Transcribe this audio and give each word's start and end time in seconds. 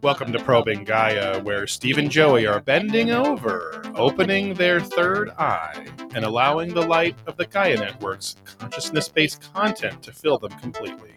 Welcome 0.00 0.32
to 0.32 0.38
Probing 0.38 0.84
Gaia, 0.84 1.42
where 1.42 1.66
Steve 1.66 1.98
and 1.98 2.08
Joey 2.08 2.46
are 2.46 2.60
bending 2.60 3.10
over, 3.10 3.82
opening 3.96 4.54
their 4.54 4.80
third 4.80 5.30
eye, 5.30 5.88
and 6.14 6.24
allowing 6.24 6.72
the 6.72 6.86
light 6.86 7.16
of 7.26 7.36
the 7.36 7.46
Gaia 7.46 7.76
Network's 7.76 8.36
consciousness 8.44 9.08
based 9.08 9.52
content 9.52 10.00
to 10.04 10.12
fill 10.12 10.38
them 10.38 10.52
completely, 10.60 11.14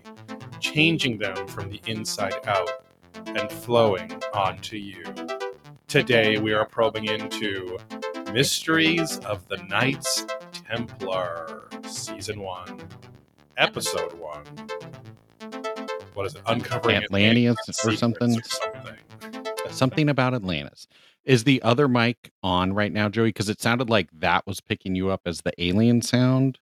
changing 0.59 1.20
them 1.20 1.47
from 1.47 1.70
the 1.70 1.79
inside 1.86 2.35
out 2.47 2.71
and 3.28 3.51
flowing 3.51 4.19
onto 4.33 4.78
you. 4.78 5.03
Today 5.87 6.39
we 6.39 6.51
are 6.51 6.65
probing 6.65 7.05
into 7.05 7.77
Mysteries 8.33 9.19
of 9.19 9.47
the 9.47 9.57
Knights 9.57 10.25
Templar, 10.53 11.69
Season 11.85 12.39
1, 12.39 12.81
Episode 13.57 14.13
1. 14.13 14.43
What 16.13 16.25
is 16.25 16.35
it? 16.35 16.41
Uncovering 16.45 16.98
Atlanteans 16.98 17.57
Atlantis 17.59 17.85
or 17.85 17.95
something. 17.95 18.38
or 18.38 18.44
something. 18.44 18.70
Something 19.71 20.09
about 20.09 20.34
Atlantis. 20.34 20.88
Is 21.23 21.43
the 21.43 21.61
other 21.61 21.88
mic 21.88 22.31
on 22.43 22.73
right 22.73 22.91
now, 22.91 23.09
Joey? 23.09 23.30
Because 23.30 23.49
it 23.49 23.61
sounded 23.61 23.89
like 23.89 24.09
that 24.20 24.45
was 24.45 24.59
picking 24.59 24.95
you 24.95 25.09
up 25.09 25.21
as 25.25 25.41
the 25.41 25.53
alien 25.63 26.02
sound, 26.02 26.59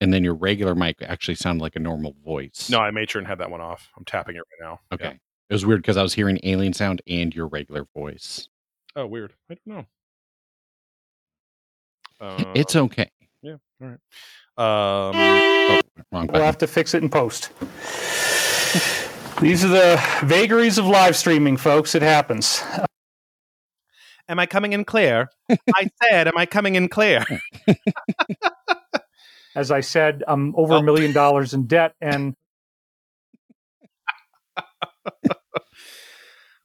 and 0.00 0.12
then 0.12 0.24
your 0.24 0.34
regular 0.34 0.74
mic 0.74 0.96
actually 1.02 1.36
sounded 1.36 1.62
like 1.62 1.76
a 1.76 1.80
normal 1.80 2.14
voice. 2.24 2.68
No, 2.70 2.80
I 2.80 2.90
made 2.90 3.10
sure 3.10 3.20
and 3.20 3.28
had 3.28 3.38
that 3.38 3.50
one 3.50 3.60
off. 3.60 3.88
I'm 3.96 4.04
tapping 4.04 4.36
it 4.36 4.40
right 4.40 4.68
now. 4.68 4.80
Okay. 4.92 5.04
Yeah. 5.04 5.16
It 5.50 5.54
was 5.54 5.64
weird 5.64 5.80
because 5.80 5.96
I 5.96 6.02
was 6.02 6.12
hearing 6.12 6.38
alien 6.42 6.72
sound 6.74 7.00
and 7.06 7.34
your 7.34 7.46
regular 7.46 7.86
voice. 7.94 8.48
Oh, 8.94 9.06
weird. 9.06 9.32
I 9.50 9.54
don't 9.54 9.76
know. 9.76 9.86
Uh, 12.20 12.52
it's 12.54 12.74
okay. 12.76 13.10
yeah. 13.42 13.56
All 13.80 13.88
right. 13.88 13.98
Um, 14.58 15.14
Oh, 15.16 15.80
wrong 16.12 16.28
We'll 16.32 16.42
have 16.42 16.58
to 16.58 16.66
fix 16.66 16.94
it 16.94 17.02
in 17.02 17.08
post. 17.08 17.50
These 19.40 19.64
are 19.64 19.68
the 19.68 20.02
vagaries 20.24 20.78
of 20.78 20.86
live 20.86 21.14
streaming, 21.16 21.56
folks. 21.56 21.94
It 21.94 22.02
happens. 22.02 22.60
am 24.28 24.38
I 24.40 24.46
coming 24.46 24.72
in 24.72 24.84
clear? 24.84 25.30
I 25.48 25.88
said, 26.02 26.26
am 26.26 26.36
I 26.36 26.44
coming 26.44 26.74
in 26.74 26.88
clear? 26.88 27.24
As 29.54 29.70
I 29.70 29.80
said, 29.80 30.24
I'm 30.26 30.54
over 30.56 30.74
Oh. 30.74 30.78
a 30.78 30.82
million 30.82 31.12
dollars 31.12 31.54
in 31.54 31.66
debt, 31.66 31.94
and 32.00 32.34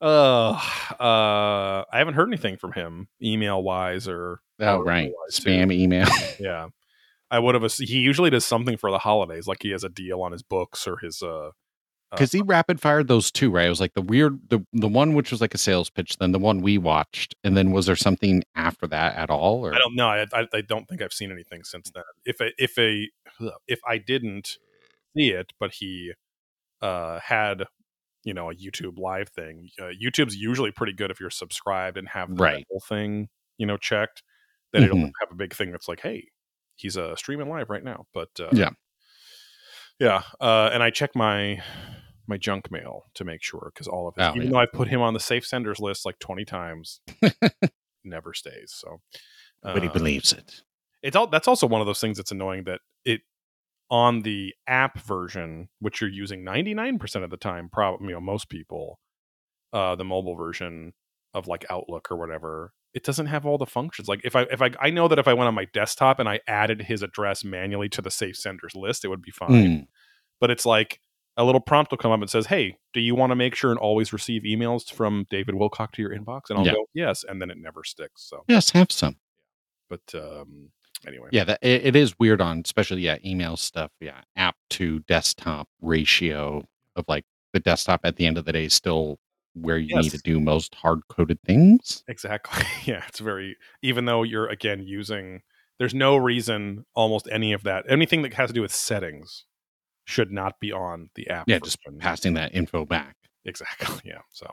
Uh, 0.02 0.60
uh, 1.00 1.86
I 1.90 1.98
haven't 2.00 2.16
heard 2.16 2.28
anything 2.28 2.58
from 2.58 2.74
him, 2.74 3.08
email 3.22 3.64
wise 3.64 4.06
or 4.06 4.42
Oh, 4.60 4.80
right. 4.82 5.06
otherwise, 5.06 5.40
too. 5.40 5.50
Spam 5.50 5.72
email. 5.74 6.08
Yeah, 6.42 6.68
I 7.32 7.40
would 7.40 7.56
have. 7.56 7.72
He 7.74 8.00
usually 8.00 8.30
does 8.30 8.46
something 8.46 8.76
for 8.76 8.92
the 8.92 8.98
holidays, 9.00 9.48
like 9.48 9.60
he 9.62 9.70
has 9.72 9.86
a 9.86 9.90
deal 9.90 10.22
on 10.22 10.34
his 10.34 10.44
books 10.44 10.88
or 10.88 10.98
his 10.98 11.22
uh. 11.22 11.52
Because 12.16 12.32
he 12.32 12.42
rapid 12.42 12.80
fired 12.80 13.08
those 13.08 13.32
two, 13.32 13.50
right? 13.52 13.66
It 13.66 13.70
was 13.70 13.80
like 13.82 13.94
the 13.94 14.02
weird, 14.02 14.40
the 14.50 14.66
the 14.74 14.88
one 14.88 15.14
which 15.14 15.32
was 15.32 15.42
like 15.42 15.54
a 15.54 15.58
sales 15.58 15.90
pitch, 15.90 16.18
then 16.18 16.32
the 16.32 16.40
one 16.40 16.62
we 16.62 16.78
watched, 16.78 17.36
and 17.44 17.56
then 17.58 17.72
was 17.72 17.86
there 17.86 17.96
something 17.96 18.44
after 18.56 18.88
that 18.88 19.16
at 19.16 19.30
all? 19.30 19.66
Or 19.66 19.74
I 19.74 19.78
don't 19.80 19.96
know. 19.96 20.08
I, 20.08 20.26
I 20.34 20.48
I 20.54 20.62
don't 20.62 20.88
think 20.88 21.02
I've 21.02 21.14
seen 21.14 21.32
anything 21.32 21.64
since 21.64 21.92
then. 21.94 22.04
If 22.26 22.40
a 22.40 22.52
if 22.58 22.78
a 22.78 23.10
if 23.68 23.80
I 23.88 23.98
didn't 23.98 24.58
see 25.18 25.30
it, 25.30 25.54
but 25.60 25.74
he 25.74 26.14
uh 26.82 27.20
had 27.20 27.66
you 28.24 28.34
know 28.34 28.50
a 28.50 28.56
YouTube 28.56 28.98
live 29.00 29.30
thing. 29.30 29.70
Uh, 29.80 29.92
YouTube's 30.02 30.36
usually 30.36 30.72
pretty 30.72 30.94
good 30.94 31.12
if 31.12 31.20
you're 31.20 31.30
subscribed 31.30 31.98
and 31.98 32.08
have 32.10 32.30
the 32.36 32.42
Right. 32.42 32.66
whole 32.70 32.82
thing 32.88 33.30
you 33.58 33.66
know 33.66 33.78
checked. 33.78 34.24
Then 34.72 34.84
it'll 34.84 34.98
Mhm. 34.98 35.12
have 35.22 35.32
a 35.32 35.36
big 35.36 35.54
thing 35.54 35.72
that's 35.72 35.88
like, 35.88 36.00
hey, 36.02 36.28
he's 36.76 36.98
uh, 36.98 37.16
streaming 37.16 37.50
live 37.50 37.70
right 37.70 37.84
now. 37.84 38.06
But 38.14 38.30
uh, 38.40 38.50
Yeah. 38.54 38.70
yeah. 40.00 40.24
Uh, 40.42 40.70
and 40.74 40.82
I 40.82 40.90
check 40.90 41.16
my 41.16 41.62
my 42.28 42.38
junk 42.38 42.72
mail 42.72 43.04
to 43.16 43.24
make 43.26 43.44
sure 43.44 43.72
because 43.74 43.88
all 43.88 44.08
of 44.08 44.16
it, 44.18 44.22
Oh, 44.22 44.30
even 44.36 44.44
yeah. 44.44 44.50
though 44.52 44.60
I've 44.60 44.72
put 44.74 44.88
him 44.88 45.02
on 45.02 45.14
the 45.14 45.20
safe 45.20 45.46
senders 45.46 45.80
list 45.80 46.06
like 46.06 46.20
twenty 46.20 46.46
times, 46.46 47.02
never 48.04 48.34
stays. 48.34 48.74
So. 48.76 49.02
but 49.62 49.82
he 49.82 49.90
uh, 49.90 49.94
believes 49.94 50.34
it. 50.34 50.62
it's 51.02 51.16
all 51.16 51.28
that's 51.28 51.48
also 51.48 51.68
one 51.68 51.82
of 51.82 51.88
those 51.88 52.00
things 52.02 52.18
that's 52.18 52.32
annoying 52.32 52.64
that 52.66 52.80
it 53.06 53.22
on 53.90 54.22
the 54.22 54.54
app 54.68 55.00
version 55.02 55.70
which 55.80 56.02
you're 56.02 56.10
using 56.10 56.44
99% 56.44 57.24
of 57.24 57.30
the 57.30 57.38
time 57.38 57.70
probably 57.72 58.08
you 58.08 58.14
know 58.14 58.22
most 58.22 58.50
people 58.50 59.00
uh 59.74 59.96
the 59.96 60.06
mobile 60.06 60.36
version 60.36 60.94
of 61.34 61.48
like 61.48 61.66
outlook 61.70 62.10
or 62.12 62.16
whatever 62.18 62.74
it 62.94 63.04
doesn't 63.04 63.26
have 63.28 63.46
all 63.46 63.58
the 63.58 63.66
functions 63.66 64.08
like 64.08 64.22
if 64.24 64.36
i 64.36 64.44
if 64.44 64.62
i 64.62 64.72
i 64.80 64.90
know 64.90 65.08
that 65.08 65.20
if 65.20 65.28
i 65.28 65.34
went 65.34 65.48
on 65.48 65.54
my 65.54 65.66
desktop 65.74 66.20
and 66.20 66.28
i 66.30 66.40
added 66.48 66.82
his 66.84 67.04
address 67.04 67.44
manually 67.44 67.90
to 67.90 68.02
the 68.02 68.10
safe 68.12 68.36
senders 68.38 68.74
list 68.76 69.04
it 69.06 69.10
would 69.10 69.22
be 69.22 69.32
fine 69.32 69.52
Mm. 69.52 69.88
but 70.40 70.50
it's 70.50 70.66
like 70.66 71.00
a 71.38 71.44
little 71.44 71.62
prompt 71.62 71.92
will 71.92 71.98
come 71.98 72.12
up 72.12 72.22
and 72.22 72.30
says 72.30 72.46
hey 72.48 72.78
do 72.94 73.00
you 73.02 73.16
want 73.16 73.32
to 73.32 73.36
make 73.36 73.56
sure 73.56 73.72
and 73.72 73.80
always 73.80 74.14
receive 74.14 74.44
emails 74.44 74.92
from 74.92 75.26
david 75.30 75.56
wilcock 75.56 75.92
to 75.92 76.02
your 76.02 76.12
inbox 76.12 76.42
and 76.50 76.60
i'll 76.60 76.66
Yeah. 76.66 76.74
go 76.74 76.86
yes 76.94 77.24
and 77.28 77.42
then 77.42 77.50
it 77.50 77.58
never 77.58 77.84
sticks 77.84 78.28
so 78.30 78.44
Yes, 78.48 78.70
have 78.72 78.92
some. 78.92 79.18
but 79.90 80.02
um 80.14 80.70
anyway 81.08 81.30
Yeah, 81.32 81.44
that 81.46 81.60
it, 81.62 81.86
it 81.88 81.96
is 81.96 82.18
weird 82.20 82.42
on 82.42 82.62
especially 82.64 83.02
yeah 83.02 83.18
email 83.26 83.58
stuff. 83.58 83.92
Yeah, 84.00 84.22
app 84.36 84.56
to 84.72 85.00
desktop 85.02 85.68
ratio 85.82 86.64
of 86.96 87.06
like 87.08 87.26
the 87.54 87.60
desktop 87.60 88.02
at 88.04 88.16
the 88.16 88.26
end 88.26 88.38
of 88.38 88.46
the 88.46 88.54
day 88.54 88.66
is 88.66 88.74
still 88.74 89.20
where 89.54 89.78
you 89.78 89.96
need 90.00 90.10
to 90.12 90.18
do 90.20 90.40
most 90.40 90.74
hard 90.76 91.00
coded 91.10 91.40
things. 91.46 92.04
Exactly. 92.08 92.64
Yeah, 92.86 93.04
it's 93.08 93.20
very 93.20 93.58
even 93.82 94.06
though 94.06 94.24
you're 94.24 94.48
again 94.48 94.82
using 94.84 95.42
there's 95.80 95.94
no 95.94 96.16
reason 96.16 96.86
almost 96.96 97.28
any 97.32 97.52
of 97.54 97.64
that 97.64 97.86
anything 97.90 98.22
that 98.24 98.34
has 98.36 98.50
to 98.50 98.54
do 98.54 98.62
with 98.62 98.74
settings 98.74 99.46
should 100.06 100.32
not 100.32 100.60
be 100.60 100.72
on 100.72 101.10
the 101.16 101.30
app. 101.30 101.48
Yeah, 101.48 101.60
just 101.60 101.78
passing 102.00 102.34
that 102.36 102.54
info 102.56 102.86
back. 102.86 103.16
exactly. 103.46 104.02
Yeah. 104.06 104.20
So 104.32 104.50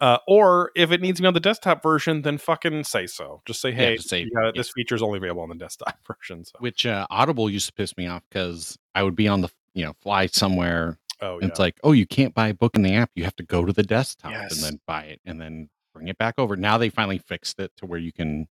uh, 0.00 0.18
or 0.26 0.72
if 0.74 0.90
it 0.90 1.00
needs 1.00 1.18
to 1.18 1.22
be 1.22 1.26
on 1.28 1.34
the 1.34 1.38
desktop 1.40 1.80
version, 1.82 2.22
then 2.22 2.36
fucking 2.36 2.82
say 2.82 3.06
so. 3.06 3.40
Just 3.46 3.60
say, 3.60 3.70
Yeah, 3.70 3.76
hey, 3.76 3.96
just 3.96 4.08
say- 4.08 4.28
yeah. 4.34 4.50
this 4.54 4.70
feature 4.74 4.94
is 4.96 5.02
only 5.02 5.18
available 5.18 5.42
on 5.42 5.48
the 5.48 5.54
desktop 5.54 5.96
version. 6.06 6.44
So, 6.44 6.52
Which 6.58 6.84
uh, 6.86 7.06
Audible 7.10 7.48
used 7.48 7.66
to 7.66 7.72
piss 7.72 7.96
me 7.96 8.06
off 8.08 8.22
because 8.28 8.76
I 8.94 9.02
would 9.04 9.14
be 9.16 9.28
on 9.28 9.40
the 9.42 9.48
you 9.74 9.84
know 9.84 9.94
fly 10.02 10.26
somewhere 10.26 10.98
oh 11.22 11.38
yeah, 11.40 11.46
it's 11.46 11.58
like 11.58 11.78
oh 11.84 11.92
you 11.92 12.06
can't 12.06 12.34
buy 12.34 12.48
a 12.48 12.54
book 12.54 12.74
in 12.76 12.82
the 12.82 12.94
app 12.94 13.10
you 13.14 13.24
have 13.24 13.36
to 13.36 13.42
go 13.44 13.64
to 13.64 13.72
the 13.72 13.82
desktop 13.84 14.32
Yes. 14.32 14.52
and 14.56 14.62
then 14.64 14.80
buy 14.86 15.04
it 15.04 15.20
and 15.24 15.40
then 15.40 15.70
bring 15.94 16.08
it 16.08 16.18
back 16.18 16.34
over. 16.38 16.56
Now 16.56 16.78
they 16.78 16.88
finally 16.90 17.18
fixed 17.18 17.60
it 17.60 17.70
to 17.76 17.86
where 17.86 17.98
you 17.98 18.12
can 18.12 18.48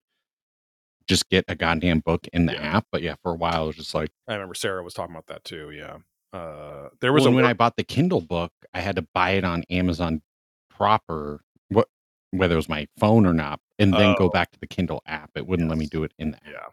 just 1.08 1.29
get 1.29 1.44
a 1.47 1.56
goddamn 1.56 2.00
book 2.00 2.28
in 2.31 2.46
the 2.46 2.53
Yeah. 2.53 2.78
app. 2.78 2.85
But 2.91 3.02
yeah, 3.02 3.16
for 3.22 3.31
a 3.34 3.35
while 3.35 3.63
it 3.66 3.68
was 3.68 3.75
just 3.75 3.94
like. 3.94 4.09
I 4.28 4.34
remember 4.34 4.53
Sarah 4.53 4.84
was 4.84 4.94
talking 4.94 5.13
about 5.13 5.28
that 5.28 5.44
too. 5.44 5.72
Yeah. 5.72 5.97
Uh, 6.34 6.90
there 7.02 7.12
was 7.14 7.24
Well, 7.24 7.34
a 7.34 7.36
when 7.36 7.44
work- 7.44 7.50
I 7.50 7.53
bought 7.53 7.75
the 7.78 7.84
Kindle 7.84 8.22
book, 8.22 8.53
I 8.74 8.80
had 8.81 8.96
to 8.96 9.02
buy 9.14 9.31
it 9.31 9.44
on 9.44 9.64
Amazon 9.69 10.22
proper, 10.69 11.44
what 11.69 11.88
whether 12.31 12.53
it 12.53 12.58
was 12.58 12.69
my 12.69 12.88
phone 12.97 13.25
or 13.25 13.34
not, 13.34 13.59
and 13.78 13.94
then 13.94 14.12
Oh. 14.12 14.16
go 14.18 14.30
back 14.30 14.52
to 14.52 14.59
the 14.59 14.68
Kindle 14.68 15.02
app. 15.06 15.31
It 15.36 15.46
wouldn't 15.47 15.68
let 15.70 15.78
me 15.78 15.86
do 15.88 16.03
it 16.03 16.14
in 16.18 16.31
the 16.31 16.38
app. 16.38 16.44
Yeah. 16.52 16.68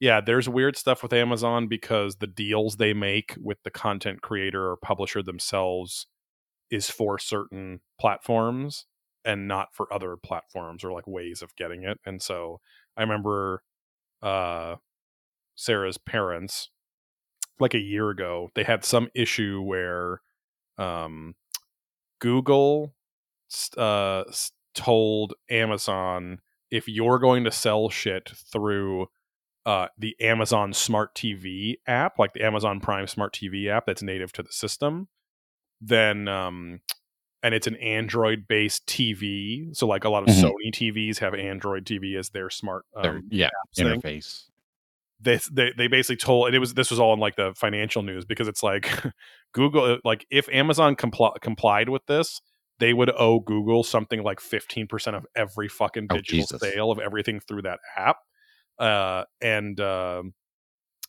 Yeah, 0.00 0.20
there's 0.20 0.48
weird 0.48 0.76
stuff 0.76 1.02
with 1.02 1.12
Amazon 1.12 1.66
because 1.66 2.16
the 2.16 2.26
deals 2.26 2.76
they 2.76 2.92
make 2.94 3.34
with 3.40 3.62
the 3.62 3.70
content 3.70 4.22
creator 4.22 4.68
or 4.70 4.76
publisher 4.76 5.22
themselves 5.22 6.06
is 6.70 6.90
for 6.90 7.18
certain 7.18 7.80
platforms 7.98 8.86
and 9.24 9.48
not 9.48 9.74
for 9.74 9.90
other 9.92 10.16
platforms 10.16 10.84
or 10.84 10.92
like 10.92 11.06
ways 11.06 11.42
of 11.42 11.54
getting 11.56 11.84
it. 11.84 11.98
And 12.04 12.20
so 12.22 12.60
I 12.96 13.02
remember 13.02 13.62
uh 14.22 14.76
Sarah's 15.54 15.98
parents 15.98 16.70
like 17.60 17.74
a 17.74 17.78
year 17.78 18.10
ago, 18.10 18.50
they 18.54 18.64
had 18.64 18.84
some 18.84 19.08
issue 19.14 19.60
where 19.62 20.20
um 20.78 21.34
Google 22.20 22.94
uh 23.76 24.24
told 24.74 25.34
Amazon 25.50 26.40
if 26.70 26.88
you're 26.88 27.18
going 27.20 27.44
to 27.44 27.52
sell 27.52 27.88
shit 27.88 28.30
through 28.52 29.06
uh, 29.66 29.86
the 29.96 30.14
Amazon 30.20 30.72
Smart 30.74 31.14
TV 31.14 31.76
app, 31.86 32.18
like 32.18 32.32
the 32.34 32.42
Amazon 32.44 32.80
Prime 32.80 33.06
Smart 33.06 33.32
TV 33.32 33.68
app 33.68 33.86
that's 33.86 34.02
native 34.02 34.32
to 34.32 34.42
the 34.42 34.52
system, 34.52 35.08
then 35.80 36.26
um, 36.28 36.80
and 37.42 37.54
it's 37.54 37.66
an 37.66 37.76
Android 37.76 38.46
based 38.48 38.86
TV. 38.86 39.74
So 39.74 39.86
like 39.86 40.04
a 40.04 40.08
lot 40.10 40.24
of 40.24 40.28
Mhm. 40.30 40.42
Sony 40.42 40.72
TVs 40.72 41.18
have 41.18 41.32
Android 41.34 41.86
TV 41.86 42.16
as 42.18 42.30
their 42.30 42.50
smart 42.50 42.84
Their- 43.00 43.18
um, 43.18 43.28
yeah, 43.30 43.48
thing. 43.74 44.20
They, 45.24 45.40
they 45.52 45.72
they 45.76 45.86
basically 45.88 46.16
told 46.16 46.46
and 46.46 46.54
it 46.54 46.58
was 46.58 46.74
this 46.74 46.90
was 46.90 47.00
all 47.00 47.12
in 47.14 47.20
like 47.20 47.36
the 47.36 47.52
financial 47.56 48.02
news 48.02 48.24
because 48.24 48.46
it's 48.48 48.62
like 48.62 48.90
Google 49.54 49.98
like 50.04 50.26
if 50.30 50.48
Amazon 50.50 50.94
compl- 50.96 51.40
complied 51.40 51.88
with 51.88 52.06
this 52.06 52.40
they 52.78 52.92
would 52.92 53.10
owe 53.16 53.38
Google 53.40 53.84
something 53.84 54.22
like 54.24 54.40
15% 54.40 55.14
of 55.14 55.24
every 55.36 55.68
fucking 55.68 56.08
Oh, 56.10 56.16
digital 56.16 56.40
Jesus. 56.40 56.60
sale 56.60 56.90
of 56.90 56.98
everything 56.98 57.40
through 57.40 57.62
that 57.62 57.78
app 57.96 58.16
uh 58.78 59.24
and 59.40 59.80
um 59.80 60.34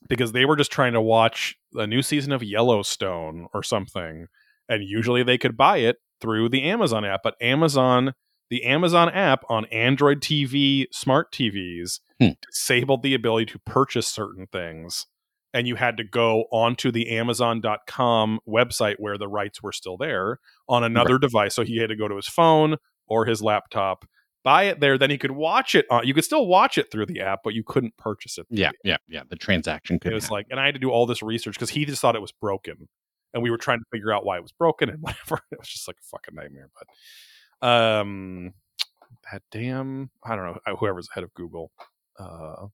because 0.08 0.32
they 0.32 0.46
were 0.46 0.56
just 0.56 0.72
trying 0.72 0.94
to 0.94 1.02
watch 1.02 1.56
a 1.74 1.88
new 1.88 2.02
season 2.02 2.32
of 2.32 2.44
Yellowstone 2.44 3.48
or 3.54 3.64
something 3.64 4.28
and 4.70 4.84
usually 4.84 5.24
they 5.24 5.38
could 5.38 5.58
buy 5.58 5.78
it 5.78 5.98
through 6.22 6.50
the 6.50 6.64
Amazon 6.64 7.04
app 7.06 7.22
but 7.24 7.36
Amazon 7.42 8.14
the 8.50 8.64
Amazon 8.64 9.10
app 9.10 9.44
on 9.50 9.66
Android 9.66 10.22
TV 10.22 10.86
smart 10.92 11.32
TVs 11.32 12.00
Hmm. 12.20 12.30
disabled 12.50 13.04
the 13.04 13.14
ability 13.14 13.46
to 13.52 13.60
purchase 13.60 14.08
certain 14.08 14.48
things 14.48 15.06
and 15.54 15.68
you 15.68 15.76
had 15.76 15.98
to 15.98 16.04
go 16.04 16.46
onto 16.52 16.92
the 16.92 17.10
amazon.com 17.18 18.40
website 18.48 18.96
where 19.00 19.18
the 19.18 19.28
rights 19.28 19.62
were 19.64 19.72
still 19.72 19.98
there 19.98 20.40
on 20.68 20.84
another 20.84 21.18
device. 21.18 21.56
So 21.56 21.64
he 21.64 21.78
had 21.78 21.90
to 21.90 21.96
go 21.96 22.08
to 22.08 22.16
his 22.16 22.28
phone 22.28 22.76
or 23.08 23.26
his 23.26 23.42
laptop 23.42 24.06
buy 24.44 24.64
it 24.64 24.80
there. 24.80 24.98
Then 24.98 25.10
he 25.10 25.18
could 25.18 25.32
watch 25.32 25.74
it 25.76 25.86
on 25.90 26.06
you 26.06 26.14
could 26.14 26.24
still 26.24 26.46
watch 26.48 26.78
it 26.78 26.92
through 26.92 27.08
the 27.08 27.20
app 27.22 27.40
but 27.44 27.54
you 27.54 27.64
couldn't 27.64 27.98
purchase 27.98 28.38
it 28.38 28.46
Yeah, 28.50 28.72
yeah, 28.84 28.98
yeah. 29.08 29.24
The 29.30 29.36
transaction 29.36 30.00
could 30.00 30.12
it 30.12 30.16
was 30.16 30.30
like 30.32 30.46
and 30.50 30.60
i 30.60 30.66
had 30.66 30.76
to 30.76 30.80
do 30.80 30.92
all 30.92 31.06
this 31.06 31.22
research 31.24 31.56
because 31.56 31.72
he 31.72 31.84
just 31.86 32.02
thought 32.02 32.16
it 32.16 32.22
was 32.22 32.32
broken 32.32 32.88
and 33.34 33.42
we 33.44 33.50
were 33.50 33.58
trying 33.58 33.80
to 33.80 33.86
figure 33.92 34.14
out 34.14 34.26
why 34.26 34.38
it 34.38 34.42
was 34.42 34.52
broken 34.54 34.90
and 34.90 35.00
whatever. 35.02 35.42
It 35.52 35.60
was 35.60 35.68
just 35.68 35.88
like 35.88 35.98
a 36.00 36.06
fucking 36.06 36.36
nightmare 36.36 36.70
but 36.78 36.88
um 37.66 38.54
that 39.32 39.42
damn 39.52 40.10
i 40.24 40.36
don't 40.36 40.46
know 40.46 40.76
whoever's 40.76 41.10
head 41.14 41.24
of 41.24 41.34
google 41.34 41.72
uh 42.20 42.66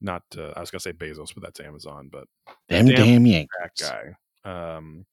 not 0.00 0.22
uh, 0.36 0.52
i 0.56 0.60
was 0.60 0.70
gonna 0.70 0.80
say 0.80 0.92
bezos 0.92 1.32
but 1.34 1.42
that's 1.42 1.60
amazon 1.60 2.08
but 2.12 2.26
them 2.68 2.86
damn 2.86 2.94
damn, 2.94 3.26
Yankees. 3.26 3.48
that 3.60 3.72
guy 4.44 4.78
um 4.78 5.04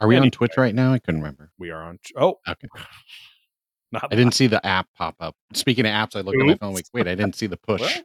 Are 0.00 0.08
we 0.08 0.16
on 0.16 0.30
Twitch 0.30 0.56
right 0.56 0.74
now? 0.74 0.92
I 0.92 0.98
couldn't 0.98 1.20
remember. 1.20 1.50
we 1.58 1.70
are 1.70 1.82
on 1.82 1.98
oh 2.16 2.38
Okay. 2.48 2.68
not 3.92 4.08
I 4.10 4.16
didn't 4.16 4.34
see 4.34 4.46
the 4.46 4.64
app 4.66 4.88
pop 4.96 5.14
up. 5.20 5.36
Speaking 5.52 5.84
of 5.84 5.92
apps, 5.92 6.16
I 6.16 6.20
looked 6.22 6.40
at 6.40 6.46
my 6.46 6.56
phone 6.56 6.74
like, 6.74 6.86
wait, 6.94 7.06
I 7.06 7.14
didn't 7.14 7.36
see 7.36 7.46
the 7.46 7.56
push. 7.68 7.82
What? 7.82 8.04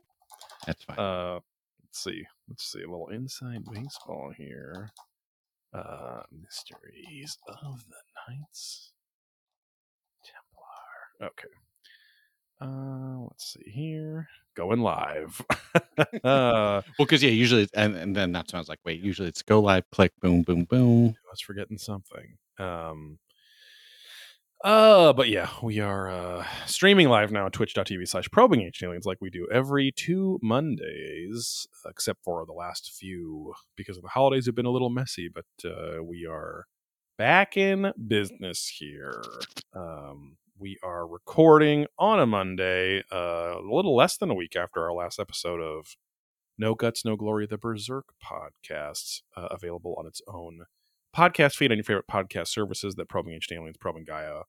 That's 0.68 0.84
fine. 0.84 1.00
Uh, 1.00 1.40
let's 1.82 2.04
see. 2.04 2.28
Let's 2.50 2.70
see 2.72 2.82
a 2.84 2.90
little 2.90 3.08
inside 3.08 3.64
baseball 3.72 4.34
here. 4.38 4.92
Uh, 5.74 6.24
mysteries 6.42 7.38
of 7.48 7.86
the 7.88 7.96
Knights. 8.28 8.92
Okay. 11.22 11.48
Uh, 12.60 13.20
let's 13.22 13.54
see 13.54 13.70
here. 13.70 14.28
Going 14.56 14.82
live. 14.82 15.42
uh, 15.76 16.02
well, 16.24 16.84
because 16.98 17.22
yeah, 17.22 17.30
usually, 17.30 17.68
and, 17.76 17.96
and 17.96 18.16
then 18.16 18.32
that's 18.32 18.52
when 18.52 18.58
I 18.58 18.62
was 18.62 18.70
like, 18.70 18.80
wait, 18.84 19.02
usually 19.02 19.28
it's 19.28 19.44
go 19.44 19.60
live, 19.60 19.84
click, 19.92 20.12
boom, 20.22 20.42
boom, 20.42 20.64
boom. 20.64 21.16
I 21.28 21.32
was 21.32 21.42
forgetting 21.42 21.78
something. 21.78 22.38
Um. 22.58 23.20
Uh, 24.64 25.14
but 25.14 25.30
yeah, 25.30 25.50
we 25.62 25.80
are 25.80 26.10
uh 26.10 26.44
streaming 26.66 27.10
live 27.10 27.32
now 27.32 27.46
on 27.46 27.52
twitch.tv 27.52 28.08
slash 28.08 28.28
probing 28.32 28.62
ancient 28.64 28.88
aliens 28.88 29.06
like 29.06 29.20
we 29.22 29.30
do 29.30 29.48
every 29.54 29.92
two 29.92 30.40
Mondays, 30.42 31.68
except 31.88 32.24
for 32.24 32.44
the 32.44 32.54
last 32.54 32.92
few 32.92 33.54
because 33.76 33.98
of 33.98 34.04
the 34.04 34.10
holidays 34.10 34.48
have 34.48 34.56
been 34.56 34.66
a 34.66 34.72
little 34.72 34.90
messy, 34.90 35.30
but 35.30 35.46
uh 35.64 36.04
we 36.04 36.26
are 36.26 36.66
back 37.20 37.56
in 37.56 37.94
business 38.08 38.68
here. 38.80 39.22
Um 39.76 40.38
we 40.60 40.78
are 40.84 41.08
recording 41.08 41.86
on 42.00 42.20
a 42.20 42.26
Monday, 42.26 43.04
uh, 43.12 43.60
a 43.60 43.62
little 43.62 43.96
less 43.96 44.18
than 44.18 44.32
a 44.32 44.34
week 44.34 44.56
after 44.56 44.84
our 44.84 44.94
last 44.94 45.20
episode 45.20 45.62
of 45.62 45.96
No 46.58 46.74
Guts, 46.74 47.06
No 47.06 47.16
Glory, 47.16 47.46
the 47.46 47.58
Berserk 47.58 48.06
podcast, 48.24 49.22
uh, 49.36 49.48
available 49.52 49.96
on 50.00 50.08
its 50.08 50.22
own 50.28 50.62
podcast 51.16 51.56
feed 51.56 51.72
on 51.72 51.78
your 51.78 51.84
favorite 51.84 52.08
podcast 52.12 52.48
services 52.48 52.96
that 52.96 53.08
Probing 53.08 53.34
Ancient 53.34 53.58
Aliens, 53.58 53.78
Probing 53.80 54.06
Gaia, 54.06 54.42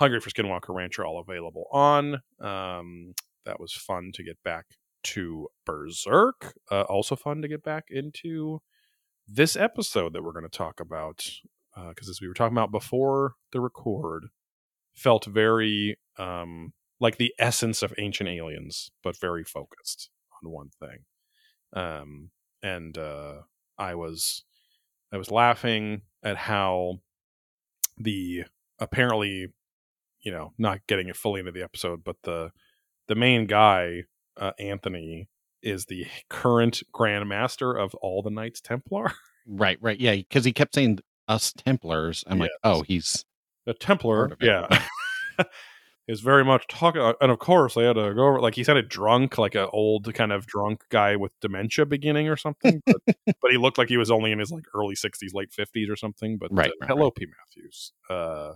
Hungry 0.00 0.20
for 0.20 0.30
Skinwalker 0.30 0.74
Ranch 0.74 0.98
are 0.98 1.06
all 1.06 1.20
available 1.20 1.66
on. 1.72 2.16
Um, 2.40 3.14
that 3.44 3.60
was 3.60 3.72
fun 3.72 4.10
to 4.14 4.24
get 4.24 4.42
back 4.44 4.66
to 5.04 5.48
Berserk. 5.64 6.54
Uh, 6.70 6.82
also 6.82 7.14
fun 7.14 7.40
to 7.42 7.48
get 7.48 7.62
back 7.62 7.84
into 7.88 8.60
this 9.28 9.56
episode 9.56 10.12
that 10.12 10.22
we're 10.22 10.32
going 10.32 10.48
to 10.48 10.58
talk 10.58 10.80
about. 10.80 11.24
Because 11.88 12.08
as 12.08 12.20
we 12.20 12.28
were 12.28 12.34
talking 12.34 12.56
about 12.56 12.72
before 12.72 13.34
the 13.52 13.60
record, 13.60 14.28
felt 14.96 15.26
very 15.26 15.98
um, 16.18 16.72
like 17.00 17.18
the 17.18 17.34
essence 17.38 17.82
of 17.82 17.92
Ancient 17.98 18.28
Aliens, 18.28 18.90
but 19.02 19.16
very 19.16 19.44
focused 19.44 20.10
on 20.42 20.50
one 20.50 20.70
thing. 20.80 21.00
Um, 21.72 22.30
and 22.62 22.96
uh, 22.96 23.42
I 23.78 23.94
was 23.94 24.44
I 25.12 25.18
was 25.18 25.30
laughing 25.30 26.02
at 26.22 26.36
how 26.36 27.00
the 27.98 28.44
apparently, 28.78 29.48
you 30.20 30.32
know, 30.32 30.52
not 30.58 30.86
getting 30.86 31.08
it 31.08 31.16
fully 31.16 31.40
into 31.40 31.52
the 31.52 31.62
episode, 31.62 32.02
but 32.04 32.16
the 32.22 32.50
the 33.08 33.14
main 33.14 33.46
guy, 33.46 34.04
uh, 34.36 34.52
Anthony, 34.58 35.28
is 35.62 35.86
the 35.86 36.06
current 36.28 36.82
Grand 36.92 37.28
Master 37.28 37.72
of 37.72 37.94
all 37.96 38.22
the 38.22 38.30
Knights 38.30 38.60
Templar. 38.60 39.12
Right, 39.48 39.78
right. 39.80 40.00
Yeah, 40.00 40.16
because 40.16 40.44
he 40.44 40.52
kept 40.52 40.74
saying 40.74 40.98
us 41.28 41.52
Templars. 41.52 42.24
I'm 42.26 42.40
like, 42.40 42.50
oh, 42.64 42.82
he's 42.82 43.24
The 43.66 43.74
Templar, 43.74 44.16
Heard 44.28 44.32
of 44.32 44.38
it. 44.42 44.46
yeah. 44.46 45.44
Is 46.08 46.20
very 46.20 46.44
much 46.44 46.68
talking, 46.68 47.00
uh, 47.02 47.14
and 47.20 47.32
of 47.32 47.40
course 47.40 47.74
they 47.74 47.82
had 47.82 47.94
to 47.94 48.14
go 48.14 48.28
over. 48.28 48.40
Like 48.40 48.54
he 48.54 48.62
sounded 48.62 48.88
drunk, 48.88 49.38
like 49.38 49.56
an 49.56 49.66
old 49.72 50.14
kind 50.14 50.30
of 50.30 50.46
drunk 50.46 50.82
guy 50.88 51.16
with 51.16 51.32
dementia 51.40 51.84
beginning 51.84 52.28
or 52.28 52.36
something. 52.36 52.80
But, 52.86 52.96
but 53.26 53.50
he 53.50 53.56
looked 53.56 53.76
like 53.76 53.88
he 53.88 53.96
was 53.96 54.08
only 54.08 54.30
in 54.30 54.38
his 54.38 54.52
like 54.52 54.66
early 54.72 54.94
sixties, 54.94 55.34
late 55.34 55.52
fifties 55.52 55.90
or 55.90 55.96
something. 55.96 56.38
But 56.38 56.52
Right, 56.52 56.68
uh, 56.70 56.72
right, 56.80 56.88
hello, 56.88 57.10
P. 57.10 57.26
Matthews. 57.26 57.92
Uh, 58.08 58.52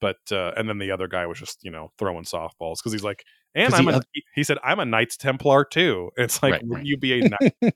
but 0.00 0.16
uh, 0.32 0.52
and 0.56 0.70
then 0.70 0.78
the 0.78 0.90
other 0.90 1.06
guy 1.06 1.26
was 1.26 1.38
just 1.38 1.62
you 1.62 1.70
know 1.70 1.92
throwing 1.98 2.24
softballs 2.24 2.76
because 2.78 2.92
he's 2.92 3.04
like, 3.04 3.24
and 3.54 3.74
I'm 3.74 3.84
the 3.84 3.98
a, 3.98 4.02
he, 4.12 4.22
he 4.36 4.42
said 4.42 4.56
I'm 4.64 4.80
a 4.80 4.86
Knights 4.86 5.18
Templar 5.18 5.66
too. 5.66 6.08
It's 6.16 6.42
like, 6.42 6.52
Right, 6.54 6.62
right. 6.66 6.84
you 6.86 6.96
be 6.96 7.20
a 7.20 7.28
knight? 7.28 7.74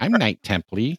I'm 0.00 0.10
Knight 0.10 0.42
Temply. 0.42 0.96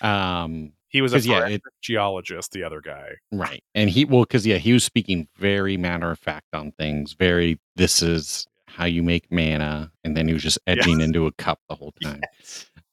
Um, 0.00 0.72
he 0.88 1.02
was 1.02 1.12
a 1.14 1.20
yeah, 1.20 1.46
it- 1.46 1.62
geologist. 1.82 2.52
The 2.52 2.62
other 2.64 2.80
guy, 2.80 3.10
right. 3.32 3.62
And 3.74 3.90
he 3.90 4.04
well, 4.04 4.22
because 4.22 4.46
yeah, 4.46 4.56
he 4.58 4.72
was 4.72 4.84
speaking 4.84 5.28
very 5.36 5.76
matter 5.76 6.10
of 6.10 6.18
fact 6.18 6.46
on 6.54 6.72
things, 6.72 7.12
very 7.14 7.58
this 7.76 8.02
is 8.02 8.46
how 8.68 8.84
you 8.84 9.02
make 9.02 9.30
mana, 9.32 9.90
and 10.04 10.16
then 10.16 10.26
he 10.28 10.34
was 10.34 10.42
just 10.42 10.58
edging 10.66 11.00
Yes. 11.00 11.06
into 11.08 11.26
a 11.26 11.32
cup 11.32 11.60
the 11.68 11.74
whole 11.74 11.92
time. 12.02 12.20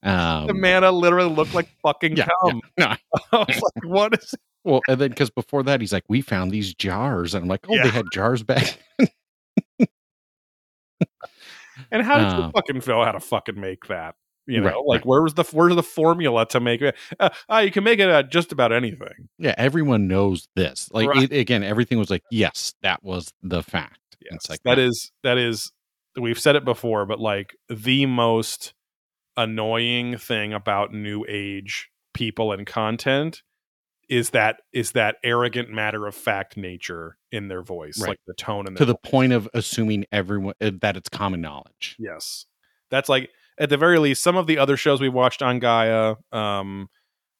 Um 0.03 0.47
the 0.47 0.53
mana 0.53 0.91
literally 0.91 1.33
looked 1.33 1.53
like 1.53 1.69
fucking 1.81 2.17
yeah, 2.17 2.27
cum. 2.41 2.61
yeah. 2.77 2.95
I 3.31 3.37
was 3.37 3.47
like, 3.61 3.83
what 3.85 4.13
is 4.21 4.35
Well, 4.63 4.81
and 4.87 4.99
then 4.99 5.09
because 5.09 5.29
before 5.29 5.63
that, 5.63 5.81
he's 5.81 5.91
like, 5.93 6.03
we 6.09 6.21
found 6.21 6.51
these 6.51 6.73
jars, 6.73 7.33
and 7.33 7.43
I'm 7.43 7.49
like, 7.49 7.65
oh, 7.69 7.73
Yeah. 7.75 7.83
they 7.83 7.89
had 7.89 8.05
jars 8.13 8.43
back. 8.43 8.79
And 11.91 12.03
how 12.03 12.17
did 12.19 12.37
you 12.37 12.43
Um, 12.45 12.51
fucking 12.51 12.81
know 12.87 13.03
how 13.03 13.11
to 13.11 13.19
fucking 13.19 13.59
make 13.59 13.87
that? 13.87 14.15
You 14.45 14.59
know, 14.61 14.67
Right, 14.67 14.75
like 14.85 14.99
right. 15.01 15.05
where 15.05 15.21
was 15.21 15.35
the 15.35 15.43
where's 15.51 15.75
the 15.75 15.83
formula 15.83 16.45
to 16.47 16.59
make 16.59 16.81
it? 16.81 16.95
Uh, 17.19 17.29
ah, 17.47 17.59
you 17.59 17.71
can 17.71 17.83
make 17.83 17.99
it 17.99 18.09
uh, 18.09 18.23
just 18.23 18.51
about 18.51 18.71
anything. 18.73 19.29
yeah, 19.37 19.55
everyone 19.57 20.07
knows 20.07 20.47
this. 20.55 20.89
Like 20.91 21.07
Right. 21.09 21.31
it, 21.31 21.37
again, 21.37 21.63
everything 21.63 21.97
was 21.97 22.09
like, 22.09 22.23
yes, 22.29 22.73
that 22.81 23.01
was 23.03 23.31
the 23.41 23.63
fact. 23.63 23.99
Yes, 24.21 24.33
It's 24.35 24.49
like 24.49 24.59
that 24.65 24.77
no. 24.77 24.83
is 24.85 25.11
that 25.23 25.37
is 25.37 25.71
we've 26.19 26.39
said 26.39 26.55
it 26.55 26.65
before, 26.65 27.05
but 27.05 27.19
like 27.19 27.55
the 27.69 28.05
most 28.05 28.73
annoying 29.37 30.17
thing 30.17 30.53
about 30.53 30.93
new 30.93 31.25
age 31.27 31.89
people 32.13 32.51
and 32.51 32.65
content 32.67 33.41
is 34.09 34.31
that 34.31 34.57
is 34.73 34.91
that 34.91 35.15
arrogant 35.23 35.69
matter 35.69 36.05
of 36.05 36.13
fact 36.13 36.57
nature 36.57 37.17
in 37.31 37.47
their 37.47 37.61
voice, 37.63 37.99
Right. 37.99 38.09
like 38.09 38.19
the 38.27 38.33
tone 38.33 38.67
and 38.67 38.77
to 38.77 38.85
the 38.85 38.95
point 38.95 39.33
of 39.33 39.49
assuming 39.53 40.05
everyone 40.11 40.53
uh, 40.61 40.71
that 40.81 40.97
it's 40.97 41.09
common 41.09 41.41
knowledge. 41.41 41.95
Yes. 41.97 42.45
That's 42.91 43.09
like 43.09 43.29
at 43.59 43.69
the 43.69 43.77
very 43.77 43.99
least 43.99 44.23
some 44.23 44.35
of 44.35 44.47
the 44.47 44.57
other 44.57 44.77
shows 44.77 44.99
we 45.01 45.09
watched 45.09 45.41
on 45.41 45.59
Gaia 45.59 46.15
um 46.31 46.87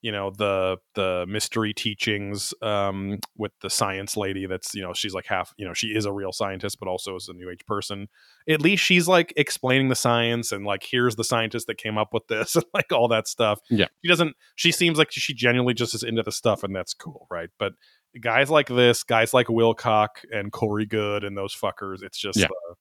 you 0.02 0.12
know 0.12 0.32
the 0.38 0.76
the 0.96 1.26
mystery 1.30 1.74
teachings 1.74 2.54
um 2.62 3.20
with 3.38 3.54
the 3.62 3.70
science 3.70 4.18
lady 4.18 4.46
that's 4.46 4.76
you 4.76 4.82
know 4.82 4.92
she's 4.94 5.14
like 5.14 5.26
half 5.26 5.54
you 5.58 5.66
know 5.66 5.74
she 5.74 5.88
is 5.88 6.04
a 6.06 6.12
real 6.12 6.34
scientist 6.34 6.78
but 6.78 6.90
also 6.90 7.16
is 7.16 7.30
a 7.30 7.34
new 7.34 7.50
age 7.50 7.66
person 7.66 8.08
at 8.50 8.60
least 8.62 8.84
she's 8.84 9.08
like 9.08 9.32
explaining 9.38 9.88
the 9.88 9.96
science 9.96 10.52
and 10.52 10.66
like 10.66 10.84
here's 10.84 11.16
the 11.16 11.24
scientist 11.24 11.68
that 11.68 11.78
came 11.78 11.98
up 11.98 12.10
with 12.14 12.28
this 12.28 12.56
and 12.58 12.66
like 12.74 12.92
all 12.92 13.08
that 13.08 13.30
stuff 13.30 13.60
Yeah. 13.70 13.88
she 14.04 14.10
doesn't 14.10 14.36
she 14.56 14.74
seems 14.74 14.98
like 14.98 15.08
she 15.10 15.34
genuinely 15.34 15.74
just 15.74 15.96
is 15.96 16.04
into 16.04 16.22
the 16.22 16.34
stuff 16.34 16.64
and 16.64 16.76
that's 16.76 16.94
cool 16.94 17.26
right 17.32 17.50
but 17.58 17.72
guys 18.20 18.50
like 18.50 18.68
this 18.68 19.04
guys 19.04 19.34
like 19.34 19.48
wilcock 19.48 20.10
and 20.34 20.52
corey 20.52 20.86
Goode 20.86 21.24
and 21.24 21.38
those 21.38 21.56
fuckers 21.56 22.04
it's 22.04 22.20
just 22.20 22.38
Yeah. 22.40 22.48
uh, 22.48 22.74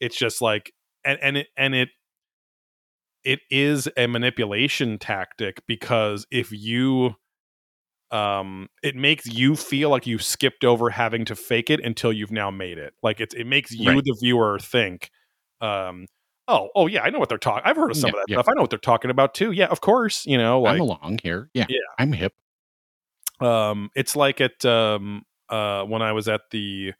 it's 0.00 0.16
just 0.16 0.42
like 0.42 0.72
and 1.04 1.18
and 1.22 1.36
it 1.36 1.46
and 1.56 1.76
it 1.76 1.90
it 3.24 3.40
is 3.50 3.88
a 3.96 4.06
manipulation 4.06 4.98
tactic 4.98 5.62
because 5.66 6.26
if 6.30 6.50
you 6.52 7.14
um 8.10 8.68
it 8.82 8.96
makes 8.96 9.26
you 9.26 9.54
feel 9.54 9.88
like 9.90 10.06
you 10.06 10.18
skipped 10.18 10.64
over 10.64 10.90
having 10.90 11.24
to 11.24 11.36
fake 11.36 11.70
it 11.70 11.78
until 11.84 12.12
you've 12.12 12.32
now 12.32 12.50
made 12.50 12.76
it 12.78 12.92
like 13.02 13.20
it's 13.20 13.34
it 13.34 13.44
makes 13.46 13.70
you 13.72 13.88
Right. 13.88 14.02
the 14.04 14.16
viewer 14.20 14.58
think 14.58 15.10
um 15.60 16.06
oh 16.48 16.70
oh 16.74 16.86
yeah 16.88 17.02
i 17.02 17.10
know 17.10 17.20
what 17.20 17.28
they're 17.28 17.38
talking 17.38 17.62
i've 17.64 17.76
heard 17.76 17.90
of 17.92 17.96
some 17.96 18.08
Yeah, 18.08 18.14
of 18.14 18.20
that 18.20 18.24
yeah. 18.28 18.36
stuff 18.36 18.48
i 18.48 18.52
know 18.56 18.62
what 18.62 18.70
they're 18.70 18.78
talking 18.80 19.10
about 19.12 19.34
too 19.34 19.52
yeah 19.52 19.66
of 19.66 19.80
course 19.80 20.26
you 20.26 20.36
know 20.38 20.60
like 20.60 20.74
I'm 20.74 20.80
along 20.80 21.20
here. 21.22 21.50
Yeah, 21.54 21.66
Yeah. 21.68 21.76
I'm 21.98 22.12
hip. 22.12 22.32
um 23.40 23.90
it's 23.94 24.16
like 24.16 24.40
at 24.40 24.64
um 24.64 25.22
uh 25.48 25.82
when 25.84 26.02
i 26.02 26.12
was 26.12 26.28
at 26.28 26.42
the 26.50 26.92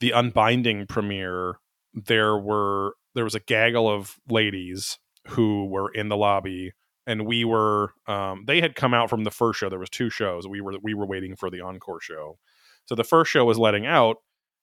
the 0.00 0.10
unbinding 0.10 0.86
premiere 0.86 1.54
there 1.94 2.36
were 2.36 2.94
there 3.14 3.24
was 3.24 3.34
a 3.34 3.40
gaggle 3.40 3.88
of 3.88 4.16
ladies 4.28 4.98
who 5.28 5.66
were 5.66 5.90
in 5.92 6.08
the 6.08 6.16
lobby 6.16 6.72
and 7.06 7.26
we 7.26 7.44
were 7.44 7.92
um 8.06 8.44
they 8.46 8.60
had 8.60 8.74
come 8.74 8.94
out 8.94 9.10
from 9.10 9.24
the 9.24 9.30
first 9.30 9.58
show 9.58 9.68
there 9.68 9.78
was 9.78 9.90
two 9.90 10.10
shows 10.10 10.46
we 10.46 10.60
were 10.60 10.74
we 10.82 10.94
were 10.94 11.06
waiting 11.06 11.36
for 11.36 11.50
the 11.50 11.60
encore 11.60 12.00
show 12.00 12.38
so 12.86 12.94
the 12.94 13.04
first 13.04 13.30
show 13.30 13.44
was 13.44 13.58
letting 13.58 13.86
out 13.86 14.16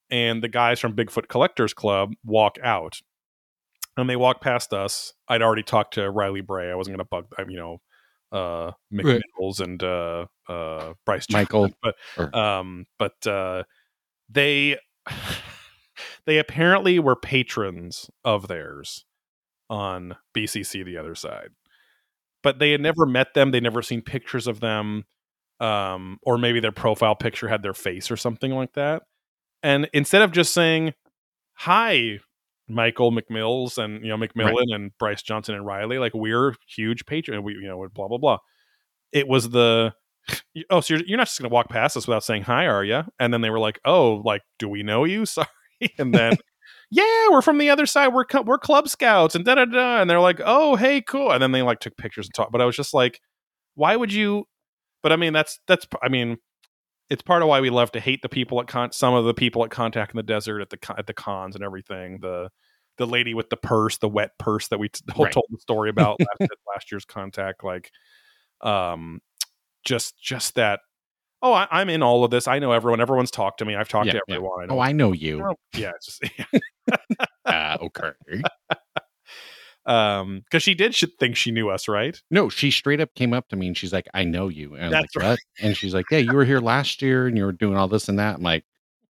and 0.10 0.44
the 0.44 0.48
guys 0.48 0.80
from 0.80 0.96
bigfoot 0.96 1.28
collectors 1.28 1.74
club 1.74 2.14
walk 2.24 2.58
out 2.64 3.00
and 4.00 4.10
they 4.10 4.16
walked 4.16 4.42
past 4.42 4.74
us. 4.74 5.14
I'd 5.28 5.42
already 5.42 5.64
talked 5.64 5.96
to 5.96 6.10
Riley 6.10 6.42
Bray. 6.42 6.72
I 6.72 6.76
wasn't 6.76 6.98
going 6.98 7.06
to 7.06 7.10
bug, 7.10 7.28
um, 7.38 7.50
you 7.50 7.58
know, 7.58 7.78
uh, 8.32 8.72
Mick 8.94 9.04
Right. 9.04 9.22
Mills 9.38 9.60
and 9.60 9.82
uh, 9.82 10.28
uh, 10.48 10.94
Bryce 11.06 11.28
Michael, 11.32 11.70
Johnson, 11.84 11.94
but 12.16 12.36
um, 12.36 12.86
but 12.98 13.28
uh, 13.28 13.64
they 14.30 14.78
they 16.26 16.38
apparently 16.38 17.00
were 17.00 17.16
patrons 17.16 18.10
of 18.24 18.48
theirs 18.48 19.06
on 19.70 20.16
BCC 20.36 20.84
the 20.84 20.98
other 20.98 21.16
side, 21.16 21.50
but 22.44 22.60
they 22.60 22.72
had 22.72 22.82
never 22.82 23.06
met 23.06 23.34
them. 23.34 23.52
They 23.52 23.60
never 23.60 23.82
seen 23.82 24.02
pictures 24.02 24.48
of 24.48 24.60
them, 24.60 25.06
um, 25.60 26.18
or 26.24 26.38
maybe 26.38 26.60
their 26.60 26.72
profile 26.72 27.16
picture 27.16 27.48
had 27.48 27.64
their 27.64 27.74
face 27.74 28.12
or 28.12 28.18
something 28.18 28.52
like 28.52 28.74
that. 28.74 29.04
And 29.62 29.90
instead 29.94 30.22
of 30.22 30.32
just 30.32 30.54
saying 30.54 30.94
hi, 31.54 32.20
Michael 32.68 33.12
McMills 33.12 33.78
and 33.78 34.04
you 34.04 34.10
know 34.10 34.18
McMillan 34.18 34.74
and 34.74 34.92
Bryce 34.98 35.22
Johnson 35.22 35.56
and 35.56 35.66
Riley, 35.66 35.98
like 35.98 36.14
we're 36.14 36.56
huge 36.68 37.06
patron, 37.06 37.44
we 37.44 37.54
you 37.54 37.68
know 37.68 37.88
blah 37.94 38.08
blah 38.08 38.18
blah. 38.18 38.38
It 39.12 39.28
was 39.28 39.50
the 39.50 39.94
oh, 40.70 40.82
so 40.82 40.94
you're, 40.94 41.04
you're 41.06 41.18
not 41.18 41.28
just 41.28 41.40
gonna 41.40 41.54
walk 41.54 41.70
past 41.70 41.98
us 41.98 42.08
without 42.08 42.24
saying 42.24 42.44
hi, 42.44 42.68
are 42.68 42.84
you? 42.84 43.04
And 43.20 43.34
then 43.34 43.42
they 43.42 43.50
were 43.50 43.60
like, 43.60 43.80
oh, 43.86 44.22
like 44.24 44.42
do 44.58 44.70
we 44.70 44.84
know 44.84 45.04
you? 45.04 45.26
Sorry, 45.28 45.48
and 45.98 46.14
then. 46.14 46.38
Yeah, 46.92 47.28
we're 47.30 47.42
from 47.44 47.60
the 47.60 47.70
other 47.70 47.86
side. 47.86 48.10
We're 48.10 48.26
co- 48.26 48.42
we're 48.42 48.58
club 48.58 48.90
scouts 48.90 49.36
and 49.36 49.46
da 49.46 49.56
da 49.56 49.66
da. 49.66 50.02
And 50.02 50.10
they're 50.10 50.20
like, 50.20 50.42
"Oh, 50.44 50.76
hey, 50.76 51.02
cool." 51.02 51.32
And 51.32 51.42
then 51.42 51.52
they 51.52 51.62
like 51.62 51.80
took 51.80 51.96
pictures 51.98 52.26
and 52.28 52.34
talked. 52.34 52.52
But 52.52 52.62
I 52.62 52.66
was 52.66 52.76
just 52.76 52.94
like, 52.94 53.22
"Why 53.76 53.96
would 53.96 54.12
you?" 54.12 54.46
But 55.04 55.12
I 55.14 55.16
mean, 55.16 55.34
that's 55.34 55.60
that's. 55.68 55.86
I 56.02 56.10
mean, 56.10 56.38
it's 57.10 57.22
part 57.22 57.42
of 57.44 57.48
why 57.48 57.62
we 57.62 57.70
love 57.70 57.92
to 57.94 58.00
hate 58.00 58.22
the 58.24 58.30
people 58.30 58.60
at 58.62 58.68
con. 58.68 58.92
Some 58.92 59.14
of 59.14 59.26
the 59.26 59.34
people 59.36 59.64
at 59.64 59.72
Contact 59.72 60.12
in 60.14 60.18
the 60.18 60.24
Desert 60.24 60.62
at 60.62 60.70
the 60.72 60.78
con- 60.78 60.96
at 61.00 61.08
the 61.08 61.14
cons 61.14 61.56
and 61.56 61.64
everything. 61.64 62.20
The 62.22 62.50
the 62.98 63.08
lady 63.08 63.34
with 63.36 63.50
the 63.50 63.58
purse, 63.58 63.98
the 64.00 64.10
wet 64.10 64.32
purse 64.40 64.68
that 64.70 64.80
we 64.80 64.90
t- 64.90 65.02
Right. 65.18 65.32
told 65.32 65.46
the 65.52 65.60
story 65.60 65.90
about 65.92 66.20
last, 66.20 66.52
last 66.76 66.92
year's 66.92 67.06
Contact. 67.06 67.64
Like, 67.64 67.92
um, 68.62 69.22
just 69.86 70.20
just 70.22 70.56
that. 70.56 70.82
Oh, 71.42 71.54
I, 71.54 71.68
I'm 71.72 71.90
in 71.90 72.04
all 72.04 72.24
of 72.24 72.32
this. 72.32 72.48
I 72.48 72.60
know 72.60 72.72
everyone. 72.74 73.00
Everyone's 73.00 73.32
talked 73.32 73.60
to 73.60 73.66
me. 73.66 73.76
I've 73.76 73.88
talked 73.90 74.08
Yeah, 74.08 74.14
to 74.14 74.22
yeah. 74.28 74.36
everyone. 74.36 74.70
I. 74.70 74.74
Oh, 74.74 74.80
I 74.80 74.92
know 74.92 75.12
you. 75.14 75.44
Oh, 75.46 75.56
yeah, 75.74 75.92
it's 75.96 76.20
just 76.20 76.24
Uh, 77.46 77.78
okay. 77.82 78.12
um 79.86 80.42
because 80.44 80.62
she 80.62 80.74
did 80.76 80.94
think 81.20 81.36
she 81.38 81.52
knew 81.52 81.70
us 81.70 81.88
right 81.88 82.22
No, 82.30 82.50
she 82.50 82.70
straight 82.70 83.00
up 83.00 83.16
came 83.16 83.34
up 83.34 83.48
to 83.48 83.56
me 83.56 83.68
and 83.68 83.78
she's 83.78 83.94
like, 83.94 84.08
"I 84.14 84.24
know 84.26 84.50
you." 84.50 84.76
And 84.76 84.84
I 84.84 84.88
was 84.88 84.92
That's 85.14 85.16
like, 85.16 85.26
"What?" 85.26 85.40
And 85.62 85.78
she's 85.78 85.94
like, 85.94 86.06
"Yeah, 86.12 86.18
you 86.20 86.34
were 86.34 86.46
here 86.46 86.60
last 86.60 87.02
year 87.02 87.28
and 87.28 87.38
you 87.38 87.46
were 87.46 87.54
doing 87.54 87.78
all 87.78 87.88
this 87.88 88.10
and 88.10 88.20
that." 88.20 88.36
I'm 88.36 88.44
like, 88.44 88.66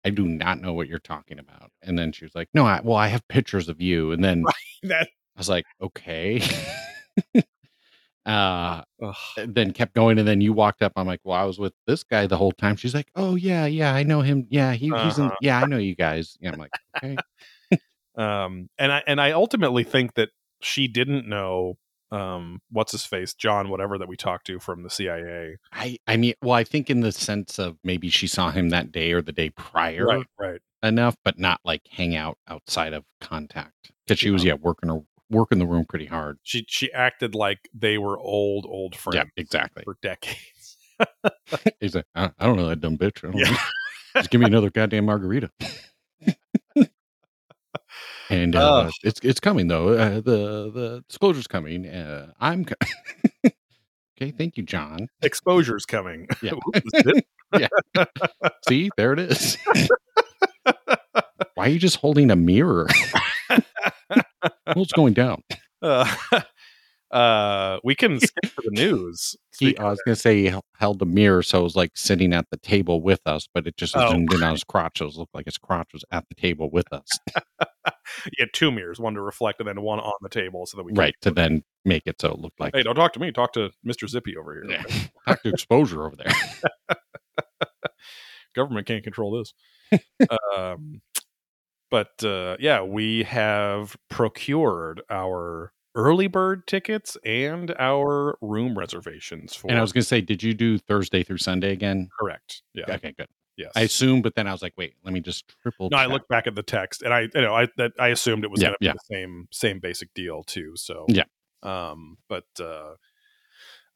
"I 0.04 0.10
do 0.10 0.26
not 0.28 0.60
know 0.60 0.74
what 0.74 0.86
you're 0.86 0.98
talking 0.98 1.38
about." 1.38 1.70
And 1.82 1.98
then 1.98 2.12
she 2.12 2.24
was 2.26 2.34
like, 2.34 2.48
"No, 2.52 2.66
I 2.66 2.80
well, 2.84 2.96
I 2.96 3.08
have 3.08 3.26
pictures 3.28 3.68
of 3.70 3.80
you." 3.80 4.12
And 4.12 4.22
then 4.22 4.44
that 4.82 5.08
I 5.36 5.40
was 5.40 5.48
like, 5.48 5.64
"Okay." 5.80 6.42
uh 8.26 8.82
ugh. 9.02 9.14
then 9.48 9.72
kept 9.72 9.94
going 9.94 10.18
and 10.18 10.28
then 10.28 10.40
you 10.42 10.52
walked 10.52 10.82
up 10.82 10.92
i'm 10.96 11.06
like 11.06 11.20
well 11.24 11.38
i 11.40 11.44
was 11.44 11.58
with 11.58 11.72
this 11.86 12.04
guy 12.04 12.26
the 12.26 12.36
whole 12.36 12.52
time. 12.52 12.76
She's 12.76 12.94
like 12.94 13.10
oh 13.16 13.34
yeah 13.34 13.64
yeah 13.66 13.94
i 13.94 14.02
know 14.02 14.20
him. 14.20 14.46
Yeah 14.50 14.72
he, 14.74 14.86
he's 14.88 15.18
in 15.18 15.26
Uh-huh. 15.26 15.36
yeah 15.40 15.60
i 15.60 15.66
know 15.66 15.78
you 15.78 15.94
guys. 15.96 16.36
Yeah 16.40 16.52
i'm 16.52 16.58
like 16.58 16.70
okay. 17.02 17.16
Um 18.16 18.68
and 18.78 18.92
i 18.92 19.02
and 19.06 19.20
i 19.20 19.30
ultimately 19.32 19.84
think 19.84 20.14
that 20.14 20.30
she 20.60 20.88
didn't 20.88 21.26
know 21.28 21.78
um 22.10 22.60
what's 22.70 22.90
his 22.92 23.06
face 23.06 23.32
john 23.34 23.68
whatever 23.70 23.96
that 23.96 24.08
we 24.08 24.16
talked 24.16 24.46
to 24.48 24.58
from 24.58 24.82
the 24.82 24.90
cia 24.90 25.56
i 25.72 25.96
i 26.08 26.16
mean 26.16 26.34
well 26.42 26.54
i 26.56 26.64
think 26.64 26.90
in 26.90 27.00
the 27.00 27.12
sense 27.12 27.58
of 27.58 27.78
maybe 27.84 28.10
she 28.10 28.26
saw 28.26 28.50
him 28.50 28.70
that 28.70 28.90
day 28.90 29.12
or 29.12 29.22
the 29.22 29.32
day 29.32 29.48
prior 29.50 30.04
right 30.04 30.26
right. 30.38 30.60
enough 30.82 31.16
but 31.24 31.38
not 31.38 31.60
like 31.64 31.82
hang 31.88 32.16
out 32.16 32.36
outside 32.48 32.92
of 32.92 33.04
contact 33.20 33.92
because 34.04 34.18
she 34.18 34.30
was 34.30 34.42
yeah 34.44 34.54
working 34.54 34.88
her 34.88 35.00
working 35.30 35.58
the 35.58 35.66
room 35.66 35.84
pretty 35.88 36.06
hard. 36.06 36.38
She 36.42 36.64
she 36.68 36.92
acted 36.92 37.34
like 37.34 37.68
they 37.74 37.96
were 37.98 38.18
old 38.18 38.66
old 38.68 38.94
friends 38.96 39.16
yeah 39.16 39.24
exactly. 39.36 39.82
for 39.84 39.96
decades. 40.02 40.76
He's 41.80 41.94
like 41.94 42.04
i, 42.14 42.30
I 42.38 42.46
don't 42.46 42.56
know 42.56 42.68
that 42.68 42.80
dumb 42.80 42.98
bitch. 42.98 43.24
I 43.26 43.30
don't 43.32 43.38
Yeah. 43.38 43.50
know. 43.50 43.56
just 44.16 44.30
give 44.30 44.40
me 44.40 44.46
another 44.46 44.70
goddamn 44.70 45.06
margarita. 45.06 45.50
And 48.28 48.54
uh, 48.56 48.90
it's 49.02 49.18
it's 49.24 49.40
coming 49.40 49.66
though. 49.66 49.88
Uh, 49.88 50.14
the 50.20 50.70
the 50.72 51.04
disclosure's 51.08 51.48
coming. 51.48 51.86
Uh, 51.88 52.32
i'm 52.40 52.64
co- 52.64 52.74
okay 53.44 54.30
thank 54.30 54.56
you 54.56 54.62
john. 54.62 55.08
Exposure's 55.22 55.84
coming. 55.84 56.28
Yeah. 56.40 56.52
Is 56.74 56.82
it? 57.52 57.68
see 58.68 58.90
there 58.96 59.12
it 59.12 59.18
is. 59.18 59.58
Why 61.54 61.66
are 61.66 61.68
you 61.68 61.78
just 61.80 61.96
holding 61.96 62.30
a 62.30 62.36
mirror 62.36 62.86
what's 64.74 64.92
going 64.92 65.14
down. 65.14 65.42
Uh, 65.82 66.06
uh 67.10 67.78
we 67.82 67.94
can 67.94 68.20
skip 68.20 68.44
to 68.54 68.62
the 68.64 68.70
news 68.70 69.34
he, 69.58 69.76
i 69.78 69.90
was 69.90 70.00
gonna 70.06 70.14
say 70.14 70.44
he 70.48 70.54
held 70.78 71.00
the 71.00 71.04
mirror 71.06 71.42
so 71.42 71.58
it 71.58 71.62
was 71.64 71.74
like 71.74 71.90
sitting 71.96 72.32
at 72.32 72.46
the 72.52 72.56
table 72.58 73.02
with 73.02 73.18
us 73.26 73.48
but 73.52 73.66
it 73.66 73.76
just 73.76 73.96
Oh. 73.96 74.10
zoomed 74.10 74.32
in 74.32 74.44
on 74.44 74.52
his 74.52 74.62
crotch 74.62 75.00
it 75.00 75.06
looked 75.16 75.34
like 75.34 75.46
his 75.46 75.58
crotch 75.58 75.88
was 75.92 76.04
at 76.12 76.24
the 76.28 76.36
table 76.36 76.70
with 76.70 76.92
us. 76.92 77.08
You 78.26 78.32
had 78.40 78.50
two 78.52 78.70
mirrors 78.70 79.00
one 79.00 79.14
to 79.14 79.22
reflect 79.22 79.58
and 79.60 79.68
then 79.68 79.80
one 79.80 79.98
on 79.98 80.12
the 80.20 80.28
table 80.28 80.66
so 80.66 80.76
that 80.76 80.82
we 80.84 80.92
right 80.92 81.14
to 81.22 81.30
then 81.32 81.62
make 81.84 82.02
it 82.06 82.20
so 82.20 82.28
it 82.32 82.38
looked 82.38 82.60
like 82.60 82.74
hey 82.76 82.82
don't 82.82 82.94
talk 82.96 83.12
to 83.14 83.20
me 83.20 83.32
talk 83.32 83.52
to 83.54 83.70
mr 83.86 84.08
zippy 84.08 84.36
over 84.36 84.52
here 84.54 84.64
Yeah. 84.70 84.82
talk 85.26 85.42
to 85.42 85.48
exposure 85.48 86.04
over 86.06 86.14
there. 86.16 86.32
Government 88.54 88.86
can't 88.86 89.02
control 89.04 89.38
this. 89.38 89.54
Um 90.54 91.00
but 91.90 92.22
uh 92.24 92.56
yeah 92.60 92.82
we 92.82 93.22
have 93.24 93.96
procured 94.08 95.02
our 95.10 95.72
early 95.94 96.28
bird 96.28 96.66
tickets 96.66 97.16
and 97.24 97.74
our 97.78 98.38
room 98.40 98.78
reservations 98.78 99.54
for 99.54 99.68
and 99.68 99.78
i 99.78 99.80
was 99.82 99.92
gonna 99.92 100.04
say 100.04 100.20
did 100.20 100.42
you 100.42 100.54
do 100.54 100.78
thursday 100.78 101.22
through 101.22 101.38
sunday 101.38 101.72
again 101.72 102.08
correct 102.18 102.62
yeah 102.74 102.84
okay 102.88 103.12
good 103.16 103.26
yes 103.56 103.72
i 103.74 103.80
assumed 103.82 104.22
but 104.22 104.34
then 104.36 104.46
i 104.46 104.52
was 104.52 104.62
like 104.62 104.72
wait 104.76 104.94
let 105.04 105.12
me 105.12 105.20
just 105.20 105.52
triple 105.62 105.88
no 105.90 105.96
i 105.96 106.04
check. 106.04 106.12
looked 106.12 106.28
back 106.28 106.46
at 106.46 106.54
the 106.54 106.62
text 106.62 107.02
and 107.02 107.12
i 107.12 107.22
you 107.22 107.40
know 107.40 107.54
i 107.54 107.66
that 107.76 107.92
i 107.98 108.08
assumed 108.08 108.44
it 108.44 108.50
was 108.50 108.60
Yeah, 108.60 108.68
gonna 108.68 108.76
be 108.80 108.86
yeah. 108.86 108.92
the 108.92 109.14
same 109.14 109.48
same 109.50 109.80
basic 109.80 110.14
deal 110.14 110.44
too 110.44 110.72
so 110.76 111.06
Yeah. 111.08 111.24
um 111.64 112.18
but 112.28 112.46
uh 112.60 112.94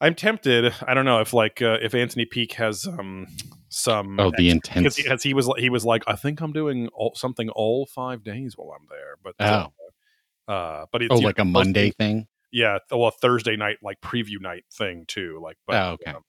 i'm 0.01 0.15
tempted 0.15 0.73
i 0.85 0.93
don't 0.93 1.05
know 1.05 1.21
if 1.21 1.33
like 1.33 1.61
uh, 1.61 1.77
if 1.81 1.95
anthony 1.95 2.25
Peake 2.25 2.53
has 2.53 2.85
um 2.85 3.27
some 3.69 4.19
oh 4.19 4.31
the 4.37 4.49
because 4.49 4.51
intense. 4.51 4.95
he, 4.95 5.03
'cause 5.03 5.23
he 5.23 5.33
was 5.33 5.49
he 5.57 5.69
was 5.69 5.83
like 5.85 6.03
i 6.07 6.15
think 6.15 6.39
i'm 6.41 6.53
doing 6.53 6.87
all, 6.89 7.13
something 7.15 7.49
all 7.49 7.85
five 7.85 8.23
days 8.23 8.53
while 8.55 8.71
i'm 8.79 8.87
there 8.89 9.15
but 9.23 9.35
uh, 9.39 9.67
uh 10.51 10.85
but 10.91 11.01
it's 11.01 11.11
oh 11.11 11.15
you 11.15 11.21
know, 11.21 11.27
like 11.27 11.39
a 11.39 11.45
mostly- 11.45 11.65
monday 11.65 11.91
thing? 11.91 12.27
yeah 12.51 12.77
well 12.91 13.07
a 13.07 13.11
thursday 13.11 13.55
night 13.55 13.77
like 13.81 13.99
preview 14.01 14.39
night 14.39 14.63
thing 14.71 15.03
too 15.07 15.39
like 15.43 15.57
but 15.67 15.75
Oh, 15.75 15.91
okay. 15.93 16.11
um, 16.11 16.23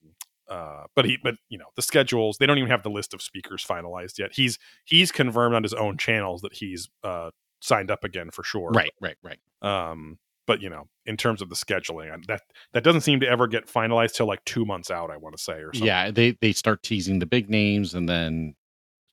uh 0.49 0.85
but 0.95 1.05
he 1.05 1.19
but 1.23 1.35
you 1.49 1.59
know 1.59 1.67
the 1.77 1.83
schedules 1.83 2.39
they 2.39 2.47
don't 2.47 2.59
even 2.59 2.71
have 2.71 2.83
the 2.85 2.91
list 2.91 3.13
of 3.13 3.21
speakers 3.21 3.65
finalized 3.69 4.19
yet. 4.19 4.31
He's 4.33 4.59
he's 4.85 5.11
confirmed 5.13 5.55
on 5.57 5.63
his 5.65 5.75
own 5.75 5.99
channels 5.99 6.41
that 6.43 6.55
he's 6.55 6.89
uh 7.03 7.31
signed 7.61 7.91
up 7.91 8.05
again 8.05 8.31
for 8.31 8.45
sure 8.45 8.71
right 8.71 8.93
right 9.01 9.17
right. 9.25 9.39
um 9.63 10.19
but 10.47 10.61
you 10.63 10.69
know 10.71 10.89
in 11.07 11.17
terms 11.17 11.43
of 11.43 11.49
the 11.49 11.55
scheduling 11.55 12.25
that 12.27 12.43
that 12.73 12.83
doesn't 12.85 13.01
seem 13.03 13.21
to 13.21 13.29
ever 13.29 13.47
get 13.47 13.67
finalized 13.67 14.15
till 14.15 14.27
like 14.27 14.45
two 14.45 14.65
months 14.65 14.91
out 14.91 15.11
i 15.11 15.17
want 15.17 15.37
to 15.37 15.43
say 15.43 15.55
or 15.55 15.73
something. 15.73 15.87
Yeah 15.87 16.11
they 16.11 16.37
they 16.41 16.53
start 16.53 16.83
teasing 16.83 17.19
the 17.19 17.27
big 17.27 17.51
names 17.51 17.95
and 17.95 18.09
then 18.09 18.55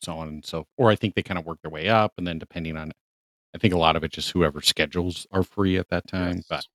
so 0.01 0.13
on 0.17 0.27
and 0.27 0.45
so 0.45 0.65
or 0.77 0.89
i 0.91 0.95
think 0.95 1.15
they 1.15 1.23
kind 1.23 1.37
of 1.39 1.45
work 1.45 1.59
their 1.61 1.71
way 1.71 1.89
up 1.89 2.13
and 2.17 2.27
then 2.27 2.37
depending 2.39 2.77
on 2.77 2.91
i 3.55 3.57
think 3.57 3.73
a 3.73 3.77
lot 3.77 3.95
of 3.95 4.03
it 4.03 4.11
just 4.11 4.31
whoever 4.31 4.61
schedules 4.61 5.25
are 5.31 5.43
free 5.43 5.77
at 5.77 5.89
that 5.89 6.07
time 6.07 6.35
Yes. 6.37 6.45
but 6.49 6.65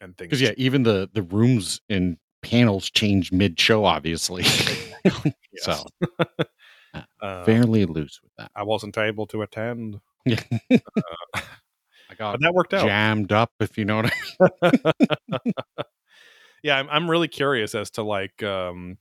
and 0.00 0.16
things 0.16 0.28
because 0.30 0.40
yeah 0.42 0.52
even 0.56 0.82
the 0.82 1.08
the 1.12 1.22
rooms 1.22 1.80
and 1.88 2.16
panels 2.42 2.90
change 2.90 3.30
mid 3.30 3.58
show 3.60 3.84
obviously. 3.84 4.44
So 5.58 5.84
uh, 7.20 7.44
fairly 7.44 7.84
loose 7.84 8.20
with 8.22 8.32
that. 8.38 8.50
I 8.56 8.62
wasn't 8.62 8.96
able 8.98 9.26
to 9.28 9.42
attend. 9.42 10.00
Yeah 10.24 10.40
uh, 10.70 11.40
i 12.12 12.14
got 12.14 12.32
but 12.32 12.40
that 12.40 12.54
worked 12.54 12.74
out 12.74 12.84
jammed 12.86 13.32
up 13.32 13.50
if 13.60 13.76
you 13.78 13.84
know 13.84 13.96
what 13.96 14.12
i 14.62 14.70
mean. 14.70 15.52
yeah, 16.62 16.76
I'm, 16.76 16.88
I'm 16.90 17.10
really 17.10 17.28
curious 17.28 17.74
as 17.74 17.90
to 17.92 18.02
like, 18.02 18.42
um, 18.42 18.98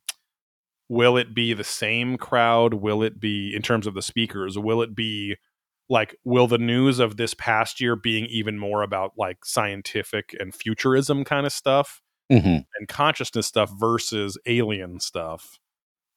will 0.89 1.18
it 1.18 1.34
be 1.34 1.53
the 1.53 1.63
same 1.63 2.18
crowd? 2.18 2.74
Will 2.74 3.03
it 3.03 3.20
be 3.20 3.53
in 3.56 3.62
terms 3.62 3.88
of 3.88 3.94
the 3.94 4.01
speakers? 4.01 4.58
Will 4.58 4.82
it 4.82 4.96
be 4.96 5.38
like, 5.89 6.15
will 6.24 6.48
the 6.48 6.58
news 6.58 7.00
of 7.00 7.18
this 7.18 7.34
past 7.34 7.80
year 7.82 7.96
being 7.96 8.25
even 8.25 8.58
more 8.58 8.82
about 8.82 9.12
like 9.18 9.46
scientific 9.46 10.36
and 10.39 10.56
futurism 10.56 11.24
kind 11.24 11.46
of 11.46 11.51
stuff 11.53 12.01
Mhm. 12.32 12.65
and 12.80 12.88
consciousness 12.88 13.48
stuff 13.48 13.70
versus 13.80 14.38
alien 14.46 15.00
stuff? 15.00 15.60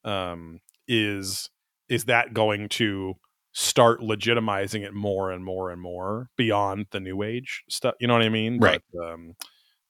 Um, 0.04 0.60
is 0.88 1.50
is 1.88 2.04
that 2.06 2.32
going 2.34 2.68
to 2.70 3.14
start 3.54 4.00
legitimizing 4.00 4.84
it 4.84 4.92
more 4.92 5.30
and 5.30 5.44
more 5.44 5.70
and 5.70 5.80
more 5.80 6.28
beyond 6.36 6.86
the 6.90 7.00
new 7.00 7.22
age 7.22 7.64
stuff? 7.70 7.94
You 8.00 8.08
know 8.08 8.14
what 8.14 8.22
I 8.22 8.28
mean? 8.28 8.58
Right. 8.58 8.82
But, 8.92 9.12
um, 9.12 9.34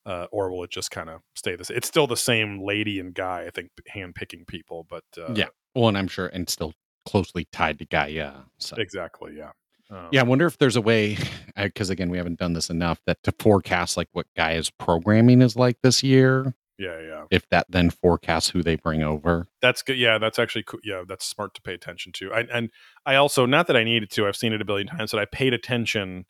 uh, 0.05 0.27
or 0.31 0.51
will 0.51 0.63
it 0.63 0.69
just 0.69 0.91
kind 0.91 1.09
of 1.09 1.21
stay 1.35 1.55
the 1.55 1.65
same? 1.65 1.77
It's 1.77 1.87
still 1.87 2.07
the 2.07 2.15
same 2.15 2.63
lady 2.63 2.99
and 2.99 3.13
guy, 3.13 3.45
I 3.47 3.49
think, 3.49 3.71
hand 3.87 4.15
picking 4.15 4.45
people, 4.45 4.85
but 4.89 5.03
uh, 5.17 5.33
yeah 5.33 5.47
well 5.75 5.89
and 5.89 5.97
i'm 5.97 6.07
sure 6.07 6.27
and 6.27 6.49
still 6.49 6.73
closely 7.05 7.47
tied 7.51 7.77
to 7.79 7.85
gaia 7.85 8.31
so 8.57 8.75
exactly, 8.77 9.35
yeah. 9.37 9.51
Um, 9.91 10.07
Yeah, 10.11 10.21
I 10.21 10.23
wonder 10.23 10.47
if 10.47 10.57
there's 10.57 10.75
a 10.75 10.81
way 10.81 11.17
because 11.55 11.91
again, 11.91 12.09
we 12.09 12.17
haven't 12.17 12.39
done 12.39 12.53
this 12.53 12.69
enough 12.69 12.99
that 13.05 13.21
to 13.23 13.31
forecast 13.37 13.97
like 13.97 14.07
what 14.13 14.25
Gaia's 14.35 14.71
programming 14.71 15.41
is 15.41 15.55
like 15.55 15.77
this 15.83 16.01
year. 16.01 16.55
Yeah, 16.77 16.99
yeah. 16.99 17.23
If 17.31 17.47
that 17.49 17.67
then 17.69 17.89
forecasts 17.89 18.49
who 18.49 18.61
they 18.61 18.75
bring 18.75 19.01
over. 19.03 19.47
That's 19.61 19.81
good. 19.81 19.97
Yeah, 19.97 20.17
that's 20.17 20.39
actually 20.39 20.63
cool. 20.63 20.79
Yeah, 20.83 21.03
that's 21.07 21.25
smart 21.25 21.53
to 21.55 21.61
pay 21.61 21.73
attention 21.73 22.11
to. 22.13 22.33
I, 22.33 22.41
and 22.51 22.69
I 23.05 23.15
also, 23.15 23.45
not 23.45 23.67
that 23.67 23.77
I 23.77 23.83
needed 23.83 24.09
to, 24.11 24.27
I've 24.27 24.35
seen 24.35 24.53
it 24.53 24.61
a 24.61 24.65
billion 24.65 24.87
times, 24.87 25.11
but 25.11 25.21
I 25.21 25.25
paid 25.25 25.53
attention 25.53 26.25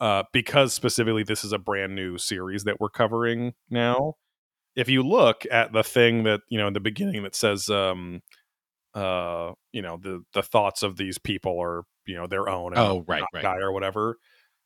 uh, 0.00 0.24
because 0.32 0.74
specifically 0.74 1.22
this 1.22 1.44
is 1.44 1.52
a 1.52 1.58
brand 1.58 1.94
new 1.94 2.18
series 2.18 2.64
that 2.64 2.80
we're 2.80 2.90
covering 2.90 3.54
now. 3.70 4.14
If 4.74 4.88
you 4.88 5.02
look 5.02 5.44
at 5.50 5.72
the 5.72 5.82
thing 5.82 6.24
that 6.24 6.40
you 6.50 6.58
know 6.58 6.66
in 6.66 6.74
the 6.74 6.80
beginning 6.80 7.22
that 7.22 7.34
says, 7.34 7.70
um, 7.70 8.20
uh, 8.94 9.52
you 9.72 9.82
know, 9.82 9.98
the 10.02 10.22
the 10.34 10.42
thoughts 10.42 10.82
of 10.82 10.96
these 10.96 11.18
people 11.18 11.58
are 11.62 11.84
you 12.06 12.16
know 12.16 12.26
their 12.26 12.48
own. 12.48 12.72
and 12.72 12.78
Oh, 12.78 13.04
right, 13.06 13.22
right. 13.32 13.42
Gaia 13.42 13.62
or 13.62 13.72
whatever. 13.72 14.16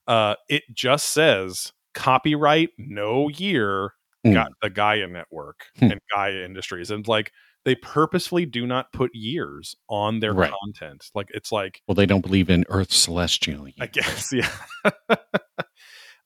Uh, 0.09 0.35
it 0.49 0.63
just 0.75 1.07
says 1.07 1.73
copyright, 1.95 2.71
no 2.77 3.29
year, 3.29 3.93
Mm. 4.27 4.35
got 4.35 4.53
the 4.61 4.71
Gaia 4.71 5.07
Network 5.07 5.67
Hmm. 5.79 5.93
and 5.93 6.01
Gaia 6.15 6.45
Industries, 6.45 6.91
and 6.91 7.07
like 7.09 7.33
they 7.65 7.75
purposefully 7.75 8.47
do 8.47 8.67
not 8.67 8.93
put 8.93 9.11
years 9.15 9.75
on 9.89 10.21
their 10.21 10.33
Right. 10.35 10.53
content. 10.63 11.05
Like 11.15 11.29
it's 11.31 11.51
like 11.53 11.81
Well, 11.87 11.95
they 11.95 12.07
don't 12.07 12.21
believe 12.23 12.51
in 12.51 12.65
Earth 12.69 12.93
celestial. 12.93 13.67
I 13.81 13.87
guess 13.87 14.31
yeah. 14.33 14.51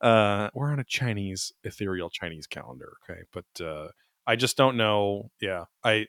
uh, 0.00 0.50
we're 0.54 0.70
on 0.72 0.78
a 0.80 0.84
Chinese 0.84 1.52
ethereal 1.62 2.10
Chinese 2.10 2.46
calendar, 2.46 2.94
okay, 3.08 3.20
but 3.32 3.64
uh, 3.64 3.88
I 4.26 4.36
just 4.36 4.56
don't 4.56 4.76
know. 4.76 5.30
Yeah, 5.40 5.64
I 5.82 6.06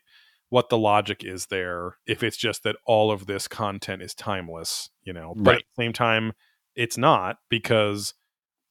what 0.49 0.69
the 0.69 0.77
logic 0.77 1.23
is 1.23 1.47
there 1.47 1.97
if 2.05 2.23
it's 2.23 2.37
just 2.37 2.63
that 2.63 2.75
all 2.85 3.11
of 3.11 3.25
this 3.25 3.47
content 3.47 4.01
is 4.01 4.13
timeless, 4.13 4.89
you 5.03 5.13
know. 5.13 5.33
But 5.35 5.51
Right. 5.51 5.57
at 5.59 5.63
the 5.75 5.83
same 5.83 5.93
time, 5.93 6.33
it's 6.75 6.97
not 6.97 7.37
because 7.49 8.13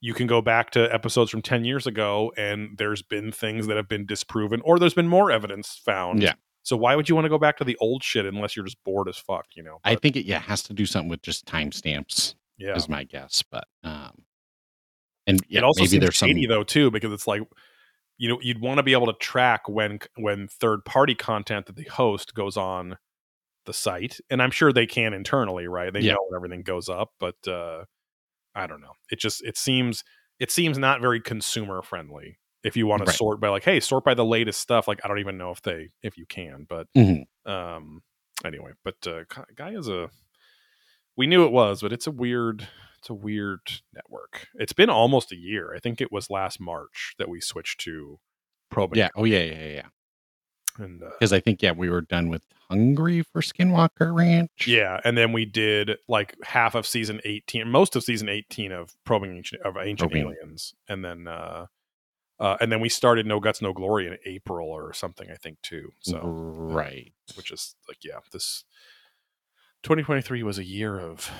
you 0.05 0.13
can 0.13 0.27
go 0.27 0.43
back 0.43 0.69
to 0.69 0.93
episodes 0.93 1.31
from 1.31 1.41
10 1.41 1.65
years 1.65 1.87
ago 1.87 2.31
and 2.37 2.77
there's 2.77 3.01
been 3.01 3.33
things 3.33 3.67
that 3.69 3.79
have 3.79 3.89
been 3.89 4.05
disproven 4.05 4.61
or 4.63 4.79
there's 4.79 4.93
been 4.93 5.09
more 5.09 5.31
evidence 5.31 5.81
found. 5.83 6.23
Yeah. 6.23 6.35
So 6.63 6.77
why 6.77 6.95
would 6.95 7.09
you 7.09 7.15
want 7.15 7.25
to 7.25 7.31
go 7.31 7.39
back 7.39 7.57
to 7.57 7.65
the 7.65 7.75
old 7.81 8.05
shit 8.05 8.27
unless 8.27 8.55
you're 8.55 8.67
just 8.67 8.85
bored 8.85 9.09
as 9.09 9.17
fuck, 9.17 9.47
you 9.55 9.63
know? 9.63 9.79
I 9.83 9.95
think 9.95 10.17
it 10.17 10.27
yeah 10.27 10.41
has 10.41 10.63
to 10.65 10.75
do 10.75 10.85
something 10.85 11.09
with 11.09 11.23
just 11.23 11.47
timestamps 11.47 12.35
yeah. 12.59 12.75
is 12.75 12.87
my 12.87 13.05
guess, 13.05 13.43
but 13.51 13.65
um, 13.83 14.25
and 15.27 15.41
yeah, 15.49 15.61
it 15.61 15.65
also 15.65 15.81
maybe 15.81 15.89
seems 15.89 16.01
there's 16.03 16.19
some 16.19 16.29
shady 16.29 16.45
though 16.47 16.65
too 16.65 16.91
because 16.91 17.11
it's 17.11 17.27
like 17.27 17.41
you 18.19 18.29
know 18.29 18.39
you'd 18.43 18.61
want 18.61 18.77
to 18.77 18.83
be 18.83 18.93
able 18.93 19.07
to 19.07 19.15
track 19.15 19.67
when 19.71 20.01
when 20.17 20.49
third 20.49 20.85
party 20.85 21.15
content 21.15 21.65
that 21.65 21.77
the 21.77 21.85
host 21.85 22.35
goes 22.35 22.59
on 22.59 22.99
the 23.65 23.73
site 23.73 24.21
and 24.29 24.43
i'm 24.43 24.51
sure 24.51 24.71
they 24.71 24.87
can 24.87 25.15
internally 25.15 25.67
right 25.67 25.93
they 25.95 26.01
Yeah. 26.01 26.13
know 26.13 26.27
when 26.29 26.37
everything 26.37 26.63
goes 26.63 26.91
up 26.91 27.13
but 27.19 27.37
uh 27.49 27.85
i 28.55 28.67
don't 28.67 28.81
know 28.81 28.93
it 29.11 29.19
just 29.19 29.43
it 29.45 29.57
seems 29.57 30.05
it 30.39 30.51
seems 30.51 30.79
not 30.79 31.01
very 31.01 31.21
consumer 31.21 31.83
friendly 31.83 32.39
if 32.63 32.77
you 32.77 32.87
want 32.87 33.01
to 33.03 33.07
Right. 33.07 33.17
sort 33.17 33.41
by 33.41 33.49
like 33.49 33.65
hey 33.65 33.81
sort 33.81 34.05
by 34.05 34.15
the 34.15 34.25
latest 34.25 34.61
stuff 34.61 34.89
like 34.89 35.01
i 35.05 35.09
don't 35.09 35.19
even 35.19 35.37
know 35.39 35.51
if 35.51 35.63
they 35.63 35.91
if 36.03 36.17
you 36.19 36.27
can 36.27 36.67
but 36.69 36.87
Mhm. 36.97 37.25
um 37.47 38.03
anyway 38.45 38.73
but 38.85 38.97
uh 39.07 39.25
guy 39.55 39.71
is 39.71 39.89
a 39.89 40.11
we 41.17 41.27
knew 41.27 41.45
it 41.45 41.53
was 41.53 41.81
but 41.83 41.93
it's 41.93 42.07
a 42.07 42.11
weird 42.11 42.67
it's 42.99 43.11
a 43.11 43.15
weird 43.15 43.61
network 43.93 44.49
it's 44.55 44.73
been 44.73 44.91
almost 44.91 45.31
a 45.33 45.37
year 45.37 45.75
i 45.75 45.79
think 45.79 46.01
it 46.01 46.11
was 46.11 46.31
last 46.31 46.61
march 46.61 47.15
that 47.19 47.29
we 47.29 47.41
switched 47.41 47.81
to 47.81 48.19
probing 48.71 48.99
yeah. 48.99 49.09
Oh 49.15 49.25
yeah, 49.25 49.43
yeah, 49.43 49.67
yeah, 49.67 49.87
and 50.79 51.03
uh, 51.03 51.11
Because 51.19 51.33
I 51.33 51.41
think 51.41 51.63
yeah, 51.63 51.73
we 51.73 51.89
were 51.91 52.01
done 52.01 52.29
with 52.29 52.43
Hungry 52.71 53.23
for 53.23 53.41
Skinwalker 53.43 54.15
Ranch. 54.17 54.67
yeah 54.67 54.99
and 55.05 55.17
then 55.19 55.33
we 55.33 55.45
did 55.45 55.99
like 56.09 56.35
half 56.45 56.75
of 56.75 56.87
season 56.87 57.21
18 57.25 57.69
most 57.69 57.95
of 57.95 58.03
season 58.03 58.29
18 58.29 58.73
of 58.73 58.97
probing 59.05 59.37
ancient 59.37 59.63
of 59.63 59.77
ancient 59.77 60.11
Probing. 60.13 60.23
aliens 60.35 60.75
and 60.89 61.05
then 61.05 61.29
uh 61.29 61.67
uh 62.41 62.57
and 62.63 62.73
then 62.73 62.81
we 62.81 62.89
started 62.89 63.27
no 63.27 63.39
guts 63.39 63.61
no 63.61 63.73
glory 63.75 64.07
in 64.07 64.17
april 64.25 64.69
or 64.69 64.93
something 64.95 65.31
i 65.31 65.35
think 65.35 65.61
too 65.61 65.91
so 66.01 66.21
right. 66.23 67.13
which 67.37 67.51
is 67.53 67.77
like 67.87 67.99
yeah 68.03 68.19
this 68.33 68.65
2023 69.83 70.43
was 70.43 70.59
a 70.59 70.65
year 70.65 70.99
of 70.99 71.31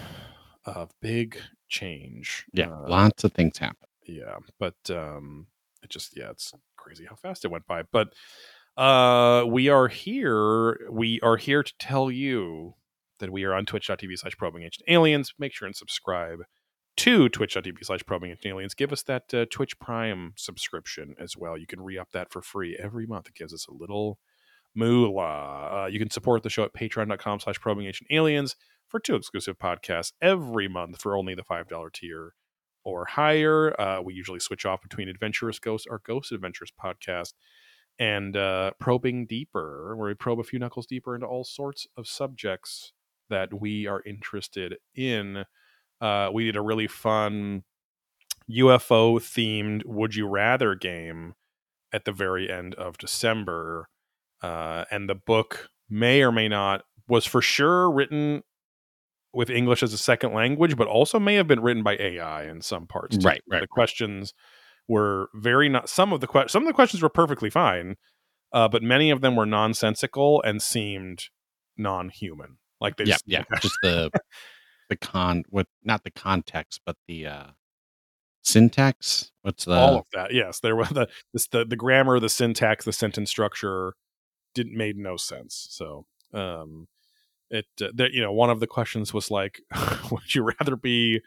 of 0.67 0.91
big 1.01 1.39
change 1.69 2.45
Yeah, 2.53 2.69
Uh, 2.71 2.89
lots 2.89 3.25
of 3.25 3.33
things 3.33 3.59
happen. 3.59 3.89
yeah 4.07 4.37
but 4.59 4.77
um 4.91 5.47
it 5.83 5.91
just 5.91 6.17
yeah 6.17 6.31
it's 6.31 6.53
crazy 6.77 7.07
how 7.09 7.17
fast 7.17 7.45
it 7.45 7.51
went 7.51 7.67
by 7.67 7.83
but 7.83 8.13
uh 8.77 9.45
we 9.47 9.69
are 9.69 9.89
here 9.89 10.89
we 10.91 11.21
are 11.21 11.37
here 11.37 11.63
to 11.63 11.73
tell 11.79 12.11
you 12.11 12.75
that 13.21 13.31
we 13.31 13.45
are 13.45 13.55
on 13.55 13.65
twitch.tv 13.65 14.19
slash 14.19 14.37
probing 14.37 14.63
ancient 14.65 14.89
aliens. 14.89 15.33
Make 15.39 15.53
sure 15.55 15.67
and 15.67 15.77
subscribe 15.77 16.41
to 16.97 17.29
twitch.tv 17.29 17.85
slash 17.85 18.05
probing 18.07 18.31
ancient 18.31 18.47
aliens. 18.47 18.75
Give 18.75 18.93
us 18.93 19.03
that 19.05 19.33
uh, 19.33 19.47
twitch 19.51 19.79
prime 19.79 20.33
subscription 20.37 21.15
as 21.19 21.37
well. 21.37 21.57
You 21.57 21.67
can 21.67 21.81
re-up 21.81 22.11
that 22.13 22.33
for 22.33 22.43
free 22.43 22.77
every 22.81 23.07
month. 23.07 23.29
It 23.29 23.35
gives 23.35 23.55
us 23.55 23.67
a 23.67 23.73
little 23.73 24.19
moolah. 24.75 25.85
Uh, 25.85 25.87
you 25.87 25.99
can 25.99 26.11
support 26.11 26.43
the 26.43 26.51
show 26.51 26.65
at 26.65 26.75
patreon.com 26.75 27.41
slash 27.41 27.61
probing 27.61 27.87
ancient 27.87 28.11
aliens 28.11 28.57
for 28.89 29.01
two 29.01 29.15
exclusive 29.15 29.59
podcasts 29.59 30.13
every 30.21 30.69
month 30.69 31.01
for 31.01 31.17
only 31.17 31.35
the 31.35 31.45
five 31.45 31.69
dollar 31.69 31.91
tier 31.91 32.35
or 32.85 33.07
higher. 33.07 33.79
Uh, 33.81 34.03
we 34.03 34.15
usually 34.15 34.41
switch 34.41 34.67
off 34.67 34.83
between 34.83 35.09
Adventurous 35.09 35.59
Ghosts, 35.59 35.87
our 35.91 36.01
Ghost 36.05 36.33
Adventures 36.33 36.73
podcast, 36.83 37.33
and 37.99 38.37
uh, 38.37 38.73
Probing 38.81 39.27
Deeper, 39.27 39.95
where 39.97 40.09
we 40.09 40.15
probe 40.15 40.41
a 40.41 40.45
few 40.45 40.59
knuckles 40.59 40.87
deeper 40.87 41.15
into 41.15 41.27
all 41.27 41.45
sorts 41.45 41.87
of 41.97 42.07
subjects 42.07 42.93
that 43.31 43.61
we 43.61 43.87
are 43.87 44.03
interested 44.05 44.77
in. 44.95 45.45
Uh, 46.01 46.31
we 46.33 46.45
did 46.45 46.57
a 46.57 46.61
really 46.61 46.87
fun 46.87 47.63
UFO 48.51 49.17
themed 49.19 49.83
Would 49.87 50.15
You 50.15 50.27
Rather 50.29 50.75
game 50.75 51.35
at 51.93 52.05
the 52.05 52.13
very 52.13 52.51
end 52.51 52.75
of 52.75 52.99
December. 52.99 53.89
Uh, 54.43 54.85
and 54.91 55.09
the 55.09 55.15
book 55.15 55.71
may 55.89 56.23
or 56.23 56.33
may 56.33 56.49
not, 56.49 56.83
was 57.09 57.25
for 57.25 57.41
sure 57.41 57.91
written 57.91 58.43
with 59.33 59.51
English 59.51 59.83
as 59.83 59.93
a 59.93 59.99
second 59.99 60.33
language, 60.33 60.77
but 60.77 60.87
also 60.87 61.19
may 61.19 61.35
have 61.35 61.47
been 61.47 61.61
written 61.61 61.83
by 61.83 61.97
AI 61.97 62.45
in 62.45 62.61
some 62.61 62.87
parts. 62.87 63.17
Right, 63.17 63.25
right, 63.25 63.43
The 63.49 63.57
right. 63.61 63.69
questions 63.69 64.35
were 64.89 65.29
very 65.35 65.69
not. 65.69 65.89
Some 65.89 66.13
of 66.13 66.21
the 66.21 66.27
que- 66.27 66.49
some 66.49 66.63
of 66.63 66.67
the 66.67 66.75
questions 66.75 67.03
were 67.03 67.09
perfectly 67.09 67.51
fine, 67.51 67.97
uh, 68.53 68.69
but 68.69 68.83
many 68.83 69.11
of 69.11 69.21
them 69.21 69.37
were 69.37 69.47
nonsensical 69.47 70.43
and 70.43 70.63
seemed 70.63 71.25
non-human. 71.77 72.59
Like 72.81 72.97
they 72.97 73.05
Yeah, 73.05 73.15
just, 73.15 73.25
yeah. 73.27 73.45
Just 73.61 73.79
the 73.83 74.11
the 74.91 74.97
con 74.97 75.45
what 75.49 75.67
not 75.83 76.05
the 76.05 76.11
context, 76.11 76.81
but 76.85 76.97
the 77.09 77.27
uh 77.27 77.47
syntax. 78.43 79.31
What's 79.43 79.65
the 79.65 79.75
all 79.75 79.99
of 79.99 80.07
that. 80.13 80.33
Yes, 80.33 80.61
there 80.61 80.77
was 80.77 80.89
the 80.91 81.09
this, 81.33 81.47
the 81.49 81.65
the 81.65 81.77
grammar, 81.77 82.21
the 82.21 82.29
syntax, 82.29 82.85
the 82.85 82.93
sentence 82.93 83.31
structure 83.31 83.95
didn't 84.55 84.77
made 84.77 84.97
no 84.97 85.17
sense. 85.17 85.67
So, 85.71 86.07
um, 86.33 86.87
it 87.51 87.67
uh, 87.81 87.89
that 87.95 88.13
you 88.13 88.23
know 88.23 88.33
one 88.33 88.51
of 88.51 88.61
the 88.61 88.67
questions 88.67 89.13
was 89.13 89.31
like, 89.31 89.61
would 90.11 90.35
you 90.35 90.51
rather 90.61 90.77
be 90.77 91.21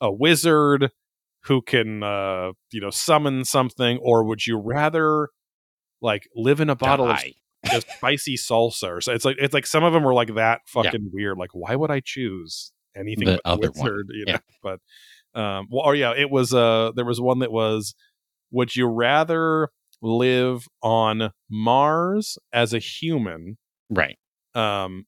a 0.00 0.12
wizard 0.12 0.90
who 1.44 1.62
can 1.62 2.02
uh 2.02 2.52
you 2.72 2.80
know 2.80 2.90
summon 2.90 3.44
something, 3.44 3.98
or 4.02 4.24
would 4.24 4.46
you 4.46 4.58
rather 4.58 5.28
like 6.00 6.28
live 6.34 6.60
in 6.60 6.70
a 6.70 6.76
bottle 6.76 7.08
of 7.08 7.16
die? 7.16 7.32
of 7.74 7.82
spicy 7.96 8.36
salsa 8.36 8.88
or 8.88 9.00
so 9.00 9.12
it's 9.12 9.24
like 9.24 9.36
it's 9.40 9.52
like 9.52 9.66
some 9.66 9.82
of 9.82 9.92
them 9.92 10.04
were 10.04 10.14
like 10.14 10.34
that 10.36 10.60
fucking 10.68 11.10
weird 11.12 11.36
like 11.36 11.50
why 11.52 11.74
would 11.74 11.90
i 11.90 11.98
choose 11.98 12.70
anything 12.96 13.24
The 13.26 13.40
but 13.44 13.50
other 13.50 13.70
one. 13.74 14.04
you 14.10 14.24
know 14.26 14.32
Yeah. 14.34 14.38
but 14.62 14.80
um 15.34 15.66
well 15.68 15.84
or 15.84 15.96
yeah 15.96 16.12
it 16.16 16.30
was 16.30 16.54
uh 16.54 16.92
there 16.94 17.04
was 17.04 17.20
one 17.20 17.40
that 17.40 17.50
was 17.50 17.96
would 18.52 18.76
you 18.76 18.86
rather 18.86 19.70
live 20.00 20.66
on 20.82 21.32
mars 21.50 22.38
as 22.52 22.72
a 22.72 22.78
human 22.78 23.58
Right. 23.90 24.18
um 24.54 25.06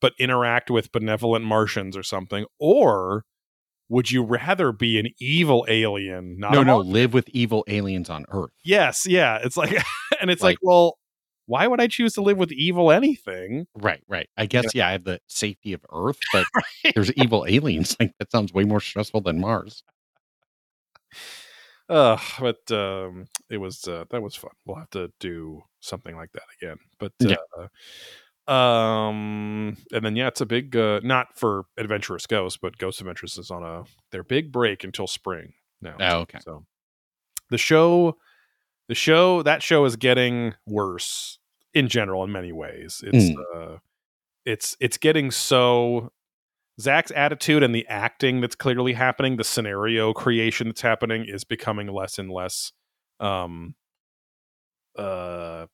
but 0.00 0.14
interact 0.18 0.70
with 0.70 0.90
benevolent 0.92 1.44
martians 1.44 1.98
or 1.98 2.02
something 2.02 2.46
or 2.58 3.24
would 3.90 4.10
you 4.10 4.22
rather 4.22 4.72
be 4.72 4.98
an 4.98 5.08
evil 5.20 5.66
alien 5.68 6.38
no, 6.38 6.62
no, 6.62 6.78
live 6.78 7.12
with 7.12 7.28
evil 7.30 7.62
aliens 7.68 8.08
on 8.08 8.24
Earth. 8.30 8.52
yes 8.64 9.06
yeah 9.06 9.38
it's 9.44 9.56
like 9.58 9.72
and 10.22 10.30
it's 10.30 10.42
like 10.42 10.54
Like- 10.54 10.58
well 10.62 10.96
why 11.46 11.66
would 11.66 11.80
i 11.80 11.88
choose 11.88 12.12
to 12.14 12.22
live 12.22 12.38
with 12.38 12.52
evil 12.52 12.90
anything 12.92 13.66
Right, 13.74 14.02
right. 14.08 14.28
I 14.36 14.46
guess 14.46 14.72
yeah, 14.74 14.88
I 14.88 14.92
have 14.92 15.04
the 15.04 15.20
safety 15.26 15.72
of 15.74 15.80
Earth, 15.92 16.18
but 16.32 16.46
there's 16.94 17.12
evil 17.14 17.44
aliens. 17.46 17.96
Like 18.00 18.12
that 18.20 18.30
sounds 18.32 18.52
way 18.54 18.64
more 18.64 18.80
stressful 18.80 19.20
than 19.22 19.40
Mars. 19.40 19.82
Uh, 21.88 22.16
but 22.38 22.70
um, 22.70 23.26
it 23.50 23.56
was 23.58 23.88
uh, 23.88 24.04
that 24.10 24.22
was 24.22 24.36
fun. 24.36 24.52
We'll 24.64 24.76
have 24.76 24.90
to 24.90 25.10
do 25.18 25.62
something 25.80 26.14
like 26.14 26.30
that 26.34 26.44
again. 26.62 26.76
But 27.00 27.10
Yeah. 27.18 27.34
uh, 27.58 27.66
um, 28.50 29.76
and 29.92 30.04
then 30.04 30.16
yeah, 30.16 30.26
it's 30.26 30.40
a 30.40 30.46
big 30.46 30.76
uh, 30.76 31.00
not 31.04 31.38
for 31.38 31.64
Adventurous 31.78 32.26
Ghosts, 32.26 32.58
but 32.60 32.78
Ghost 32.78 33.00
Adventures 33.00 33.38
is 33.38 33.50
on 33.50 33.62
a 33.62 33.84
their 34.10 34.24
big 34.24 34.50
break 34.50 34.82
until 34.82 35.06
spring 35.06 35.52
now. 35.80 35.96
Oh, 36.00 36.18
okay. 36.20 36.38
So 36.42 36.64
the 37.50 37.58
show, 37.58 38.16
the 38.88 38.94
show, 38.94 39.42
that 39.42 39.62
show 39.62 39.84
is 39.84 39.96
getting 39.96 40.54
worse 40.66 41.38
in 41.74 41.88
general 41.88 42.24
in 42.24 42.32
many 42.32 42.52
ways. 42.52 43.02
It's 43.06 43.30
Mm. 43.30 43.36
uh, 43.54 43.78
it's 44.44 44.76
it's 44.80 44.98
getting 44.98 45.30
so 45.30 46.10
Zak's 46.80 47.12
attitude 47.14 47.62
and 47.62 47.74
the 47.74 47.86
acting 47.88 48.40
that's 48.40 48.56
clearly 48.56 48.94
happening, 48.94 49.36
the 49.36 49.44
scenario 49.44 50.12
creation 50.12 50.68
that's 50.68 50.80
happening, 50.80 51.24
is 51.26 51.44
becoming 51.44 51.86
less 51.88 52.18
and 52.18 52.30
less 52.30 52.72
um 53.20 53.74
uh 54.96 55.66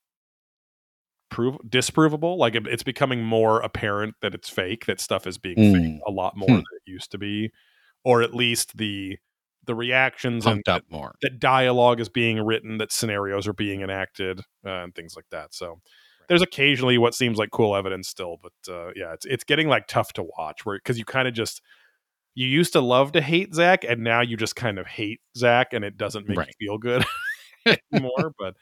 prove 1.31 1.57
disprovable 1.69 2.37
like 2.39 2.55
it, 2.55 2.67
it's 2.69 2.83
becoming 2.85 3.23
more 3.25 3.61
apparent 3.61 4.15
that 4.23 4.35
it's 4.35 4.49
fake 4.49 4.87
that 4.87 5.01
stuff 5.01 5.27
is 5.27 5.39
being 5.39 5.57
fake 5.57 5.83
Mm. 5.83 5.99
a 6.07 6.11
lot 6.11 6.37
more 6.37 6.49
Hmm. 6.49 6.55
than 6.57 6.65
it 6.87 6.91
used 6.91 7.11
to 7.11 7.19
be 7.19 7.51
or 8.05 8.23
at 8.23 8.35
least 8.35 8.77
the 8.77 9.19
the 9.65 9.75
reactions 9.75 10.47
and 10.47 10.65
Pumped 10.65 10.69
up 10.69 10.85
more. 10.91 11.17
that 11.23 11.41
dialogue 11.41 11.99
is 11.99 12.09
being 12.09 12.39
written, 12.41 12.79
that 12.79 12.93
scenarios 12.93 13.49
are 13.49 13.53
being 13.53 13.81
enacted, 13.81 14.39
uh, 14.65 14.85
and 14.85 14.95
things 14.95 15.17
like 15.17 15.25
that. 15.33 15.53
So 15.53 15.81
there's 16.29 16.43
occasionally 16.43 16.99
what 16.99 17.15
seems 17.17 17.37
like 17.37 17.51
cool 17.51 17.75
evidence 17.75 18.07
still, 18.09 18.37
but 18.41 18.53
uh, 18.73 18.93
yeah, 18.95 19.13
it's 19.13 19.27
it's 19.27 19.43
getting 19.43 19.69
like 19.69 19.89
tough 19.89 20.13
to 20.13 20.25
watch 20.39 20.65
where 20.65 20.79
because 20.79 20.99
you 20.99 21.05
kind 21.05 21.27
of 21.27 21.35
just 21.35 21.61
you 22.37 22.47
used 22.47 22.75
to 22.75 22.81
love 22.81 23.11
to 23.13 23.21
hate 23.21 23.53
Zak, 23.55 23.83
and 23.83 24.05
now 24.05 24.21
you 24.21 24.37
just 24.37 24.55
kind 24.55 24.79
of 24.79 24.87
hate 24.87 25.21
Zak, 25.37 25.73
and 25.73 25.85
it 25.85 25.97
doesn't 25.97 26.29
make 26.29 26.39
Right. 26.39 26.55
you 26.61 26.69
feel 26.69 26.79
good 26.79 27.05
anymore. 27.93 28.33
but 28.39 28.55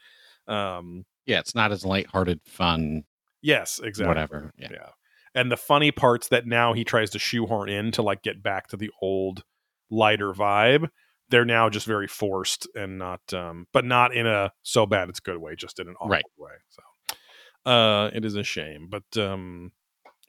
um, 0.51 1.03
Yeah, 1.25 1.39
it's 1.39 1.55
not 1.55 1.71
as 1.71 1.85
lighthearted 1.85 2.41
fun. 2.45 3.03
yes, 3.41 3.79
exactly. 3.83 4.09
Whatever, 4.09 4.51
yeah. 4.57 4.69
yeah. 4.71 4.89
And 5.33 5.51
the 5.51 5.57
funny 5.57 5.91
parts 5.91 6.29
that 6.29 6.45
now 6.45 6.73
he 6.73 6.83
tries 6.83 7.09
to 7.11 7.19
shoehorn 7.19 7.69
in 7.69 7.91
to 7.93 8.01
like 8.01 8.21
get 8.23 8.41
back 8.41 8.67
to 8.69 8.77
the 8.77 8.89
old 9.01 9.43
lighter 9.89 10.31
vibe, 10.33 10.89
they're 11.29 11.45
now 11.45 11.69
just 11.69 11.85
very 11.85 12.07
forced 12.07 12.67
and 12.75 12.97
not 12.97 13.21
um 13.33 13.67
but 13.73 13.83
not 13.83 14.15
in 14.15 14.25
a 14.27 14.51
so 14.63 14.85
bad 14.85 15.09
it's 15.09 15.19
good 15.19 15.37
way, 15.37 15.55
just 15.55 15.79
in 15.79 15.87
an 15.87 15.95
awkward 15.95 16.11
Right. 16.11 16.23
way. 16.37 16.51
So 16.69 17.71
uh 17.71 18.11
it 18.13 18.23
is 18.23 18.35
a 18.35 18.43
shame. 18.43 18.87
But 18.89 19.17
um 19.21 19.71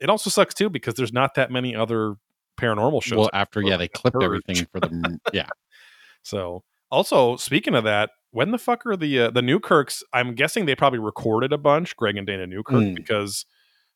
it 0.00 0.10
also 0.10 0.30
sucks 0.30 0.54
too 0.54 0.68
because 0.70 0.94
there's 0.94 1.12
not 1.12 1.34
that 1.34 1.50
many 1.50 1.74
other 1.76 2.16
paranormal 2.58 3.02
shows. 3.02 3.18
Well, 3.18 3.30
after 3.32 3.62
yeah, 3.62 3.76
they 3.76 3.88
clipped 3.88 4.22
everything 4.22 4.66
for 4.72 4.80
the 4.80 5.18
yeah. 5.32 5.48
So 6.22 6.64
also 6.90 7.36
speaking 7.36 7.74
of 7.74 7.84
that, 7.84 8.10
when 8.30 8.50
the 8.50 8.58
fuck 8.58 8.84
are 8.86 8.96
the 8.96 9.18
uh, 9.20 9.30
the 9.30 9.40
Newkirks? 9.42 10.02
I'm 10.12 10.34
guessing 10.34 10.66
they 10.66 10.74
probably 10.74 10.98
recorded 10.98 11.52
a 11.52 11.58
bunch, 11.58 11.96
Greg 11.96 12.16
and 12.16 12.26
Dana 12.26 12.46
Newkirk, 12.46 12.82
Mm. 12.82 12.94
because 12.94 13.44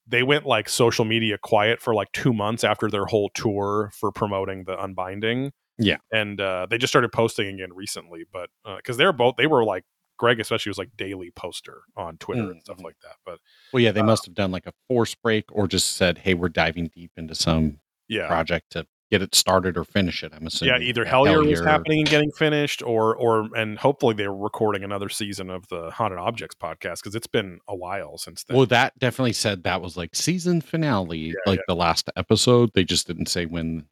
they 0.06 0.22
went 0.22 0.46
like 0.46 0.68
social 0.68 1.04
media 1.04 1.38
quiet 1.38 1.80
for 1.80 1.94
like 1.94 2.10
two 2.12 2.32
months 2.32 2.64
after 2.64 2.88
their 2.90 3.04
whole 3.06 3.30
tour 3.34 3.90
for 3.94 4.10
promoting 4.10 4.64
the 4.64 4.76
Unbinding. 4.82 5.50
Yeah. 5.82 5.96
and 6.12 6.38
uh, 6.40 6.66
they 6.68 6.76
just 6.76 6.92
started 6.92 7.10
posting 7.10 7.46
again 7.48 7.72
recently, 7.72 8.24
but 8.30 8.50
because 8.76 8.96
they're 8.98 9.14
both 9.14 9.36
they 9.36 9.46
were 9.46 9.64
like 9.64 9.84
Greg 10.18 10.38
especially 10.38 10.68
was 10.68 10.76
like 10.76 10.90
daily 10.98 11.30
poster 11.34 11.80
on 11.96 12.18
Twitter 12.18 12.50
and 12.50 12.60
stuff 12.62 12.76
Mhm. 12.76 12.84
like 12.84 12.96
that. 13.02 13.16
But 13.24 13.38
Well, 13.72 13.82
yeah, 13.82 13.90
they 13.92 14.00
Uh, 14.00 14.04
must 14.04 14.26
have 14.26 14.34
done 14.34 14.50
like 14.52 14.66
a 14.66 14.74
force 14.88 15.14
break 15.14 15.44
or 15.50 15.66
just 15.66 15.96
said, 15.96 16.18
"Hey, 16.18 16.34
we're 16.34 16.50
diving 16.50 16.88
deep 16.88 17.12
into 17.16 17.34
some 17.34 17.80
yeah, 18.08 18.26
project 18.26 18.72
to 18.72 18.86
get 19.10 19.22
it 19.22 19.34
started 19.34 19.76
or 19.76 19.84
finish 19.84 20.22
it." 20.22 20.32
I'm 20.34 20.46
assuming. 20.46 20.74
yeah, 20.80 20.88
either 20.88 21.04
Yeah, 21.04 21.12
Hellier 21.12 21.46
was 21.46 21.60
happening 21.60 22.00
and 22.00 22.08
getting 22.08 22.30
finished, 22.32 22.82
or 22.82 23.14
or 23.16 23.48
and 23.56 23.78
hopefully 23.78 24.14
they're 24.14 24.32
recording 24.32 24.82
another 24.84 25.08
season 25.08 25.50
of 25.50 25.68
the 25.68 25.90
Haunted 25.90 26.18
Objects 26.18 26.54
podcast 26.54 27.02
because 27.02 27.14
it's 27.14 27.26
been 27.26 27.60
a 27.68 27.76
while 27.76 28.18
since 28.18 28.44
then. 28.44 28.56
Well, 28.56 28.66
that 28.66 28.98
definitely 28.98 29.32
said 29.32 29.64
that 29.64 29.80
was 29.80 29.96
like 29.96 30.14
season 30.14 30.60
finale, 30.60 31.18
Yeah, 31.18 31.32
like 31.46 31.60
the 31.68 31.76
last 31.76 32.08
episode. 32.16 32.70
They 32.74 32.84
just 32.84 33.06
didn't 33.06 33.26
say 33.26 33.46
when. 33.46 33.86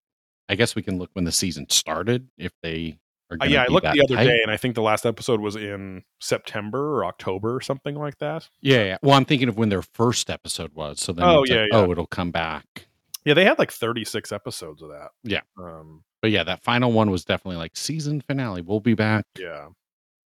I 0.50 0.54
guess 0.54 0.74
we 0.74 0.80
can 0.82 0.96
look 0.98 1.10
when 1.12 1.24
the 1.26 1.32
season 1.32 1.68
started 1.68 2.28
if 2.38 2.52
they. 2.62 2.98
Uh, 3.30 3.44
yeah, 3.44 3.64
I 3.64 3.66
looked 3.66 3.84
the 3.92 4.02
other 4.02 4.16
day, 4.16 4.40
and 4.42 4.50
I 4.50 4.56
think 4.56 4.74
the 4.74 4.80
last 4.80 5.04
episode 5.04 5.40
was 5.40 5.54
in 5.56 6.04
September 6.18 6.96
or 6.96 7.04
October 7.04 7.54
or 7.54 7.60
something 7.60 7.94
like 7.94 8.16
that. 8.20 8.48
Yeah, 8.62 8.84
yeah. 8.84 8.96
Well, 9.02 9.14
I'm 9.14 9.26
thinking 9.26 9.50
of 9.50 9.58
when 9.58 9.68
their 9.68 9.82
first 9.82 10.30
episode 10.30 10.72
was. 10.72 11.00
So 11.00 11.12
then, 11.12 11.26
Oh, 11.26 11.42
it's 11.42 11.50
like, 11.50 11.56
yeah, 11.58 11.66
yeah. 11.70 11.76
oh, 11.86 11.92
it'll 11.92 12.06
come 12.06 12.30
back. 12.30 12.87
Yeah, 13.28 13.34
they 13.34 13.44
had 13.44 13.58
like 13.58 13.70
36 13.70 14.32
episodes 14.32 14.80
of 14.80 14.88
that. 14.88 15.10
Yeah. 15.22 15.42
Um, 15.58 16.02
But 16.22 16.30
yeah, 16.30 16.44
that 16.44 16.62
final 16.64 16.92
one 16.92 17.10
was 17.10 17.26
definitely 17.26 17.58
like 17.58 17.76
season 17.76 18.22
finale. 18.22 18.62
We'll 18.62 18.80
be 18.80 18.94
back 18.94 19.26
yeah. 19.38 19.68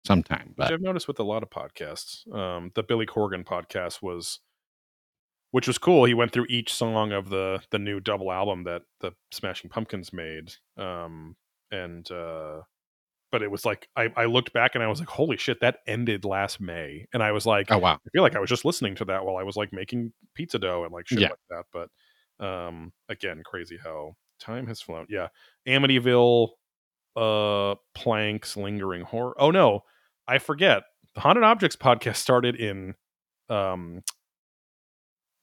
sometime. 0.07 0.55
But 0.57 0.73
I've 0.73 0.81
noticed 0.81 1.09
with 1.09 1.19
a 1.19 1.25
lot 1.25 1.43
of 1.43 1.51
podcasts. 1.51 2.33
Um, 2.33 2.71
the 2.77 2.85
Billy 2.85 3.05
Corgan 3.05 3.45
podcast 3.45 4.01
was, 4.01 4.39
which 5.51 5.67
was 5.67 5.77
cool. 5.77 6.05
He 6.05 6.15
went 6.15 6.31
through 6.31 6.47
each 6.49 6.73
song 6.73 7.11
of 7.11 7.31
the 7.31 7.61
the 7.71 7.81
new 7.81 7.99
double 7.99 8.31
album 8.31 8.63
that 8.63 8.83
the 9.01 9.13
Smashing 9.33 9.71
Pumpkins 9.71 10.13
made. 10.13 10.53
Um, 10.77 11.35
and 11.73 12.09
uh, 12.13 12.61
but 13.33 13.43
it 13.43 13.51
was 13.51 13.65
like 13.65 13.89
I, 13.97 14.13
I 14.17 14.27
looked 14.27 14.53
back 14.53 14.77
and 14.77 14.85
I 14.85 14.87
was 14.87 15.01
like, 15.01 15.09
holy 15.09 15.37
shit, 15.37 15.59
that 15.63 15.79
ended 15.89 16.25
last 16.25 16.61
May, 16.61 17.09
and 17.13 17.25
I 17.25 17.33
was 17.33 17.45
like, 17.45 17.73
oh 17.73 17.79
wow, 17.79 17.95
I 18.07 18.11
feel 18.13 18.23
like 18.23 18.37
I 18.37 18.41
was 18.41 18.51
just 18.51 18.65
listening 18.65 18.95
to 18.97 19.05
that 19.07 19.25
while 19.25 19.37
I 19.37 19.43
was 19.43 19.57
like 19.57 19.73
making 19.73 20.13
pizza 20.35 20.61
dough 20.61 20.85
and 20.85 20.93
like 20.93 21.09
shit 21.09 21.19
Yeah. 21.19 21.31
like 21.31 21.39
that. 21.51 21.65
But 21.73 21.89
um, 22.41 22.93
again, 23.09 23.43
crazy 23.45 23.79
how 23.83 24.15
time 24.41 24.67
has 24.67 24.81
flown. 24.81 25.07
Yeah, 25.09 25.29
Amityville, 25.69 26.49
uh, 27.17 27.75
planks, 27.95 28.57
lingering 28.57 29.03
horror. 29.03 29.35
Oh 29.39 29.51
no, 29.51 29.81
I 30.27 30.39
forget. 30.39 30.83
The 31.15 31.21
Haunted 31.21 31.45
Objects 31.45 31.77
podcast 31.77 32.17
started 32.19 32.57
in 32.57 32.95
um 33.49 34.03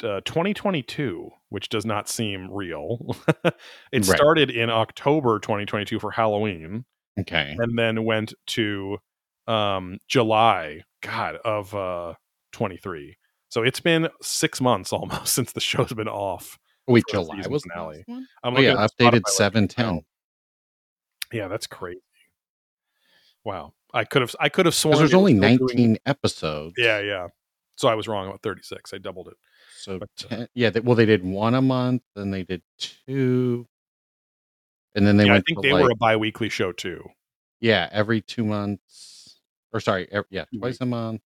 uh, 0.03 0.19
2022, 0.25 1.29
which 1.49 1.69
does 1.69 1.85
not 1.85 2.09
seem 2.09 2.49
real. 2.51 3.15
it 3.45 3.53
Right. 3.93 4.03
started 4.05 4.49
in 4.49 4.69
October 4.69 5.39
2022 5.39 5.99
for 5.99 6.09
Halloween 6.11 6.85
okay, 7.19 7.55
and 7.59 7.77
then 7.77 8.03
went 8.03 8.33
to 8.47 8.97
um 9.47 9.97
July, 10.07 10.81
God 11.01 11.35
of 11.45 11.73
uh 11.75 12.13
23. 12.53 13.17
So 13.49 13.63
it's 13.63 13.79
been 13.79 14.09
six 14.21 14.59
months 14.59 14.91
almost 14.93 15.33
since 15.33 15.51
the 15.51 15.59
show's 15.59 15.93
been 15.93 16.07
off. 16.07 16.57
Wait, 16.91 17.03
July 17.09 17.41
was 17.49 17.63
the 17.63 17.69
finale. 17.69 18.03
last? 18.07 18.21
I'm 18.43 18.57
Oh 18.57 18.59
yeah, 18.59 18.75
updated 18.75 18.89
Spotify 18.99 19.13
right 19.13 19.27
seven 19.27 19.63
now. 19.63 19.67
ten. 19.91 20.01
Yeah, 21.33 21.47
that's 21.47 21.67
crazy. 21.67 22.01
Wow, 23.43 23.73
I 23.93 24.03
could 24.03 24.21
have 24.21 24.35
I 24.39 24.49
could 24.49 24.65
have 24.65 24.75
sworn 24.75 24.93
Because 24.93 24.99
there's 25.11 25.13
only 25.17 25.35
still 25.37 25.57
doing- 25.67 25.77
19 25.93 25.97
episodes. 26.05 26.75
Yeah, 26.77 26.99
yeah. 26.99 27.27
So 27.75 27.87
I 27.87 27.95
was 27.95 28.07
wrong 28.07 28.27
about 28.27 28.41
36. 28.43 28.93
I 28.93 28.97
doubled 28.99 29.29
it. 29.29 29.37
So 29.79 29.97
But, 29.97 30.09
uh, 30.31 30.45
yeah, 30.53 30.69
they, 30.69 30.79
well 30.81 30.95
they 30.95 31.05
did 31.07 31.23
one 31.23 31.55
a 31.55 31.61
month, 31.61 32.03
then 32.15 32.29
they 32.29 32.43
did 32.43 32.61
two, 32.77 33.67
and 34.93 35.07
then 35.07 35.17
they 35.17 35.25
yeah, 35.25 35.35
I 35.35 35.41
think 35.41 35.61
to 35.61 35.67
they 35.67 35.73
like, 35.73 35.83
were 35.83 35.89
a 35.91 35.95
bi-weekly 35.95 36.49
show 36.49 36.71
too. 36.71 37.03
yeah 37.61 37.89
every 37.91 38.21
two 38.21 38.43
months 38.45 39.39
or 39.73 39.79
sorry, 39.79 40.07
ev 40.11 40.25
yeah 40.29 40.45
twice 40.59 40.77
a 40.81 40.85
month. 40.85 41.21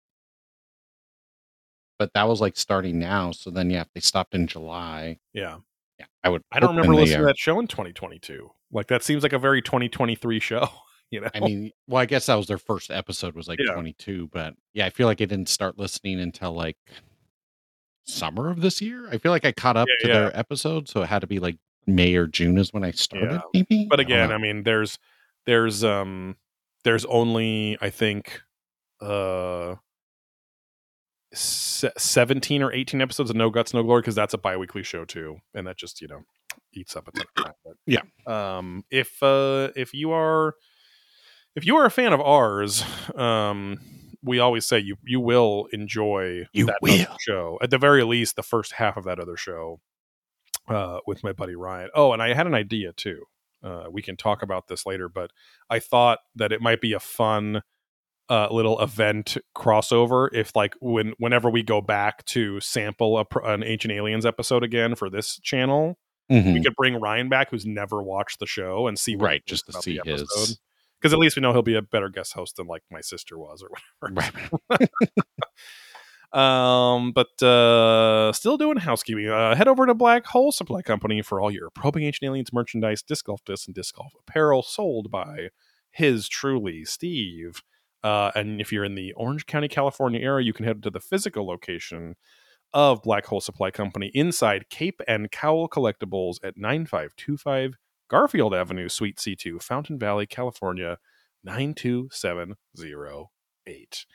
But 1.97 2.11
that 2.13 2.27
was 2.27 2.41
like 2.41 2.57
starting 2.57 2.99
now. 2.99 3.31
So 3.31 3.49
then 3.49 3.69
yeah, 3.69 3.81
if 3.81 3.87
they 3.93 4.01
stopped 4.01 4.35
in 4.35 4.47
July, 4.47 5.19
Yeah. 5.33 5.57
yeah, 5.99 6.05
I 6.23 6.29
would. 6.29 6.41
I 6.51 6.59
don't 6.59 6.75
remember 6.75 6.95
listening 6.95 7.19
to 7.21 7.25
that 7.27 7.37
show 7.37 7.59
in 7.59 7.67
2022. 7.67 8.51
Like 8.71 8.87
that 8.87 9.03
seems 9.03 9.23
like 9.23 9.33
a 9.33 9.39
very 9.39 9.61
2023 9.61 10.39
show, 10.39 10.67
you 11.11 11.21
know. 11.21 11.29
I 11.33 11.39
mean, 11.39 11.71
well, 11.87 12.01
I 12.01 12.05
guess 12.05 12.25
that 12.25 12.35
was 12.35 12.47
their 12.47 12.57
first 12.57 12.91
episode 12.91 13.35
was 13.35 13.47
like 13.47 13.59
Yeah. 13.59 13.73
22, 13.73 14.29
but 14.33 14.55
yeah, 14.73 14.85
I 14.85 14.89
feel 14.89 15.07
like 15.07 15.21
I 15.21 15.25
didn't 15.25 15.47
start 15.49 15.77
listening 15.79 16.19
until 16.19 16.51
like 16.53 16.77
summer 18.05 18.49
of 18.49 18.61
this 18.61 18.81
year. 18.81 19.07
I 19.09 19.17
feel 19.17 19.31
like 19.31 19.45
I 19.45 19.51
caught 19.51 19.77
up 19.77 19.87
Yeah, 19.87 19.95
to 20.01 20.07
yeah. 20.07 20.19
their 20.21 20.37
episode, 20.37 20.89
so 20.89 21.01
it 21.01 21.07
had 21.07 21.19
to 21.21 21.27
be 21.27 21.39
like 21.39 21.57
May 21.87 22.15
or 22.15 22.27
June 22.27 22.57
is 22.57 22.73
when 22.73 22.83
I 22.83 22.91
started, 22.91 23.41
maybe. 23.53 23.87
but 23.89 23.99
again, 23.99 24.29
know. 24.29 24.35
I 24.35 24.37
mean, 24.37 24.63
there's 24.63 24.97
there's 25.45 25.83
um 25.83 26.35
there's 26.83 27.05
only 27.05 27.77
I 27.79 27.89
think 27.89 28.41
uh 29.01 29.75
17 31.35 32.61
or 32.63 32.71
18 32.73 33.01
episodes 33.01 33.29
of 33.29 33.35
No 33.35 33.49
Guts 33.49 33.73
No 33.73 33.83
Glory 33.83 34.01
because 34.01 34.15
that's 34.15 34.33
a 34.33 34.37
bi-weekly 34.37 34.83
show 34.83 35.05
too 35.05 35.37
and 35.53 35.67
that 35.67 35.77
just, 35.77 36.01
you 36.01 36.07
know, 36.07 36.21
eats 36.73 36.95
up 36.95 37.07
a 37.07 37.11
ton 37.11 37.25
of 37.37 37.43
time. 37.43 37.53
But, 37.63 37.73
Yeah. 37.85 38.01
Um 38.25 38.83
if 38.89 39.21
uh 39.21 39.69
if 39.75 39.93
you 39.93 40.11
are 40.11 40.55
if 41.55 41.65
you 41.65 41.75
are 41.77 41.85
a 41.85 41.91
fan 41.91 42.13
of 42.13 42.21
ours, 42.21 42.83
um 43.15 43.79
we 44.23 44.39
always 44.39 44.65
say 44.65 44.79
you 44.79 44.95
you 45.03 45.19
will 45.19 45.67
enjoy 45.71 46.47
You 46.53 46.65
that 46.65 46.79
will. 46.81 47.05
show. 47.19 47.59
At 47.61 47.69
the 47.69 47.77
very 47.77 48.03
least, 48.03 48.35
the 48.35 48.43
first 48.43 48.73
half 48.73 48.97
of 48.97 49.03
that 49.05 49.19
other 49.19 49.37
show 49.37 49.79
uh, 50.67 50.99
with 51.05 51.23
my 51.23 51.31
buddy 51.31 51.55
Ryan. 51.55 51.89
Oh, 51.93 52.11
and 52.11 52.23
I 52.23 52.33
had 52.33 52.47
an 52.47 52.55
idea 52.55 52.91
too. 52.93 53.25
Uh, 53.63 53.85
we 53.91 54.01
can 54.01 54.17
talk 54.17 54.41
about 54.41 54.67
this 54.67 54.85
later, 54.85 55.07
but 55.09 55.29
I 55.69 55.77
thought 55.79 56.19
that 56.35 56.51
it 56.51 56.59
might 56.61 56.81
be 56.81 56.93
a 56.93 56.99
fun 56.99 57.61
uh, 58.29 58.47
little 58.51 58.79
event 58.81 59.37
crossover 59.55 60.29
if, 60.33 60.55
like, 60.55 60.73
when 60.79 61.13
whenever 61.19 61.49
we 61.49 61.61
go 61.63 61.81
back 61.81 62.25
to 62.25 62.59
sample 62.59 63.17
a, 63.19 63.39
an 63.43 63.63
Ancient 63.63 63.91
Aliens 63.91 64.25
episode 64.25 64.63
again 64.63 64.95
for 64.95 65.09
this 65.09 65.39
channel, 65.39 65.97
Mhm. 66.31 66.53
we 66.55 66.63
could 66.63 66.75
bring 66.75 66.95
Ryan 66.99 67.29
back, 67.29 67.51
who's 67.51 67.65
never 67.67 68.01
watched 68.01 68.39
the 68.39 68.47
show, 68.47 68.87
and 68.87 68.97
see 68.97 69.15
right, 69.15 69.45
just 69.45 69.67
to 69.67 69.73
see 69.81 69.99
the 70.03 70.11
his. 70.11 70.59
Because 70.99 71.13
at 71.13 71.19
least 71.19 71.35
we 71.35 71.41
know 71.41 71.53
he'll 71.53 71.61
be 71.61 71.75
a 71.75 71.83
better 71.83 72.09
guest 72.09 72.33
host 72.33 72.55
than 72.55 72.65
like 72.65 72.81
my 72.89 73.01
sister 73.01 73.37
was 73.37 73.61
or 73.61 73.69
whatever. 74.09 74.31
right. 74.69 74.89
Um, 76.33 77.13
but 77.13 77.41
uh, 77.41 78.33
still 78.33 78.57
doing 78.57 78.75
housekeeping. 78.77 79.29
Uh, 79.29 79.55
head 79.55 79.69
over 79.69 79.85
to 79.85 79.93
Black 79.93 80.25
Hole 80.25 80.51
Supply 80.51 80.81
Company 80.81 81.21
for 81.21 81.39
all 81.39 81.49
your 81.49 81.69
probing 81.69 82.03
ancient 82.03 82.27
aliens 82.27 82.51
merchandise, 82.51 83.01
disc 83.01 83.25
golf 83.25 83.41
discs, 83.45 83.67
and 83.67 83.75
disc 83.75 83.95
golf 83.95 84.11
apparel 84.19 84.61
sold 84.61 85.09
by 85.09 85.49
his 85.91 86.27
truly 86.27 86.83
Steve. 86.83 87.61
Uh, 88.05 88.31
and 88.35 88.61
if 88.61 88.71
you're 88.71 88.83
in 88.85 88.93
the 88.93 89.11
Orange 89.13 89.47
County, 89.47 89.67
California 89.67 90.19
area, 90.21 90.45
you 90.45 90.53
can 90.53 90.63
head 90.65 90.83
to 90.83 90.91
the 90.91 90.99
physical 90.99 91.47
location 91.47 92.15
of 92.71 93.01
Black 93.01 93.25
Hole 93.25 93.41
Supply 93.41 93.71
Company 93.71 94.11
inside 94.13 94.69
Cape 94.69 95.01
and 95.07 95.31
Cowl 95.31 95.67
Collectibles 95.67 96.35
at 96.43 96.55
9525 96.55 97.77
Garfield 98.07 98.53
Avenue, 98.53 98.89
Suite 98.89 99.17
C2, 99.17 99.59
Fountain 99.63 99.97
Valley, 99.97 100.27
California, 100.27 100.99
92708. 101.43 104.05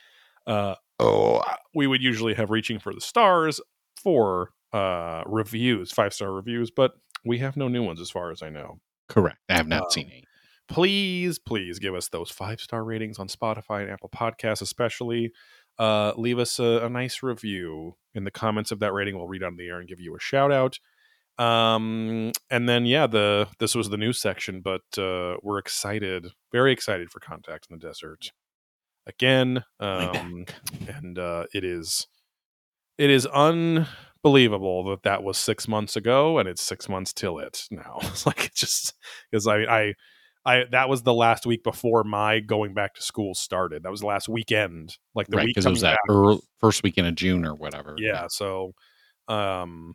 Uh, 0.47 0.75
oh, 0.99 1.43
we 1.75 1.87
would 1.87 2.03
usually 2.03 2.35
have 2.35 2.51
Reaching 2.51 2.79
for 2.79 2.95
the 2.95 3.01
Stars 3.01 3.61
for 3.97 4.51
uh, 4.73 5.23
reviews, 5.27 5.93
five 5.93 6.15
star 6.15 6.33
reviews, 6.33 6.71
but 6.71 6.93
we 7.25 7.39
have 7.39 7.57
no 7.57 7.69
new 7.69 7.83
ones 7.83 8.01
as 8.01 8.11
far 8.11 8.31
as 8.31 8.43
I 8.43 8.51
know. 8.51 8.81
Correct. 9.09 9.39
I 9.49 9.57
have 9.57 9.69
not 9.69 9.85
Um, 9.85 9.91
seen 9.91 10.07
any. 10.07 10.25
Please, 10.71 11.41
please 11.41 11.81
give 11.81 11.97
us 11.97 12.09
those 12.09 12.31
five 12.31 12.61
star 12.61 12.85
ratings 12.85 13.19
on 13.19 13.27
Spotify 13.27 13.83
and 13.83 13.91
Apple 13.91 14.09
Podcasts, 14.09 14.63
especially. 14.63 15.33
Uh, 15.79 16.13
leave 16.17 16.39
us 16.39 16.61
a, 16.61 16.83
a 16.85 16.89
nice 16.89 17.25
review 17.25 17.97
in 18.15 18.23
the 18.23 18.31
comments 18.31 18.71
of 18.71 18.79
that 18.79 18.93
rating. 18.93 19.17
We'll 19.17 19.27
read 19.27 19.43
on 19.43 19.57
the 19.57 19.67
air 19.67 19.81
and 19.81 19.89
give 19.89 19.99
you 19.99 20.15
a 20.15 20.21
shout 20.21 20.53
out. 20.53 20.79
Um, 21.45 22.31
and 22.51 22.69
then 22.69 22.87
yeah, 22.87 23.09
the 23.09 23.49
this 23.59 23.75
was 23.75 23.89
the 23.89 23.97
news 23.97 24.21
section, 24.21 24.61
but 24.61 24.83
uh, 24.97 25.39
we're 25.43 25.59
excited, 25.59 26.29
very 26.53 26.73
excited 26.73 27.11
for 27.11 27.19
Contact 27.19 27.67
in 27.69 27.77
the 27.77 27.87
Desert 27.87 28.31
again. 29.07 29.65
Um, 29.81 30.45
and 30.87 31.19
uh, 31.19 31.47
it 31.53 31.65
is 31.65 32.07
it 32.97 33.11
is 33.11 33.27
unbelievable 33.27 34.85
that 34.91 35.03
that 35.03 35.25
was 35.25 35.37
six 35.37 35.67
months 35.67 35.97
ago 35.97 36.39
and 36.39 36.49
it's 36.49 36.63
six 36.63 36.89
months 36.89 37.13
till 37.13 37.39
it 37.39 37.67
now 37.71 37.97
it's 38.03 38.27
like 38.27 38.45
it 38.45 38.55
just 38.55 38.93
because 39.31 39.47
I, 39.47 39.63
I 39.63 39.95
i 40.45 40.65
that 40.71 40.89
was 40.89 41.03
the 41.03 41.13
last 41.15 41.47
week 41.47 41.63
before 41.63 42.05
my 42.05 42.41
going 42.41 42.75
back 42.75 42.95
to 42.95 43.03
school 43.03 43.35
started 43.35 43.83
that 43.83 43.91
was 43.91 44.01
the 44.01 44.07
last 44.07 44.29
weekend 44.29 44.97
like 45.15 45.27
the 45.29 45.37
right, 45.37 45.47
week 45.47 45.55
because 45.55 45.67
it 45.67 45.71
was 45.71 45.81
that 45.83 45.99
early, 46.09 46.39
first 46.59 46.83
weekend 46.83 47.07
of 47.07 47.15
June 47.15 47.45
or 47.45 47.55
whatever. 47.55 47.95
yeah 47.99 48.27
so 48.29 48.75
um 49.29 49.95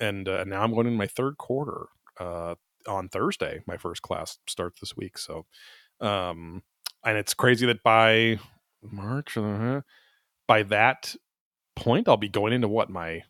and 0.00 0.28
uh, 0.28 0.44
now 0.44 0.62
i'm 0.62 0.72
going 0.72 0.86
in 0.86 0.96
my 0.96 1.06
third 1.06 1.36
quarter 1.38 1.86
uh 2.20 2.54
on 2.86 3.08
thursday 3.08 3.62
my 3.66 3.76
first 3.76 4.02
class 4.02 4.38
starts 4.48 4.80
this 4.80 4.96
week 4.96 5.16
so 5.16 5.46
um 6.00 6.62
and 7.04 7.16
it's 7.16 7.34
crazy 7.34 7.66
that 7.66 7.82
by 7.82 8.38
march 8.82 9.36
uh, 9.36 9.80
by 10.46 10.62
that 10.62 11.14
point 11.76 12.08
i'll 12.08 12.16
be 12.16 12.28
going 12.28 12.52
into 12.52 12.68
what 12.68 12.90
my 12.90 13.22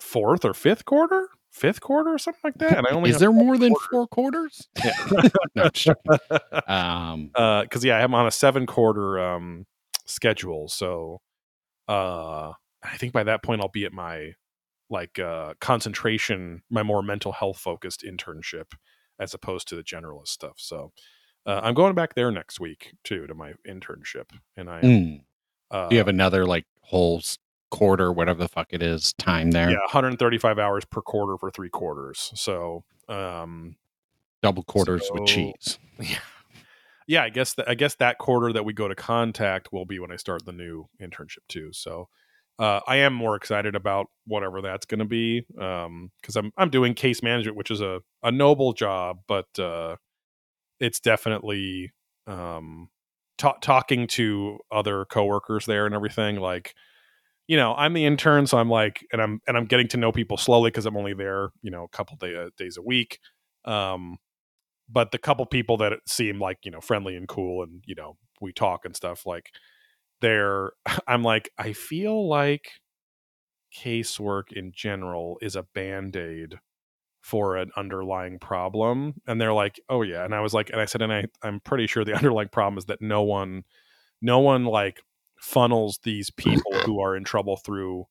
fourth 0.00 0.44
or 0.44 0.52
fifth 0.52 0.84
quarter 0.84 1.28
fifth 1.54 1.80
quarter 1.80 2.12
or 2.12 2.18
something 2.18 2.40
like 2.42 2.58
that 2.58 2.76
and 2.76 2.86
i 2.86 2.90
only 2.90 3.10
Is 3.10 3.20
there 3.20 3.32
more 3.32 3.56
than 3.56 3.72
quarters. 3.72 3.88
four 3.92 4.06
quarters? 4.08 4.68
Yeah. 4.84 5.28
no, 5.54 5.70
um, 6.66 7.30
because 7.62 7.84
yeah, 7.84 8.02
I'm 8.02 8.12
on 8.12 8.26
a 8.26 8.30
seven 8.30 8.66
quarter 8.66 9.20
um 9.20 9.66
schedule, 10.04 10.68
so 10.68 11.20
uh 11.88 12.52
I 12.82 12.96
think 12.98 13.12
by 13.12 13.22
that 13.24 13.42
point 13.42 13.60
I'll 13.60 13.68
be 13.68 13.84
at 13.84 13.92
my 13.92 14.32
like 14.90 15.18
uh 15.18 15.54
concentration, 15.60 16.62
my 16.70 16.82
more 16.82 17.02
mental 17.02 17.32
health 17.32 17.58
focused 17.58 18.02
internship 18.02 18.72
as 19.20 19.32
opposed 19.32 19.68
to 19.68 19.76
the 19.76 19.82
generalist 19.82 20.28
stuff. 20.28 20.54
So 20.56 20.92
uh, 21.46 21.60
I'm 21.62 21.74
going 21.74 21.94
back 21.94 22.14
there 22.14 22.32
next 22.32 22.58
week 22.58 22.94
too 23.04 23.26
to 23.26 23.34
my 23.34 23.52
internship, 23.66 24.30
and 24.56 24.68
I 24.68 24.80
mm. 24.80 25.20
uh, 25.70 25.88
do 25.88 25.94
you 25.94 25.98
have 26.00 26.08
another 26.08 26.46
like 26.46 26.64
whole 26.80 27.22
quarter, 27.76 28.12
whatever 28.12 28.38
the 28.42 28.48
fuck 28.48 28.68
it 28.70 28.82
is, 28.82 29.12
time 29.14 29.50
there? 29.50 29.70
yeah 29.70 29.78
135 29.78 30.58
hours 30.58 30.84
per 30.84 31.00
quarter 31.02 31.36
for 31.38 31.50
three 31.50 31.70
quarters. 31.70 32.30
So 32.34 32.84
um 33.08 33.76
Double 34.42 34.62
quarters 34.62 35.06
So- 35.08 35.14
with 35.14 35.26
cheese. 35.26 35.78
yeah 36.00 36.18
yeah 37.06 37.22
i 37.22 37.28
guess 37.28 37.52
that 37.54 37.68
i 37.68 37.74
guess 37.74 37.94
that 37.96 38.16
quarter 38.18 38.50
that 38.52 38.64
we 38.64 38.72
go 38.72 38.88
to 38.88 38.94
contact 38.94 39.70
will 39.72 39.84
be 39.84 39.98
when 39.98 40.10
i 40.10 40.16
start 40.16 40.44
the 40.46 40.52
new 40.52 40.86
internship 41.02 41.44
too 41.48 41.70
so 41.72 42.08
uh, 42.58 42.80
i 42.86 42.96
am 42.96 43.12
more 43.12 43.36
excited 43.36 43.74
about 43.76 44.06
whatever 44.26 44.62
that's 44.62 44.86
going 44.86 44.98
to 45.00 45.04
be 45.04 45.44
um 45.60 46.10
because 46.20 46.34
i'm 46.34 46.50
i'm 46.56 46.70
doing 46.70 46.94
case 46.94 47.22
management 47.22 47.56
which 47.58 47.70
is 47.70 47.82
a 47.82 48.00
a 48.22 48.32
noble 48.32 48.72
job 48.72 49.18
but 49.28 49.46
uh 49.58 49.96
it's 50.80 50.98
definitely 50.98 51.92
um 52.26 52.88
ta- 53.36 53.58
talking 53.60 54.06
to 54.06 54.58
other 54.72 55.04
coworkers 55.04 55.66
there 55.66 55.84
and 55.84 55.94
everything 55.94 56.36
like 56.36 56.74
you 57.46 57.56
know 57.56 57.74
i'm 57.76 57.92
the 57.92 58.04
intern 58.04 58.46
so 58.46 58.58
i'm 58.58 58.70
like 58.70 59.06
and 59.12 59.20
i'm 59.20 59.40
and 59.46 59.56
i'm 59.56 59.66
getting 59.66 59.88
to 59.88 59.96
know 59.96 60.12
people 60.12 60.36
slowly 60.36 60.70
because 60.70 60.86
i'm 60.86 60.96
only 60.96 61.14
there 61.14 61.50
you 61.62 61.70
know 61.70 61.84
a 61.84 61.88
couple 61.88 62.16
day, 62.16 62.34
uh, 62.34 62.48
days 62.56 62.76
a 62.76 62.82
week 62.82 63.18
um 63.64 64.16
but 64.88 65.10
the 65.10 65.18
couple 65.18 65.44
people 65.46 65.76
that 65.76 65.92
seem 66.06 66.40
like 66.40 66.58
you 66.64 66.70
know 66.70 66.80
friendly 66.80 67.16
and 67.16 67.28
cool 67.28 67.62
and 67.62 67.82
you 67.86 67.94
know 67.94 68.16
we 68.40 68.52
talk 68.52 68.84
and 68.84 68.96
stuff 68.96 69.26
like 69.26 69.50
they're 70.20 70.72
i'm 71.06 71.22
like 71.22 71.50
i 71.58 71.72
feel 71.72 72.28
like 72.28 72.70
casework 73.76 74.52
in 74.52 74.72
general 74.74 75.38
is 75.42 75.56
a 75.56 75.64
band-aid 75.74 76.58
for 77.22 77.56
an 77.56 77.70
underlying 77.76 78.38
problem 78.38 79.14
and 79.26 79.40
they're 79.40 79.52
like 79.54 79.80
oh 79.88 80.02
yeah 80.02 80.24
and 80.24 80.34
i 80.34 80.40
was 80.40 80.52
like 80.54 80.70
and 80.70 80.80
i 80.80 80.84
said 80.84 81.02
and 81.02 81.12
i 81.12 81.24
i'm 81.42 81.58
pretty 81.60 81.86
sure 81.86 82.04
the 82.04 82.14
underlying 82.16 82.48
problem 82.48 82.78
is 82.78 82.84
that 82.84 83.00
no 83.00 83.22
one 83.22 83.64
no 84.22 84.38
one 84.40 84.64
like 84.64 85.00
funnels 85.44 86.00
these 86.02 86.30
people 86.30 86.72
who 86.86 87.00
are 87.00 87.14
in 87.16 87.22
trouble 87.24 87.56
through 87.56 88.06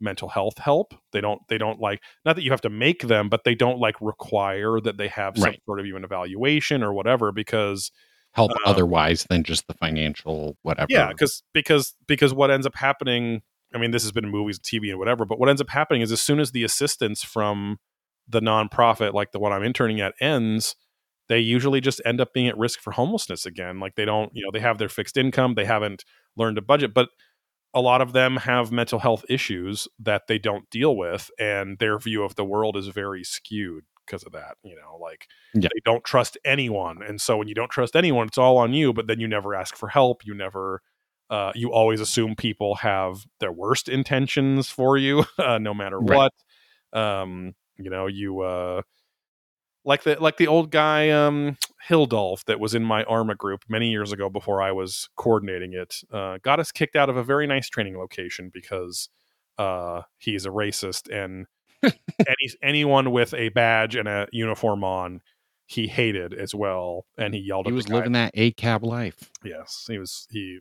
mental 0.00 0.28
health 0.28 0.58
help 0.58 0.94
they 1.12 1.20
don't 1.20 1.42
they 1.48 1.58
don't 1.58 1.80
like 1.80 2.00
not 2.24 2.36
that 2.36 2.42
you 2.42 2.52
have 2.52 2.60
to 2.60 2.70
make 2.70 3.02
them 3.02 3.28
but 3.28 3.42
they 3.44 3.54
don't 3.54 3.78
like 3.80 3.96
require 4.00 4.80
that 4.80 4.96
they 4.96 5.08
have 5.08 5.36
some 5.36 5.44
Right. 5.44 5.62
sort 5.66 5.80
of 5.80 5.86
even 5.86 6.04
evaluation 6.04 6.82
or 6.82 6.92
whatever 6.92 7.32
because 7.32 7.90
Help 8.34 8.52
Um, 8.52 8.58
otherwise 8.64 9.24
than 9.28 9.42
just 9.42 9.66
the 9.66 9.74
financial 9.74 10.56
whatever. 10.62 10.86
yeah 10.90 11.08
because 11.08 11.42
because 11.52 11.94
because 12.06 12.32
what 12.32 12.50
ends 12.50 12.66
up 12.66 12.76
happening 12.76 13.42
i 13.74 13.78
mean 13.78 13.90
this 13.90 14.02
has 14.04 14.12
been 14.12 14.24
in 14.26 14.30
movies 14.30 14.58
and 14.58 14.64
tv 14.64 14.90
and 14.90 14.98
whatever 14.98 15.24
but 15.24 15.40
what 15.40 15.48
ends 15.48 15.60
up 15.60 15.70
happening 15.70 16.02
is 16.02 16.12
as 16.12 16.20
soon 16.20 16.38
as 16.38 16.52
the 16.52 16.62
assistance 16.62 17.24
from 17.24 17.78
the 18.28 18.40
nonprofit 18.40 19.12
like 19.14 19.32
the 19.32 19.38
one 19.40 19.50
i'm 19.52 19.64
interning 19.64 20.00
at 20.00 20.14
ends 20.20 20.76
they 21.28 21.38
usually 21.38 21.80
just 21.80 22.00
end 22.04 22.20
up 22.20 22.32
being 22.32 22.48
at 22.48 22.58
risk 22.58 22.80
for 22.80 22.92
homelessness 22.92 23.46
again 23.46 23.80
like 23.80 23.94
they 23.94 24.04
don't 24.04 24.30
you 24.34 24.42
know 24.42 24.50
they 24.52 24.60
have 24.60 24.78
their 24.78 24.88
fixed 24.88 25.16
income 25.16 25.54
they 25.54 25.64
haven't 25.64 26.04
learned 26.36 26.56
to 26.56 26.62
budget 26.62 26.94
but 26.94 27.08
a 27.74 27.80
lot 27.80 28.00
of 28.00 28.12
them 28.12 28.36
have 28.36 28.72
mental 28.72 28.98
health 28.98 29.24
issues 29.28 29.86
that 29.98 30.26
they 30.26 30.38
don't 30.38 30.68
deal 30.70 30.96
with 30.96 31.30
and 31.38 31.78
their 31.78 31.98
view 31.98 32.22
of 32.24 32.34
the 32.34 32.44
world 32.44 32.76
is 32.76 32.88
very 32.88 33.22
skewed 33.22 33.84
because 34.06 34.22
of 34.24 34.32
that 34.32 34.56
you 34.62 34.74
know 34.74 34.96
like 35.00 35.26
Yeah. 35.54 35.68
they 35.74 35.80
don't 35.84 36.04
trust 36.04 36.38
anyone 36.44 37.02
and 37.02 37.20
so 37.20 37.36
when 37.36 37.48
you 37.48 37.54
don't 37.54 37.70
trust 37.70 37.94
anyone 37.94 38.26
it's 38.26 38.38
all 38.38 38.56
on 38.58 38.72
you 38.72 38.92
but 38.92 39.06
then 39.06 39.20
you 39.20 39.28
never 39.28 39.54
ask 39.54 39.76
for 39.76 39.88
help 39.88 40.22
you 40.24 40.34
never 40.34 40.80
uh, 41.30 41.52
you 41.54 41.70
always 41.70 42.00
assume 42.00 42.34
people 42.34 42.76
have 42.76 43.26
their 43.38 43.52
worst 43.52 43.86
intentions 43.86 44.70
for 44.70 44.96
you 44.96 45.24
uh, 45.38 45.58
no 45.58 45.74
matter 45.74 46.00
Right. 46.00 46.30
what 46.92 46.98
um 46.98 47.54
you 47.76 47.90
know 47.90 48.06
you 48.06 48.40
uh 48.40 48.80
like 49.88 50.02
the 50.02 50.16
like 50.20 50.36
the 50.36 50.46
old 50.46 50.70
guy 50.70 51.08
um 51.08 51.56
Hildolf 51.88 52.44
that 52.44 52.60
was 52.60 52.74
in 52.74 52.84
my 52.84 53.02
Arma 53.04 53.34
group 53.34 53.64
many 53.68 53.90
years 53.90 54.12
ago 54.12 54.28
before 54.28 54.60
I 54.60 54.70
was 54.70 55.08
coordinating 55.16 55.72
it 55.72 55.96
uh, 56.12 56.38
got 56.42 56.60
us 56.60 56.70
kicked 56.70 56.94
out 56.94 57.08
of 57.08 57.16
a 57.16 57.24
very 57.24 57.46
nice 57.46 57.68
training 57.68 57.96
location 57.96 58.50
because 58.52 59.08
uh, 59.56 60.02
he's 60.18 60.44
a 60.46 60.50
racist 60.50 61.10
and 61.10 61.46
any 61.82 62.50
anyone 62.62 63.10
with 63.10 63.32
a 63.34 63.48
badge 63.48 63.96
and 63.96 64.06
a 64.06 64.28
uniform 64.30 64.84
on 64.84 65.22
he 65.66 65.86
hated 65.86 66.34
as 66.34 66.54
well 66.54 67.06
and 67.16 67.32
he 67.34 67.40
yelled 67.40 67.66
he 67.66 67.72
at 67.72 67.74
was 67.74 67.88
living 67.88 68.12
that 68.12 68.32
A 68.34 68.50
cab 68.52 68.84
life. 68.84 69.30
yes 69.42 69.86
he 69.88 69.98
was 69.98 70.26
he 70.30 70.58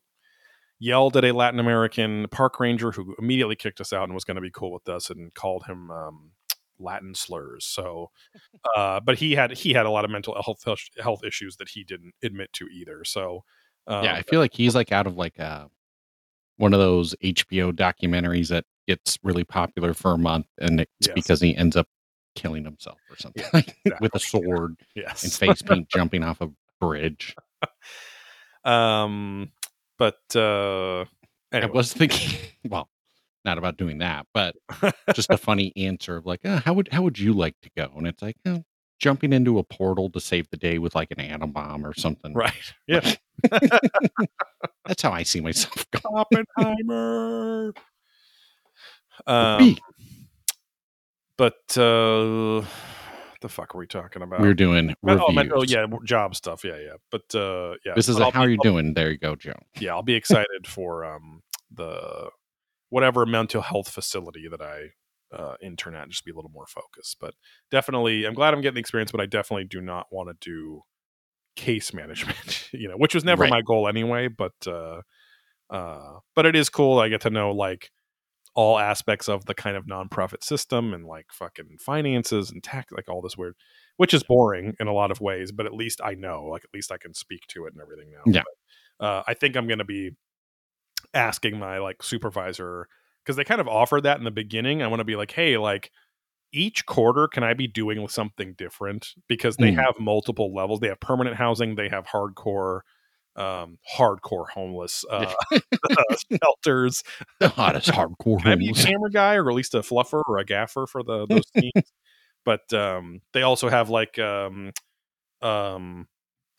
yelled 0.80 1.18
at 1.18 1.26
a 1.26 1.34
Latin 1.34 1.60
American 1.60 2.28
park 2.30 2.60
ranger 2.60 2.92
who 2.92 3.16
immediately 3.20 3.56
kicked 3.56 3.82
us 3.82 3.92
out 3.92 4.04
and 4.06 4.13
was 4.13 4.24
going 4.24 4.36
to 4.36 4.42
be 4.42 4.52
cool 4.52 4.72
with 4.72 4.88
us 4.88 5.10
and 5.10 5.34
called 5.34 5.66
him 5.66 5.92
um, 5.92 6.32
Latin 6.80 7.13
slurs. 7.16 7.66
So, 7.66 8.12
uh, 8.76 9.00
but 9.00 9.18
he 9.18 9.34
had 9.34 9.52
he 9.52 9.74
had 9.74 9.86
a 9.86 9.90
lot 9.90 10.06
of 10.06 10.12
mental 10.12 10.36
health 10.44 10.63
health 11.02 11.24
issues 11.24 11.56
that 11.58 11.70
he 11.70 11.84
didn't 11.84 12.13
admit 12.24 12.52
to 12.54 12.68
either. 12.68 13.04
So, 13.04 13.44
um, 13.88 14.04
yeah, 14.04 14.13
I 14.16 14.22
feel 14.24 14.40
like 14.40 14.54
he's 14.54 14.76
like 14.76 14.92
out 14.92 15.08
of 15.08 15.16
like 15.16 15.38
a 15.40 15.70
one 16.58 16.74
of 16.74 16.80
those 16.80 17.16
HBO 17.24 17.72
documentaries 17.72 18.50
that 18.50 18.66
gets 18.88 19.18
really 19.24 19.44
popular 19.44 19.94
for 19.94 20.13
a 20.13 20.18
month, 20.18 20.48
and 20.60 20.82
it's 20.82 20.92
Yes. 21.08 21.13
because 21.13 21.42
he 21.42 21.56
ends 21.56 21.76
up 21.76 21.88
killing 22.36 22.63
himself 22.63 23.00
or 23.10 23.18
something 23.18 23.44
with 23.54 23.66
a 23.66 23.88
exactly. 23.96 24.20
sword 24.20 24.76
and 24.96 25.04
yes. 25.08 25.38
face 25.38 25.62
paint 25.62 25.90
jumping 25.94 26.24
off 26.24 26.40
a 26.42 26.50
bridge. 26.80 27.36
um, 28.63 29.52
but 29.98 30.20
uh, 30.36 31.06
I 31.52 31.66
was 31.66 31.94
thinking, 31.94 32.38
well, 32.70 32.90
not 33.48 33.58
about 33.58 33.78
doing 33.78 33.98
that, 34.00 34.28
but 34.34 34.56
just 35.16 35.32
a 35.32 35.38
funny 35.38 35.74
answer 35.76 36.18
of 36.18 36.26
like, 36.28 36.46
uh, 36.46 36.60
how 36.60 36.74
would 36.74 36.90
how 36.92 37.02
would 37.02 37.18
you 37.18 37.34
like 37.34 37.56
to 37.64 37.70
go? 37.76 37.92
And 37.96 38.06
it's 38.06 38.22
like, 38.22 38.38
uh, 38.46 38.60
jumping 39.00 39.32
into 39.34 39.58
a 39.60 39.64
portal 39.64 40.10
to 40.12 40.20
save 40.20 40.50
the 40.50 40.58
day 40.58 40.78
with 40.80 40.94
like 40.96 41.10
an 41.12 41.20
atom 41.20 41.52
bomb 41.52 41.86
or 41.86 41.94
something. 41.96 42.34
right. 42.34 42.54
Yeah. 42.88 43.14
That's 44.86 45.02
how 45.02 45.12
I 45.12 45.24
see 45.24 45.40
myself 45.42 45.86
going. 45.92 46.46
Oppenheimer. 46.58 47.74
Um, 49.26 49.78
but 51.38 51.56
uh, 51.78 52.64
the 53.42 53.50
fuck 53.50 53.76
are 53.76 53.78
we 53.78 53.86
talking 53.88 54.22
about? 54.24 54.40
We're 54.42 54.54
doing 54.54 54.96
reviews. 55.04 55.26
oh, 55.28 55.32
men- 55.32 55.52
oh, 55.54 55.64
yeah, 55.64 55.86
job 56.04 56.36
stuff. 56.36 56.64
Yeah, 56.64 56.78
yeah. 56.80 56.96
But 57.12 57.36
uh, 57.36 57.76
yeah, 57.86 57.94
This 57.96 58.10
is 58.10 58.18
but 58.18 58.30
a 58.30 58.32
how 58.32 58.46
be- 58.46 58.54
you 58.54 58.58
I'll- 58.64 58.72
doing. 58.72 58.94
There 58.94 59.12
you 59.12 59.18
go, 59.18 59.36
Joe. 59.36 59.54
Yeah, 59.80 59.92
I'll 59.94 60.04
be 60.04 60.16
excited 60.16 60.66
for 60.66 61.06
um 61.06 61.42
the 61.72 62.30
whatever 62.89 63.26
mental 63.26 63.62
health 63.62 63.89
facility 63.89 64.47
that 64.50 64.62
I 64.62 64.89
uh, 65.36 65.56
intern 65.62 65.95
at, 65.95 66.10
just 66.10 66.23
be 66.26 66.32
a 66.32 66.36
little 66.36 66.52
more 66.52 66.67
focused. 66.67 67.17
But 67.19 67.34
definitely, 67.71 68.26
I'm 68.26 68.34
glad 68.34 68.54
I'm 68.54 68.62
getting 68.62 68.76
the 68.76 68.80
experience, 68.80 69.12
but 69.12 69.21
I 69.21 69.26
definitely 69.26 69.65
do 69.65 69.82
not 69.82 70.08
want 70.12 70.30
to 70.30 70.36
do 70.50 70.82
case 71.56 71.93
management, 71.93 72.69
you 72.71 72.88
know, 72.88 72.95
which 72.95 73.13
was 73.13 73.23
never 73.23 73.43
Right. 73.43 73.50
my 73.52 73.62
goal 73.62 73.88
anyway. 73.88 74.28
But 74.28 74.54
uh, 74.65 75.02
uh, 75.69 76.19
but 76.36 76.45
it 76.45 76.56
is 76.56 76.69
cool. 76.69 77.00
I 77.00 77.10
get 77.10 77.21
to 77.21 77.30
know 77.30 77.52
like 77.52 77.91
all 78.56 78.80
aspects 78.80 79.30
of 79.30 79.45
the 79.45 79.54
kind 79.54 79.78
of 79.78 79.86
nonprofit 79.86 80.43
system 80.43 80.91
and 80.93 81.06
like 81.06 81.28
fucking 81.32 81.78
finances 81.80 82.50
and 82.50 82.63
tax, 82.63 82.91
like 82.91 83.08
all 83.08 83.21
this 83.21 83.38
weird, 83.38 83.54
which 83.97 84.13
is 84.15 84.23
boring 84.23 84.73
in 84.80 84.88
a 84.88 84.93
lot 84.93 85.12
of 85.12 85.21
ways. 85.21 85.52
But 85.52 85.65
at 85.67 85.73
least 85.73 86.02
I 86.04 86.13
know, 86.15 86.45
like 86.45 86.63
at 86.63 86.73
least 86.73 86.91
I 86.91 86.97
can 86.97 87.13
speak 87.13 87.41
to 87.50 87.65
it 87.65 87.73
and 87.73 87.82
everything 87.82 88.12
now. 88.12 88.32
Yeah. 88.32 88.41
But, 89.00 89.06
uh, 89.06 89.23
I 89.28 89.36
think 89.36 89.56
I'm 89.56 89.67
going 89.67 89.78
to 89.78 89.86
be 89.86 90.12
asking 91.14 91.60
my 91.60 91.78
like 91.80 92.04
supervisor 92.04 92.88
because 93.24 93.36
they 93.36 93.44
kind 93.44 93.62
of 93.62 93.68
offered 93.68 94.02
that 94.02 94.18
in 94.18 94.24
the 94.24 94.32
beginning. 94.32 94.82
I 94.82 94.88
want 94.88 95.00
to 95.00 95.06
be 95.06 95.16
like, 95.16 95.32
hey, 95.32 95.58
like 95.58 95.92
each 96.54 96.86
quarter, 96.86 97.28
can 97.28 97.44
I 97.44 97.54
be 97.54 97.68
doing 97.68 98.08
something 98.08 98.54
different? 98.58 99.14
Because 99.28 99.58
they 99.58 99.72
Mm. 99.72 99.84
have 99.84 100.00
multiple 100.00 100.54
levels. 100.54 100.80
They 100.80 100.88
have 100.88 101.00
permanent 101.00 101.36
housing. 101.36 101.76
They 101.76 101.90
have 101.90 102.08
hardcore, 102.08 102.82
um, 103.36 103.78
hardcore 103.96 104.50
homeless 104.50 105.04
uh, 105.10 105.34
shelters. 106.42 107.04
The 107.40 107.50
hottest 107.50 107.90
hardcore 107.90 108.42
Can 108.42 108.52
I 108.52 108.56
be 108.56 108.70
a 108.70 108.74
camera 108.74 109.12
guy 109.12 109.36
or 109.36 109.50
at 109.50 109.56
least 109.56 109.76
a 109.76 109.80
fluffer 109.80 110.24
or 110.28 110.38
a 110.40 110.46
gaffer 110.46 110.88
for 110.88 111.04
the 111.04 111.28
those 111.28 111.44
scenes? 111.60 111.94
But 112.46 112.72
um, 112.74 113.22
they 113.34 113.44
also 113.44 113.70
have 113.70 113.90
like 113.90 114.18
um, 114.20 114.72
um, 115.42 116.08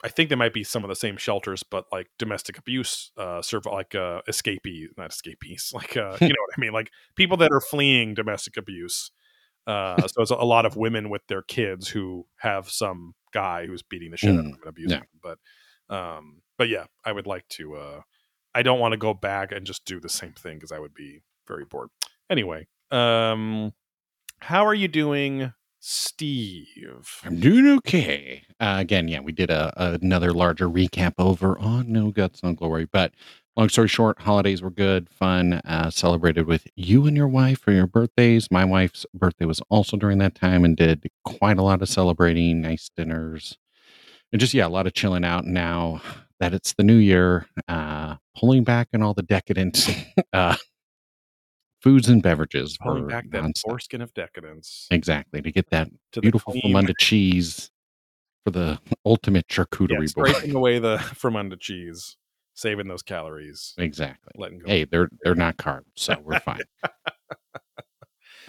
I 0.04 0.08
think 0.08 0.30
they 0.30 0.36
might 0.36 0.52
be 0.52 0.64
some 0.64 0.84
of 0.84 0.88
the 0.88 0.96
same 0.96 1.16
shelters, 1.16 1.62
but 1.62 1.86
like 1.90 2.08
domestic 2.18 2.56
abuse, 2.58 3.10
uh, 3.16 3.42
serve 3.42 3.66
like 3.66 3.94
uh, 3.94 4.20
escapees, 4.28 4.90
not 4.96 5.10
escapees, 5.12 5.70
like 5.74 5.96
uh, 5.96 6.16
you 6.20 6.28
know 6.28 6.40
what 6.40 6.54
I 6.56 6.60
mean, 6.60 6.72
like 6.72 6.90
people 7.16 7.36
that 7.38 7.50
are 7.52 7.60
fleeing 7.60 8.14
domestic 8.14 8.56
abuse. 8.56 9.10
Uh, 9.66 10.08
so 10.08 10.22
it's 10.22 10.30
a 10.30 10.36
lot 10.36 10.64
of 10.64 10.76
women 10.76 11.10
with 11.10 11.26
their 11.26 11.42
kids 11.42 11.88
who 11.88 12.26
have 12.38 12.70
some 12.70 13.14
guy 13.34 13.66
who's 13.66 13.82
beating 13.82 14.10
the 14.10 14.16
shit 14.16 14.30
out 14.30 14.38
of 14.38 14.44
Mm, 14.44 14.50
them 14.52 14.60
and 14.62 14.68
abusing 14.68 14.98
yeah. 14.98 15.04
them. 15.22 15.36
But 15.90 15.94
um, 15.94 16.42
but 16.56 16.68
yeah, 16.68 16.84
I 17.04 17.12
would 17.12 17.26
like 17.26 17.46
to. 17.50 17.74
Uh, 17.76 18.00
I 18.54 18.62
don't 18.62 18.80
want 18.80 18.92
to 18.92 18.98
go 18.98 19.14
back 19.14 19.52
and 19.52 19.66
just 19.66 19.84
do 19.84 20.00
the 20.00 20.08
same 20.08 20.32
thing 20.32 20.56
because 20.56 20.72
I 20.72 20.78
would 20.78 20.94
be 20.94 21.22
very 21.46 21.64
bored. 21.64 21.90
Anyway, 22.30 22.66
um, 22.90 23.72
how 24.40 24.66
are 24.66 24.74
you 24.74 24.88
doing, 24.88 25.52
Steve? 25.80 27.20
I'm 27.24 27.38
doing 27.38 27.68
okay. 27.78 28.42
Uh, 28.58 28.76
again, 28.78 29.08
yeah, 29.08 29.20
we 29.20 29.32
did 29.32 29.50
a, 29.50 29.72
another 30.02 30.32
larger 30.32 30.68
recap 30.68 31.14
over 31.18 31.58
on 31.58 31.92
No 31.92 32.10
Guts, 32.10 32.42
No 32.42 32.52
Glory. 32.52 32.84
But 32.84 33.12
long 33.56 33.68
story 33.68 33.88
short, 33.88 34.20
holidays 34.20 34.60
were 34.60 34.70
good, 34.70 35.08
fun. 35.08 35.54
Uh, 35.64 35.90
celebrated 35.90 36.46
with 36.46 36.66
you 36.74 37.06
and 37.06 37.16
your 37.16 37.28
wife 37.28 37.60
for 37.60 37.72
your 37.72 37.86
birthdays. 37.86 38.50
My 38.50 38.64
wife's 38.64 39.06
birthday 39.14 39.44
was 39.44 39.60
also 39.68 39.96
during 39.96 40.18
that 40.18 40.34
time 40.34 40.64
and 40.64 40.76
did 40.76 41.08
quite 41.24 41.58
a 41.58 41.62
lot 41.62 41.80
of 41.80 41.88
celebrating, 41.88 42.60
nice 42.60 42.90
dinners, 42.96 43.56
and 44.32 44.40
just 44.40 44.54
yeah, 44.54 44.66
a 44.66 44.68
lot 44.68 44.86
of 44.86 44.94
chilling 44.94 45.24
out. 45.24 45.44
Now 45.46 46.00
that 46.40 46.54
it's 46.54 46.74
the 46.74 46.84
new 46.84 46.96
year, 46.96 47.46
uh, 47.68 48.16
pulling 48.36 48.64
back 48.64 48.88
on 48.94 49.02
all 49.02 49.14
the 49.14 49.22
decadent 49.22 49.88
uh, 50.32 50.56
foods 51.80 52.08
and 52.08 52.22
beverages. 52.22 52.76
For 52.82 53.02
back 53.02 53.30
that 53.30 53.42
nonstop. 53.44 53.62
foreskin 53.62 54.00
of 54.00 54.12
decadence 54.14 54.86
Exactly 54.90 55.40
to 55.42 55.52
get 55.52 55.70
that 55.70 55.88
to 56.12 56.20
beautiful 56.20 56.54
Famunda 56.54 56.94
cheese 56.98 57.70
for 58.44 58.50
the 58.50 58.78
ultimate 59.04 59.46
charcuterie 59.48 60.12
board. 60.14 60.30
scraping 60.30 60.54
away 60.54 60.78
the 60.78 60.96
Fermunda 61.00 61.58
cheese, 61.58 62.16
saving 62.54 62.88
those 62.88 63.02
calories, 63.02 63.74
Exactly. 63.78 64.32
letting 64.36 64.58
go. 64.60 64.66
Hey, 64.66 64.84
they're 64.84 65.08
they're 65.22 65.34
not 65.34 65.56
carbs, 65.56 65.84
so 65.94 66.16
we're 66.22 66.40
fine. 66.40 66.60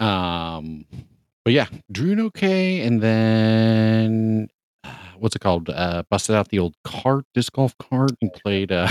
um, 0.00 0.86
but 1.44 1.52
yeah, 1.52 1.66
doing 1.90 2.20
okay, 2.20 2.80
and 2.80 3.00
then 3.00 4.48
uh, 4.84 4.94
what's 5.18 5.36
it 5.36 5.40
called? 5.40 5.68
Uh, 5.68 6.02
busted 6.10 6.34
out 6.34 6.48
the 6.48 6.58
old 6.58 6.74
cart, 6.84 7.24
disc 7.34 7.52
golf 7.52 7.76
cart, 7.78 8.12
and 8.22 8.32
played 8.32 8.72
uh, 8.72 8.88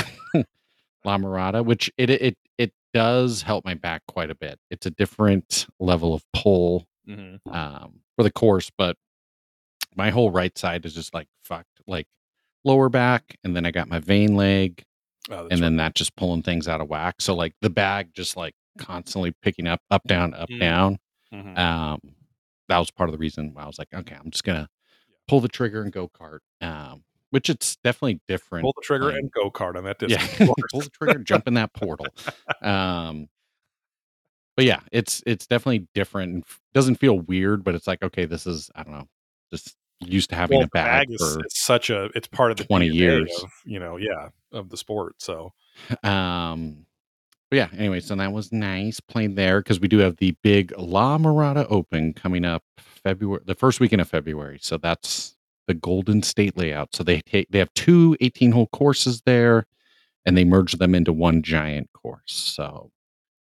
La 1.06 1.17
Mirada, 1.17 1.63
which 1.65 1.91
it 1.97 2.10
it 2.10 2.38
it 2.58 2.73
does 2.93 3.41
help 3.41 3.65
my 3.65 3.73
back 3.73 4.02
quite 4.08 4.30
a 4.32 4.36
bit. 4.36 4.60
It's 4.69 4.86
a 4.86 4.91
different 4.91 5.67
level 5.80 6.13
of 6.13 6.23
pull 6.34 6.88
hmm 7.06 7.36
um, 7.49 8.02
for 8.15 8.23
the 8.23 8.32
course, 8.32 8.69
but 8.78 8.95
my 9.95 10.10
whole 10.12 10.30
right 10.32 10.56
side 10.58 10.86
is 10.86 10.93
just 10.93 11.13
like 11.13 11.28
fucked, 11.43 11.82
like 11.88 12.08
lower 12.63 12.89
back, 12.89 13.38
and 13.43 13.56
then 13.56 13.65
I 13.65 13.71
got 13.71 13.88
my 13.88 13.99
vein 13.99 14.36
leg, 14.36 14.84
Oh, 15.32 15.47
and 15.52 15.62
then 15.62 15.75
that 15.78 15.95
just 15.95 16.15
pulling 16.15 16.41
things 16.43 16.67
out 16.67 16.82
of 16.82 16.89
whack. 16.89 17.15
So 17.21 17.36
like 17.36 17.54
the 17.62 17.69
bag 17.69 18.10
just 18.13 18.36
like 18.38 18.54
constantly 18.78 19.34
picking 19.41 19.67
up, 19.67 19.82
up, 19.91 20.04
down, 20.08 20.34
up, 20.34 20.49
Mm. 20.49 20.60
down. 20.60 20.99
Mhm. 21.34 21.58
Um, 21.58 21.99
that 22.67 22.78
was 22.80 22.91
part 22.91 23.10
of 23.10 23.13
the 23.13 23.17
reason 23.19 23.54
why 23.54 23.63
I 23.63 23.67
was 23.67 23.80
like, 23.80 23.93
okay, 23.93 24.15
I'm 24.15 24.30
just 24.32 24.43
gonna 24.43 24.67
pull 25.28 25.39
the 25.39 25.47
trigger 25.47 25.82
and 25.82 25.91
go 25.91 26.08
kart. 26.10 26.39
Um, 26.62 27.04
which 27.32 27.50
it's 27.50 27.76
definitely 27.78 28.20
different. 28.28 28.63
pull 28.63 28.74
the 28.76 28.82
trigger 28.84 29.06
playing- 29.12 29.18
and 29.20 29.32
go 29.32 29.50
kart 29.52 29.76
on 29.76 29.84
that 29.86 29.98
yeah, 30.02 30.18
distance. 30.18 30.48
course. 30.56 30.72
pull 30.72 30.82
the 30.82 30.89
trigger, 30.89 31.20
jump 31.20 31.48
in 31.48 31.54
that 31.56 31.74
portal. 31.74 32.08
Um, 32.62 33.30
but 34.58 34.65
yeah, 34.65 34.82
it's 34.92 35.24
it's 35.26 35.48
definitely 35.48 35.88
different. 35.94 36.46
Doesn't 36.74 36.96
feel 36.96 37.20
weird, 37.20 37.63
but 37.63 37.76
it's 37.76 37.88
like 37.88 38.04
okay, 38.04 38.26
this 38.26 38.46
is 38.46 38.70
I 38.76 38.84
don't 38.84 38.94
know, 38.94 39.08
just 39.54 39.76
used 40.02 40.30
to 40.32 40.36
having 40.36 40.58
Well, 40.58 40.63
a 40.63 40.68
the 40.68 40.72
bag, 40.72 41.08
is 41.12 41.18
for 41.22 41.39
it's 41.42 41.63
such 41.63 41.89
a 41.89 42.10
it's 42.15 42.28
part 42.28 42.52
of 42.52 42.58
the 42.58 42.65
20 42.65 42.89
DNA 42.89 42.94
years. 42.94 43.39
of, 43.44 43.52
you 43.65 43.80
know, 43.80 43.96
yeah, 43.98 44.30
of 44.52 44.70
the 44.70 44.78
sport. 44.78 45.15
So 45.20 45.54
um. 46.04 46.86
But 47.52 47.56
yeah, 47.58 47.70
anyway, 47.76 48.00
so 48.00 48.13
that 48.15 48.32
was 48.32 48.52
nice 48.52 49.00
playing 49.00 49.34
there 49.34 49.60
because 49.62 49.80
we 49.80 49.88
do 49.88 49.98
have 49.98 50.18
the 50.18 50.36
big 50.44 50.72
La 50.78 51.18
Mirada 51.18 51.65
Open 51.70 52.13
coming 52.13 52.46
up 52.46 52.62
February, 52.78 53.42
the 53.44 53.56
first 53.56 53.80
weekend 53.80 54.02
of 54.04 54.08
February. 54.08 54.60
So 54.62 54.78
that's 54.78 55.36
the 55.69 55.75
Golden 55.75 56.23
State 56.23 56.58
layout. 56.58 56.95
So 56.95 57.03
they 57.03 57.21
take 57.21 57.51
they 57.51 57.60
have 57.60 57.71
two 57.75 58.17
18 58.19 58.51
hole 58.51 58.67
courses 58.73 59.21
there, 59.21 59.67
and 60.25 60.36
they 60.36 60.43
merge 60.43 60.73
them 60.73 60.95
into 60.95 61.13
one 61.13 61.43
giant 61.43 61.93
course. 61.93 62.34
So 62.34 62.91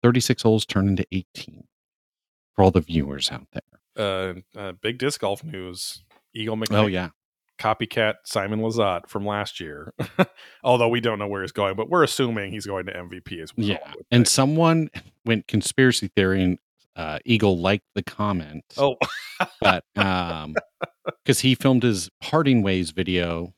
36 0.02 0.42
holes 0.42 0.66
turn 0.66 0.88
into 0.88 1.06
18 1.12 1.66
for 2.56 2.64
all 2.64 2.72
the 2.72 2.80
viewers 2.80 3.30
out 3.30 3.48
there. 3.52 3.62
uh, 4.56 4.60
uh 4.60 4.72
big 4.82 4.98
disc 4.98 5.20
golf 5.20 5.44
news. 5.44 6.04
Eagle 6.34 6.56
McKnight, 6.56 6.84
Oh 6.84 6.88
yeah, 6.88 7.10
copycat 7.60 8.16
Simon 8.24 8.62
Lizotte 8.62 9.10
from 9.10 9.26
last 9.26 9.60
year. 9.60 9.94
Although 10.64 10.88
we 10.88 11.02
don't 11.02 11.20
know 11.20 11.28
where 11.28 11.42
he's 11.42 11.52
going, 11.52 11.76
but 11.76 11.90
we're 11.90 12.04
assuming 12.04 12.54
he's 12.54 12.66
going 12.66 12.86
to 12.86 12.94
MVP 12.94 13.44
as 13.44 13.56
well. 13.56 13.68
yeah. 13.68 13.94
And 14.10 14.26
someone 14.30 14.90
went 15.26 15.48
conspiracy 15.48 16.08
theory, 16.08 16.42
and 16.42 16.58
uh, 16.96 17.20
Eagle 17.26 17.58
liked 17.60 17.86
the 17.96 18.04
comment. 18.04 18.64
oh, 18.78 18.96
but 19.62 19.84
um 19.96 20.54
because 21.24 21.40
he 21.42 21.56
filmed 21.56 21.84
his 21.84 22.10
parting 22.22 22.62
ways 22.64 22.92
video 22.92 23.54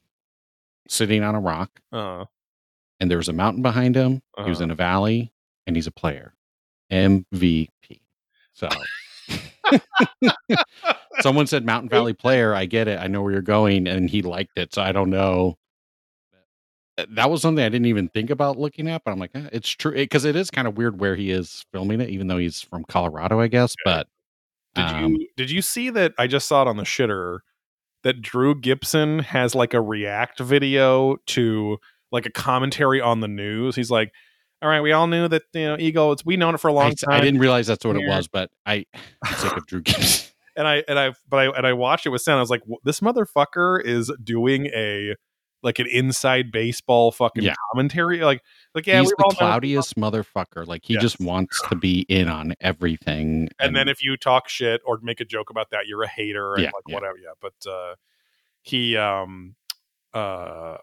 sitting 0.88 1.22
on 1.24 1.36
a 1.36 1.40
rock 1.40 1.70
uh, 1.92 2.26
and 3.00 3.10
there 3.12 3.18
was 3.18 3.28
a 3.30 3.34
mountain 3.34 3.62
behind 3.62 3.96
him 3.96 4.22
he 4.44 4.50
was 4.50 4.58
Uh-huh. 4.60 4.64
in 4.66 4.72
a 4.72 4.76
valley 4.76 5.32
and 5.68 5.76
he's 5.76 5.88
a 5.88 5.92
player 5.92 6.34
mvp 6.92 7.68
so 8.54 8.70
someone 11.20 11.48
said 11.48 11.66
mountain 11.66 11.90
valley 11.90 12.14
player 12.14 12.54
i 12.54 12.66
get 12.66 12.88
it 12.88 13.00
i 13.00 13.08
know 13.08 13.22
where 13.22 13.32
you're 13.32 13.42
going 13.42 13.88
and 13.88 14.10
he 14.10 14.22
liked 14.22 14.58
it 14.58 14.74
so 14.74 14.82
i 14.82 14.92
don't 14.92 15.10
know 15.10 15.58
that 17.10 17.30
was 17.30 17.42
something 17.42 17.64
i 17.64 17.70
didn't 17.70 17.88
even 17.88 18.08
think 18.10 18.30
about 18.30 18.58
looking 18.58 18.88
at 18.88 19.04
but 19.04 19.12
i'm 19.12 19.20
like 19.20 19.32
eh, 19.36 19.50
it's 19.52 19.70
true 19.70 19.92
because 19.92 20.26
it 20.26 20.36
is 20.36 20.50
kind 20.50 20.68
of 20.68 20.78
weird 20.78 21.00
where 21.00 21.16
he 21.16 21.32
is 21.32 21.66
filming 21.72 22.00
it 22.02 22.10
even 22.10 22.28
though 22.28 22.38
he's 22.38 22.62
from 22.62 22.84
colorado 22.86 23.40
i 23.40 23.48
guess 23.48 23.76
but 23.84 24.08
did 24.76 24.86
um, 24.86 25.14
you 25.14 25.28
did 25.38 25.50
you 25.50 25.62
see 25.62 25.90
that? 25.92 26.14
I 26.20 26.28
just 26.28 26.48
saw 26.48 26.62
it 26.62 26.68
on 26.68 26.78
the 26.78 26.84
shitter 26.84 27.40
that 28.04 28.22
Drew 28.22 28.54
Gibson 28.60 29.20
has 29.20 29.56
like 29.56 29.74
a 29.74 29.82
react 29.82 30.40
video 30.40 31.16
to 31.28 31.78
like 32.12 32.26
a 32.26 32.32
commentary 32.32 33.02
on 33.02 33.22
the 33.22 33.28
news. 33.28 33.76
He's 33.76 33.90
like, 33.90 34.12
"All 34.62 34.70
right, 34.70 34.82
we 34.82 34.92
all 34.92 35.08
knew 35.08 35.28
that 35.30 35.44
you 35.54 35.66
know 35.66 35.78
Eagle. 35.80 36.12
It's 36.12 36.26
we 36.26 36.36
known 36.36 36.56
it 36.56 36.60
for 36.60 36.68
a 36.68 36.74
long 36.74 36.88
I, 36.88 36.94
time." 36.94 37.14
I 37.14 37.22
didn't 37.22 37.40
realize 37.40 37.68
that's 37.68 37.86
what 37.86 37.96
it 37.96 38.08
was, 38.08 38.28
but 38.28 38.52
I, 38.66 38.86
I'm 39.24 39.36
sick 39.36 39.56
of 39.56 39.66
Drew 39.66 39.82
Gibson. 39.82 40.30
and 40.58 40.68
I 40.68 40.84
and 40.90 41.00
I 41.00 41.14
but 41.30 41.38
I 41.38 41.58
and 41.58 41.66
I 41.66 41.72
watched 41.72 42.06
it 42.06 42.10
with 42.10 42.22
sound. 42.22 42.38
I 42.38 42.42
was 42.42 42.50
like, 42.50 42.64
this 42.84 43.00
motherfucker 43.00 43.82
is 43.82 44.12
doing 44.22 44.68
a 44.68 45.16
like 45.66 45.80
an 45.80 45.88
inside 45.88 46.52
baseball 46.52 47.12
fucking 47.12 47.44
Yeah. 47.44 47.56
commentary. 47.72 48.20
Like 48.22 48.42
like 48.74 48.88
yeah, 48.88 49.02
He's 49.02 49.10
the 49.10 49.34
cloudiest 49.38 49.96
motherfucker. 49.98 50.66
Like 50.66 50.86
he 50.86 50.96
just 50.98 51.20
wants 51.20 51.62
to 51.68 51.76
be 51.76 52.06
in 52.08 52.30
on 52.30 52.54
everything. 52.62 53.50
And 53.60 53.76
then 53.76 53.90
if 53.90 54.02
you 54.02 54.16
talk 54.16 54.48
shit 54.48 54.80
or 54.86 55.00
make 55.02 55.20
a 55.20 55.26
joke 55.26 55.50
about 55.50 55.72
that, 55.72 55.88
you're 55.88 56.04
a 56.04 56.08
hater 56.08 56.54
and 56.54 56.64
Yeah, 56.64 56.72
like 56.74 56.84
yeah. 56.88 56.94
whatever. 56.96 57.18
Yeah, 57.18 57.32
but 57.42 57.70
uh, 57.70 57.96
he 58.62 58.96
um 58.96 59.56
uh 60.14 60.78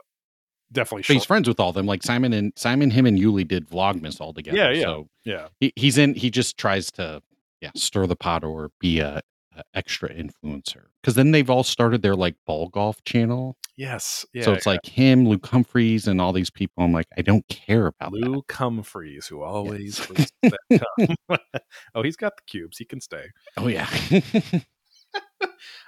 definitely 0.72 1.14
he's 1.14 1.24
friends 1.24 1.48
with 1.48 1.60
all 1.60 1.72
them. 1.72 1.86
Like 1.86 2.02
Simon 2.02 2.32
and 2.32 2.52
Simon, 2.56 2.90
him 2.90 3.06
and 3.06 3.18
Yuli 3.18 3.46
did 3.46 3.68
Vlogmas 3.70 4.20
all 4.20 4.34
together. 4.34 4.56
Yeah, 4.58 4.70
yeah. 4.70 4.82
So 4.82 5.08
yeah 5.24 5.48
he, 5.60 5.72
he's 5.76 5.96
in. 5.96 6.14
He 6.14 6.28
just 6.30 6.58
tries 6.58 6.90
to 6.92 7.22
yeah 7.60 7.70
stir 7.76 8.06
the 8.08 8.16
pot 8.16 8.42
or 8.42 8.70
be 8.80 8.98
a 8.98 9.22
uh, 9.56 9.62
extra 9.74 10.08
influencer 10.08 10.86
because 11.00 11.14
then 11.14 11.30
they've 11.30 11.50
all 11.50 11.64
started 11.64 12.02
their 12.02 12.14
like 12.14 12.36
ball 12.46 12.68
golf 12.68 13.02
channel. 13.04 13.56
Yes. 13.76 14.24
Yeah. 14.32 14.44
so 14.44 14.52
it's 14.52 14.66
like 14.66 14.84
him, 14.84 15.26
Luke 15.28 15.46
Humphries, 15.46 16.06
and 16.06 16.20
all 16.20 16.32
these 16.32 16.50
people. 16.50 16.84
I'm 16.84 16.92
like, 16.92 17.08
I 17.16 17.22
don't 17.22 17.46
care 17.48 17.86
about 17.86 18.12
that. 18.12 18.20
Luke 18.20 18.52
Humphries, 18.52 19.26
who 19.26 19.42
always 19.42 19.98
that 20.42 20.86
oh, 21.94 22.02
he's 22.02 22.16
got 22.16 22.36
the 22.36 22.42
cubes. 22.46 22.78
He 22.78 22.84
can 22.84 23.00
stay. 23.00 23.26
Oh 23.56 23.68
yeah, 23.68 23.88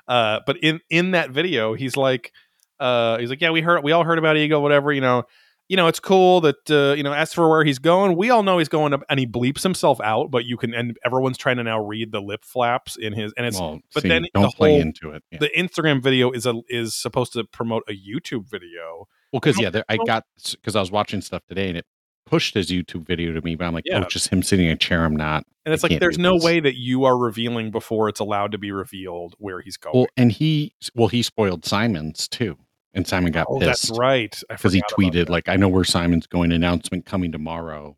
Uh, 0.06 0.40
but 0.46 0.58
in 0.58 0.80
in 0.90 1.12
that 1.12 1.30
video, 1.30 1.74
he's 1.74 1.96
like, 1.96 2.32
uh, 2.78 3.18
he's 3.18 3.30
like, 3.30 3.40
yeah, 3.40 3.50
we 3.50 3.62
heard, 3.62 3.82
we 3.82 3.92
all 3.92 4.04
heard 4.04 4.18
about 4.18 4.36
Eagle, 4.36 4.62
whatever, 4.62 4.92
you 4.92 5.00
know. 5.00 5.24
You 5.68 5.76
know, 5.78 5.86
it's 5.86 6.00
cool 6.00 6.42
that 6.42 6.70
uh, 6.70 6.94
you 6.94 7.02
know. 7.02 7.12
As 7.14 7.32
for 7.32 7.48
where 7.48 7.64
he's 7.64 7.78
going, 7.78 8.16
we 8.16 8.28
all 8.28 8.42
know 8.42 8.58
he's 8.58 8.68
going 8.68 8.92
up, 8.92 9.02
and 9.08 9.18
he 9.18 9.26
bleeps 9.26 9.62
himself 9.62 9.98
out. 10.02 10.30
But 10.30 10.44
you 10.44 10.58
can, 10.58 10.74
and 10.74 10.96
everyone's 11.06 11.38
trying 11.38 11.56
to 11.56 11.62
now 11.64 11.80
read 11.82 12.12
the 12.12 12.20
lip 12.20 12.44
flaps 12.44 12.96
in 12.96 13.14
his, 13.14 13.32
and 13.38 13.46
it's 13.46 13.58
well, 13.58 13.80
but 13.94 14.02
see, 14.02 14.08
then 14.10 14.26
don't 14.34 14.42
the 14.44 14.52
play 14.56 14.72
whole- 14.72 14.80
into 14.82 15.10
it. 15.12 15.22
Yeah. 15.30 15.38
the 15.38 15.50
Instagram 15.56 16.02
video 16.02 16.30
is 16.32 16.44
a 16.44 16.60
is 16.68 16.94
supposed 16.94 17.32
to 17.32 17.44
promote 17.44 17.82
a 17.88 17.92
YouTube 17.92 18.46
video. 18.50 19.06
Well, 19.32 19.40
because 19.40 19.58
yeah, 19.58 19.70
there, 19.70 19.84
I 19.88 19.96
got 19.96 20.24
because 20.52 20.76
I 20.76 20.80
was 20.80 20.90
watching 20.90 21.22
stuff 21.22 21.42
today 21.48 21.68
and 21.70 21.78
it 21.78 21.86
pushed 22.26 22.54
his 22.54 22.70
YouTube 22.70 23.06
video 23.06 23.32
to 23.32 23.40
me, 23.42 23.54
but 23.54 23.64
I'm 23.66 23.72
like, 23.74 23.84
Yeah. 23.86 23.98
oh, 23.98 24.02
it's 24.02 24.12
just 24.12 24.28
him 24.28 24.42
sitting 24.42 24.66
in 24.66 24.72
a 24.72 24.76
chair. 24.76 25.04
I'm 25.04 25.16
not. 25.16 25.44
And 25.66 25.72
it's 25.74 25.82
I 25.82 25.88
like 25.88 26.00
there's 26.00 26.18
no 26.18 26.34
this. 26.34 26.44
way 26.44 26.60
that 26.60 26.74
you 26.78 27.04
are 27.04 27.16
revealing 27.16 27.70
before 27.70 28.08
it's 28.10 28.20
allowed 28.20 28.52
to 28.52 28.58
be 28.58 28.70
revealed 28.70 29.34
where 29.38 29.60
he's 29.62 29.76
going. 29.78 29.96
Well, 29.96 30.06
and 30.16 30.30
he 30.30 30.74
well 30.94 31.08
he 31.08 31.22
spoiled 31.22 31.64
Simon's 31.64 32.28
too, 32.28 32.58
and 32.94 33.06
Simon 33.06 33.32
got 33.32 33.46
pissed. 33.48 33.62
oh, 33.62 33.66
that's 33.66 33.90
right. 33.98 34.40
because 34.48 34.72
he 34.72 34.82
tweeted 34.90 35.28
like, 35.28 35.48
"I 35.48 35.56
know 35.56 35.68
where 35.68 35.84
Simon's 35.84 36.26
going. 36.26 36.52
Announcement 36.52 37.06
coming 37.06 37.32
tomorrow." 37.32 37.96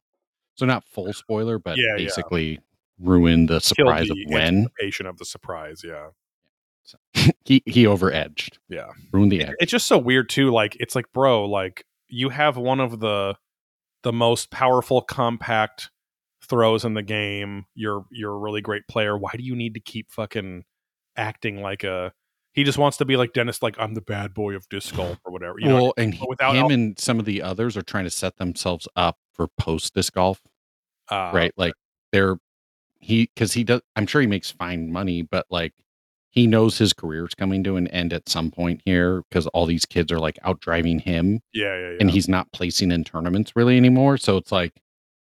So 0.57 0.65
not 0.67 0.85
full 0.85 1.13
spoiler, 1.13 1.59
but 1.59 1.77
Yeah, 1.77 1.91
yeah. 1.93 1.97
basically 2.07 2.61
ruined 2.99 3.51
the 3.51 3.61
surprise 3.61 4.09
the 4.09 4.13
of 4.13 4.19
when 4.33 4.43
anticipation 4.43 5.07
of 5.07 5.19
the 5.19 5.25
surprise. 5.27 5.83
Yeah, 5.85 6.09
he 7.45 7.63
he 7.67 7.87
over 7.87 8.13
edged. 8.13 8.59
yeah. 8.69 8.89
ruined 9.13 9.33
the 9.33 9.45
edge. 9.45 9.55
It's 9.61 9.73
just 9.73 9.87
so 9.87 9.99
weird 9.99 10.29
too. 10.29 10.51
Like 10.51 10.77
it's 10.81 10.95
like, 10.95 11.13
bro, 11.13 11.45
like 11.45 11.85
you 12.09 12.29
have 12.31 12.57
one 12.57 12.81
of 12.81 13.01
the 13.01 13.37
the 14.03 14.13
most 14.13 14.51
powerful 14.51 15.03
compact 15.03 15.91
throws 16.43 16.85
in 16.85 16.95
the 16.95 17.03
game. 17.03 17.67
You're 17.75 18.05
you're 18.11 18.33
a 18.35 18.39
really 18.39 18.61
great 18.61 18.87
player. 18.89 19.17
Why 19.19 19.33
do 19.37 19.43
you 19.43 19.57
need 19.57 19.75
to 19.75 19.81
keep 19.81 20.11
fucking 20.11 20.65
acting 21.17 21.61
like 21.61 21.85
a? 21.85 22.13
He 22.57 22.65
just 22.65 22.79
wants 22.79 22.97
to 22.97 23.05
be 23.05 23.19
like 23.19 23.35
Dennis, 23.35 23.63
like 23.63 23.77
I'm 23.79 23.93
the 23.93 24.01
bad 24.01 24.33
boy 24.33 24.55
of 24.57 24.67
disc 24.71 24.97
golf 24.97 25.19
or 25.27 25.31
whatever. 25.31 25.57
You 25.61 25.69
know, 25.69 25.75
well, 25.75 25.95
and 25.99 26.15
he, 26.15 26.25
without 26.27 26.57
him 26.57 26.71
and 26.71 26.99
some 26.99 27.19
of 27.19 27.27
the 27.27 27.43
others 27.43 27.77
are 27.77 27.83
trying 27.83 28.05
to 28.05 28.11
set 28.11 28.37
themselves 28.39 28.89
up 28.97 29.19
for 29.35 29.49
post 29.59 29.95
disc 29.95 30.15
golf, 30.15 30.41
uh, 31.11 31.31
right? 31.35 31.53
Like 31.59 31.75
they're 32.13 32.39
he 32.99 33.31
because 33.35 33.53
he 33.53 33.63
does. 33.63 33.83
I'm 33.95 34.07
sure 34.07 34.23
he 34.23 34.27
makes 34.27 34.51
fine 34.51 34.91
money, 34.91 35.21
but 35.21 35.45
like 35.51 35.75
he 36.31 36.47
knows 36.47 36.79
his 36.79 36.95
career 36.95 37.27
is 37.27 37.35
coming 37.35 37.63
to 37.65 37.77
an 37.77 37.89
end 37.89 38.15
at 38.15 38.27
some 38.27 38.51
point 38.51 38.81
here 38.87 39.23
because 39.29 39.47
all 39.49 39.67
these 39.67 39.85
kids 39.85 40.11
are 40.11 40.19
like 40.19 40.39
out 40.43 40.59
driving 40.61 40.99
him, 40.99 41.41
Yeah, 41.53 41.79
yeah, 41.79 41.91
yeah. 41.91 41.97
and 42.01 42.11
he's 42.11 42.27
not 42.27 42.51
placing 42.53 42.91
in 42.91 43.05
tournaments 43.05 43.53
really 43.55 43.77
anymore. 43.77 44.17
So 44.17 44.39
it's 44.39 44.51
like, 44.51 44.73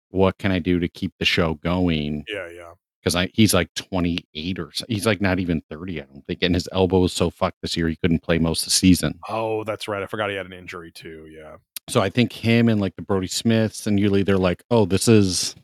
what 0.09 0.37
can 0.37 0.51
I 0.53 0.59
do 0.59 0.79
to 0.79 0.87
keep 0.87 1.11
the 1.19 1.25
show 1.25 1.55
going? 1.55 2.23
yeah, 2.29 2.49
yeah. 2.49 2.71
Because 3.09 3.27
I 3.27 3.31
he's 3.33 3.55
like 3.55 3.73
28 3.73 4.59
or 4.59 4.71
so, 4.71 4.85
he's 4.87 5.07
like 5.07 5.19
not 5.19 5.39
even 5.39 5.61
30, 5.69 6.01
I 6.01 6.05
don't 6.05 6.25
think, 6.27 6.43
and 6.43 6.53
his 6.53 6.69
elbow 6.71 6.99
was 6.99 7.13
so 7.13 7.31
fucked 7.31 7.61
this 7.61 7.75
year 7.75 7.87
he 7.87 7.95
couldn't 7.95 8.21
play 8.21 8.37
most 8.37 8.61
of 8.61 8.65
the 8.65 8.71
season. 8.71 9.19
Oh, 9.27 9.63
that's 9.63 9.87
right. 9.87 10.03
I 10.03 10.05
forgot 10.05 10.29
he 10.29 10.35
had 10.35 10.45
an 10.45 10.53
injury 10.53 10.91
too. 10.91 11.27
Yeah. 11.31 11.55
So 11.87 12.01
I 12.01 12.09
think 12.09 12.31
him 12.31 12.69
and 12.69 12.79
like 12.79 12.95
the 12.95 13.01
Brody 13.01 13.25
Smiths 13.25 13.87
and 13.87 13.97
Yuli, 13.97 14.23
they're 14.23 14.37
like, 14.37 14.63
oh, 14.69 14.85
this 14.85 15.07
is 15.07 15.55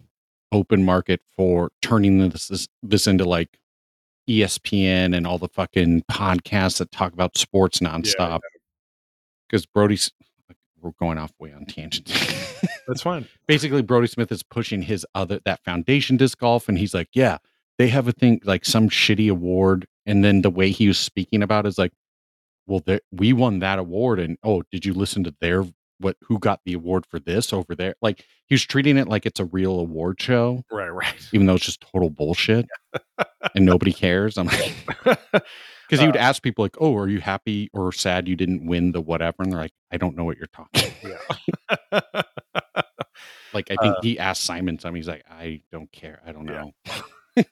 open 0.51 0.83
market 0.83 1.21
for 1.35 1.71
turning 1.83 2.29
this 2.29 2.47
this, 2.47 2.67
this 2.81 3.05
into 3.05 3.25
like 3.25 3.59
ESPN 4.27 5.15
and 5.15 5.27
all 5.27 5.37
the 5.37 5.49
fucking 5.49 6.01
podcasts 6.09 6.79
that 6.79 6.91
talk 6.91 7.13
about 7.13 7.37
sports 7.37 7.79
nonstop. 7.79 8.39
Because 9.47 9.67
Brody's 9.67 10.11
we're 10.85 10.91
going 11.05 11.17
off 11.17 11.33
way 11.39 11.51
on 11.51 11.65
tangents. 11.65 12.13
That's 12.87 13.01
fine. 13.01 13.27
Basically, 13.47 13.81
Brody 13.81 14.07
Smith 14.07 14.31
is 14.31 14.43
pushing 14.43 14.83
his 14.83 15.05
other 15.15 15.39
that 15.45 15.63
foundation 15.65 16.15
disc 16.17 16.37
golf, 16.37 16.69
and 16.69 16.77
he's 16.77 16.93
like, 16.93 17.09
yeah, 17.13 17.39
they 17.77 17.87
have 17.89 18.07
a 18.07 18.11
thing 18.11 18.39
like 18.45 18.63
some 18.63 18.87
shitty 18.89 19.29
award, 19.29 19.87
and 20.05 20.23
then 20.23 20.41
the 20.43 20.49
way 20.51 20.69
he 20.69 20.87
was 20.87 20.99
speaking 20.99 21.41
about 21.41 21.65
it 21.65 21.69
is 21.69 21.77
like, 21.77 21.91
well, 22.67 22.83
we 23.11 23.33
won 23.33 23.59
that 23.59 23.79
award, 23.79 24.19
and 24.19 24.37
oh, 24.43 24.63
did 24.71 24.85
you 24.85 24.93
listen 24.93 25.23
to 25.25 25.35
their 25.41 25.65
what 25.99 26.17
who 26.21 26.37
got 26.37 26.59
the 26.65 26.73
award 26.73 27.05
for 27.09 27.19
this 27.19 27.53
over 27.53 27.73
there? 27.73 27.95
Like 28.01 28.23
he 28.47 28.53
was 28.53 28.63
treating 28.63 28.97
it 28.97 29.07
like 29.07 29.25
it's 29.25 29.39
a 29.39 29.45
real 29.45 29.79
award 29.79 30.21
show, 30.21 30.63
Right, 30.71 30.89
right. 30.89 31.15
even 31.33 31.47
though 31.47 31.55
it's 31.55 31.65
just 31.65 31.81
total 31.81 32.09
bullshit, 32.09 32.67
and 33.55 33.65
nobody 33.65 33.93
cares. 33.93 34.37
I'm 34.37 34.47
like, 34.47 34.75
because 35.87 35.99
he 36.01 36.05
would 36.07 36.17
uh 36.17 36.19
ask 36.19 36.41
people 36.43 36.65
like, 36.65 36.75
oh, 36.79 36.95
are 36.97 37.07
you 37.07 37.19
happy 37.21 37.69
or 37.73 37.91
sad 37.91 38.27
you 38.27 38.35
didn't 38.35 38.65
win 38.65 38.91
the 38.91 39.01
whatever? 39.01 39.37
And 39.43 39.51
they're 39.51 39.59
like, 39.59 39.73
I 39.91 39.97
don't 39.97 40.15
know 40.15 40.23
what 40.25 40.37
you're 40.37 40.47
talking. 40.47 40.91
yeah. 41.03 42.01
Like 43.53 43.71
I 43.71 43.75
think 43.81 43.95
uh 43.95 44.01
he 44.01 44.19
asked 44.19 44.43
Simon 44.43 44.77
something. 44.79 44.97
He's 44.97 45.07
like, 45.07 45.23
I 45.29 45.61
don't 45.71 45.89
care. 45.91 46.21
I 46.27 46.33
don't 46.33 46.45
know. 46.45 46.73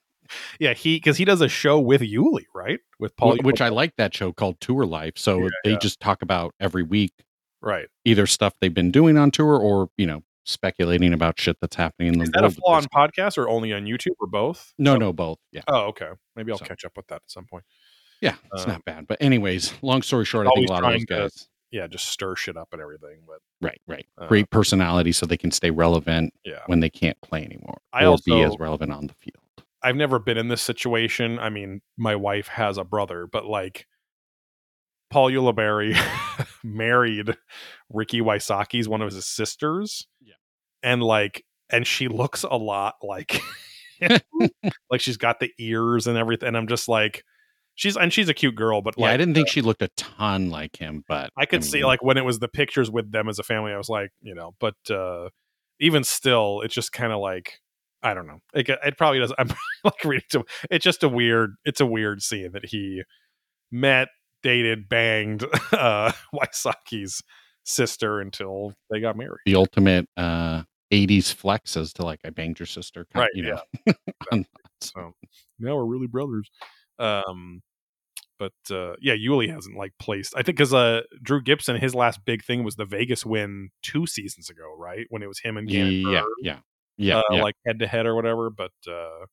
yeah, 0.60 0.74
he 0.74 0.98
because 0.98 1.16
he 1.18 1.24
does 1.24 1.40
a 1.40 1.48
show 1.48 1.80
with 1.80 2.02
Yuli, 2.02 2.44
right? 2.54 2.80
With 3.00 3.16
Paul, 3.16 3.38
Wh- 3.38 3.46
which 3.46 3.62
I 3.62 3.70
like 3.70 3.96
that 3.96 4.14
show 4.14 4.34
called 4.34 4.60
Tour 4.60 4.86
Life. 4.86 5.14
So 5.18 5.40
Yeah, 5.44 5.50
they 5.64 5.72
yeah. 5.72 5.78
just 5.80 6.02
talk 6.02 6.22
about 6.22 6.54
every 6.60 6.84
week 6.84 7.14
right. 7.62 7.88
either 8.04 8.28
stuff 8.28 8.54
they've 8.60 8.74
been 8.74 8.92
doing 8.92 9.18
on 9.18 9.32
tour 9.32 9.56
or 9.58 9.90
you 9.96 10.06
know 10.06 10.24
speculating 10.46 11.14
about 11.14 11.40
shit 11.40 11.56
that's 11.62 11.78
happening 11.78 12.12
in 12.16 12.20
the 12.20 12.24
Is 12.26 12.32
that 12.32 12.44
a 12.44 12.48
on 12.68 12.84
podcast 12.86 13.38
or 13.38 13.48
only 13.48 13.72
on 13.72 13.86
YouTube 13.86 14.16
or 14.20 14.28
both? 14.28 14.74
no, 14.78 14.96
So- 14.96 14.98
no, 15.00 15.14
both. 15.14 15.38
Yeah, 15.54 15.62
Oh, 15.70 15.84
okay. 15.88 16.10
Maybe 16.36 16.52
I'll 16.52 16.58
So- 16.58 16.66
catch 16.66 16.84
up 16.84 16.98
with 16.98 17.08
that 17.08 17.22
at 17.24 17.32
some 17.32 17.46
point. 17.46 17.64
Yeah, 18.24 18.36
it's 18.54 18.64
Um, 18.64 18.70
not 18.70 18.86
bad. 18.86 19.06
But 19.08 19.18
anyways, 19.22 19.74
long 19.82 20.02
story 20.02 20.24
short, 20.26 20.48
I 20.48 20.52
think 20.56 20.70
a 20.70 20.72
lot 20.72 20.84
of 20.84 20.92
those 20.92 21.06
trying 21.06 21.20
to- 21.20 21.24
guys, 21.30 21.50
Yeah, 21.72 21.88
just 21.88 22.08
stir 22.08 22.36
shit 22.36 22.56
up 22.56 22.70
and 22.72 22.82
everything. 22.82 23.22
But 23.28 23.40
right, 23.62 23.82
right, 23.88 24.06
Uh, 24.18 24.28
great 24.28 24.50
personality, 24.52 25.12
so 25.12 25.26
they 25.26 25.38
can 25.38 25.52
stay 25.52 25.72
relevant 25.72 26.34
yeah, 26.46 26.62
when 26.68 26.80
they 26.80 26.90
can't 26.90 27.20
play 27.22 27.44
anymore 27.44 27.80
I 27.92 28.06
or 28.06 28.18
be 28.26 28.42
as 28.42 28.56
relevant 28.60 28.92
on 28.92 29.08
the 29.08 29.14
field. 29.16 29.44
I've 29.82 29.96
never 29.98 30.18
been 30.20 30.38
in 30.38 30.48
this 30.48 30.62
situation. 30.62 31.38
I 31.40 31.50
mean, 31.50 31.82
my 31.98 32.16
wife 32.16 32.48
has 32.48 32.78
a 32.78 32.84
brother, 32.86 33.28
but 33.28 33.46
like 33.46 33.88
Paul 35.10 35.30
Ulibarri 35.32 35.94
married 36.64 37.36
Ricky 37.90 38.22
Wysocki's 38.22 38.88
one 38.88 39.02
of 39.02 39.12
his 39.14 39.26
sisters. 39.26 40.08
Yeah. 40.22 40.36
And 40.84 41.04
like 41.04 41.44
and 41.70 41.86
she 41.86 42.08
looks 42.08 42.44
a 42.44 42.56
lot 42.56 42.96
like 43.02 43.42
like 44.90 45.02
she's 45.02 45.18
got 45.18 45.40
the 45.40 45.52
ears 45.60 46.08
and 46.08 46.18
everything. 46.18 46.48
And 46.50 46.58
I'm 46.58 46.68
just 46.68 46.88
like 46.88 47.24
she's 47.76 47.96
and 47.98 48.12
she's 48.14 48.30
a 48.30 48.34
cute 48.34 48.56
girl, 48.56 48.82
but 48.82 48.96
Yeah, 48.98 49.06
like 49.06 49.14
I 49.14 49.18
didn't 49.18 49.34
think 49.36 49.48
she 49.50 49.62
looked 49.62 49.82
a 49.82 49.90
ton 49.98 50.50
like 50.50 50.76
him, 50.78 51.04
but 51.08 51.32
I 51.38 51.46
could 51.46 51.64
see 51.64 51.78
mean, 51.78 51.86
like 51.86 52.04
when 52.04 52.18
it 52.18 52.26
was 52.26 52.40
the 52.40 52.48
pictures 52.48 52.90
with 52.92 53.12
them 53.12 53.28
as 53.30 53.40
a 53.40 53.44
family, 53.44 53.72
I 53.74 53.78
was 53.78 53.90
like, 53.90 54.12
you 54.22 54.36
know, 54.36 54.56
but 54.60 54.76
uh 54.90 55.30
even 55.80 56.04
still, 56.04 56.62
it's 56.62 56.74
just 56.76 56.92
kind 56.94 57.12
of 57.12 57.20
like 57.20 57.60
I 58.02 58.14
don't 58.14 58.28
know. 58.28 58.40
It, 58.54 58.68
it 58.68 58.98
probably 58.98 59.20
doesn't. 59.20 59.40
I'm 59.40 59.50
like 59.86 60.04
reading 60.04 60.26
to. 60.32 60.44
It's 60.70 60.84
just 60.84 61.04
a 61.04 61.10
weird. 61.10 61.56
It's 61.64 61.80
a 61.80 61.86
weird 61.86 62.22
scene 62.22 62.52
that 62.52 62.66
he 62.66 63.02
met, 63.72 64.10
dated, 64.44 64.90
banged 64.90 65.46
uh 65.72 66.12
Wysocki's 66.34 67.22
sister 67.64 68.20
until 68.20 68.74
they 68.90 69.00
got 69.00 69.16
married. 69.18 69.40
the 69.46 69.56
ultimate 69.56 70.06
uh 70.18 70.64
80s 70.92 71.34
flex 71.34 71.76
as 71.78 71.92
to 71.94 72.06
like 72.06 72.20
I 72.26 72.30
banged 72.30 72.60
your 72.60 72.68
sister, 72.68 73.08
kind- 73.12 73.22
Right, 73.22 73.32
You 73.34 73.44
know, 73.44 73.62
yeah. 73.88 73.94
So 74.82 75.14
now 75.60 75.76
we're 75.78 75.86
really 75.86 76.08
brothers. 76.08 76.50
Um, 77.00 77.62
but 78.40 78.76
uh, 78.76 78.94
yeah, 79.00 79.14
Yuli 79.14 79.50
hasn't 79.50 79.78
like 79.78 79.94
placed. 80.00 80.34
I 80.36 80.44
think 80.44 80.58
because 80.58 80.74
uh, 80.74 81.02
Drew 81.22 81.42
Gibson, 81.42 81.78
his 81.78 81.96
last 81.96 82.26
big 82.26 82.44
thing 82.44 82.64
was 82.64 82.76
the 82.76 82.86
Vegas 82.86 83.26
win 83.26 83.70
two 83.82 84.06
seasons 84.06 84.50
ago, 84.50 84.76
right? 84.78 85.06
When 85.10 85.22
it 85.24 85.28
was 85.28 85.40
him 85.40 85.58
and 85.58 85.68
Gannon 85.68 85.94
yeah, 85.94 86.22
Buhr, 86.22 86.28
yeah, 86.42 86.60
yeah, 86.98 87.18
uh, 87.20 87.22
yeah. 87.32 87.42
like 87.42 87.56
head 87.66 87.80
to 87.80 87.88
head 87.88 88.06
or 88.06 88.16
whatever. 88.16 88.50
But 88.50 88.72
uh, 88.88 89.26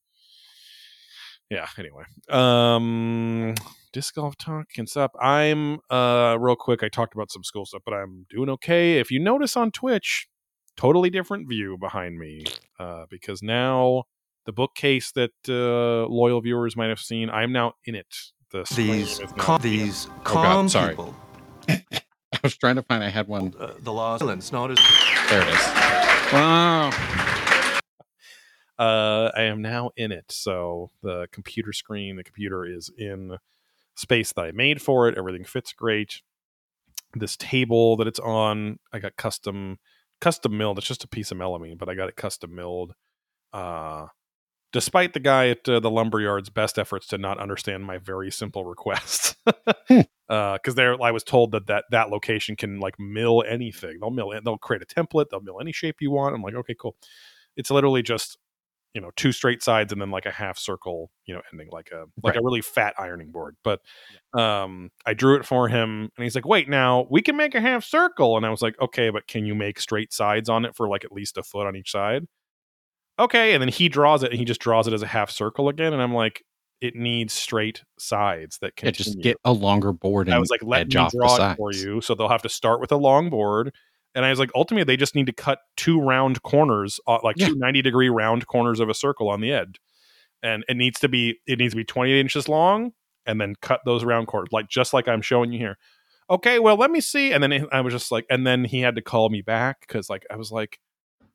yeah, 1.50 1.66
anyway, 1.78 2.04
um, 2.28 3.54
disc 3.92 4.14
golf 4.14 4.36
talk 4.36 4.66
and 4.78 4.88
stuff. 4.88 5.10
I'm 5.20 5.80
uh, 5.90 6.36
real 6.38 6.56
quick. 6.56 6.82
I 6.82 6.88
talked 6.88 7.14
about 7.14 7.32
some 7.32 7.42
school 7.42 7.66
stuff, 7.66 7.82
but 7.84 7.94
I'm 7.94 8.26
doing 8.30 8.48
okay. 8.50 8.98
If 8.98 9.10
you 9.10 9.18
notice 9.18 9.56
on 9.56 9.72
Twitch, 9.72 10.28
totally 10.76 11.10
different 11.10 11.48
view 11.48 11.76
behind 11.78 12.18
me 12.18 12.44
uh, 12.78 13.06
because 13.10 13.42
now 13.42 14.04
the 14.50 14.54
bookcase 14.54 15.12
that 15.12 15.30
uh, 15.48 16.08
loyal 16.08 16.40
viewers 16.40 16.76
might 16.76 16.88
have 16.88 16.98
seen, 16.98 17.30
I'm 17.30 17.52
now 17.52 17.74
in 17.84 17.94
it. 17.94 18.12
The 18.50 18.64
These 18.74 19.20
calm, 19.38 19.60
in 19.60 19.60
it. 19.60 19.62
these 19.62 20.06
God, 20.24 20.24
calm 20.24 20.68
sorry. 20.68 20.96
people. 20.96 21.14
I 21.68 22.40
was 22.42 22.56
trying 22.56 22.74
to 22.74 22.82
find. 22.82 23.04
I 23.04 23.10
had 23.10 23.28
one. 23.28 23.54
Uh, 23.56 23.74
the 23.78 23.92
law 23.92 24.14
of 24.14 24.18
silence, 24.18 24.50
not 24.50 24.72
as 24.72 24.78
There 25.28 25.40
it 25.40 25.48
is. 25.48 26.32
Wow. 26.32 26.88
uh, 28.76 29.30
I 29.36 29.42
am 29.42 29.62
now 29.62 29.90
in 29.96 30.10
it. 30.10 30.24
So 30.32 30.90
the 31.00 31.28
computer 31.30 31.72
screen, 31.72 32.16
the 32.16 32.24
computer 32.24 32.64
is 32.64 32.90
in 32.98 33.36
space 33.94 34.32
that 34.32 34.42
I 34.46 34.50
made 34.50 34.82
for 34.82 35.06
it. 35.08 35.16
Everything 35.16 35.44
fits 35.44 35.72
great. 35.72 36.22
This 37.14 37.36
table 37.36 37.96
that 37.98 38.08
it's 38.08 38.18
on, 38.18 38.80
I 38.92 38.98
got 38.98 39.14
custom 39.14 39.78
custom 40.20 40.58
milled. 40.58 40.78
It's 40.78 40.88
just 40.88 41.04
a 41.04 41.08
piece 41.08 41.30
of 41.30 41.38
melamine, 41.38 41.78
but 41.78 41.88
I 41.88 41.94
got 41.94 42.08
it 42.08 42.16
custom 42.16 42.52
milled. 42.52 42.94
Uh, 43.52 44.06
despite 44.72 45.12
the 45.12 45.20
guy 45.20 45.48
at 45.48 45.68
uh, 45.68 45.80
the 45.80 45.90
lumberyard's 45.90 46.48
best 46.50 46.78
efforts 46.78 47.06
to 47.08 47.18
not 47.18 47.38
understand 47.38 47.84
my 47.84 47.98
very 47.98 48.30
simple 48.30 48.64
request. 48.64 49.36
Hmm. 49.88 50.00
Because 50.28 50.76
there, 50.76 51.02
I 51.02 51.10
was 51.10 51.24
told 51.24 51.50
that, 51.52 51.66
that 51.66 51.86
that 51.90 52.08
location 52.10 52.54
can 52.54 52.78
like 52.78 53.00
mill 53.00 53.42
anything. 53.48 53.98
They'll 54.00 54.10
mill. 54.10 54.32
They'll 54.44 54.58
create 54.58 54.80
a 54.80 54.86
template. 54.86 55.26
They'll 55.28 55.40
mill 55.40 55.60
any 55.60 55.72
shape 55.72 55.96
you 56.00 56.12
want. 56.12 56.36
I'm 56.36 56.42
like, 56.42 56.54
okay, 56.54 56.76
cool. 56.78 56.94
It's 57.56 57.68
literally 57.68 58.02
just 58.02 58.38
you 58.94 59.00
know 59.00 59.10
two 59.16 59.32
straight 59.32 59.62
sides 59.62 59.92
and 59.92 60.00
then 60.00 60.10
like 60.10 60.26
a 60.26 60.30
half 60.30 60.58
circle 60.58 61.10
you 61.26 61.34
know 61.34 61.40
ending 61.52 61.68
like 61.70 61.90
a 61.92 62.04
like 62.22 62.34
Right. 62.34 62.36
a 62.36 62.42
really 62.44 62.60
fat 62.60 62.94
ironing 62.98 63.30
board 63.30 63.56
but 63.62 63.80
um 64.34 64.90
i 65.06 65.14
drew 65.14 65.36
it 65.36 65.44
for 65.46 65.68
him 65.68 66.10
and 66.16 66.24
he's 66.24 66.34
like 66.34 66.46
wait 66.46 66.68
now 66.68 67.06
we 67.08 67.22
can 67.22 67.36
make 67.36 67.54
a 67.54 67.60
half 67.60 67.84
circle 67.84 68.36
and 68.36 68.44
i 68.44 68.50
was 68.50 68.62
like 68.62 68.74
okay 68.80 69.10
but 69.10 69.28
can 69.28 69.46
you 69.46 69.54
make 69.54 69.78
straight 69.78 70.12
sides 70.12 70.48
on 70.48 70.64
it 70.64 70.74
for 70.74 70.88
like 70.88 71.04
at 71.04 71.12
least 71.12 71.38
a 71.38 71.42
foot 71.44 71.66
on 71.68 71.76
each 71.76 71.92
side 71.92 72.26
okay 73.20 73.54
and 73.54 73.60
then 73.60 73.68
he 73.68 73.88
draws 73.88 74.22
it 74.22 74.30
and 74.30 74.38
he 74.38 74.44
just 74.44 74.60
draws 74.60 74.86
it 74.88 74.92
as 74.92 75.02
a 75.02 75.06
half 75.06 75.30
circle 75.30 75.68
again 75.68 75.92
and 75.92 76.02
i'm 76.02 76.14
like 76.14 76.42
it 76.80 76.96
needs 76.96 77.32
straight 77.32 77.82
sides 77.98 78.58
that 78.58 78.74
Yeah, 78.76 78.84
can 78.84 78.92
just 78.92 79.20
get 79.20 79.36
a 79.44 79.52
longer 79.52 79.92
board 79.92 80.26
and 80.26 80.34
I 80.34 80.38
was 80.38 80.50
like, 80.50 80.62
let 80.62 80.88
me 80.88 80.94
draw 81.10 81.36
it 81.36 81.56
for 81.56 81.72
you. 81.72 82.00
So 82.00 82.14
they'll 82.14 82.28
have 82.28 82.42
to 82.42 82.48
start 82.48 82.80
with 82.80 82.90
a 82.90 82.96
long 82.96 83.28
board. 83.28 83.74
And 84.14 84.24
I 84.24 84.30
was 84.30 84.38
like, 84.38 84.50
ultimately, 84.54 84.84
they 84.84 84.96
just 84.96 85.14
need 85.14 85.26
to 85.26 85.32
cut 85.32 85.58
two 85.76 86.00
round 86.00 86.42
corners, 86.42 86.98
uh, 87.06 87.18
like 87.22 87.36
Yeah. 87.36 87.48
two 87.48 87.54
90 87.54 87.82
degree 87.82 88.08
round 88.08 88.46
corners 88.46 88.80
of 88.80 88.88
a 88.88 88.94
circle 88.94 89.28
on 89.28 89.40
the 89.40 89.52
edge. 89.52 89.78
And 90.42 90.64
it 90.68 90.76
needs 90.76 90.98
to 91.00 91.08
be, 91.08 91.38
it 91.46 91.58
needs 91.58 91.74
to 91.74 91.76
be 91.76 91.84
28 91.84 92.18
inches 92.18 92.48
long 92.48 92.92
and 93.26 93.40
then 93.40 93.54
cut 93.60 93.82
those 93.84 94.02
round 94.02 94.26
corners, 94.26 94.48
like 94.52 94.68
just 94.70 94.94
like 94.94 95.06
I'm 95.06 95.20
showing 95.22 95.52
you 95.52 95.58
here. 95.58 95.76
Okay, 96.30 96.58
well, 96.58 96.76
let 96.76 96.90
me 96.90 97.00
see. 97.00 97.32
And 97.32 97.42
then 97.42 97.66
I 97.72 97.82
was 97.82 97.92
just 97.92 98.10
like, 98.10 98.24
and 98.30 98.46
then 98.46 98.64
he 98.64 98.80
had 98.80 98.94
to 98.96 99.02
call 99.02 99.28
me 99.28 99.42
back 99.42 99.80
because, 99.80 100.08
like, 100.08 100.24
I 100.30 100.36
was 100.36 100.50
like, 100.50 100.78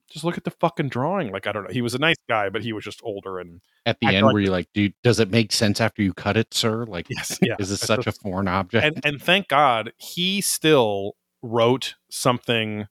just 0.10 0.24
look 0.24 0.38
at 0.38 0.44
the 0.44 0.52
fucking 0.52 0.90
drawing. 0.90 1.32
Like, 1.32 1.48
I 1.48 1.52
don't 1.52 1.64
know. 1.64 1.72
He 1.72 1.82
was 1.82 1.96
a 1.96 2.00
nice 2.00 2.16
guy, 2.30 2.50
but 2.50 2.62
he 2.64 2.74
was 2.74 2.84
just 2.84 3.02
older. 3.04 3.40
And 3.40 3.62
At 3.86 3.98
the 4.00 4.08
end, 4.08 4.26
like- 4.26 4.34
were 4.34 4.40
you 4.40 4.52
like, 4.52 4.68
"Dude, 4.74 4.94
does 5.04 5.20
it 5.20 5.30
make 5.32 5.52
sense 5.52 5.82
after 5.82 6.02
you 6.02 6.14
cut 6.14 6.38
it, 6.38 6.54
sir? 6.54 6.86
Like, 6.86 7.08
yes, 7.10 7.38
yeah. 7.42 7.56
is 7.60 7.70
this 7.70 7.80
It's 7.80 7.88
such 7.88 8.08
a 8.08 8.12
foreign 8.12 8.48
object?" 8.48 8.86
and 8.86 9.06
and 9.06 9.22
thank 9.22 9.48
God 9.48 9.94
he 9.98 10.42
still 10.42 11.14
wrote 11.42 11.96
something. 12.10 12.88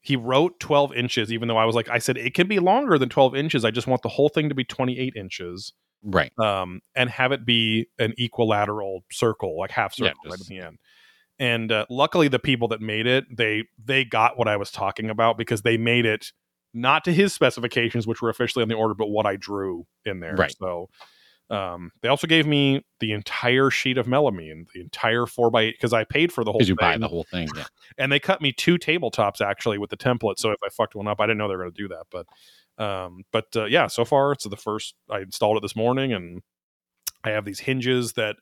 He 0.00 0.16
wrote 0.16 0.60
12 0.60 0.94
inches, 0.94 1.32
even 1.32 1.48
though 1.48 1.56
I 1.56 1.64
was 1.64 1.74
like, 1.74 1.88
I 1.88 1.98
said 1.98 2.16
it 2.16 2.32
can 2.34 2.46
be 2.46 2.58
longer 2.60 2.96
than 2.96 3.08
12 3.08 3.34
inches. 3.34 3.64
I 3.64 3.70
just 3.72 3.86
want 3.88 4.02
the 4.02 4.08
whole 4.08 4.28
thing 4.28 4.48
to 4.48 4.54
be 4.54 4.62
28 4.62 5.14
inches, 5.16 5.72
right. 6.04 6.30
um, 6.38 6.80
and 6.94 7.10
have 7.10 7.32
it 7.32 7.44
be 7.44 7.88
an 7.98 8.14
equilateral 8.16 9.00
circle, 9.10 9.58
like 9.58 9.72
half 9.72 9.98
Yeah, 9.98 10.08
circle 10.08 10.30
right 10.30 10.40
at 10.40 10.46
the 10.46 10.60
end. 10.60 10.78
And 11.38 11.70
uh, 11.72 11.86
luckily, 11.90 12.28
the 12.28 12.38
people 12.38 12.68
that 12.68 12.80
made 12.80 13.06
it, 13.06 13.24
they 13.36 13.64
they 13.84 14.04
got 14.04 14.38
what 14.38 14.48
I 14.48 14.56
was 14.56 14.70
talking 14.70 15.10
about 15.10 15.36
because 15.36 15.62
they 15.62 15.76
made 15.76 16.06
it 16.06 16.32
not 16.76 17.04
to 17.04 17.12
his 17.12 17.32
specifications, 17.32 18.06
which 18.06 18.20
were 18.20 18.28
officially 18.28 18.62
on 18.62 18.68
the 18.68 18.74
order, 18.74 18.94
but 18.94 19.08
what 19.08 19.26
I 19.26 19.36
drew 19.36 19.86
in 20.04 20.20
there. 20.20 20.36
Right. 20.36 20.54
So 20.58 20.88
um, 21.48 21.90
they 22.02 22.08
also 22.08 22.26
gave 22.26 22.46
me 22.46 22.84
the 23.00 23.12
entire 23.12 23.70
sheet 23.70 23.98
of 23.98 24.06
melamine, 24.06 24.66
the 24.74 24.80
entire 24.80 25.26
four 25.26 25.50
by 25.50 25.62
eight, 25.62 25.76
because 25.78 25.92
I 25.92 26.04
paid 26.04 26.32
for 26.32 26.44
the 26.44 26.52
whole 26.52 26.58
Because 26.58 26.68
you 26.68 26.76
buy 26.76 26.98
the 26.98 27.08
whole 27.08 27.24
thing. 27.30 27.48
Yeah. 27.56 27.64
and 27.98 28.12
they 28.12 28.18
cut 28.18 28.42
me 28.42 28.52
two 28.52 28.78
tabletops 28.78 29.40
actually 29.40 29.78
with 29.78 29.90
the 29.90 29.96
template. 29.96 30.38
So 30.38 30.50
if 30.50 30.58
I 30.64 30.68
fucked 30.68 30.94
one 30.94 31.08
up, 31.08 31.20
I 31.20 31.24
didn't 31.24 31.38
know 31.38 31.48
they 31.48 31.56
were 31.56 31.64
going 31.64 31.74
to 31.74 31.82
do 31.82 31.88
that. 31.88 32.06
But 32.10 32.26
um, 32.82 33.24
but 33.32 33.46
uh, 33.56 33.64
yeah, 33.64 33.86
so 33.86 34.04
far 34.04 34.32
it's 34.32 34.44
the 34.44 34.56
first. 34.56 34.94
I 35.10 35.20
installed 35.20 35.56
it 35.56 35.60
this 35.60 35.76
morning, 35.76 36.12
and 36.12 36.42
I 37.24 37.30
have 37.30 37.46
these 37.46 37.60
hinges 37.60 38.12
that 38.14 38.36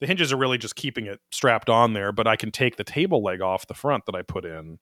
the 0.00 0.06
hinges 0.06 0.32
are 0.32 0.36
really 0.36 0.58
just 0.58 0.76
keeping 0.76 1.06
it 1.06 1.18
strapped 1.32 1.68
on 1.68 1.94
there. 1.94 2.12
But 2.12 2.28
I 2.28 2.36
can 2.36 2.52
take 2.52 2.76
the 2.76 2.84
table 2.84 3.24
leg 3.24 3.40
off 3.40 3.66
the 3.66 3.74
front 3.74 4.06
that 4.06 4.14
I 4.14 4.22
put 4.22 4.44
in 4.44 4.78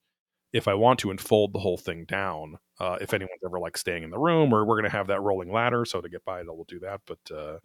if 0.53 0.67
I 0.67 0.75
want 0.75 0.99
to 1.01 1.11
and 1.11 1.21
fold 1.21 1.53
the 1.53 1.59
whole 1.59 1.79
thing 1.79 2.05
down. 2.05 2.59
Uh, 2.79 2.97
if 3.01 3.15
anyone's 3.15 3.41
ever 3.45 3.61
like 3.61 3.77
staying 3.77 4.03
in 4.03 4.11
the 4.11 4.19
room, 4.19 4.53
or 4.53 4.65
we're 4.65 4.75
going 4.75 4.91
to 4.91 4.97
have 4.97 5.09
that 5.09 5.21
rolling 5.21 5.53
ladder, 5.53 5.85
so 5.85 6.01
to 6.01 6.09
get 6.09 6.25
by 6.25 6.41
it, 6.41 6.47
we'll 6.47 6.65
do 6.65 6.81
that. 6.81 7.01
But 7.07 7.35
uh, 7.35 7.59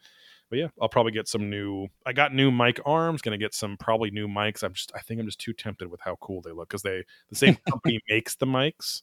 but 0.49 0.59
yeah, 0.59 0.67
I'll 0.81 0.89
probably 0.89 1.11
get 1.11 1.27
some 1.27 1.49
new. 1.49 1.87
I 2.05 2.13
got 2.13 2.33
new 2.33 2.51
mic 2.51 2.79
arms. 2.85 3.21
Going 3.21 3.37
to 3.37 3.43
get 3.43 3.53
some 3.53 3.77
probably 3.77 4.11
new 4.11 4.27
mics. 4.27 4.63
I'm 4.63 4.73
just. 4.73 4.91
I 4.95 4.99
think 4.99 5.19
I'm 5.19 5.25
just 5.25 5.39
too 5.39 5.53
tempted 5.53 5.89
with 5.89 6.01
how 6.01 6.17
cool 6.21 6.41
they 6.41 6.51
look 6.51 6.69
because 6.69 6.83
they 6.83 7.03
the 7.29 7.35
same 7.35 7.55
company 7.69 7.99
makes 8.09 8.35
the 8.35 8.45
mics, 8.45 9.01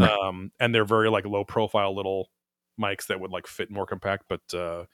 um, 0.00 0.52
and 0.58 0.74
they're 0.74 0.84
very 0.84 1.10
like 1.10 1.26
low 1.26 1.44
profile 1.44 1.94
little 1.94 2.30
mics 2.80 3.06
that 3.08 3.20
would 3.20 3.30
like 3.30 3.46
fit 3.46 3.70
more 3.70 3.86
compact. 3.86 4.24
But 4.28 4.54
uh, 4.58 4.84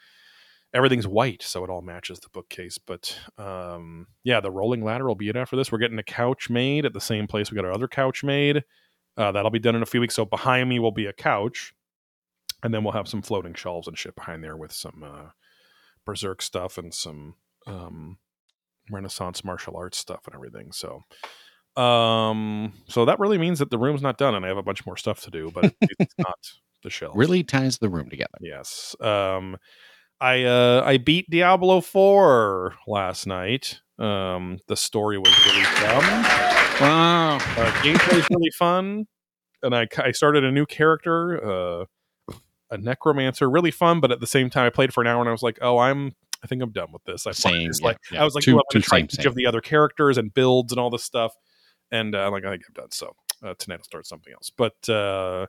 everything's 0.77 1.07
white, 1.07 1.43
so 1.43 1.65
it 1.65 1.71
all 1.71 1.81
matches 1.81 2.21
the 2.21 2.29
bookcase. 2.29 2.79
But 2.79 3.19
um, 3.39 4.07
yeah, 4.25 4.41
the 4.41 4.51
rolling 4.51 4.85
ladder 4.85 5.07
will 5.07 5.15
be 5.15 5.31
it 5.31 5.37
after 5.37 5.57
this. 5.57 5.73
We're 5.73 5.79
getting 5.79 5.99
a 5.99 6.05
couch 6.05 6.51
made 6.51 6.85
at 6.85 6.93
the 6.93 7.01
same 7.01 7.27
place 7.27 7.51
we 7.51 7.57
got 7.57 7.65
our 7.65 7.73
other 7.73 7.89
couch 7.89 8.23
made. 8.23 8.63
Uh, 9.17 9.33
that'll 9.33 9.51
be 9.51 9.59
done 9.59 9.75
in 9.75 9.83
a 9.83 9.87
few 9.87 10.01
weeks. 10.01 10.15
So 10.15 10.27
behind 10.27 10.69
me 10.69 10.79
will 10.79 10.93
be 10.93 11.07
a 11.07 11.13
couch, 11.13 11.73
and 12.63 12.73
then 12.75 12.85
we'll 12.85 12.93
have 12.93 13.09
some 13.09 13.23
floating 13.23 13.55
shelves 13.55 13.89
and 13.89 13.97
shit 13.97 14.15
behind 14.15 14.45
there 14.45 14.57
with 14.57 14.73
some 14.73 15.03
uh, 15.03 15.31
berserk 16.05 16.43
stuff 16.43 16.77
and 16.77 16.93
some 16.93 17.35
um, 17.67 18.19
Renaissance 18.91 19.43
martial 19.43 19.77
arts 19.77 19.97
stuff 19.97 20.21
and 20.27 20.35
everything. 20.35 20.73
So, 20.73 21.03
um, 21.83 22.75
so 22.87 23.07
that 23.07 23.19
really 23.19 23.39
means 23.39 23.59
that 23.61 23.71
the 23.71 23.79
room's 23.79 24.03
not 24.03 24.19
done, 24.19 24.35
and 24.35 24.45
I 24.45 24.49
have 24.49 24.59
a 24.59 24.63
bunch 24.63 24.85
more 24.85 24.99
stuff 24.99 25.23
to 25.23 25.31
do, 25.31 25.51
but 25.51 25.75
it's 25.81 26.15
not 26.19 26.39
the 26.83 26.91
shelves. 26.91 27.17
Really 27.17 27.43
ties 27.43 27.79
the 27.79 27.89
room 27.89 28.11
together. 28.11 28.39
Yes. 28.43 28.95
Um, 29.01 29.57
I 30.21 30.45
uh, 30.45 30.83
I 30.85 30.97
beat 30.99 31.29
Diablo 31.31 31.81
four 31.81 32.75
last 32.87 33.27
night. 33.27 33.81
Um, 33.99 34.59
the 34.69 34.77
story 34.77 35.19
was 35.19 35.33
really 35.47 35.63
dumb. 35.81 36.05
Wow. 36.81 37.37
Uh, 37.37 37.71
gameplay's 37.83 38.27
really 38.31 38.51
fun, 38.59 39.07
and 39.63 39.75
I 39.75 39.87
I 39.99 40.13
started 40.13 40.45
a 40.45 40.51
new 40.53 40.67
character, 40.67 41.43
uh, 41.45 41.85
a 42.71 42.79
necromancer, 42.79 43.49
really 43.51 43.71
fun. 43.71 44.01
But 44.01 44.11
at 44.13 44.21
the 44.21 44.27
same 44.27 44.49
time, 44.51 44.67
I 44.67 44.71
played 44.71 44.93
for 44.95 45.01
an 45.03 45.07
hour, 45.07 45.21
and 45.21 45.29
I 45.29 45.33
was 45.33 45.43
like, 45.43 45.59
oh, 45.61 45.79
I'm 45.79 46.15
I 46.43 46.47
think 46.47 46.63
I'm 46.63 46.73
done 46.73 46.93
with 46.93 47.05
this. 47.05 47.27
I 47.27 47.33
Same, 47.33 47.63
yeah, 47.81 47.87
like 47.87 47.99
yeah. 48.13 48.21
I 48.23 48.25
was 48.25 48.35
like, 48.35 48.45
Too- 48.45 48.57
"Ooh, 48.57 48.59
I'm 48.59 48.63
too 48.71 48.79
gonna 48.79 48.85
try 48.85 48.99
same, 48.99 49.05
each 49.07 49.13
same. 49.15 49.27
of 49.27 49.35
the 49.35 49.47
other 49.47 49.61
characters 49.61 50.17
and 50.19 50.33
builds 50.33 50.73
and 50.73 50.81
all 50.81 50.91
this 50.91 51.05
stuff, 51.05 51.35
and 51.91 52.15
uh, 52.15 52.27
I'm 52.27 52.33
like 52.33 52.45
I 52.45 52.51
think 52.53 52.63
I'm 52.69 52.75
done. 52.75 52.91
So 52.91 53.15
uh, 53.43 53.55
tonight 53.59 53.77
I'll 53.81 53.85
start 53.85 54.07
something 54.07 54.33
else. 54.33 54.51
But 54.57 54.89
uh, 54.89 55.47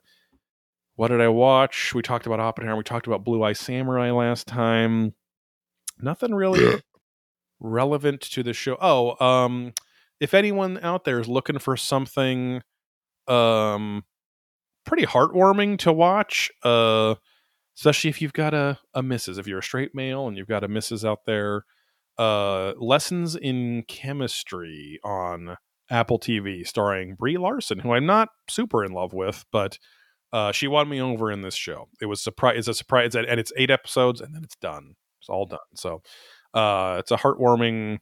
what 0.97 1.09
did 1.09 1.21
I 1.21 1.27
watch? 1.27 1.93
We 1.93 2.01
talked 2.01 2.25
about 2.25 2.39
Oppenheimer. 2.39 2.75
We 2.75 2.83
talked 2.83 3.05
about 3.05 3.23
Blue 3.23 3.43
Eye 3.43 3.53
Samurai 3.53 4.09
last 4.09 4.47
time. 4.47 5.13
Nothing 5.99 6.33
really 6.33 6.81
relevant 7.59 8.21
to 8.21 8.41
the 8.41 8.51
show. 8.51 8.77
Oh, 8.81 9.23
um, 9.23 9.73
if 10.19 10.33
anyone 10.33 10.79
out 10.81 11.05
there 11.05 11.19
is 11.19 11.27
looking 11.27 11.59
for 11.59 11.77
something, 11.77 12.63
um, 13.27 14.05
pretty 14.85 15.05
heartwarming 15.05 15.77
to 15.79 15.93
watch, 15.93 16.49
uh, 16.63 17.13
especially 17.77 18.09
if 18.09 18.19
you've 18.19 18.33
got 18.33 18.55
a 18.55 18.79
a 18.95 19.03
missus, 19.03 19.37
if 19.37 19.45
you're 19.45 19.59
a 19.59 19.63
straight 19.63 19.93
male 19.93 20.27
and 20.27 20.35
you've 20.35 20.47
got 20.47 20.63
a 20.63 20.67
missus 20.67 21.05
out 21.05 21.25
there, 21.27 21.63
uh, 22.17 22.73
lessons 22.79 23.35
in 23.35 23.83
chemistry 23.87 24.99
on 25.03 25.57
Apple 25.91 26.17
TV, 26.17 26.65
starring 26.65 27.13
Brie 27.13 27.37
Larson, 27.37 27.77
who 27.77 27.93
I'm 27.93 28.07
not 28.07 28.29
super 28.49 28.83
in 28.83 28.93
love 28.93 29.13
with, 29.13 29.45
but 29.51 29.77
uh, 30.33 30.51
she 30.51 30.67
won 30.67 30.89
me 30.89 31.01
over 31.01 31.31
in 31.31 31.41
this 31.41 31.55
show. 31.55 31.87
It 32.01 32.05
was 32.07 32.21
surprise. 32.21 32.57
It's 32.57 32.67
a 32.67 32.73
surprise, 32.73 33.15
and 33.15 33.39
it's 33.39 33.51
eight 33.57 33.71
episodes, 33.71 34.21
and 34.21 34.35
then 34.35 34.43
it's 34.43 34.55
done. 34.57 34.95
It's 35.19 35.29
all 35.29 35.45
done. 35.45 35.59
So, 35.75 36.01
uh, 36.53 36.97
it's 36.99 37.11
a 37.11 37.17
heartwarming 37.17 37.99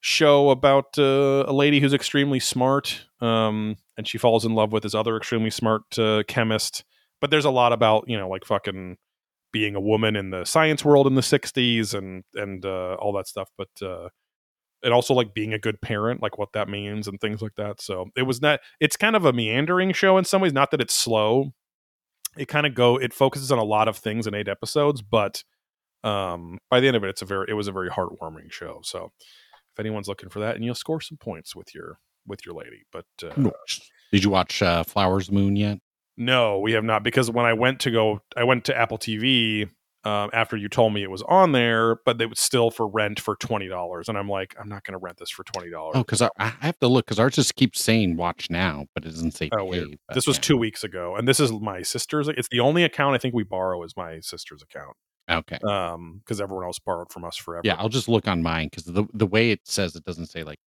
show 0.00 0.50
about 0.50 0.98
uh, 0.98 1.44
a 1.46 1.52
lady 1.52 1.80
who's 1.80 1.94
extremely 1.94 2.40
smart, 2.40 3.06
um, 3.20 3.76
and 3.96 4.06
she 4.06 4.18
falls 4.18 4.44
in 4.44 4.54
love 4.54 4.72
with 4.72 4.82
this 4.82 4.94
other 4.94 5.16
extremely 5.16 5.50
smart 5.50 5.98
uh, 5.98 6.22
chemist. 6.28 6.84
But 7.20 7.30
there's 7.30 7.44
a 7.44 7.50
lot 7.50 7.72
about 7.72 8.04
you 8.08 8.18
know 8.18 8.28
like 8.28 8.44
fucking 8.44 8.96
being 9.52 9.74
a 9.74 9.80
woman 9.80 10.16
in 10.16 10.30
the 10.30 10.44
science 10.44 10.84
world 10.84 11.06
in 11.06 11.14
the 11.14 11.22
60s 11.22 11.94
and 11.94 12.24
and 12.34 12.66
uh, 12.66 12.94
all 12.94 13.12
that 13.14 13.26
stuff 13.26 13.48
but 13.56 13.68
uh 13.80 14.08
and 14.82 14.92
also 14.92 15.14
like 15.14 15.34
being 15.34 15.52
a 15.52 15.58
good 15.58 15.80
parent 15.80 16.22
like 16.22 16.38
what 16.38 16.52
that 16.52 16.68
means 16.68 17.08
and 17.08 17.20
things 17.20 17.40
like 17.42 17.54
that 17.56 17.80
so 17.80 18.06
it 18.16 18.22
was 18.22 18.40
not 18.42 18.60
it's 18.80 18.96
kind 18.96 19.16
of 19.16 19.24
a 19.24 19.32
meandering 19.32 19.92
show 19.92 20.18
in 20.18 20.24
some 20.24 20.40
ways 20.42 20.52
not 20.52 20.70
that 20.70 20.80
it's 20.80 20.94
slow 20.94 21.52
it 22.36 22.46
kind 22.48 22.66
of 22.66 22.74
go 22.74 22.96
it 22.96 23.12
focuses 23.14 23.50
on 23.50 23.58
a 23.58 23.64
lot 23.64 23.88
of 23.88 23.96
things 23.96 24.26
in 24.26 24.34
eight 24.34 24.48
episodes 24.48 25.00
but 25.02 25.42
um 26.04 26.58
by 26.70 26.78
the 26.80 26.86
end 26.86 26.96
of 26.96 27.02
it 27.04 27.08
it's 27.08 27.22
a 27.22 27.26
very 27.26 27.46
it 27.48 27.54
was 27.54 27.68
a 27.68 27.72
very 27.72 27.88
heartwarming 27.88 28.50
show 28.52 28.80
so 28.82 29.10
if 29.20 29.80
anyone's 29.80 30.08
looking 30.08 30.28
for 30.28 30.40
that 30.40 30.54
and 30.54 30.64
you'll 30.64 30.74
score 30.74 31.00
some 31.00 31.18
points 31.18 31.56
with 31.56 31.74
your 31.74 31.98
with 32.26 32.44
your 32.44 32.54
lady 32.54 32.82
but 32.92 33.06
uh, 33.22 33.50
Did 34.12 34.24
you 34.24 34.30
watch 34.30 34.62
uh, 34.62 34.82
Flowers 34.84 35.30
Moon 35.30 35.56
yet? 35.56 35.78
no, 36.16 36.58
we 36.60 36.72
have 36.72 36.84
not 36.84 37.02
because 37.02 37.30
when 37.30 37.44
I 37.44 37.52
went 37.52 37.80
to 37.80 37.90
go, 37.90 38.20
I 38.36 38.44
went 38.44 38.64
to 38.66 38.76
Apple 38.76 38.96
TV 38.98 39.68
um, 40.06 40.30
after 40.32 40.56
you 40.56 40.68
told 40.68 40.92
me 40.94 41.02
it 41.02 41.10
was 41.10 41.22
on 41.22 41.52
there, 41.52 41.96
but 42.04 42.20
it 42.20 42.30
was 42.30 42.38
still 42.38 42.70
for 42.70 42.86
rent 42.86 43.18
for 43.18 43.34
twenty 43.36 43.66
dollars, 43.68 44.08
and 44.08 44.16
I'm 44.16 44.28
like, 44.28 44.54
I'm 44.60 44.68
not 44.68 44.84
going 44.84 44.92
to 44.92 44.98
rent 44.98 45.18
this 45.18 45.30
for 45.30 45.42
twenty 45.44 45.70
dollars. 45.70 45.94
Oh, 45.96 46.00
because 46.04 46.22
I, 46.22 46.30
I 46.38 46.48
have 46.60 46.78
to 46.78 46.88
look 46.88 47.06
because 47.06 47.18
ours 47.18 47.34
just 47.34 47.56
keeps 47.56 47.82
saying 47.82 48.16
watch 48.16 48.48
now, 48.50 48.86
but 48.94 49.04
it 49.04 49.08
doesn't 49.10 49.32
say 49.32 49.48
Oh, 49.52 49.70
pay. 49.70 49.98
this 50.14 50.26
was 50.26 50.36
yeah. 50.36 50.42
two 50.42 50.56
weeks 50.56 50.84
ago, 50.84 51.16
and 51.16 51.26
this 51.26 51.40
is 51.40 51.50
my 51.52 51.82
sister's. 51.82 52.28
It's 52.28 52.48
the 52.50 52.60
only 52.60 52.84
account 52.84 53.14
I 53.14 53.18
think 53.18 53.34
we 53.34 53.42
borrow 53.42 53.82
is 53.82 53.96
my 53.96 54.20
sister's 54.20 54.62
account, 54.62 54.96
Okay. 55.30 55.58
um, 55.68 56.20
because 56.24 56.40
everyone 56.40 56.64
else 56.66 56.78
borrowed 56.78 57.10
from 57.10 57.24
us 57.24 57.36
forever. 57.36 57.62
Yeah, 57.64 57.74
I'll 57.76 57.88
just 57.88 58.08
look 58.08 58.28
on 58.28 58.42
mine 58.42 58.68
because 58.70 58.84
the 58.84 59.06
the 59.12 59.26
way 59.26 59.50
it 59.50 59.60
says 59.64 59.96
it 59.96 60.04
doesn't 60.04 60.26
say 60.26 60.44
like 60.44 60.58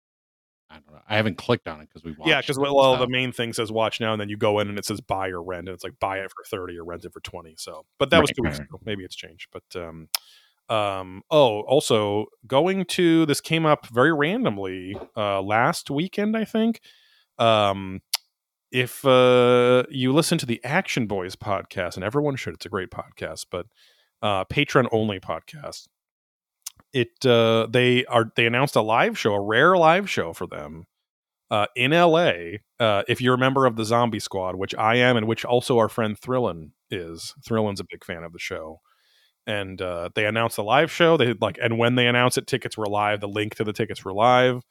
I 0.69 0.75
don't 0.75 0.91
know. 0.91 1.01
I 1.07 1.15
haven't 1.15 1.37
clicked 1.37 1.67
on 1.67 1.81
it 1.81 1.89
because 1.89 2.03
we 2.03 2.11
watched. 2.11 2.29
yeah, 2.29 2.41
because 2.41 2.59
well, 2.59 2.95
the 2.97 3.07
main 3.07 3.31
thing 3.31 3.53
says 3.53 3.71
watch 3.71 3.99
now, 3.99 4.11
and 4.13 4.21
then 4.21 4.29
you 4.29 4.37
go 4.37 4.59
in 4.59 4.69
and 4.69 4.77
it 4.77 4.85
says 4.85 5.01
buy 5.01 5.29
or 5.29 5.41
rent, 5.41 5.67
and 5.67 5.73
it's 5.73 5.83
like 5.83 5.99
buy 5.99 6.19
it 6.19 6.31
for 6.31 6.43
thirty 6.45 6.77
or 6.77 6.83
rent 6.83 7.05
it 7.05 7.13
for 7.13 7.21
twenty. 7.21 7.55
So, 7.57 7.85
but 7.97 8.11
that 8.11 8.21
was 8.21 8.29
Right, 8.29 8.35
two 8.35 8.43
weeks 8.43 8.59
ago. 8.59 8.79
Maybe 8.85 9.03
it's 9.03 9.15
changed, 9.15 9.47
but 9.51 9.63
um, 9.75 10.09
um, 10.69 11.23
oh, 11.31 11.61
also 11.61 12.27
going 12.45 12.85
to 12.85 13.25
this 13.25 13.41
came 13.41 13.65
up 13.65 13.87
very 13.87 14.13
randomly 14.13 14.95
uh 15.17 15.41
last 15.41 15.89
weekend, 15.89 16.37
I 16.37 16.45
think. 16.45 16.81
Um, 17.39 18.01
if 18.71 19.03
uh 19.05 19.83
you 19.89 20.13
listen 20.13 20.37
to 20.37 20.45
the 20.45 20.63
Action 20.63 21.07
Boys 21.07 21.35
podcast, 21.35 21.95
and 21.95 22.03
everyone 22.03 22.35
should, 22.35 22.53
it's 22.53 22.67
a 22.67 22.69
great 22.69 22.91
podcast, 22.91 23.47
but 23.49 23.65
uh 24.21 24.43
patron 24.43 24.87
only 24.91 25.19
podcast. 25.19 25.87
It 26.93 27.25
uh 27.25 27.67
they 27.69 28.05
are 28.05 28.31
they 28.35 28.45
announced 28.45 28.75
a 28.75 28.81
live 28.81 29.17
show, 29.17 29.33
a 29.33 29.41
rare 29.41 29.77
live 29.77 30.09
show 30.09 30.33
for 30.33 30.47
them 30.47 30.85
uh, 31.51 31.65
in 31.75 31.91
LA, 31.91 32.31
uh, 32.79 33.03
if 33.07 33.21
you're 33.21 33.33
a 33.35 33.37
member 33.39 33.65
of 33.65 33.75
the 33.75 33.85
Zombie 33.85 34.19
Squad, 34.19 34.55
which 34.55 34.75
I 34.75 34.95
am, 34.95 35.17
and 35.17 35.27
which 35.27 35.45
also 35.45 35.77
our 35.79 35.89
friend 35.89 36.19
Thrillin 36.19 36.71
is, 36.91 37.33
Thrillin's 37.47 37.79
a 37.79 37.85
big 37.89 38.03
fan 38.05 38.23
of 38.23 38.33
the 38.33 38.39
show. 38.39 38.81
And 39.47 39.81
uh, 39.81 40.09
they 40.13 40.25
announced 40.25 40.57
the 40.57 40.63
live 40.63 40.91
show. 40.91 41.17
They 41.17 41.33
like, 41.33 41.57
and 41.61 41.79
when 41.79 41.95
they 41.95 42.07
announced 42.07 42.37
it, 42.37 42.45
tickets 42.45 42.77
were 42.77 42.85
live. 42.85 43.19
The 43.21 43.27
link 43.27 43.55
to 43.55 43.63
the 43.63 43.73
tickets 43.73 44.05
were 44.05 44.13
live. 44.13 44.61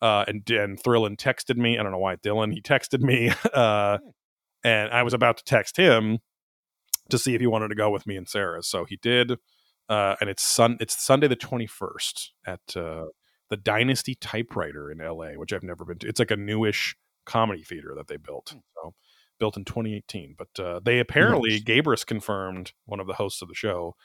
Uh, 0.00 0.24
and 0.26 0.48
and 0.50 0.82
Thrillin 0.82 1.16
texted 1.16 1.56
me. 1.56 1.78
I 1.78 1.82
don't 1.82 1.92
know 1.92 1.98
why 1.98 2.16
Dylan. 2.16 2.52
He 2.52 2.62
texted 2.62 3.00
me, 3.00 3.30
uh, 3.54 3.98
and 4.64 4.90
I 4.90 5.02
was 5.02 5.14
about 5.14 5.38
to 5.38 5.44
text 5.44 5.76
him 5.76 6.18
to 7.10 7.18
see 7.18 7.34
if 7.34 7.40
he 7.40 7.46
wanted 7.46 7.68
to 7.68 7.74
go 7.74 7.90
with 7.90 8.06
me 8.06 8.16
and 8.16 8.28
Sarah. 8.28 8.62
So 8.62 8.84
he 8.84 8.96
did. 8.96 9.32
Uh, 9.88 10.16
and 10.20 10.30
it's 10.30 10.42
sun. 10.42 10.76
It's 10.80 11.00
Sunday 11.02 11.28
the 11.28 11.36
twenty 11.36 11.66
first 11.66 12.32
at 12.46 12.60
uh, 12.76 13.06
the 13.50 13.56
Dynasty 13.56 14.14
Typewriter 14.14 14.90
in 14.90 14.98
LA, 14.98 15.32
which 15.36 15.52
I've 15.52 15.62
never 15.62 15.84
been 15.84 15.98
to. 15.98 16.08
It's 16.08 16.18
like 16.18 16.30
a 16.30 16.36
newish 16.36 16.96
comedy 17.26 17.62
theater 17.62 17.94
that 17.96 18.08
they 18.08 18.16
built. 18.16 18.54
So 18.74 18.94
built 19.38 19.56
in 19.56 19.64
2018. 19.64 20.36
But 20.38 20.62
uh, 20.62 20.80
they 20.84 20.98
apparently, 21.00 21.50
Nice. 21.50 21.62
Gabrus 21.64 22.06
confirmed, 22.06 22.72
one 22.86 23.00
of 23.00 23.06
the 23.06 23.14
hosts 23.14 23.42
of 23.42 23.48
the 23.48 23.54
show, 23.54 23.96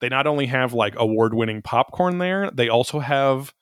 they 0.00 0.08
not 0.08 0.26
only 0.26 0.46
have 0.46 0.72
like 0.74 0.94
award 0.96 1.34
winning 1.34 1.62
popcorn 1.62 2.18
there, 2.18 2.50
they 2.52 2.68
also 2.68 2.98
have 2.98 3.54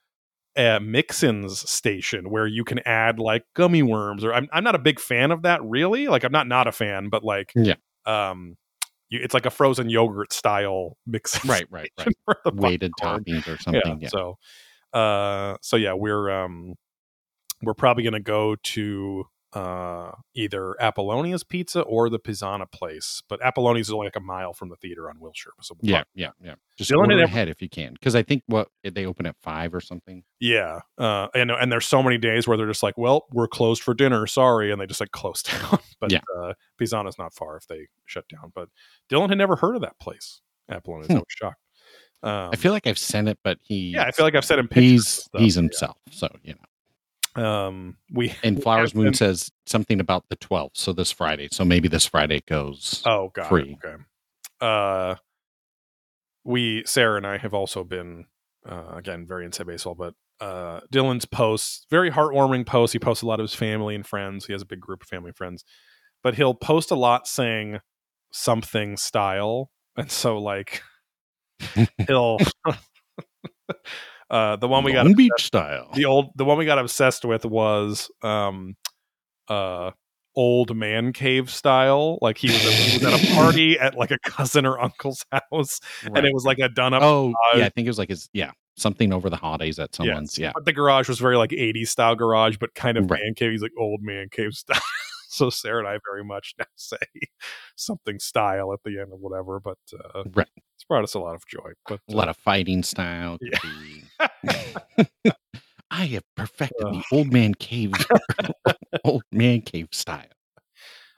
a 0.57 0.81
Mixins 0.81 1.51
station 1.69 2.31
where 2.31 2.47
you 2.47 2.65
can 2.65 2.81
add 2.81 3.19
like 3.19 3.45
gummy 3.55 3.83
worms. 3.83 4.25
Or 4.25 4.33
I'm, 4.33 4.49
I'm 4.53 4.65
not 4.65 4.75
a 4.75 4.79
big 4.79 4.99
fan 4.99 5.31
of 5.31 5.43
that 5.43 5.63
really. 5.63 6.09
Like 6.09 6.25
I'm 6.25 6.33
not 6.33 6.49
not 6.49 6.67
a 6.67 6.73
fan, 6.73 7.11
but 7.11 7.23
like 7.23 7.53
Yeah. 7.55 7.75
um, 8.07 8.57
you, 9.11 9.21
it's 9.23 9.35
like 9.35 9.47
a 9.47 9.51
frozen 9.51 9.91
yogurt 9.91 10.33
style 10.33 10.97
mix. 11.07 11.45
right, 11.45 11.67
right, 11.71 11.93
right. 11.99 12.55
Weighted 12.55 12.93
toppings 13.01 13.47
or 13.47 13.59
something. 13.61 14.01
Yeah. 14.01 14.09
so 14.09 14.39
uh 14.93 15.57
so 15.61 15.77
yeah 15.77 15.93
we're 15.93 16.31
um 16.31 16.75
we're 17.63 17.75
probably 17.75 18.03
gonna 18.03 18.21
go 18.21 18.57
to 18.63 19.25
uh 19.53 20.13
either 20.35 20.81
apollonia's 20.81 21.43
pizza 21.43 21.81
or 21.83 22.09
the 22.09 22.21
pizzana 22.21 22.71
place 22.71 23.21
but 23.29 23.43
apollonia's 23.45 23.89
is 23.89 23.93
only 23.93 24.07
like 24.07 24.15
a 24.15 24.21
mile 24.21 24.53
from 24.53 24.69
the 24.69 24.77
theater 24.77 25.11
on 25.11 25.19
wilshire 25.19 25.53
so 25.61 25.77
Yeah, 25.83 26.05
yeah, 26.15 26.31
yeah. 26.41 26.55
Just 26.79 26.91
Dylan 26.93 26.99
order 27.11 27.23
ahead 27.25 27.49
if 27.49 27.61
you 27.61 27.69
can, 27.69 27.93
because 27.95 28.15
I 28.15 28.23
think 28.23 28.43
what 28.47 28.69
they 28.85 29.05
open 29.07 29.27
at 29.27 29.35
five 29.43 29.75
or 29.75 29.81
something. 29.81 30.23
yeah 30.39 30.81
uh 30.99 31.27
and 31.35 31.51
and 31.51 31.73
there's 31.73 31.87
so 31.87 32.01
many 32.03 32.17
days 32.17 32.47
where 32.47 32.57
they're 32.57 32.69
just 32.69 32.83
like 32.85 32.97
well 32.97 33.27
we're 33.33 33.49
closed 33.49 33.83
for 33.83 33.93
dinner 33.93 34.27
sorry 34.27 34.71
and 34.71 34.81
they 34.81 34.87
just 34.87 35.01
like 35.01 35.11
close 35.11 35.43
down 35.51 35.79
but 36.01 36.13
Yeah. 36.13 36.21
uh 36.39 36.53
pizzana's 36.81 37.19
not 37.19 37.35
far 37.35 37.57
if 37.57 37.67
they 37.67 37.89
shut 38.07 38.27
down 38.29 38.53
but 38.55 38.69
dylan 39.11 39.31
had 39.31 39.39
never 39.39 39.57
heard 39.57 39.75
of 39.75 39.83
that 39.83 39.99
place 39.99 40.41
apollonia's 40.69 41.11
i 41.11 41.15
Hmm. 41.15 41.19
was 41.19 41.27
shocked 41.29 41.61
um, 42.23 42.51
I 42.53 42.57
feel 42.57 42.73
like 42.73 42.87
I've 42.87 42.99
sent 42.99 43.29
it, 43.29 43.39
but 43.43 43.57
he 43.63 43.93
yeah 43.93 44.05
i 44.05 44.11
feel 44.11 44.27
like 44.27 44.35
i've 44.35 44.45
sent 44.45 44.61
him 44.61 44.69
pictures 44.69 44.91
he's 44.91 45.29
he's 45.39 45.57
yeah. 45.57 45.63
himself. 45.63 45.97
So 46.11 46.29
you 46.45 46.53
know. 46.53 46.61
Um 47.37 47.97
we 48.13 48.35
And 48.43 48.63
Flowers 48.63 48.95
Moon 48.95 49.15
says 49.15 49.51
something 49.67 50.01
about 50.01 50.25
the 50.29 50.37
12th, 50.37 50.73
so 50.75 50.93
this 50.93 51.11
Friday. 51.11 51.49
So 51.53 51.65
maybe 51.65 51.89
this 51.89 52.07
Friday 52.07 52.43
goes. 52.47 53.03
Oh, 53.07 53.31
god. 53.35 53.47
free. 53.47 53.79
Okay. 53.85 54.03
Uh, 54.61 55.17
we 56.45 56.83
Sarah 56.87 57.17
and 57.17 57.27
I 57.27 57.39
have 57.39 57.55
also 57.55 57.85
been 57.85 58.27
uh, 58.69 58.95
again 58.97 59.27
very 59.27 59.45
inside 59.45 59.67
baseball, 59.67 59.95
but 59.95 60.15
uh, 60.41 60.81
Dylan's 60.93 61.27
posts 61.27 61.87
very 61.91 62.11
heartwarming 62.11 62.67
posts. 62.67 62.93
He 62.93 62.99
posts 62.99 63.23
a 63.23 63.27
lot 63.27 63.41
of 63.41 63.45
his 63.45 63.55
family 63.55 63.95
and 63.95 64.07
friends. 64.07 64.47
He 64.47 64.53
has 64.53 64.63
a 64.63 64.67
big 64.67 64.81
group 64.81 65.03
of 65.03 65.09
family 65.09 65.29
and 65.29 65.37
friends, 65.37 65.65
but 66.23 66.35
he'll 66.35 66.55
post 66.55 66.91
a 66.91 66.97
lot 66.97 67.27
saying 67.27 67.81
something 68.33 68.97
style, 68.97 69.71
and 69.97 70.11
so 70.11 70.39
like 70.39 70.83
he'll. 72.07 72.39
uh, 74.31 74.57
the 74.57 74.69
one 74.69 74.85
we 74.85 74.93
got 74.93 75.05
Long 75.07 75.15
Beach 75.15 75.31
style. 75.39 75.89
the 75.95 76.05
old 76.05 76.31
the 76.37 76.45
one 76.45 76.57
we 76.59 76.65
got 76.65 76.79
obsessed 76.79 77.25
with 77.25 77.45
was 77.45 78.11
um 78.23 78.77
uh 79.49 79.91
old 80.37 80.77
man 80.77 81.13
cave 81.13 81.51
style 81.51 82.17
like 82.23 82.39
he 82.39 82.47
was, 82.49 82.63
he 82.63 82.99
was 82.99 83.05
at 83.15 83.21
a 83.31 83.35
party 83.35 83.79
at 83.79 83.97
like 83.97 84.13
a 84.13 84.19
cousin 84.21 84.65
or 84.65 84.79
uncle's 84.79 85.25
house 85.33 85.81
and 86.05 86.19
it 86.25 86.33
was 86.33 86.45
like 86.45 86.59
a 86.61 86.69
done 86.69 86.95
up 86.95 87.03
oh 87.03 87.33
garage. 87.53 87.59
yeah, 87.61 87.67
I 87.67 87.69
think 87.71 87.87
it 87.87 87.91
was 87.91 87.99
like 87.99 88.11
his 88.11 88.29
yeah 88.33 88.53
something 88.77 89.13
over 89.13 89.29
the 89.29 89.37
holidays 89.37 89.79
at 89.81 89.95
someone's. 89.95 90.39
Yeah, 90.39 90.53
but 90.55 90.65
the 90.65 90.73
garage 90.73 91.09
was 91.09 91.19
very 91.19 91.37
like 91.37 91.51
80s 91.51 91.89
style 91.89 92.15
garage 92.15 92.57
but 92.59 92.73
kind 92.75 92.97
of 92.97 93.11
Right. 93.11 93.21
man 93.25 93.35
cave 93.35 93.51
he's 93.51 93.61
like 93.61 93.73
old 93.79 94.01
man 94.03 94.29
cave 94.31 94.53
style 94.55 94.81
so 95.31 95.49
sarah 95.51 95.79
and 95.79 95.89
i 95.89 95.99
very 96.11 96.25
much 96.25 96.55
now 96.59 96.65
say 96.77 96.97
something 97.77 98.19
style 98.19 98.73
at 98.73 98.81
the 98.85 98.99
end 99.01 99.13
of 99.13 99.21
whatever 99.21 99.61
but 99.61 99.79
uh 100.15 100.25
Right. 100.35 100.49
it's 100.75 100.85
brought 100.85 101.05
us 101.05 101.15
a 101.15 101.19
lot 101.21 101.35
of 101.35 101.47
joy 101.47 101.71
but 101.89 102.01
a 102.09 102.13
lot 102.15 102.29
of 102.29 102.37
fighting 102.37 102.83
style. 102.83 103.39
be- 103.41 104.03
I 105.93 106.05
have 106.07 106.23
perfected 106.37 106.87
the 106.87 107.03
old 107.11 107.33
man 107.33 107.53
cave, 107.55 107.93
old 109.05 109.23
man 109.33 109.61
cave 109.63 109.89
style. 109.91 110.23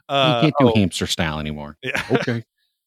uh, 0.08 0.34
you 0.36 0.40
can't 0.50 0.54
do 0.58 0.70
oh, 0.70 0.74
hamster 0.74 1.06
style 1.06 1.38
anymore. 1.38 1.76
yeah. 1.82 2.02
Okay. 2.10 2.42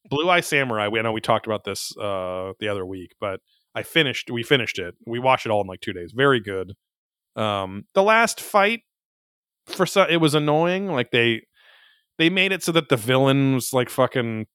Blue 0.10 0.28
Eye 0.30 0.40
Samurai. 0.42 0.88
We 0.88 1.00
I 1.00 1.04
know 1.04 1.12
we 1.12 1.22
talked 1.22 1.46
about 1.46 1.64
this 1.64 1.96
uh 1.98 2.54
the 2.60 2.68
other 2.70 2.86
week, 2.86 3.14
but 3.20 3.40
I 3.76 3.84
finished. 3.84 4.32
We 4.32 4.42
finished 4.44 4.80
it. 4.80 4.96
We 5.06 5.20
watched 5.20 5.46
it 5.46 5.50
all 5.52 5.62
in 5.62 5.68
like 5.68 5.82
two 5.82 5.94
days. 5.94 6.12
Very 6.16 6.40
good. 6.40 6.74
Um, 7.36 7.86
the 7.94 8.04
last 8.04 8.40
fight 8.42 8.82
for 9.66 9.86
some, 9.86 10.08
it 10.10 10.18
was 10.18 10.36
annoying. 10.36 10.92
Like 10.92 11.12
they 11.12 11.42
they 12.18 12.30
made 12.30 12.52
it 12.52 12.64
so 12.64 12.72
that 12.72 12.90
the 12.90 12.98
villain 12.98 13.56
was 13.56 13.74
like 13.74 13.90
fucking 13.90 14.46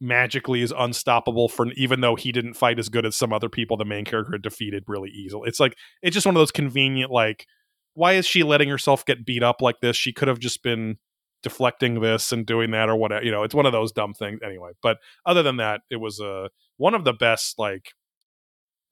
magically 0.00 0.60
is 0.60 0.74
unstoppable 0.76 1.48
for 1.48 1.72
even 1.72 2.00
though 2.00 2.16
he 2.16 2.30
didn't 2.30 2.54
fight 2.54 2.78
as 2.78 2.88
good 2.88 3.06
as 3.06 3.16
some 3.16 3.32
other 3.32 3.48
people 3.48 3.78
the 3.78 3.84
main 3.84 4.04
character 4.04 4.36
defeated 4.36 4.84
really 4.86 5.08
easily 5.08 5.48
it's 5.48 5.58
like 5.58 5.74
it's 6.02 6.12
just 6.12 6.26
one 6.26 6.36
of 6.36 6.40
those 6.40 6.52
convenient 6.52 7.10
like 7.10 7.46
why 7.94 8.12
is 8.12 8.26
she 8.26 8.42
letting 8.42 8.68
herself 8.68 9.06
get 9.06 9.24
beat 9.24 9.42
up 9.42 9.62
like 9.62 9.80
this 9.80 9.96
she 9.96 10.12
could 10.12 10.28
have 10.28 10.38
just 10.38 10.62
been 10.62 10.98
deflecting 11.42 12.00
this 12.00 12.30
and 12.30 12.44
doing 12.44 12.72
that 12.72 12.90
or 12.90 12.96
whatever 12.96 13.24
you 13.24 13.30
know 13.30 13.42
it's 13.42 13.54
one 13.54 13.64
of 13.64 13.72
those 13.72 13.90
dumb 13.90 14.12
things 14.12 14.38
anyway 14.44 14.70
but 14.82 14.98
other 15.24 15.42
than 15.42 15.56
that 15.56 15.80
it 15.90 15.96
was 15.96 16.20
uh, 16.20 16.48
one 16.76 16.94
of 16.94 17.04
the 17.04 17.14
best 17.14 17.58
like 17.58 17.92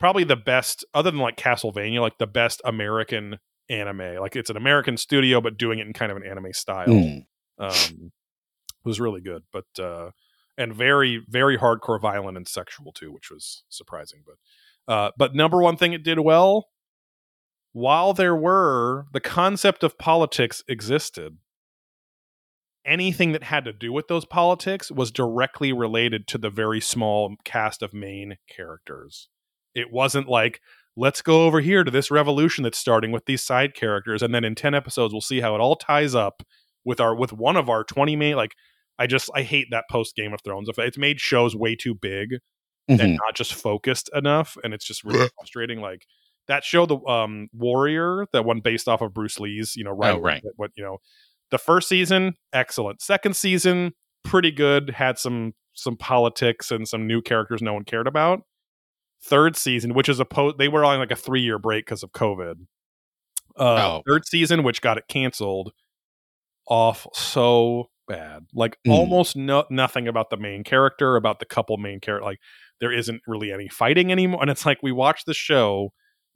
probably 0.01 0.25
the 0.25 0.37
best 0.37 0.87
other 0.95 1.11
than 1.11 1.21
like 1.21 1.37
castlevania 1.37 2.01
like 2.01 2.17
the 2.17 2.27
best 2.27 2.63
american 2.65 3.39
anime. 3.69 4.17
Like 4.21 4.37
it's 4.37 4.51
an 4.51 4.57
american 4.57 4.97
studio 4.97 5.41
but 5.41 5.57
doing 5.57 5.79
it 5.79 5.87
in 5.87 5.93
kind 5.93 6.11
of 6.11 6.17
an 6.17 6.27
anime 6.27 6.53
style. 6.53 6.89
Mm. 6.89 7.25
um 7.59 8.13
was 8.85 9.01
really 9.01 9.23
good 9.23 9.43
but 9.53 9.83
uh 9.83 10.11
and 10.59 10.75
very 10.75 11.23
very 11.29 11.57
hardcore 11.57 12.01
violent 12.01 12.37
and 12.37 12.47
sexual 12.47 12.93
too 12.93 13.11
which 13.11 13.31
was 13.31 13.65
surprising 13.71 14.23
but 14.27 14.93
uh 14.93 15.11
but 15.17 15.35
number 15.35 15.63
one 15.63 15.77
thing 15.77 15.93
it 15.93 16.03
did 16.03 16.19
well 16.19 16.69
while 17.73 18.13
there 18.13 18.37
were 18.37 19.07
the 19.13 19.21
concept 19.21 19.83
of 19.83 19.97
politics 19.99 20.63
existed 20.69 21.39
anything 22.85 23.33
that 23.33 23.45
had 23.45 23.65
to 23.65 23.73
do 23.73 23.93
with 23.93 24.09
those 24.09 24.25
politics 24.25 24.91
was 24.91 25.11
directly 25.11 25.73
related 25.73 26.27
to 26.29 26.39
the 26.39 26.51
very 26.51 26.81
small 26.81 27.35
cast 27.45 27.83
of 27.83 27.95
main 27.95 28.37
characters. 28.49 29.29
It 29.75 29.93
wasn't 29.93 30.29
like 30.29 30.61
let's 30.97 31.23
go 31.23 31.45
over 31.47 31.61
here 31.61 31.83
to 31.85 31.91
this 31.91 32.11
revolution 32.11 32.63
that's 32.65 32.79
starting 32.79 33.11
with 33.13 33.25
these 33.27 33.43
side 33.43 33.75
characters 33.75 34.23
and 34.23 34.35
then 34.35 34.45
in 34.45 34.55
10 34.55 34.75
episodes 34.75 35.13
we'll 35.13 35.21
see 35.21 35.41
how 35.41 35.55
it 35.55 35.61
all 35.61 35.77
ties 35.77 36.15
up 36.15 36.43
with 36.85 37.01
our 37.01 37.15
with 37.15 37.33
one 37.33 37.57
of 37.57 37.69
our 37.69 37.83
20 37.85 38.15
main 38.17 38.37
like 38.37 38.53
i 38.99 39.07
just 39.07 39.29
i 39.35 39.43
hate 39.43 39.67
that 39.71 39.85
post 39.91 40.15
game 40.15 40.33
of 40.33 40.41
thrones 40.45 40.69
it's 40.79 40.99
made 40.99 41.19
shows 41.21 41.57
way 41.57 41.75
too 41.75 41.95
big 41.95 42.29
and 42.89 43.01
Mhm. 43.01 43.17
not 43.17 43.35
just 43.35 43.55
focused 43.55 44.09
enough 44.15 44.57
and 44.63 44.73
it's 44.75 44.85
just 44.87 45.03
really 45.05 45.29
frustrating 45.39 45.81
like 45.81 46.05
that 46.49 46.63
show 46.65 46.85
the 46.87 46.99
um 47.07 47.49
warrior 47.55 48.27
that 48.33 48.45
one 48.45 48.61
based 48.61 48.87
off 48.89 49.01
of 49.01 49.13
bruce 49.15 49.41
lee's 49.41 49.75
you 49.77 49.83
know 49.85 49.91
right 49.93 50.15
Oh, 50.15 50.21
right. 50.21 50.43
what 50.57 50.71
you 50.77 50.85
know 50.85 50.99
the 51.51 51.59
first 51.59 51.89
season 51.89 52.35
excellent 52.53 53.01
second 53.03 53.35
season 53.37 53.93
pretty 54.23 54.51
good 54.53 54.91
had 54.91 55.19
some 55.19 55.55
some 55.73 55.97
politics 55.97 56.71
and 56.71 56.87
some 56.87 57.07
new 57.07 57.21
characters 57.21 57.63
no 57.63 57.73
one 57.75 57.85
cared 57.85 58.07
about 58.07 58.41
third 59.25 59.57
season 59.57 59.95
which 59.95 60.09
is 60.09 60.21
a 60.21 60.25
po- 60.25 60.53
they 60.53 60.69
were 60.69 60.85
on 60.85 60.99
like 60.99 61.11
a 61.11 61.17
three 61.17 61.41
year 61.41 61.59
break 61.59 61.85
because 61.87 62.03
of 62.03 62.13
covid 62.13 62.55
uh 63.59 63.99
Oh. 63.99 64.03
third 64.07 64.27
season 64.27 64.63
which 64.63 64.81
got 64.81 64.99
it 64.99 65.05
canceled 65.09 65.73
off 66.67 67.07
so 67.15 67.87
bad 68.07 68.45
like 68.55 68.77
Mm. 68.87 68.93
almost 68.93 69.37
no 69.37 69.65
nothing 69.71 70.09
about 70.09 70.29
the 70.31 70.37
main 70.37 70.63
character 70.65 71.17
about 71.17 71.39
the 71.39 71.47
couple 71.47 71.77
main 71.79 72.01
character 72.01 72.25
like 72.25 72.39
there 72.81 72.93
isn't 72.93 73.23
really 73.27 73.51
any 73.53 73.69
fighting 73.69 74.13
anymore 74.13 74.43
and 74.43 74.51
it's 74.51 74.67
like 74.67 74.79
we 74.83 74.93
watch 74.93 75.25
the 75.25 75.35
show 75.35 75.91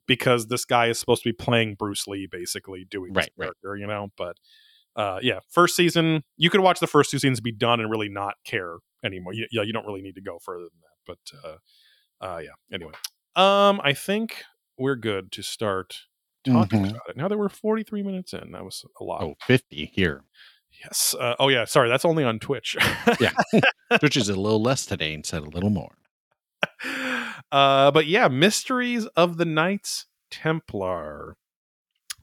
because 0.07 0.47
this 0.47 0.65
guy 0.65 0.87
is 0.87 0.99
supposed 0.99 1.23
to 1.23 1.29
be 1.29 1.35
playing 1.35 1.75
Bruce 1.79 2.07
Lee, 2.07 2.27
basically 2.31 2.87
doing 2.91 3.13
this 3.13 3.25
Right, 3.25 3.31
right. 3.37 3.45
character, 3.63 3.77
you 3.77 3.87
know. 3.87 4.09
But 4.17 4.39
uh, 4.97 5.19
yeah, 5.21 5.41
first 5.51 5.77
season, 5.77 6.23
you 6.39 6.49
could 6.49 6.61
watch 6.61 6.81
the 6.81 6.87
first 6.87 7.11
two 7.11 7.19
seasons 7.19 7.43
be 7.43 7.53
done 7.53 7.79
and 7.79 7.91
really 7.91 8.09
not 8.09 8.37
care 8.47 8.77
anymore. 9.05 9.35
You, 9.35 9.47
yeah, 9.53 9.61
you 9.61 9.75
don't 9.75 9.85
really 9.85 10.01
need 10.01 10.15
to 10.15 10.23
go 10.23 10.39
further 10.43 10.63
than 10.65 10.81
that. 10.81 11.19
But 11.35 11.47
uh, 11.47 11.57
uh, 12.21 12.41
yeah, 12.43 12.51
anyway, 12.73 12.93
um, 13.37 13.81
I 13.83 13.93
think 13.95 14.43
we're 14.79 14.97
good 14.97 15.33
to 15.33 15.43
start 15.43 15.97
talking 16.45 16.85
Mhm. 16.85 16.91
about 16.91 17.09
it. 17.11 17.17
Now 17.17 17.29
that 17.29 17.37
we're 17.39 17.49
43 17.49 18.03
minutes 18.03 18.33
in, 18.33 18.53
that 18.53 18.65
was 18.65 18.85
a 19.01 19.05
lot. 19.05 19.23
Oh, 19.23 19.35
50 19.47 19.87
here. 19.87 20.23
Yes. 20.85 21.15
Uh, 21.19 21.35
oh 21.39 21.49
yeah. 21.49 21.65
Sorry, 21.65 21.89
that's 21.89 22.05
only 22.05 22.23
on 22.25 22.39
Twitch. 22.39 22.77
Yeah. 23.21 23.33
Which 24.01 24.17
is 24.17 24.29
a 24.29 24.35
little 24.37 24.63
less 24.63 24.87
today 24.87 25.13
instead 25.13 25.43
a 25.43 25.49
little 25.51 25.71
more. 25.71 25.97
uh, 27.53 27.91
but 27.91 28.07
yeah, 28.07 28.29
Mysteries 28.29 29.07
of 29.17 29.37
the 29.37 29.45
Knights 29.45 30.07
Templar. 30.31 31.37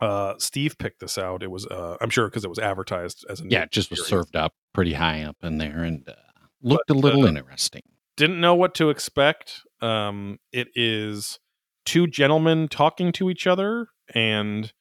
Uh, 0.01 0.35
Steve 0.37 0.77
picked 0.77 0.99
this 0.99 1.17
out. 1.17 1.41
It 1.41 1.49
was, 1.51 1.65
uh, 1.67 1.97
I'm 2.01 2.09
sure, 2.09 2.27
because 2.27 2.43
it 2.43 2.49
was 2.49 2.59
advertised 2.59 3.25
as 3.29 3.41
a 3.41 3.45
Yeah, 3.47 3.63
it 3.63 3.71
just 3.71 3.89
was 3.89 4.05
served 4.05 4.35
up 4.35 4.53
pretty 4.73 4.93
high 4.93 5.23
up 5.23 5.37
in 5.41 5.57
there 5.57 5.83
and 5.83 6.07
uh, 6.07 6.13
looked 6.61 6.87
But, 6.87 6.95
a 6.95 6.99
little 6.99 7.23
uh, 7.25 7.27
interesting. 7.29 7.81
Didn't 8.17 8.39
know 8.39 8.55
what 8.55 8.73
to 8.75 8.89
expect. 8.89 9.61
Um, 9.81 10.39
it 10.51 10.69
is 10.75 11.39
two 11.85 12.07
gentlemen 12.07 12.67
talking 12.67 13.11
to 13.13 13.29
each 13.29 13.45
other 13.45 13.87
and 14.13 14.71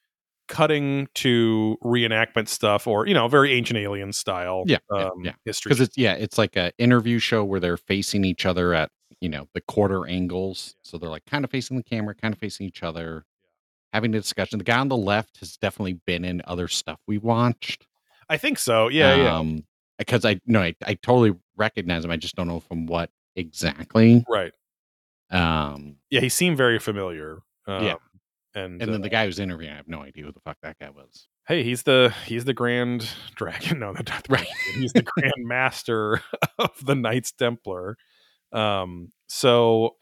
cutting 0.47 1.07
to 1.15 1.77
reenactment 1.83 2.47
stuff, 2.47 2.87
or 2.87 3.07
you 3.07 3.13
know, 3.13 3.27
very 3.27 3.53
ancient 3.53 3.77
alien 3.77 4.13
style. 4.13 4.63
Yeah, 4.65 4.77
yeah, 4.93 5.05
um, 5.05 5.11
yeah. 5.23 5.31
history. 5.43 5.69
Because 5.69 5.81
it's 5.81 5.97
yeah, 5.97 6.13
it's 6.13 6.37
like 6.37 6.55
an 6.55 6.71
interview 6.77 7.19
show 7.19 7.43
where 7.43 7.59
they're 7.59 7.77
facing 7.77 8.23
each 8.23 8.45
other 8.45 8.73
at 8.73 8.91
you 9.21 9.29
know 9.29 9.47
the 9.53 9.61
quarter 9.61 10.07
angles, 10.07 10.75
so 10.81 10.97
they're 10.97 11.09
like 11.09 11.25
kind 11.25 11.43
of 11.43 11.51
facing 11.51 11.77
the 11.77 11.83
camera, 11.83 12.15
kind 12.15 12.33
of 12.33 12.39
facing 12.39 12.67
each 12.67 12.83
other, 12.83 13.25
having 13.93 14.13
a 14.13 14.19
discussion. 14.19 14.57
The 14.59 14.65
guy 14.65 14.79
on 14.79 14.89
the 14.89 14.97
left 14.97 15.39
has 15.39 15.57
definitely 15.57 15.99
been 16.05 16.25
in 16.25 16.41
other 16.45 16.67
stuff 16.67 16.99
we 17.07 17.17
watched. 17.17 17.87
I 18.29 18.37
think 18.37 18.57
so. 18.57 18.87
Yeah, 18.87 19.15
yeah. 19.15 19.37
Um, 19.37 19.65
because 19.97 20.25
I 20.25 20.39
no, 20.45 20.61
I, 20.61 20.75
I 20.85 20.95
totally 20.95 21.33
recognize 21.55 22.05
him. 22.05 22.11
I 22.11 22.17
just 22.17 22.35
don't 22.35 22.47
know 22.47 22.59
from 22.59 22.85
what 22.85 23.09
exactly. 23.35 24.23
Right. 24.29 24.53
Um, 25.31 25.97
Yeah, 26.09 26.21
he 26.21 26.29
seemed 26.29 26.57
very 26.57 26.79
familiar. 26.79 27.39
Um, 27.67 27.83
Yeah. 27.83 27.95
And, 28.53 28.81
and 28.81 28.93
then 28.93 29.01
uh, 29.01 29.03
the 29.03 29.09
guy 29.09 29.25
who's 29.25 29.39
interviewing, 29.39 29.73
I 29.73 29.77
have 29.77 29.87
no 29.89 30.01
idea 30.01 30.23
who 30.23 30.31
the 30.31 30.39
fuck 30.39 30.57
that 30.61 30.79
guy 30.79 30.89
was. 30.89 31.27
hey, 31.47 31.61
he's 31.63 31.83
the 31.83 32.13
he's 32.25 32.45
the 32.45 32.53
Grand 32.53 33.09
Dragon. 33.35 33.79
No, 33.79 33.91
not 33.91 34.05
the 34.05 34.13
Right. 34.29 34.47
Dragon. 34.47 34.81
He's 34.81 34.93
the 34.93 35.01
Grand 35.05 35.33
Master 35.45 36.21
of 36.59 36.71
the 36.85 36.95
Knights 36.95 37.31
Templar. 37.33 37.97
Um. 38.53 39.11
So, 39.27 39.95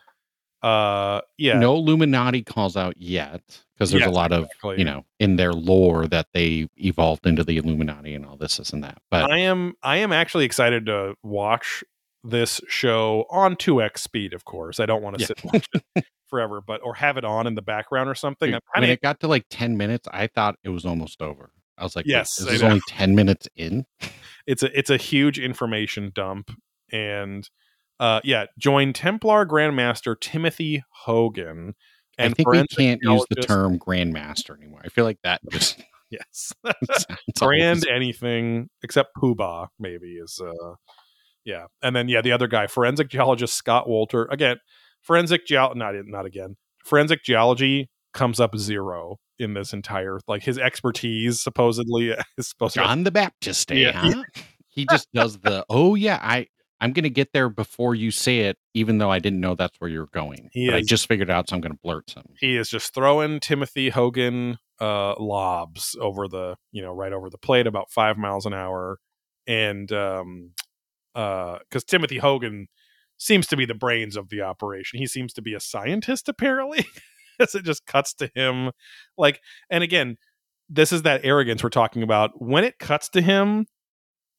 uh, 0.62 1.22
yeah. 1.40 1.58
No 1.58 1.76
Illuminati 1.76 2.44
calls 2.44 2.78
out 2.78 2.96
yet 2.98 3.42
because 3.74 3.90
there's 3.90 4.02
Yes, 4.02 4.10
a 4.10 4.14
lot 4.14 4.32
of 4.32 4.48
you 4.78 4.86
know 4.86 5.04
in 5.20 5.38
their 5.38 5.54
lore 5.54 6.06
that 6.08 6.28
they 6.34 6.68
evolved 6.78 7.26
into 7.26 7.44
the 7.44 7.58
Illuminati 7.58 8.14
and 8.14 8.24
all 8.26 8.38
this, 8.38 8.58
this 8.58 8.72
and 8.72 8.84
that. 8.84 9.00
But 9.10 9.32
I 9.32 9.40
am 9.40 9.74
I 9.82 9.98
am 9.98 10.14
actually 10.14 10.46
excited 10.46 10.86
to 10.86 11.16
watch 11.24 11.84
this 12.24 12.62
show 12.68 13.26
on 13.30 13.56
2x 13.56 13.98
speed, 14.00 14.34
of 14.34 14.46
course. 14.46 14.80
I 14.80 14.86
don't 14.86 15.02
want 15.04 15.18
to 15.18 15.22
Yeah. 15.22 15.28
sit 15.28 15.44
and 15.44 15.52
watch 15.54 15.68
it 15.96 16.06
forever, 16.28 16.62
but 16.62 16.82
or 16.84 16.96
have 16.96 17.18
it 17.18 17.26
on 17.26 17.48
in 17.48 17.56
the 17.56 17.62
background 17.62 18.10
or 18.10 18.16
something. 18.16 18.52
Dude, 18.52 18.62
I'm 18.76 18.82
when 18.82 18.90
it 18.90 19.02
got 19.02 19.20
to 19.22 19.28
like 19.28 19.46
10 19.50 19.78
minutes, 19.78 20.08
I 20.12 20.28
thought 20.28 20.56
it 20.64 20.70
was 20.70 20.86
almost 20.86 21.22
over. 21.22 21.52
I 21.78 21.84
was 21.84 21.96
like, 21.96 22.06
Yes, 22.08 22.36
this 22.36 22.48
is 22.48 22.64
only 22.64 22.82
10 22.88 23.16
minutes 23.16 23.48
in. 23.56 23.86
it's 24.48 24.64
a 24.64 24.78
it's 24.78 24.90
a 24.90 24.98
huge 24.98 25.40
information 25.40 26.12
dump. 26.14 26.52
And 26.92 27.50
uh 28.00 28.22
yeah, 28.24 28.46
join 28.58 28.94
Templar 28.94 29.46
Grandmaster 29.46 30.20
Timothy 30.20 30.84
Hogan 30.90 31.76
I 32.20 32.30
think 32.30 32.48
we 32.48 32.64
can't 32.68 33.02
use 33.02 33.26
the 33.30 33.42
term 33.42 33.80
grandmaster 33.80 34.56
anymore. 34.56 34.82
I 34.84 34.90
feel 34.90 35.04
like 35.06 35.20
that 35.24 35.42
just 35.52 35.82
Yes. 36.10 36.54
Grand 37.40 37.88
anything 37.88 38.70
except 38.84 39.16
Poobah, 39.18 39.70
maybe 39.80 40.14
is 40.14 40.40
uh 40.40 40.76
yeah. 41.46 41.66
And 41.82 41.96
then 41.96 42.08
yeah, 42.08 42.22
the 42.22 42.32
other 42.32 42.48
guy, 42.48 42.68
forensic 42.68 43.10
geologist 43.10 43.54
Scott 43.56 43.88
Wolter. 43.88 44.26
Again, 44.32 44.58
forensic 45.02 45.46
geol 45.48 45.76
not 45.76 45.94
not 46.06 46.26
again. 46.26 46.56
Forensic 46.86 47.24
geology 47.24 47.90
comes 48.14 48.40
up 48.40 48.56
zero 48.58 49.18
in 49.40 49.54
this 49.56 49.74
entire 49.74 50.20
like 50.28 50.44
his 50.44 50.58
expertise 50.60 51.42
supposedly 51.42 52.10
is 52.38 52.48
supposed 52.50 52.76
to 52.76 52.82
be 52.82 52.86
John 52.86 53.04
the 53.04 53.12
Baptist, 53.12 53.72
eh, 53.72 53.76
Yeah. 53.76 53.92
huh? 53.94 54.24
He 54.70 54.86
just 54.86 55.08
does 55.14 55.40
the 55.40 55.66
oh 55.70 55.96
yeah, 55.96 56.20
I 56.22 56.48
I'm 56.82 56.92
gonna 56.94 57.10
get 57.10 57.32
there 57.34 57.50
before 57.50 57.96
you 57.96 58.12
say 58.12 58.40
it, 58.42 58.58
even 58.74 58.98
though 58.98 59.10
I 59.12 59.20
didn't 59.20 59.40
know 59.40 59.56
that's 59.56 59.80
where 59.80 59.90
you're 59.90 60.10
going. 60.14 60.50
But 60.54 60.76
I 60.76 60.82
just 60.82 61.08
figured 61.08 61.30
it 61.30 61.34
out, 61.34 61.50
so 61.50 61.56
I'm 61.56 61.62
gonna 61.62 61.76
blurt 61.82 62.10
some. 62.10 62.26
he 62.40 62.58
is 62.58 62.70
just 62.70 62.94
throwing 62.94 63.40
Timothy 63.40 63.90
Hogan 63.90 64.58
uh 64.82 65.14
lobs 65.20 65.96
over 66.02 66.28
the 66.28 66.56
you 66.72 66.82
know 66.82 66.92
right 66.92 67.14
over 67.14 67.30
the 67.30 67.38
plate 67.38 67.68
about 67.68 67.90
five 67.92 68.18
miles 68.18 68.46
an 68.46 68.54
hour 68.54 68.98
and 69.48 69.92
um 69.92 70.52
uh 71.16 71.58
because 71.70 71.84
Timothy 71.84 72.18
Hogan 72.18 72.68
seems 73.18 73.48
to 73.48 73.58
be 73.58 73.66
the 73.66 73.74
brains 73.74 74.16
of 74.16 74.30
the 74.30 74.42
operation 74.42 75.00
he 75.00 75.08
seems 75.08 75.34
to 75.34 75.42
be 75.42 75.54
a 75.54 75.60
scientist 75.60 76.28
apparently 76.28 76.86
as 77.40 77.56
it 77.56 77.64
just 77.64 77.86
cuts 77.86 78.14
to 78.16 78.30
him 78.36 78.72
like 79.18 79.40
and 79.70 79.84
again 79.84 80.18
this 80.70 80.92
is 80.92 81.04
that 81.04 81.22
arrogance 81.24 81.64
we're 81.64 81.70
talking 81.70 82.04
about 82.04 82.32
when 82.42 82.64
it 82.64 82.80
cuts 82.80 83.10
to 83.10 83.22
him 83.22 83.66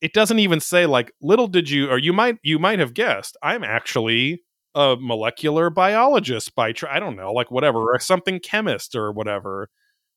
it 0.01 0.13
doesn't 0.13 0.39
even 0.39 0.61
say 0.61 0.87
like 0.87 1.13
little 1.23 1.47
did 1.47 1.71
you 1.71 1.89
or 1.89 1.99
you 1.99 2.13
might 2.13 2.37
you 2.43 2.59
might 2.59 2.79
have 2.79 2.95
guessed 2.95 3.37
i'm 3.43 3.65
actually 3.65 4.41
a 4.75 4.97
molecular 4.99 5.71
biologist 5.71 6.55
by 6.55 6.73
tr- 6.73 6.89
I 6.89 6.99
don't 6.99 7.17
know, 7.17 7.33
like 7.33 7.51
whatever, 7.51 7.93
or 7.93 7.99
something 8.01 8.41
chemist 8.41 8.95
or 8.95 9.13
whatever. 9.13 9.69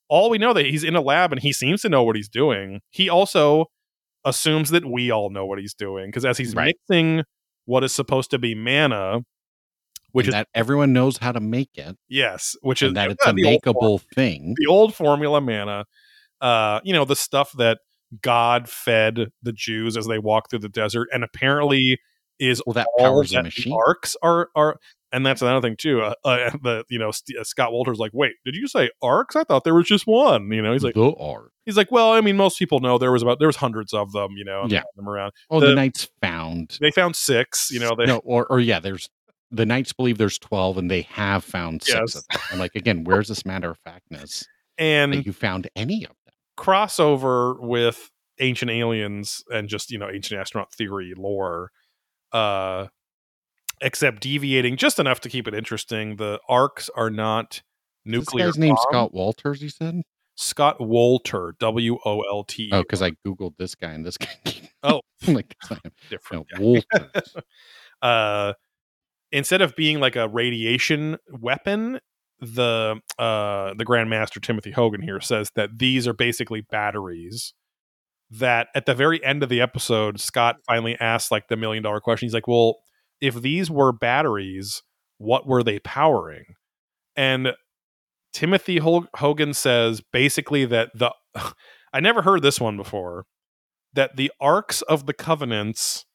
All 0.09 0.29
we 0.29 0.37
know 0.37 0.53
that 0.53 0.65
he's 0.65 0.83
in 0.83 0.95
a 0.95 1.01
lab 1.01 1.31
and 1.31 1.41
he 1.41 1.53
seems 1.53 1.81
to 1.81 1.89
know 1.89 2.03
what 2.03 2.15
he's 2.15 2.29
doing. 2.29 2.81
He 2.89 3.09
also 3.09 3.67
assumes 4.27 4.69
that 4.71 4.85
we 4.85 5.09
all 5.11 5.29
know 5.29 5.45
what 5.45 5.57
he's 5.59 5.73
doing 5.73 6.07
because 6.09 6.25
as 6.25 6.37
he's 6.37 6.53
Right. 6.55 6.75
mixing 6.89 7.23
what 7.65 7.83
is 7.83 7.91
supposed 7.93 8.29
to 8.31 8.37
be 8.39 8.53
manna, 8.55 9.21
which 10.11 10.25
and 10.27 10.29
is 10.29 10.33
that 10.35 10.47
everyone 10.53 10.93
knows 10.93 11.17
how 11.17 11.31
to 11.31 11.39
make 11.39 11.71
it, 11.75 11.95
yes, 12.09 12.55
which 12.61 12.81
is 12.81 12.93
that 12.93 13.11
it's 13.11 13.25
a 13.25 13.33
the 13.33 13.41
makeable 13.43 14.01
thing. 14.15 14.53
the 14.57 14.67
old 14.67 14.93
formula 14.95 15.41
manna. 15.41 15.85
Uh, 16.41 16.79
you 16.83 16.93
know 16.93 17.03
the 17.05 17.15
stuff 17.15 17.51
that 17.57 17.79
God 18.21 18.69
fed 18.69 19.29
the 19.41 19.51
Jews 19.51 19.97
as 19.97 20.05
they 20.07 20.19
walked 20.19 20.49
through 20.51 20.59
the 20.59 20.69
desert, 20.69 21.09
and 21.11 21.23
apparently 21.23 21.99
is 22.39 22.61
Well, 22.65 22.73
that 22.75 22.87
all 22.97 23.05
powers 23.05 23.31
that 23.31 23.39
a 23.39 23.43
machine. 23.43 23.73
Arks 23.73 24.15
are 24.21 24.49
are, 24.55 24.77
and 25.11 25.25
that's 25.25 25.41
another 25.41 25.61
thing 25.67 25.75
too. 25.77 26.01
Uh, 26.01 26.13
uh, 26.25 26.49
the 26.63 26.83
you 26.89 26.99
know 26.99 27.11
St- 27.11 27.39
uh, 27.39 27.43
Scott 27.43 27.71
Walters 27.71 27.97
like, 27.97 28.11
wait, 28.13 28.33
did 28.45 28.55
you 28.55 28.67
say 28.67 28.89
arks? 29.01 29.35
I 29.35 29.43
thought 29.43 29.63
there 29.63 29.75
was 29.75 29.87
just 29.87 30.05
one. 30.07 30.51
You 30.51 30.61
know, 30.61 30.73
he's 30.73 30.83
like, 30.83 30.95
the 30.95 31.13
art. 31.19 31.51
he's 31.65 31.77
like, 31.77 31.91
well, 31.91 32.11
I 32.13 32.21
mean, 32.21 32.37
most 32.37 32.59
people 32.59 32.79
know 32.79 32.97
there 32.97 33.11
was 33.11 33.21
about 33.21 33.39
there 33.39 33.47
was 33.47 33.55
hundreds 33.57 33.93
of 33.93 34.11
them. 34.11 34.31
You 34.37 34.45
know, 34.45 34.65
Yeah. 34.67 34.83
them 34.95 35.07
around. 35.09 35.31
Oh, 35.49 35.59
The- 35.59 35.67
the, 35.67 35.75
knights 35.75 36.09
found. 36.21 36.77
They 36.81 36.91
found 36.91 37.15
six. 37.15 37.69
You 37.71 37.79
know, 37.79 37.91
they 37.97 38.05
no, 38.05 38.17
or 38.23 38.45
or 38.47 38.59
yeah, 38.59 38.79
there's 38.79 39.09
the 39.51 39.65
knights 39.65 39.93
believe 39.93 40.17
there's 40.17 40.37
twelve, 40.37 40.77
and 40.77 40.91
they 40.91 41.03
have 41.03 41.43
found 41.43 41.81
six 41.83 41.95
Yes. 41.97 42.15
of 42.15 42.27
them. 42.29 42.41
And 42.51 42.59
like 42.59 42.75
again, 42.75 43.03
where's 43.05 43.27
this 43.29 43.45
matter 43.45 43.69
of 43.71 43.79
factness 43.79 44.45
and 44.77 45.25
you 45.25 45.33
found 45.33 45.69
any 45.75 46.03
of 46.03 46.09
them? 46.25 46.33
crossover 46.59 47.59
with 47.59 48.09
ancient 48.39 48.69
aliens 48.69 49.43
and 49.51 49.67
just 49.69 49.89
you 49.91 49.97
know 49.97 50.09
ancient 50.09 50.39
astronaut 50.39 50.71
theory 50.73 51.13
lore 51.17 51.71
uh 52.33 52.87
except 53.81 54.21
deviating 54.21 54.77
just 54.77 54.99
enough 54.99 55.19
to 55.21 55.29
keep 55.29 55.47
it 55.47 55.53
interesting 55.53 56.15
the 56.15 56.39
arks 56.49 56.89
are 56.95 57.09
not 57.09 57.61
This 58.05 58.11
nuclear 58.11 58.45
guy's 58.47 58.57
name 58.57 58.75
bomb. 58.75 58.85
Scott 58.89 59.13
Walters. 59.13 59.61
You 59.61 59.69
said? 59.69 60.01
scott 60.39 60.77
Wolter, 60.79 61.57
w-o-l-t 61.57 62.69
Oh, 62.71 62.81
because 62.81 63.01
I 63.01 63.11
googled 63.25 63.57
this 63.57 63.73
guy 63.75 63.89
and 63.91 64.05
this 64.05 64.17
guy. 64.19 64.29
Oh. 64.83 65.01
Like 65.27 65.55
that's 65.59 65.71
not 65.71 65.83
him. 65.83 65.91
different 66.09 66.45
No, 66.53 66.61
Walters. 66.61 67.35
uh 68.03 68.53
instead 69.31 69.61
of 69.61 69.75
being 69.75 69.99
like 69.99 70.15
a 70.15 70.27
radiation 70.27 71.17
weapon 71.31 71.99
the 72.39 73.01
uh 73.17 73.73
the 73.73 73.83
grandmaster 73.83 74.39
timothy 74.39 74.69
hogan 74.69 75.01
here 75.01 75.19
says 75.19 75.49
that 75.55 75.79
these 75.79 76.07
are 76.07 76.13
basically 76.13 76.61
batteries 76.61 77.55
that 78.29 78.67
at 78.75 78.85
the 78.85 78.93
very 78.93 79.23
end 79.25 79.41
of 79.41 79.49
the 79.49 79.59
episode 79.59 80.19
scott 80.19 80.57
finally 80.67 80.95
asks 80.99 81.31
like 81.31 81.47
the 81.47 81.57
million 81.57 81.81
dollar 81.81 81.99
question 81.99 82.27
he's 82.27 82.33
like 82.35 82.47
well 82.47 82.77
if 83.21 83.35
these 83.41 83.69
were 83.69 83.91
batteries 83.91 84.83
what 85.17 85.47
were 85.47 85.63
they 85.63 85.79
powering 85.79 86.45
and 87.15 87.53
timothy 88.33 88.79
hogan 88.79 89.53
says 89.53 90.01
basically 90.11 90.65
that 90.65 90.89
the 90.93 91.11
i 91.93 91.99
never 91.99 92.21
heard 92.21 92.41
this 92.41 92.59
one 92.59 92.77
before 92.77 93.25
that 93.93 94.15
the 94.15 94.31
arks 94.39 94.81
of 94.83 95.05
the 95.05 95.13
covenants 95.13 96.05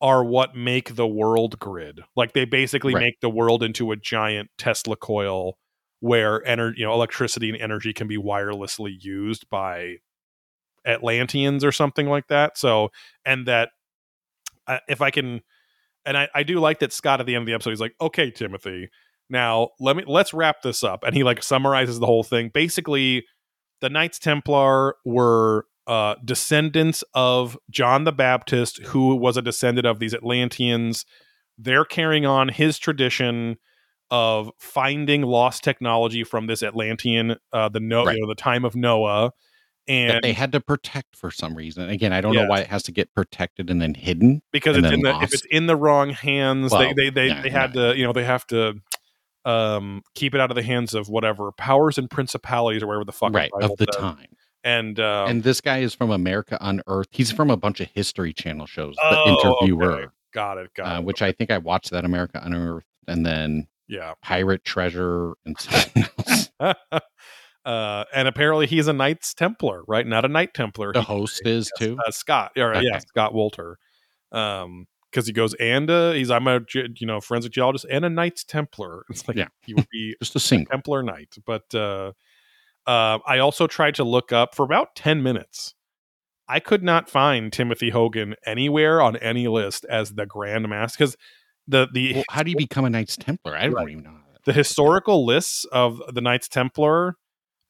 are 0.00 0.24
what 0.24 0.54
make 0.54 0.94
the 0.94 1.06
world 1.06 1.58
grid. 1.58 2.00
Like 2.14 2.32
they 2.32 2.44
basically 2.44 2.94
Right. 2.94 3.04
make 3.04 3.20
the 3.20 3.30
world 3.30 3.62
into 3.62 3.92
a 3.92 3.96
giant 3.96 4.50
Tesla 4.58 4.96
coil 4.96 5.58
where 6.00 6.46
energy, 6.46 6.80
you 6.80 6.86
know, 6.86 6.92
electricity 6.92 7.48
and 7.48 7.60
energy 7.60 7.92
can 7.92 8.06
be 8.06 8.18
wirelessly 8.18 8.94
used 9.00 9.48
by 9.48 9.96
Atlanteans 10.84 11.64
or 11.64 11.72
something 11.72 12.06
like 12.06 12.28
that. 12.28 12.58
So, 12.58 12.90
and 13.24 13.46
that 13.46 13.70
uh, 14.66 14.78
if 14.88 15.00
I 15.00 15.10
can, 15.10 15.40
and 16.06 16.16
I, 16.16 16.28
I 16.34 16.42
do 16.44 16.60
like 16.60 16.78
that 16.78 16.92
Scott 16.92 17.20
at 17.20 17.26
the 17.26 17.34
end 17.34 17.42
of 17.42 17.46
the 17.46 17.52
episode, 17.54 17.70
he's 17.70 17.80
like, 17.80 17.94
okay, 18.00 18.30
Timothy, 18.30 18.88
Now, 19.28 19.70
let 19.80 19.96
me 19.96 20.04
let's 20.06 20.32
wrap 20.32 20.62
this 20.62 20.84
up. 20.84 21.02
And 21.04 21.14
he 21.14 21.24
like 21.24 21.42
summarizes 21.42 21.98
the 21.98 22.06
whole 22.06 22.22
thing. 22.22 22.50
Basically, 22.54 23.24
the 23.80 23.90
Knights 23.90 24.18
Templar 24.18 24.94
were 25.04 25.66
uh, 25.86 26.14
descendants 26.24 27.04
of 27.14 27.58
John 27.70 28.04
the 28.04 28.12
Baptist, 28.12 28.78
who 28.86 29.14
was 29.16 29.36
a 29.36 29.42
descendant 29.42 29.86
of 29.86 29.98
these 29.98 30.14
Atlanteans. 30.14 31.04
They're 31.58 31.84
carrying 31.84 32.26
on 32.26 32.48
his 32.48 32.78
tradition 32.78 33.56
of 34.10 34.50
finding 34.58 35.22
lost 35.22 35.64
technology 35.64 36.22
from 36.22 36.46
this 36.46 36.62
Atlantean, 36.62 37.36
uh, 37.52 37.68
the 37.68 37.80
no, 37.80 38.04
Right. 38.04 38.14
you 38.16 38.22
know, 38.22 38.28
the 38.28 38.34
time 38.34 38.64
of 38.64 38.76
Noah, 38.76 39.32
and 39.88 40.22
they 40.22 40.32
had 40.32 40.52
to 40.52 40.60
protect 40.60 41.16
for 41.16 41.30
some 41.30 41.54
reason. 41.54 41.88
Again, 41.88 42.12
I 42.12 42.20
don't 42.20 42.34
know 42.34 42.46
why 42.46 42.60
it 42.60 42.66
has 42.68 42.82
to 42.84 42.92
get 42.92 43.14
protected 43.14 43.70
and 43.70 43.80
then 43.80 43.94
hidden. 43.94 44.42
because 44.52 44.76
it's 44.76 44.90
in 44.90 45.00
the 45.02 45.16
if 45.22 45.32
it's 45.32 45.44
in 45.46 45.66
the 45.66 45.76
wrong 45.76 46.10
hands, 46.10 46.72
Well, 46.72 46.80
they 46.82 46.92
they 46.94 47.10
they, 47.10 47.26
yeah, 47.28 47.42
they 47.42 47.50
had 47.50 47.72
to 47.74 47.96
you 47.96 48.04
know 48.04 48.12
they 48.12 48.24
have 48.24 48.46
to 48.48 48.80
um 49.44 50.02
keep 50.14 50.34
it 50.34 50.40
out 50.40 50.50
of 50.50 50.56
the 50.56 50.62
hands 50.62 50.92
of 50.94 51.08
whatever 51.08 51.52
powers 51.52 51.98
and 51.98 52.10
principalities 52.10 52.82
or 52.82 52.88
whatever 52.88 53.04
the 53.04 53.12
fuck 53.12 53.32
right 53.32 53.50
of 53.60 53.76
the 53.78 53.86
time. 53.86 54.26
and 54.64 54.98
um, 54.98 55.28
and 55.30 55.42
this 55.44 55.60
guy 55.60 55.78
is 55.78 55.94
from 55.94 56.10
America 56.10 56.58
Unearthed. 56.60 57.10
He's 57.14 57.30
from 57.30 57.50
a 57.50 57.56
bunch 57.56 57.80
of 57.80 57.88
History 57.94 58.32
Channel 58.32 58.66
shows. 58.66 58.96
The 58.96 59.02
Oh, 59.16 59.58
Interviewer, 59.60 59.92
okay. 59.92 60.06
got 60.34 60.58
it 60.58 60.74
got 60.74 60.96
uh, 60.96 60.98
it 61.00 61.04
which 61.04 61.22
I 61.22 61.30
think 61.30 61.50
I 61.52 61.58
watched 61.58 61.90
that 61.92 62.04
America 62.04 62.40
Unearthed, 62.42 62.86
and 63.06 63.24
then 63.24 63.68
yeah 63.86 64.14
Pirate 64.20 64.64
Treasure 64.64 65.34
and 65.44 65.56
something 65.60 66.04
else. 66.18 66.50
uh 67.66 68.04
and 68.14 68.26
apparently 68.28 68.66
he's 68.66 68.86
a 68.88 68.92
knights 68.94 69.34
templar 69.34 69.82
right 69.86 70.06
not 70.06 70.24
a 70.24 70.28
knight 70.28 70.54
templar 70.54 70.92
The 70.92 71.00
He- 71.00 71.06
host 71.06 71.42
is 71.46 71.70
too. 71.78 71.98
uh, 72.06 72.10
scott 72.10 72.52
or, 72.56 72.74
yeah 72.82 72.98
scott 73.00 73.34
wolter 73.34 73.74
um 74.32 74.86
because 75.10 75.26
he 75.26 75.32
goes 75.32 75.54
and 75.54 75.90
uh 75.90 76.12
he's 76.12 76.30
i'm 76.30 76.46
a 76.46 76.60
you 76.72 77.06
know 77.06 77.20
forensic 77.20 77.52
geologist 77.52 77.84
and 77.90 78.04
a 78.04 78.08
knights 78.08 78.44
templar 78.44 79.02
it's 79.10 79.26
like 79.28 79.36
Yeah. 79.36 79.48
he 79.66 79.74
would 79.74 79.88
be 79.90 80.14
Just 80.22 80.36
a 80.36 80.40
single. 80.40 80.70
Templar 80.70 81.02
Knight. 81.02 81.34
But 81.44 81.74
uh, 81.74 82.12
uh, 82.86 83.18
I 83.26 83.38
also 83.38 83.66
tried 83.66 83.96
to 83.96 84.04
look 84.04 84.30
up 84.32 84.54
for 84.54 84.64
about 84.64 84.94
10 84.94 85.22
minutes. 85.22 85.74
I 86.48 86.60
could 86.60 86.82
not 86.84 87.10
find 87.10 87.52
Timothy 87.52 87.90
Hogan 87.90 88.36
anywhere 88.46 89.00
on 89.02 89.16
any 89.16 89.48
list 89.48 89.84
as 89.86 90.14
the 90.14 90.24
Grand 90.26 90.68
Master 90.68 90.96
because 90.98 91.16
the 91.66 91.88
the 91.92 92.14
Well, 92.14 92.24
how 92.30 92.42
do 92.44 92.50
you 92.52 92.56
become 92.56 92.84
a 92.84 92.90
Knights 92.90 93.16
Templar? 93.16 93.56
I 93.56 93.64
don't 93.64 93.74
Right. 93.74 93.88
even 93.88 94.04
know. 94.04 94.18
the 94.44 94.52
historical 94.52 95.24
lists 95.26 95.64
of 95.72 96.00
the 96.12 96.20
Knights 96.20 96.46
Templar 96.48 97.16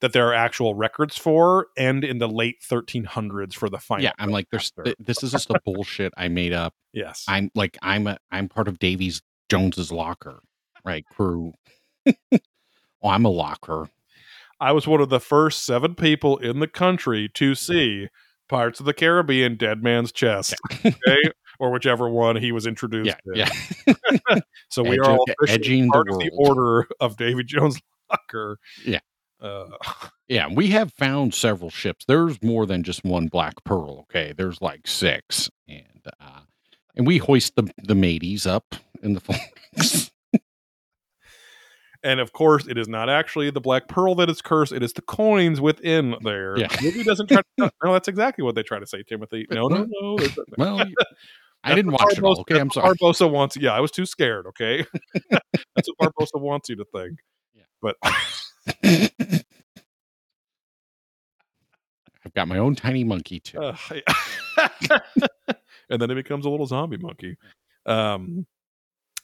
that 0.01 0.13
there 0.13 0.29
are 0.29 0.35
actual 0.35 0.75
records 0.75 1.17
for 1.17 1.69
and 1.77 2.05
in 2.05 2.19
the 2.19 2.29
late 2.29 2.57
1300s 2.69 3.55
for 3.55 3.69
the 3.71 3.79
final. 3.79 4.05
Yeah, 4.05 4.13
I'm 4.19 4.31
like, 4.31 4.49
there's 4.51 4.71
th- 4.85 4.97
this 4.99 5.23
is 5.23 5.33
just 5.33 5.49
a 5.51 5.59
bullshit 5.65 6.13
I 6.17 6.29
made 6.29 6.53
up. 6.53 6.75
yes. 6.93 7.25
I'm 7.29 7.51
like, 7.55 7.79
I'm 7.83 8.07
a, 8.07 8.19
I'm 8.31 8.49
part 8.49 8.69
of 8.69 8.79
Davy 8.79 9.13
Jones's 9.49 9.91
locker, 9.91 10.41
right? 10.85 11.05
Crew. 11.15 11.53
oh, 12.07 12.39
I'm 13.05 13.25
a 13.25 13.31
locker. 13.31 13.89
I 14.61 14.73
was 14.73 14.87
one 14.87 15.01
of 15.01 15.09
the 15.09 15.21
first 15.21 15.65
seven 15.65 15.95
people 15.95 16.39
in 16.39 16.61
the 16.61 16.67
country 16.69 17.29
to 17.35 17.55
see 17.55 18.09
Pirates 18.49 18.81
of 18.81 18.87
the 18.87 18.95
Caribbean 18.95 19.57
Dead 19.57 19.83
Man's 19.83 20.13
Chest. 20.13 20.55
Okay. 20.85 20.95
or 21.59 21.71
whichever 21.71 22.09
one 22.09 22.37
he 22.37 22.53
was 22.53 22.67
introduced 22.67 23.17
Yeah, 23.35 23.49
in. 23.87 23.97
yeah. 24.29 24.39
So 24.69 24.83
we 24.83 24.91
Edge- 24.93 24.99
are 24.99 25.11
all 25.13 25.25
edging 25.49 25.87
the 25.87 25.93
part 25.93 26.09
of 26.11 26.19
the 26.19 26.31
order 26.37 26.87
of 27.01 27.17
David 27.17 27.47
Jones 27.47 27.81
Locker. 28.11 28.59
Yeah. 28.85 28.99
Uh, 29.41 29.67
Yeah, 30.29 30.49
we 30.53 30.69
have 30.69 30.93
found 30.93 31.35
several 31.35 31.71
ships. 31.71 32.05
There's 32.05 32.43
more 32.43 32.67
than 32.67 32.83
just 32.83 33.05
one 33.05 33.29
Black 33.29 33.63
Pearl. 33.65 34.01
Okay, 34.01 34.35
there's 34.37 34.61
like 34.61 34.89
six, 34.89 35.49
and 35.69 36.05
uh, 36.21 36.41
and 36.97 37.07
we 37.07 37.19
hoist 37.19 37.55
the 37.55 37.71
the 37.83 37.95
mateys 37.95 38.45
up 38.45 38.75
in 39.03 39.13
the 39.13 39.21
flags. 39.21 40.11
and 42.03 42.19
of 42.19 42.33
course, 42.33 42.67
it 42.67 42.77
is 42.77 42.89
not 42.89 43.09
actually 43.09 43.51
the 43.51 43.61
Black 43.61 43.87
Pearl 43.87 44.17
that 44.17 44.29
is 44.29 44.43
cursed. 44.43 44.73
It 44.73 44.83
is 44.83 44.95
the 44.95 45.03
coins 45.03 45.61
within 45.61 46.17
there. 46.25 46.59
Yeah. 46.59 46.75
Movie 46.83 47.05
doesn't 47.05 47.29
try 47.29 47.43
to. 47.43 47.45
No, 47.57 47.71
that's 47.93 48.09
exactly 48.09 48.43
what 48.43 48.57
they 48.57 48.65
try 48.65 48.81
to 48.81 48.87
say, 48.87 49.05
Timothy. 49.05 49.47
No, 49.49 49.69
no, 49.69 49.87
no. 49.89 50.19
well, 50.59 50.85
I 51.63 51.75
didn't 51.77 51.93
watch 51.93 52.19
it 52.19 52.25
all. 52.25 52.41
Okay, 52.41 52.59
I'm 52.59 52.71
sorry. 52.73 52.97
Barbossa 52.97 53.31
wants. 53.31 53.57
Yeah, 53.57 53.75
I 53.75 53.81
was 53.81 53.93
too 53.93 54.07
scared. 54.07 54.47
Okay, 54.49 54.85
that's 55.77 55.89
what 55.97 56.13
Barbossa 56.19 56.41
wants 56.41 56.69
you 56.69 56.75
to 56.77 56.85
think. 56.93 57.21
Yeah. 57.83 57.93
But 58.03 58.15
I've 62.25 62.35
got 62.35 62.49
my 62.49 62.59
own 62.59 62.75
tiny 62.75 63.05
monkey 63.05 63.41
too. 63.41 63.61
Uh, 63.61 63.77
and 65.91 66.03
then 66.03 66.11
it 66.11 66.17
becomes 66.17 66.45
a 66.45 66.51
little 66.51 66.67
zombie 66.67 66.97
monkey. 66.97 67.37
Um, 67.87 68.47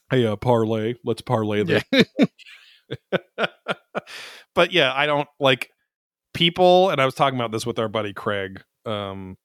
hey, 0.09 0.25
uh, 0.25 0.35
parley. 0.35 0.97
Let's 1.03 1.21
parley 1.21 1.63
this. 1.63 1.83
yeah, 1.91 3.47
but 4.55 4.71
yeah, 4.71 4.93
I 4.95 5.05
don't 5.05 5.27
like 5.39 5.69
people. 6.33 6.89
And 6.89 7.01
I 7.01 7.05
was 7.05 7.15
talking 7.15 7.37
about 7.37 7.51
this 7.51 7.65
with 7.65 7.79
our 7.79 7.89
buddy 7.89 8.13
Craig. 8.13 8.63
Um, 8.85 9.37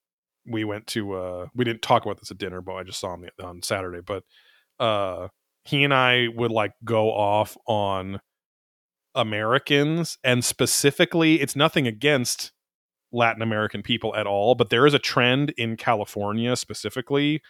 we 0.46 0.64
went 0.64 0.86
to 0.88 1.14
uh, 1.14 1.46
we 1.54 1.64
didn't 1.64 1.82
talk 1.82 2.04
about 2.04 2.18
this 2.18 2.30
at 2.30 2.38
dinner, 2.38 2.61
but 2.61 2.74
I 2.74 2.84
just 2.84 3.00
saw 3.00 3.14
him 3.14 3.28
on 3.42 3.62
Saturday. 3.62 4.00
But 4.00 4.22
uh, 4.78 5.28
he 5.64 5.84
and 5.84 5.92
I 5.92 6.28
would 6.28 6.50
like 6.52 6.72
go 6.84 7.11
off 7.11 7.56
on 7.66 8.20
Americans, 9.18 10.16
and 10.24 10.44
specifically, 10.44 11.40
it's 11.42 11.54
nothing 11.54 11.86
against 11.86 12.52
Latin 13.12 13.42
American 13.42 13.82
people 13.82 14.14
at 14.16 14.26
all, 14.26 14.54
but 14.54 14.70
there 14.70 14.86
is 14.86 14.94
a 14.94 14.98
trend 14.98 15.50
in 15.58 15.76
California 15.76 16.56
specifically 16.56 17.42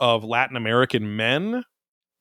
of 0.00 0.24
Latin 0.24 0.56
American 0.56 1.16
men 1.16 1.64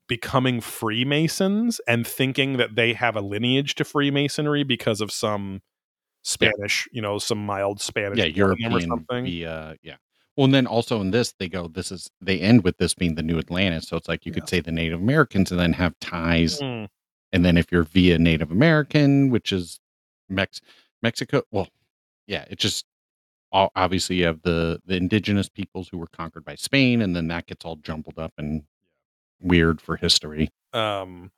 becoming 0.07 0.61
Freemasons 0.61 1.81
and 1.87 2.05
thinking 2.05 2.57
that 2.57 2.75
they 2.75 2.93
have 2.93 3.15
a 3.15 3.21
lineage 3.21 3.75
to 3.75 3.83
Freemasonry 3.83 4.63
because 4.63 5.01
of 5.01 5.11
some 5.11 5.61
Spanish, 6.23 6.87
you 6.91 7.01
know, 7.01 7.17
some 7.19 7.45
mild 7.45 7.79
Spanish 7.79 8.17
yeah, 8.17 8.25
them 8.25 8.33
or 8.33 8.35
European 8.37 8.81
something. 8.81 9.25
via 9.25 9.75
yeah. 9.81 9.95
Well, 10.35 10.45
and 10.45 10.53
then 10.53 10.67
also 10.67 11.01
in 11.01 11.11
this, 11.11 11.33
they 11.39 11.49
go. 11.49 11.67
This 11.67 11.91
is 11.91 12.09
they 12.21 12.39
end 12.39 12.63
with 12.63 12.77
this 12.77 12.93
being 12.93 13.15
the 13.15 13.23
new 13.23 13.39
Atlantis. 13.39 13.87
So 13.87 13.97
it's 13.97 14.07
like 14.07 14.25
you 14.25 14.31
could 14.31 14.47
say 14.47 14.59
the 14.59 14.71
Native 14.71 14.99
Americans 14.99 15.51
and 15.51 15.59
then 15.59 15.73
have 15.73 15.97
ties 15.99 16.59
Mm, 16.59 16.87
and 17.31 17.43
then 17.45 17.57
if 17.57 17.71
you're 17.71 17.83
via 17.83 18.17
Native 18.17 18.51
American, 18.51 19.29
which 19.29 19.51
is 19.51 19.79
Mex 20.29 20.61
Mexico, 21.01 21.43
well, 21.51 21.67
yeah, 22.27 22.45
it 22.49 22.59
just 22.59 22.85
o- 23.53 23.69
obviously 23.75 24.17
you 24.17 24.25
have 24.25 24.41
the 24.43 24.81
the 24.85 24.95
indigenous 24.95 25.49
peoples 25.49 25.89
who 25.89 25.97
were 25.97 26.07
conquered 26.07 26.45
by 26.45 26.55
Spain, 26.55 27.01
and 27.01 27.15
then 27.15 27.27
that 27.29 27.45
gets 27.47 27.65
all 27.65 27.75
jumbled 27.77 28.17
up 28.19 28.33
and 28.37 28.63
weird 29.39 29.79
for 29.81 29.97
history. 29.97 30.49
um 30.73 31.31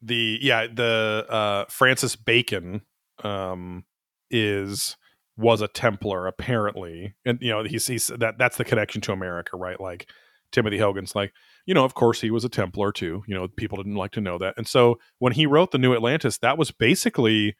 the 0.00 0.38
yeah 0.42 0.66
the 0.66 1.24
uh 1.28 1.64
francis 1.68 2.16
bacon 2.16 2.82
um 3.22 3.84
is 4.30 4.96
was 5.36 5.60
a 5.60 5.68
templar 5.68 6.26
apparently 6.26 7.14
and 7.24 7.38
you 7.40 7.50
know 7.50 7.62
he's 7.62 7.86
he's 7.86 8.08
that 8.08 8.36
that's 8.38 8.56
the 8.56 8.64
connection 8.64 9.00
to 9.00 9.12
america 9.12 9.56
right 9.56 9.80
like 9.80 10.08
timothy 10.52 10.78
hogan's 10.78 11.14
like 11.14 11.32
you 11.66 11.74
know 11.74 11.84
of 11.84 11.94
course 11.94 12.20
he 12.20 12.30
was 12.30 12.44
a 12.44 12.48
templar 12.48 12.92
too 12.92 13.22
you 13.26 13.34
know 13.34 13.48
people 13.56 13.76
didn't 13.76 13.96
like 13.96 14.12
to 14.12 14.20
know 14.20 14.38
that 14.38 14.54
and 14.56 14.68
so 14.68 14.98
when 15.18 15.32
he 15.32 15.46
wrote 15.46 15.70
the 15.70 15.78
new 15.78 15.94
atlantis 15.94 16.38
that 16.38 16.56
was 16.58 16.70
basically 16.70 17.56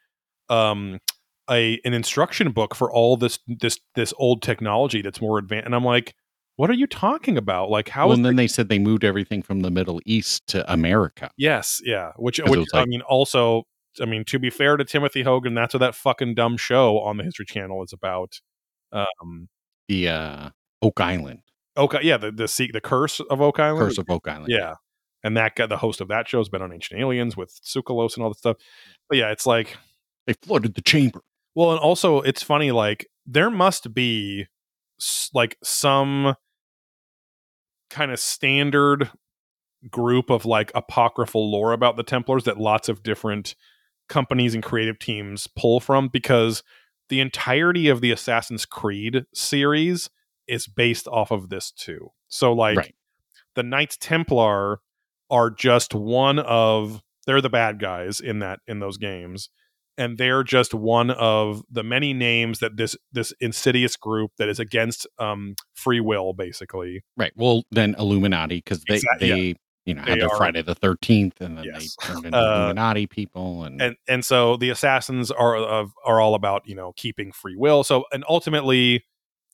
um 0.48 0.98
a 1.50 1.80
an 1.84 1.94
instruction 1.94 2.52
book 2.52 2.74
for 2.74 2.92
all 2.92 3.16
this 3.16 3.38
this 3.46 3.80
this 3.94 4.14
old 4.18 4.42
technology 4.42 5.02
that's 5.02 5.20
more 5.20 5.38
advanced 5.38 5.66
and 5.66 5.74
i'm 5.74 5.84
like 5.84 6.14
what 6.56 6.68
are 6.70 6.74
you 6.74 6.86
talking 6.86 7.38
about 7.38 7.70
like 7.70 7.88
how 7.88 8.08
well, 8.08 8.16
and 8.16 8.24
then 8.26 8.36
they 8.36 8.46
said 8.46 8.68
they 8.68 8.78
moved 8.78 9.04
everything 9.04 9.42
from 9.42 9.60
the 9.60 9.70
Middle 9.70 10.00
East 10.04 10.46
to 10.48 10.70
America. 10.70 11.30
Yes, 11.38 11.80
yeah. 11.82 12.12
Which, 12.16 12.40
which 12.46 12.68
I 12.74 12.80
like- 12.80 12.88
mean, 12.88 13.00
also, 13.00 13.62
I 14.00 14.04
mean, 14.04 14.24
to 14.26 14.38
be 14.38 14.50
fair 14.50 14.76
to 14.76 14.84
Timothy 14.84 15.22
Hogan, 15.22 15.54
that's 15.54 15.72
what 15.72 15.80
that 15.80 15.94
fucking 15.94 16.34
dumb 16.34 16.58
show 16.58 17.00
on 17.00 17.16
the 17.16 17.24
History 17.24 17.46
Channel 17.46 17.82
is 17.82 17.94
about. 17.94 18.40
Um, 18.92 19.48
The 19.88 20.08
uh, 20.08 20.50
Oak 20.82 21.00
Island 21.00 21.40
okay, 21.76 22.00
yeah, 22.02 22.16
the 22.16 22.30
the 22.30 22.70
the 22.72 22.80
curse 22.80 23.20
of 23.20 23.40
Oak 23.40 23.58
Island. 23.58 23.88
Curse 23.88 23.98
of 23.98 24.10
Oak 24.10 24.28
Island. 24.28 24.48
yeah, 24.48 24.74
and 25.22 25.36
that 25.36 25.56
guy, 25.56 25.66
the 25.66 25.76
host 25.76 26.00
of 26.00 26.08
that 26.08 26.28
show, 26.28 26.38
has 26.38 26.48
been 26.48 26.62
on 26.62 26.72
Ancient 26.72 27.00
Aliens 27.00 27.36
with 27.36 27.58
Tsoukalos 27.62 28.16
and 28.16 28.24
all 28.24 28.30
that 28.30 28.38
stuff. 28.38 28.56
But 29.08 29.18
yeah, 29.18 29.30
it's 29.30 29.46
like, 29.46 29.76
they 30.26 30.34
flooded 30.34 30.74
the 30.74 30.82
chamber. 30.82 31.20
well, 31.54 31.70
and 31.72 31.80
also 31.80 32.20
it's 32.20 32.42
funny. 32.42 32.72
Like 32.72 33.06
there 33.26 33.50
must 33.50 33.94
be 33.94 34.46
like 35.34 35.56
some 35.62 36.34
kind 37.90 38.10
of 38.10 38.18
standard 38.18 39.10
group 39.90 40.30
of 40.30 40.46
like 40.46 40.70
apocryphal 40.74 41.50
lore 41.50 41.72
about 41.72 41.96
the 41.96 42.02
Templars 42.02 42.44
that 42.44 42.58
lots 42.58 42.88
of 42.88 43.02
different 43.02 43.54
companies 44.08 44.54
and 44.54 44.62
creative 44.62 44.98
teams 44.98 45.46
pull 45.56 45.80
from 45.80 46.08
because 46.08 46.62
the 47.08 47.20
entirety 47.20 47.88
of 47.88 48.00
the 48.00 48.12
Assassin's 48.12 48.64
Creed 48.64 49.24
series 49.34 50.08
is 50.48 50.66
based 50.66 51.06
off 51.08 51.30
of 51.30 51.48
this 51.48 51.70
too. 51.70 52.10
So 52.28 52.52
like 52.52 52.76
Right. 52.76 52.94
the 53.54 53.62
Knights 53.62 53.96
Templar 54.00 54.80
are 55.30 55.50
just 55.50 55.94
one 55.94 56.38
of 56.38 57.02
they're 57.26 57.40
the 57.40 57.48
bad 57.50 57.78
guys 57.78 58.20
in 58.20 58.40
that 58.40 58.60
in 58.66 58.80
those 58.80 58.98
games 58.98 59.48
and 59.98 60.16
they're 60.18 60.42
just 60.42 60.72
one 60.74 61.10
of 61.10 61.62
the 61.70 61.82
many 61.84 62.12
names 62.14 62.58
that 62.58 62.76
this 62.76 62.96
this 63.12 63.32
insidious 63.40 63.96
group 63.96 64.32
that 64.38 64.48
is 64.48 64.58
against 64.58 65.06
um 65.18 65.54
free 65.74 66.00
will 66.00 66.32
basically 66.32 67.02
Right. 67.16 67.32
Well, 67.36 67.62
then 67.70 67.94
Illuminati 67.98 68.56
because 68.56 68.82
they 68.88 68.94
Exact- 68.96 69.22
yeah. 69.22 69.34
they 69.34 69.54
you 69.84 69.94
know 69.94 70.04
They 70.04 70.10
had 70.12 70.20
their 70.20 70.28
are- 70.30 70.36
Friday 70.36 70.62
the 70.62 70.74
Thirteenth, 70.74 71.40
and 71.40 71.58
then 71.58 71.64
Yes. 71.64 71.96
they 72.00 72.06
turned 72.06 72.24
into 72.26 72.38
Uh, 72.38 72.56
Illuminati 72.56 73.06
people, 73.06 73.64
and, 73.64 73.80
and 73.82 73.96
and 74.08 74.24
so 74.24 74.56
the 74.56 74.70
assassins 74.70 75.30
are 75.30 75.56
of 75.56 75.92
are 76.04 76.20
all 76.20 76.34
about 76.34 76.66
you 76.66 76.74
know 76.74 76.92
keeping 76.96 77.32
free 77.32 77.56
will 77.56 77.82
so 77.84 78.04
and 78.12 78.24
ultimately 78.28 79.04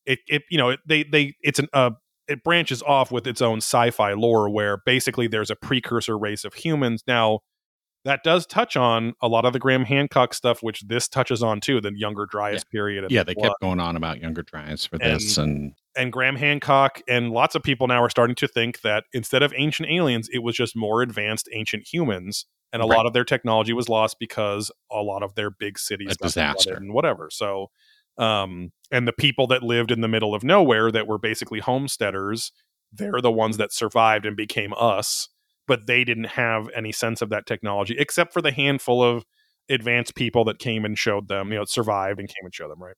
it 0.09 0.19
it 0.27 0.43
you 0.51 0.59
know 0.59 0.71
it, 0.71 0.81
they 0.87 1.05
they 1.05 1.35
it's 1.43 1.59
an 1.61 1.69
uh 1.73 1.91
it 2.27 2.43
branches 2.43 2.83
off 2.83 3.11
with 3.13 3.27
its 3.27 3.41
own 3.41 3.59
sci-fi 3.59 4.13
lore 4.15 4.51
where 4.51 4.79
basically 4.85 5.27
there's 5.29 5.51
a 5.51 5.57
precursor 5.57 6.19
race 6.19 6.45
of 6.45 6.55
humans 6.55 7.03
now 7.07 7.41
that 8.05 8.21
does 8.25 8.47
touch 8.47 8.77
on 8.77 9.13
a 9.21 9.29
lot 9.29 9.45
of 9.45 9.53
the 9.53 9.59
Graham 9.59 9.85
Hancock 9.85 10.33
stuff 10.35 10.63
which 10.63 10.83
this 10.89 11.09
touches 11.09 11.43
on 11.43 11.61
too 11.61 11.81
the 11.81 11.93
younger 11.95 12.27
Dryas 12.27 12.65
period 12.65 13.05
yeah, 13.11 13.23
they 13.23 13.35
blood. 13.35 13.51
kept 13.51 13.61
going 13.61 13.81
on 13.81 13.97
about 13.97 14.21
younger 14.21 14.43
Dryas 14.43 14.87
for 14.87 14.99
this, 14.99 15.37
and 15.37 15.75
and 15.97 16.13
Graham 16.13 16.37
Hancock 16.37 17.01
and 17.09 17.31
lots 17.33 17.55
of 17.55 17.63
people 17.63 17.87
now 17.89 18.03
are 18.03 18.11
starting 18.11 18.37
to 18.37 18.47
think 18.49 18.83
that 18.83 19.05
instead 19.13 19.43
of 19.43 19.53
ancient 19.57 19.89
aliens, 19.91 20.29
it 20.33 20.39
was 20.45 20.55
just 20.57 20.77
more 20.77 21.03
advanced 21.03 21.49
ancient 21.53 21.87
humans, 21.93 22.47
and 22.73 22.83
a 22.83 22.87
Right. 22.87 22.97
lot 22.97 23.07
of 23.07 23.13
their 23.15 23.25
technology 23.25 23.73
was 23.73 23.89
lost 23.89 24.17
because 24.21 24.71
a 24.93 25.03
lot 25.03 25.23
of 25.25 25.35
their 25.35 25.51
big 25.51 25.79
cities 25.79 26.13
A 26.21 26.25
disaster. 26.25 26.75
and 26.75 26.93
whatever. 26.95 27.31
So, 27.33 27.71
um, 28.19 28.71
and 28.91 29.07
the 29.07 29.13
people 29.13 29.47
that 29.49 29.63
lived 29.63 29.91
in 29.91 30.01
the 30.01 30.09
middle 30.09 30.35
of 30.35 30.43
nowhere 30.43 30.91
that 30.91 31.07
were 31.07 31.19
basically 31.19 31.61
homesteaders, 31.61 32.53
they're 32.93 33.21
the 33.23 33.31
ones 33.31 33.57
that 33.59 33.73
survived 33.73 34.27
and 34.27 34.37
became 34.37 34.73
us, 34.79 35.29
but 35.67 35.87
they 35.87 36.05
didn't 36.05 36.25
have 36.25 36.69
any 36.75 36.93
sense 36.93 37.23
of 37.23 37.31
that 37.31 37.47
technology 37.47 37.95
except 37.99 38.33
for 38.33 38.43
the 38.43 38.53
handful 38.53 39.03
of 39.03 39.25
advanced 39.71 40.15
people 40.15 40.45
that 40.45 40.59
came 40.59 40.85
and 40.85 40.99
showed 40.99 41.29
them, 41.29 41.53
you 41.53 41.59
know, 41.59 41.65
survived 41.65 42.19
and 42.19 42.29
came 42.29 42.45
and 42.45 42.55
showed 42.55 42.71
them, 42.71 42.83
right? 42.83 42.97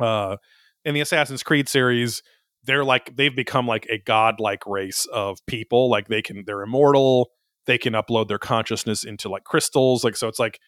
Uh, 0.00 0.36
in 0.84 0.94
the 0.94 1.00
Assassin's 1.00 1.42
Creed 1.42 1.68
series, 1.68 2.22
they're 2.64 2.84
like 2.84 3.14
they've 3.16 3.34
become 3.34 3.66
like 3.66 3.86
a 3.90 3.98
godlike 3.98 4.66
race 4.66 5.06
of 5.12 5.38
people. 5.46 5.88
Like 5.88 6.08
they 6.08 6.22
can 6.22 6.44
they're 6.46 6.62
immortal. 6.62 7.30
They 7.66 7.78
can 7.78 7.94
upload 7.94 8.28
their 8.28 8.38
consciousness 8.38 9.04
into 9.04 9.28
like 9.28 9.44
crystals. 9.44 10.04
Like 10.04 10.16
so 10.16 10.28
it's 10.28 10.38
like, 10.38 10.58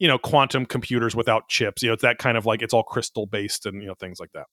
you 0.00 0.08
know, 0.08 0.18
quantum 0.18 0.66
computers 0.66 1.14
without 1.14 1.48
chips. 1.48 1.82
You 1.82 1.90
know, 1.90 1.92
it's 1.92 2.02
that 2.02 2.18
kind 2.18 2.36
of 2.36 2.46
like 2.46 2.62
it's 2.62 2.74
all 2.74 2.82
crystal 2.82 3.26
based 3.26 3.66
and 3.66 3.80
you 3.80 3.86
know 3.86 3.94
things 3.94 4.18
like 4.18 4.32
that. 4.32 4.46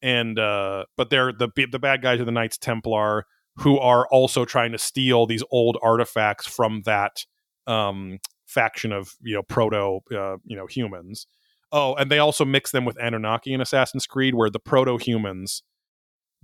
And 0.00 0.38
uh 0.38 0.84
but 0.96 1.10
they're 1.10 1.32
the 1.32 1.48
the 1.70 1.78
bad 1.78 2.00
guys 2.00 2.20
are 2.20 2.24
the 2.24 2.32
Knights 2.32 2.56
Templar 2.56 3.26
who 3.58 3.78
are 3.78 4.06
also 4.08 4.44
trying 4.44 4.72
to 4.72 4.78
steal 4.78 5.26
these 5.26 5.42
old 5.50 5.76
artifacts 5.82 6.46
from 6.46 6.82
that 6.86 7.26
um 7.66 8.18
faction 8.46 8.92
of, 8.92 9.14
you 9.20 9.34
know, 9.34 9.42
proto 9.42 10.00
uh, 10.16 10.36
you 10.44 10.56
know, 10.56 10.66
humans. 10.66 11.26
Oh, 11.72 11.94
and 11.96 12.08
they 12.08 12.20
also 12.20 12.44
mix 12.44 12.70
them 12.70 12.84
with 12.84 12.96
Anunnaki 13.02 13.52
in 13.52 13.60
Assassin's 13.60 14.06
Creed, 14.06 14.36
where 14.36 14.48
the 14.48 14.60
proto 14.60 14.96
humans 14.96 15.64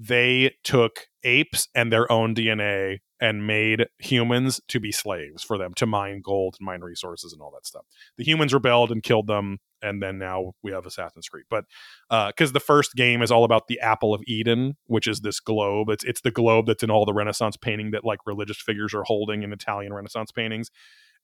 they 0.01 0.55
took 0.65 1.09
apes 1.25 1.69
and 1.75 1.93
their 1.93 2.11
own 2.11 2.35
DNA 2.35 3.01
and 3.21 3.47
made 3.47 3.87
humans 3.99 4.59
to 4.67 4.81
be 4.81 4.91
slaves 4.91 5.43
for 5.43 5.59
them 5.59 5.75
to 5.75 5.85
mine 5.85 6.23
gold 6.25 6.57
and 6.59 6.65
mine 6.65 6.81
resources 6.81 7.35
and 7.35 7.43
all 7.43 7.51
that 7.51 7.67
stuff. 7.67 7.85
The 8.17 8.25
humans 8.25 8.55
rebelled 8.55 8.91
and 8.91 9.03
killed 9.03 9.27
them, 9.27 9.59
and 9.83 10.03
then 10.03 10.19
now 10.19 10.53
we 10.63 10.73
have 10.73 10.87
Assassin's 10.87 11.29
Creed. 11.29 11.45
But 11.51 11.67
uh, 12.09 12.29
because 12.29 12.53
the 12.53 12.61
first 12.61 12.95
game 12.95 13.21
is 13.21 13.31
all 13.31 13.45
about 13.45 13.69
the 13.69 13.79
Apple 13.81 14.15
of 14.15 14.23
Eden, 14.27 14.79
which 14.87 15.07
is 15.07 15.21
this 15.21 15.39
globe. 15.39 15.91
It's 15.91 16.05
it's 16.05 16.23
the 16.23 16.31
globe 16.31 16.65
that's 16.67 16.83
in 16.83 16.91
all 16.91 17.05
the 17.05 17.13
Renaissance 17.13 17.59
painting 17.59 17.91
that 17.91 18.05
like 18.05 18.21
religious 18.25 18.61
figures 18.61 18.95
are 18.95 19.05
holding 19.05 19.43
in 19.43 19.53
Italian 19.53 19.93
Renaissance 19.93 20.33
paintings 20.33 20.71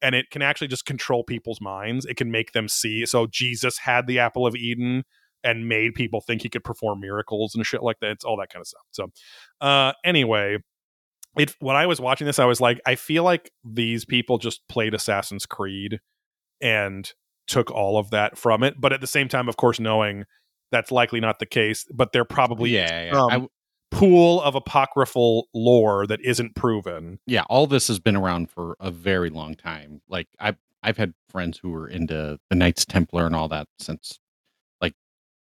and 0.02 0.14
it 0.14 0.28
can 0.30 0.42
actually 0.42 0.68
just 0.68 0.84
control 0.84 1.24
people's 1.24 1.58
minds. 1.58 2.04
It 2.04 2.18
can 2.18 2.30
make 2.30 2.52
them 2.52 2.68
see. 2.68 3.06
So 3.06 3.26
Jesus 3.26 3.78
had 3.78 4.06
the 4.06 4.18
apple 4.18 4.46
of 4.46 4.54
Eden 4.54 5.04
and 5.46 5.68
made 5.68 5.94
people 5.94 6.20
think 6.20 6.42
he 6.42 6.48
could 6.48 6.64
perform 6.64 7.00
miracles 7.00 7.54
and 7.54 7.64
shit 7.64 7.82
like 7.82 8.00
that. 8.00 8.10
It's 8.10 8.24
all 8.24 8.36
that 8.38 8.50
kind 8.52 8.60
of 8.60 8.66
stuff. 8.66 8.82
So, 8.90 9.06
uh, 9.60 9.92
anyway, 10.04 10.58
it 11.38 11.54
when 11.60 11.76
I 11.76 11.86
was 11.86 12.00
watching 12.00 12.26
this, 12.26 12.38
I 12.38 12.44
was 12.44 12.60
like, 12.60 12.80
I 12.84 12.96
feel 12.96 13.22
like 13.22 13.52
these 13.64 14.04
people 14.04 14.38
just 14.38 14.66
played 14.68 14.92
Assassin's 14.92 15.46
Creed 15.46 16.00
and 16.60 17.10
took 17.46 17.70
all 17.70 17.96
of 17.96 18.10
that 18.10 18.36
from 18.36 18.64
it. 18.64 18.74
But 18.78 18.92
at 18.92 19.00
the 19.00 19.06
same 19.06 19.28
time, 19.28 19.48
of 19.48 19.56
course, 19.56 19.78
knowing 19.78 20.24
that's 20.72 20.90
likely 20.90 21.20
not 21.20 21.38
the 21.38 21.46
case, 21.46 21.86
but 21.94 22.12
they're 22.12 22.24
probably 22.24 22.70
yeah, 22.70 23.04
yeah. 23.04 23.20
um, 23.20 23.28
w- 23.28 23.48
pool 23.92 24.42
of 24.42 24.56
apocryphal 24.56 25.46
lore 25.54 26.08
that 26.08 26.20
isn't 26.24 26.56
proven. 26.56 27.20
yeah, 27.26 27.44
all 27.48 27.68
this 27.68 27.86
has 27.86 28.00
been 28.00 28.16
around 28.16 28.50
for 28.50 28.76
a 28.80 28.90
very 28.90 29.30
long 29.30 29.54
time. 29.54 30.00
Like 30.08 30.26
I've 30.40 30.56
I've 30.82 30.96
had 30.96 31.14
friends 31.30 31.58
who 31.58 31.70
were 31.70 31.88
into 31.88 32.38
the 32.50 32.56
Knights 32.56 32.84
Templar 32.84 33.26
and 33.26 33.34
all 33.34 33.48
that 33.48 33.68
since 33.78 34.18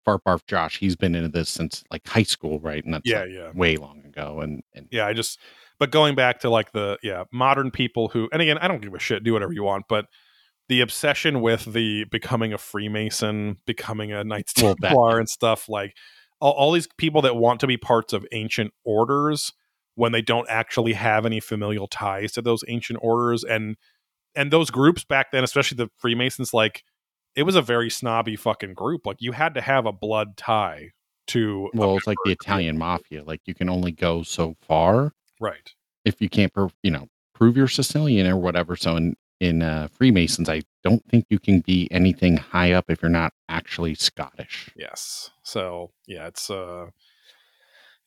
Fart 0.05 0.23
Barf 0.23 0.45
Josh. 0.47 0.79
He's 0.79 0.95
been 0.95 1.15
into 1.15 1.29
this 1.29 1.49
since 1.49 1.83
like 1.91 2.07
high 2.07 2.23
school, 2.23 2.59
right? 2.59 2.83
And 2.83 2.93
that's 2.93 3.09
Yeah, 3.09 3.21
like, 3.21 3.31
yeah. 3.31 3.51
way 3.53 3.75
long 3.77 4.03
ago. 4.05 4.39
And 4.41 4.63
and 4.73 4.87
yeah 4.91 5.05
i 5.07 5.13
just 5.13 5.39
but 5.79 5.91
going 5.91 6.15
back 6.15 6.39
to 6.39 6.49
like 6.49 6.71
the 6.71 6.97
yeah 7.03 7.23
modern 7.31 7.71
people 7.71 8.09
who 8.09 8.29
and 8.31 8.41
again 8.41 8.57
i 8.59 8.67
don't 8.67 8.81
give 8.81 8.93
a 8.93 8.99
shit 8.99 9.23
do 9.23 9.33
whatever 9.33 9.51
you 9.53 9.63
want 9.63 9.85
but 9.89 10.05
the 10.69 10.81
obsession 10.81 11.41
with 11.41 11.65
the 11.73 12.05
becoming 12.05 12.53
a 12.53 12.57
freemason 12.57 13.57
becoming 13.65 14.11
a 14.11 14.23
knights 14.23 14.53
Well, 14.61 14.75
templar 14.81 15.19
and 15.19 15.29
stuff 15.29 15.67
like 15.69 15.95
all, 16.39 16.53
all 16.53 16.71
these 16.71 16.87
people 16.97 17.21
that 17.23 17.35
want 17.35 17.59
to 17.61 17.67
be 17.67 17.77
parts 17.77 18.13
of 18.13 18.25
ancient 18.31 18.71
orders 18.83 19.51
when 19.95 20.11
they 20.11 20.21
don't 20.21 20.47
actually 20.49 20.93
have 20.93 21.25
any 21.25 21.39
familial 21.39 21.87
ties 21.87 22.31
to 22.33 22.41
those 22.41 22.63
ancient 22.67 22.99
orders 23.01 23.43
and 23.43 23.75
and 24.35 24.51
those 24.51 24.69
groups 24.69 25.03
back 25.03 25.31
then 25.31 25.43
especially 25.43 25.75
the 25.75 25.89
freemasons 25.97 26.53
like 26.53 26.83
it 27.35 27.43
was 27.43 27.55
a 27.55 27.61
very 27.61 27.89
snobby 27.89 28.35
fucking 28.35 28.73
group 28.73 29.05
like 29.05 29.21
you 29.21 29.31
had 29.31 29.53
to 29.53 29.61
have 29.61 29.85
a 29.85 29.91
blood 29.91 30.37
tie 30.37 30.91
to 31.27 31.69
well, 31.73 31.97
it's 31.97 32.07
like 32.07 32.17
the. 32.25 32.31
Italian 32.31 32.77
mafia. 32.77 33.23
Like 33.23 33.41
you 33.45 33.53
can 33.53 33.69
only 33.69 33.91
go 33.91 34.23
so 34.23 34.55
far 34.61 35.13
right 35.39 35.73
if 36.03 36.21
you 36.21 36.29
can't, 36.29 36.53
prov- 36.53 36.75
you 36.83 36.91
know, 36.91 37.07
prove 37.33 37.57
you're 37.57 37.67
Sicilian 37.67 38.27
or 38.27 38.37
whatever. 38.37 38.75
So 38.75 38.95
in 38.95 39.15
in 39.39 39.61
uh, 39.61 39.89
Freemasons, 39.91 40.47
I 40.47 40.61
don't 40.83 41.03
think 41.09 41.25
you 41.29 41.39
can 41.39 41.59
be 41.59 41.89
anything 41.91 42.37
high 42.37 42.71
up 42.71 42.85
if 42.89 43.01
you're 43.01 43.09
not 43.09 43.33
actually 43.49 43.95
Scottish. 43.95 44.69
Yes. 44.75 45.31
So 45.43 45.91
yeah, 46.07 46.27
it's 46.27 46.49
uh 46.49 46.87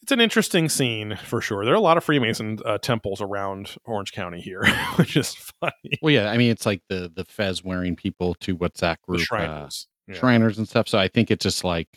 it's 0.03 0.13
an 0.13 0.21
interesting 0.21 0.69
scene 0.69 1.17
for 1.25 1.41
sure. 1.41 1.65
There 1.65 1.75
are 1.75 1.77
a 1.77 1.81
lot 1.81 1.97
of 1.97 2.05
Freemason 2.05 2.59
uh, 2.65 2.79
temples 2.79 3.21
around 3.21 3.77
Orange 3.85 4.13
County 4.13 4.41
here, 4.41 4.65
which 4.97 5.17
is 5.17 5.35
funny. 5.35 5.99
Well, 6.03 6.15
yeah, 6.15 6.31
I 6.31 6.37
mean, 6.39 6.51
it's 6.51 6.67
like 6.67 6.83
the 6.89 7.11
the 7.15 7.25
fez 7.25 7.63
wearing 7.65 7.97
people 7.97 8.35
to 8.41 8.55
what's 8.57 8.81
that 8.81 9.01
The 9.07 9.13
group? 9.17 9.21
uh, 9.23 9.25
Shriners. 9.25 9.89
Yeah. 10.07 10.15
Shriners 10.15 10.59
and 10.59 10.69
stuff. 10.69 10.89
So 10.89 10.99
I 10.99 11.09
think 11.09 11.31
it's 11.31 11.43
just 11.43 11.65
like 11.65 11.89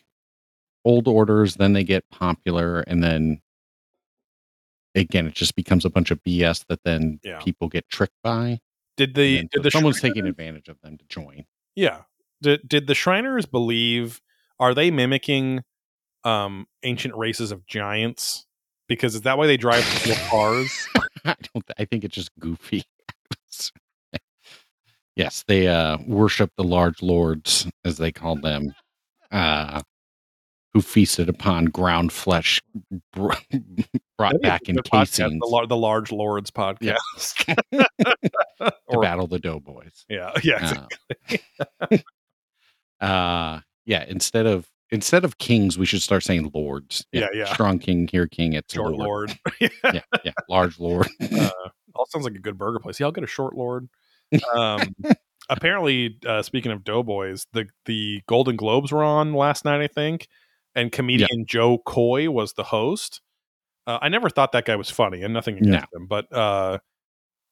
old 0.83 1.07
orders, 1.07 1.55
then 1.55 1.73
they 1.73 1.83
get 1.83 2.09
popular, 2.09 2.81
and 2.81 3.03
then 3.03 3.41
again, 4.95 5.27
it 5.27 5.33
just 5.35 5.55
becomes 5.55 5.85
a 5.85 5.89
bunch 5.89 6.11
of 6.11 6.21
BS 6.23 6.65
that 6.67 6.79
then 6.83 7.19
Yeah. 7.23 7.39
people 7.39 7.69
get 7.69 7.87
tricked 7.89 8.17
by. 8.23 8.59
Did 8.97 9.15
the 9.15 9.39
did 9.43 9.49
so 9.55 9.61
the 9.61 9.71
someone's 9.71 9.97
Shriners- 9.99 10.15
taking 10.15 10.27
advantage 10.27 10.67
of 10.69 10.77
them 10.81 10.97
to 10.97 11.05
join. 11.07 11.45
Yeah. 11.75 12.01
Did 12.41 12.67
did 12.67 12.87
the 12.87 12.95
Shriners 12.95 13.45
believe 13.45 14.21
are 14.59 14.73
they 14.73 14.91
mimicking 14.91 15.61
um 16.23 16.67
ancient 16.83 17.15
races 17.15 17.51
of 17.51 17.65
giants? 17.65 18.45
Because 18.87 19.15
is 19.15 19.21
that 19.21 19.37
why 19.37 19.47
they 19.47 19.57
drive 19.57 19.83
cars? 20.29 20.87
I 21.25 21.35
don't. 21.53 21.65
I 21.77 21.85
think 21.85 22.03
it's 22.03 22.15
just 22.15 22.31
goofy. 22.39 22.83
yes, 25.15 25.43
they 25.47 25.67
uh 25.67 25.97
worship 26.05 26.51
the 26.57 26.63
large 26.63 27.01
lords, 27.01 27.67
as 27.85 27.97
they 27.97 28.11
call 28.11 28.35
them, 28.35 28.73
uh, 29.31 29.81
who 30.73 30.81
feasted 30.81 31.29
upon 31.29 31.65
ground 31.65 32.11
flesh 32.11 32.61
br- 33.13 33.33
brought 34.17 34.41
back 34.41 34.67
in 34.69 34.77
casings 34.83 35.39
the, 35.39 35.47
lar- 35.47 35.67
the 35.67 35.77
Large 35.77 36.11
Lords 36.11 36.49
podcast. 36.51 36.97
Yeah. 37.71 37.83
to 38.59 38.73
or, 38.87 39.01
battle 39.01 39.27
the 39.27 39.39
doughboys. 39.39 40.05
yeah, 40.09 40.31
yeah, 40.43 40.85
Uh, 41.91 41.97
uh, 43.05 43.59
yeah. 43.85 44.05
Instead 44.07 44.45
of 44.45 44.67
instead 44.91 45.23
of 45.23 45.37
kings, 45.37 45.77
we 45.77 45.85
should 45.85 46.01
start 46.01 46.23
saying 46.23 46.51
lords. 46.53 47.05
Yeah, 47.11 47.27
yeah. 47.33 47.51
Strong 47.53 47.79
king, 47.79 48.07
here 48.07 48.27
king. 48.27 48.53
It's 48.53 48.73
short 48.73 48.93
lord. 48.93 49.35
lord. 49.59 49.71
Yeah, 49.83 50.01
yeah. 50.23 50.31
Large 50.49 50.79
lord. 50.79 51.07
uh, 51.21 51.49
all 51.95 52.05
sounds 52.07 52.25
like 52.25 52.35
a 52.35 52.39
good 52.39 52.57
burger 52.57 52.79
place. 52.79 52.99
Yeah, 52.99 53.07
I'll 53.07 53.11
get 53.11 53.23
a 53.23 53.27
short 53.27 53.55
lord. 53.55 53.89
Um, 54.53 54.95
apparently, 55.49 56.17
uh, 56.25 56.41
speaking 56.41 56.71
of 56.71 56.83
Doughboys, 56.83 57.47
the 57.53 57.67
the 57.85 58.21
Golden 58.27 58.55
Globes 58.55 58.91
were 58.91 59.03
on 59.03 59.33
last 59.33 59.65
night, 59.65 59.81
I 59.81 59.87
think, 59.87 60.27
and 60.75 60.91
comedian 60.91 61.45
Jo 61.45 61.79
Koy 61.79 62.29
was 62.29 62.53
the 62.53 62.63
host. 62.63 63.21
Uh, 63.87 63.97
I 64.01 64.09
never 64.09 64.29
thought 64.29 64.51
that 64.51 64.65
guy 64.65 64.75
was 64.75 64.89
funny, 64.89 65.23
and 65.23 65.33
nothing 65.33 65.57
against 65.57 65.87
him, 65.93 66.05
but 66.07 66.31
uh, 66.31 66.77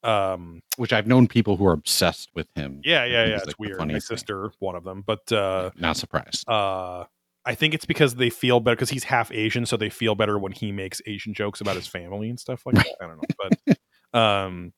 um, 0.04 0.62
Which 0.78 0.94
I've 0.94 1.08
known 1.08 1.28
people 1.28 1.58
who 1.58 1.66
are 1.66 1.74
obsessed 1.74 2.30
with 2.36 2.48
him. 2.56 2.82
yeah, 2.84 3.04
yeah, 3.06 3.26
yeah, 3.26 3.36
it's, 3.36 3.48
like, 3.48 3.60
weird. 3.60 3.74
My 3.74 3.80
funniest 3.80 4.08
thing. 4.08 4.18
sister, 4.18 4.52
one 4.60 4.76
of 4.76 4.84
them, 4.84 5.04
but 5.06 5.30
uh, 5.32 5.72
Not 5.76 5.98
surprised. 5.98 6.48
uh, 6.48 7.06
I 7.50 7.56
think 7.56 7.74
it's 7.74 7.86
because 7.86 8.14
they 8.14 8.30
feel 8.30 8.60
better 8.60 8.76
because 8.76 8.92
he's 8.92 9.06
half 9.06 9.32
Asian, 9.32 9.66
so 9.66 9.76
they 9.76 9.90
feel 9.90 10.14
better 10.14 10.38
when 10.38 10.52
he 10.52 10.72
makes 10.72 11.02
Asian 11.08 11.34
jokes 11.34 11.60
about 11.62 11.76
his 11.76 11.88
family 11.88 12.30
and 12.30 12.40
stuff 12.40 12.62
like 12.64 12.76
that. 12.76 12.86
I 13.02 13.08
don't 13.08 13.18
know, 13.18 13.78
but 14.14 14.20
um, 14.20 14.74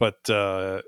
but 0.00 0.28
uh, 0.28 0.82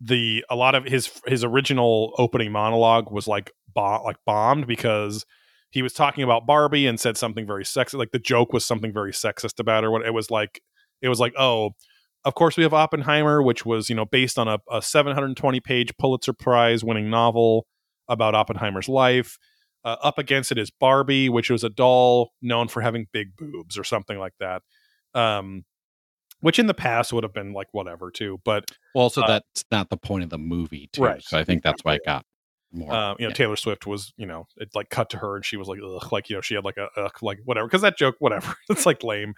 the 0.00 0.44
a 0.50 0.56
lot 0.56 0.74
of 0.74 0.84
his 0.84 1.08
his 1.28 1.44
original 1.44 2.12
opening 2.18 2.50
monologue 2.50 3.12
was 3.12 3.28
like 3.28 3.52
bomb 3.72 4.02
like 4.02 4.16
bombed 4.26 4.66
because 4.66 5.24
he 5.70 5.80
was 5.80 5.92
talking 5.92 6.24
about 6.24 6.44
Barbie 6.44 6.88
and 6.88 6.98
said 6.98 7.16
something 7.16 7.46
very 7.46 7.62
sexist. 7.62 7.94
Like 7.94 8.10
the 8.10 8.18
joke 8.18 8.52
was 8.52 8.66
something 8.66 8.92
very 8.92 9.12
sexist 9.12 9.60
about 9.60 9.84
her. 9.84 9.92
What 9.92 10.04
it 10.04 10.12
was 10.12 10.28
like, 10.28 10.60
it 11.00 11.08
was 11.08 11.20
like, 11.20 11.34
oh, 11.38 11.70
of 12.24 12.34
course, 12.34 12.56
we 12.56 12.64
have 12.64 12.74
Oppenheimer, 12.74 13.40
which 13.44 13.64
was 13.64 13.88
you 13.88 13.94
know 13.94 14.06
based 14.06 14.40
on 14.40 14.48
a, 14.48 14.58
a 14.68 14.82
720 14.82 15.60
page 15.60 15.96
Pulitzer 15.98 16.32
Prize 16.32 16.82
winning 16.82 17.10
novel 17.10 17.68
about 18.08 18.34
Oppenheimer's 18.34 18.88
life. 18.88 19.38
Uh, 19.84 19.96
up 20.02 20.18
against 20.18 20.52
it 20.52 20.58
is 20.58 20.70
Barbie, 20.70 21.28
which 21.28 21.48
was 21.50 21.64
a 21.64 21.70
doll 21.70 22.32
known 22.42 22.68
for 22.68 22.82
having 22.82 23.06
big 23.12 23.34
boobs 23.36 23.78
or 23.78 23.84
something 23.84 24.18
like 24.18 24.34
that. 24.38 24.62
Um, 25.14 25.64
which 26.40 26.58
in 26.58 26.66
the 26.66 26.74
past 26.74 27.12
would 27.12 27.24
have 27.24 27.32
been 27.34 27.52
like 27.52 27.68
whatever 27.72 28.10
too, 28.10 28.40
but 28.44 28.70
Well, 28.94 29.04
also 29.04 29.22
Uh, 29.22 29.26
that's 29.26 29.64
not 29.70 29.90
the 29.90 29.96
point 29.96 30.24
of 30.24 30.30
the 30.30 30.38
movie, 30.38 30.88
too. 30.92 31.02
Right. 31.02 31.22
So 31.22 31.38
I 31.38 31.44
think 31.44 31.62
that's 31.62 31.82
why 31.84 31.94
it 31.94 32.02
got 32.04 32.24
more. 32.72 32.92
uh, 32.92 33.14
you 33.18 33.24
know 33.24 33.28
yeah. 33.28 33.34
Taylor 33.34 33.56
Swift 33.56 33.86
was 33.86 34.12
you 34.16 34.26
know 34.26 34.46
it 34.56 34.68
like 34.74 34.90
cut 34.90 35.10
to 35.10 35.18
her 35.18 35.36
and 35.36 35.44
she 35.44 35.56
was 35.56 35.68
like 35.68 35.78
Ugh, 35.84 36.12
like 36.12 36.30
you 36.30 36.36
know 36.36 36.40
she 36.40 36.54
had 36.54 36.64
like 36.64 36.76
a 36.76 36.88
ugh, 36.96 37.18
like 37.22 37.38
whatever 37.44 37.66
because 37.66 37.82
that 37.82 37.98
joke 37.98 38.16
whatever 38.20 38.54
it's 38.70 38.86
like 38.86 39.02
lame, 39.02 39.34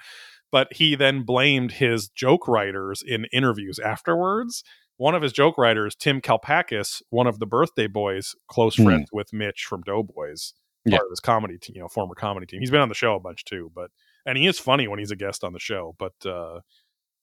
but 0.51 0.73
he 0.73 0.95
then 0.95 1.23
blamed 1.23 1.73
his 1.73 2.09
joke 2.09 2.47
writers 2.47 3.03
in 3.07 3.27
interviews 3.33 3.79
afterwards. 3.79 4.63
One 5.03 5.17
of 5.17 5.23
his 5.23 5.33
joke 5.33 5.59
writers, 5.59 5.97
Tim 5.97 6.21
Kalpakis, 6.21 7.03
one 7.11 7.27
of 7.27 7.41
the 7.41 7.47
Birthday 7.47 7.89
Boys, 7.89 8.37
close 8.47 8.77
Hmm. 8.77 8.85
friends 8.85 9.09
with 9.13 9.33
Mitch 9.33 9.65
from 9.69 9.83
Doughboys, 9.83 10.55
Yeah. 10.85 10.99
part 10.99 11.07
of 11.07 11.11
his 11.11 11.19
comedy 11.19 11.59
team, 11.59 11.75
you 11.75 11.83
know, 11.83 11.89
former 11.89 12.15
comedy 12.15 12.47
team. 12.47 12.61
He's 12.61 12.71
been 12.71 12.81
on 12.81 12.89
the 12.89 12.95
show 12.95 13.17
a 13.17 13.21
bunch 13.21 13.45
too, 13.45 13.73
but 13.75 13.91
and 14.25 14.39
he 14.39 14.47
is 14.47 14.61
funny 14.61 14.87
when 14.87 15.01
he's 15.01 15.11
a 15.11 15.17
guest 15.17 15.43
on 15.43 15.53
the 15.55 15.59
show, 15.59 15.97
but 15.99 16.15
uh 16.25 16.61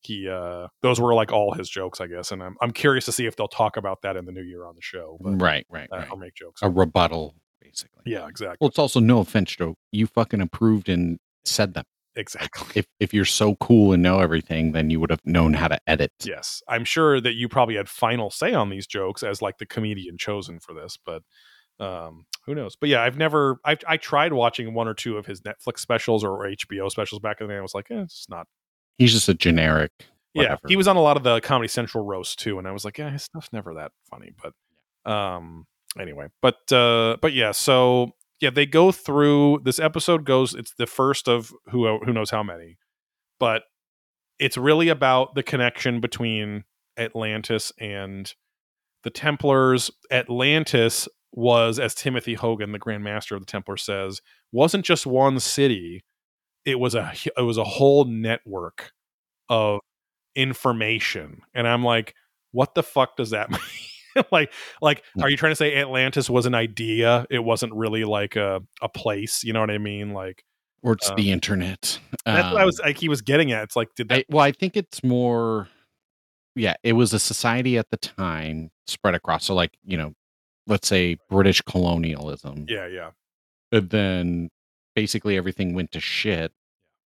he 0.01 0.27
uh 0.27 0.67
those 0.81 0.99
were 0.99 1.13
like 1.13 1.31
all 1.31 1.53
his 1.53 1.69
jokes, 1.69 2.01
I 2.01 2.07
guess, 2.07 2.33
and 2.33 2.43
I'm 2.43 2.57
I'm 2.61 2.71
curious 2.71 3.05
to 3.05 3.13
see 3.13 3.25
if 3.25 3.37
they'll 3.37 3.47
talk 3.47 3.77
about 3.77 4.01
that 4.01 4.17
in 4.17 4.25
the 4.25 4.33
new 4.33 4.43
year 4.43 4.65
on 4.65 4.75
the 4.75 4.81
show, 4.81 5.17
but 5.21 5.41
right, 5.41 5.65
right, 5.69 5.87
uh, 5.89 5.99
right. 5.99 6.11
or 6.11 6.17
make 6.17 6.33
jokes. 6.35 6.61
A 6.61 6.69
rebuttal, 6.69 7.33
basically. 7.61 8.03
yeah, 8.05 8.27
exactly, 8.27 8.57
Well, 8.59 8.67
it's 8.67 8.79
also 8.79 8.99
no 8.99 9.19
offense, 9.19 9.55
Joe. 9.55 9.75
You 9.93 10.05
fucking 10.07 10.41
approved 10.41 10.89
and 10.89 11.17
said 11.45 11.75
them. 11.75 11.85
Exactly. 12.15 12.67
If 12.75 12.87
if 12.99 13.13
you're 13.13 13.25
so 13.25 13.55
cool 13.55 13.93
and 13.93 14.03
know 14.03 14.19
everything, 14.19 14.71
then 14.71 14.89
you 14.89 14.99
would 14.99 15.09
have 15.09 15.25
known 15.25 15.53
how 15.53 15.67
to 15.67 15.79
edit. 15.87 16.11
Yes, 16.23 16.61
I'm 16.67 16.85
sure 16.85 17.21
that 17.21 17.33
you 17.33 17.49
probably 17.49 17.75
had 17.75 17.89
final 17.89 18.29
say 18.31 18.53
on 18.53 18.69
these 18.69 18.87
jokes 18.87 19.23
as 19.23 19.41
like 19.41 19.57
the 19.57 19.65
comedian 19.65 20.17
chosen 20.17 20.59
for 20.59 20.73
this, 20.73 20.97
but 21.03 21.23
um, 21.79 22.25
who 22.45 22.55
knows? 22.55 22.75
But 22.75 22.89
yeah, 22.89 23.01
I've 23.01 23.17
never. 23.17 23.59
I 23.65 23.77
I 23.87 23.97
tried 23.97 24.33
watching 24.33 24.73
one 24.73 24.87
or 24.87 24.93
two 24.93 25.17
of 25.17 25.25
his 25.25 25.41
Netflix 25.41 25.79
specials 25.79 26.23
or 26.23 26.39
HBO 26.39 26.89
specials 26.91 27.19
back 27.19 27.41
in 27.41 27.47
the 27.47 27.53
day. 27.53 27.57
I 27.57 27.61
was 27.61 27.73
like, 27.73 27.89
eh, 27.89 28.01
it's 28.01 28.27
not. 28.29 28.47
He's 28.97 29.13
just 29.13 29.29
a 29.29 29.33
generic. 29.33 29.91
Yeah, 30.33 30.57
he 30.67 30.75
was 30.75 30.87
on 30.87 30.95
a 30.95 31.01
lot 31.01 31.17
of 31.17 31.23
the 31.23 31.41
Comedy 31.41 31.67
Central 31.67 32.05
roast 32.05 32.39
too, 32.39 32.59
and 32.59 32.67
I 32.67 32.71
was 32.71 32.85
like, 32.85 32.97
yeah, 32.97 33.09
his 33.09 33.23
stuff's 33.23 33.51
never 33.51 33.73
that 33.75 33.91
funny. 34.09 34.31
But 34.41 35.11
um, 35.11 35.65
anyway, 35.99 36.27
but 36.41 36.71
uh, 36.71 37.17
but 37.21 37.33
yeah, 37.33 37.51
so 37.51 38.11
yeah, 38.39 38.49
they 38.49 38.65
go 38.65 38.91
through 38.91 39.61
this 39.63 39.79
episode. 39.79 40.25
Goes, 40.25 40.53
it's 40.53 40.73
the 40.77 40.87
first 40.87 41.27
of 41.27 41.53
who 41.69 41.99
who 41.99 42.13
knows 42.13 42.29
how 42.29 42.43
many, 42.43 42.77
but 43.39 43.63
it's 44.39 44.57
really 44.57 44.89
about 44.89 45.35
the 45.35 45.43
connection 45.43 45.99
between 45.99 46.63
Atlantis 46.97 47.71
and 47.79 48.33
the 49.03 49.09
Templars. 49.09 49.91
Atlantis 50.11 51.07
was, 51.33 51.79
as 51.79 51.93
Timothy 51.93 52.33
Hogan, 52.33 52.71
the 52.71 52.79
Grand 52.79 53.03
Master 53.03 53.35
of 53.35 53.41
the 53.41 53.45
Templar 53.45 53.77
says, 53.77 54.21
wasn't 54.51 54.85
just 54.85 55.05
one 55.05 55.39
city. 55.39 56.03
It 56.65 56.79
was 56.79 56.95
a 56.95 57.13
it 57.37 57.41
was 57.41 57.57
a 57.57 57.63
whole 57.63 58.05
network 58.05 58.91
of 59.49 59.81
information, 60.35 61.41
and 61.53 61.67
I'm 61.67 61.83
like, 61.83 62.15
what 62.51 62.75
the 62.75 62.83
fuck 62.83 63.17
does 63.17 63.31
that 63.31 63.51
mean? 63.51 63.59
like, 64.31 64.51
like, 64.81 65.03
No. 65.15 65.25
are 65.25 65.29
you 65.29 65.37
trying 65.37 65.51
to 65.51 65.55
say 65.55 65.75
Atlantis 65.75 66.29
was 66.29 66.45
an 66.45 66.55
idea? 66.55 67.25
It 67.29 67.39
wasn't 67.39 67.73
really 67.73 68.03
like 68.03 68.35
a 68.35 68.61
a 68.81 68.89
place. 68.89 69.43
You 69.43 69.53
know 69.53 69.59
what 69.61 69.71
I 69.71 69.77
mean? 69.77 70.13
Like 70.13 70.43
or 70.81 70.93
it's 70.93 71.09
um, 71.09 71.15
the 71.17 71.31
internet. 71.31 71.99
that's 72.25 72.51
what 72.51 72.57
I 72.57 72.61
Um, 72.61 72.65
was 72.65 72.79
like. 72.79 72.97
He 72.97 73.09
was 73.09 73.21
getting 73.21 73.51
at. 73.51 73.63
It's 73.63 73.75
like, 73.75 73.89
did 73.95 74.09
that? 74.09 74.19
I, 74.19 74.25
well, 74.29 74.43
I 74.43 74.51
think 74.51 74.77
it's 74.77 75.03
more. 75.03 75.67
Yeah, 76.55 76.75
it 76.83 76.93
was 76.93 77.13
a 77.13 77.19
society 77.19 77.77
at 77.77 77.89
the 77.89 77.97
time 77.97 78.71
spread 78.87 79.13
across. 79.15 79.45
So, 79.45 79.53
like 79.53 79.71
you 79.85 79.97
know, 79.97 80.13
let's 80.67 80.87
say 80.87 81.17
British 81.29 81.61
colonialism. 81.61 82.65
yeah, 82.69 82.87
yeah, 82.87 83.11
And 83.71 83.89
then 83.89 84.49
basically 84.95 85.37
everything 85.37 85.73
went 85.73 85.91
to 85.91 85.99
shit. 85.99 86.51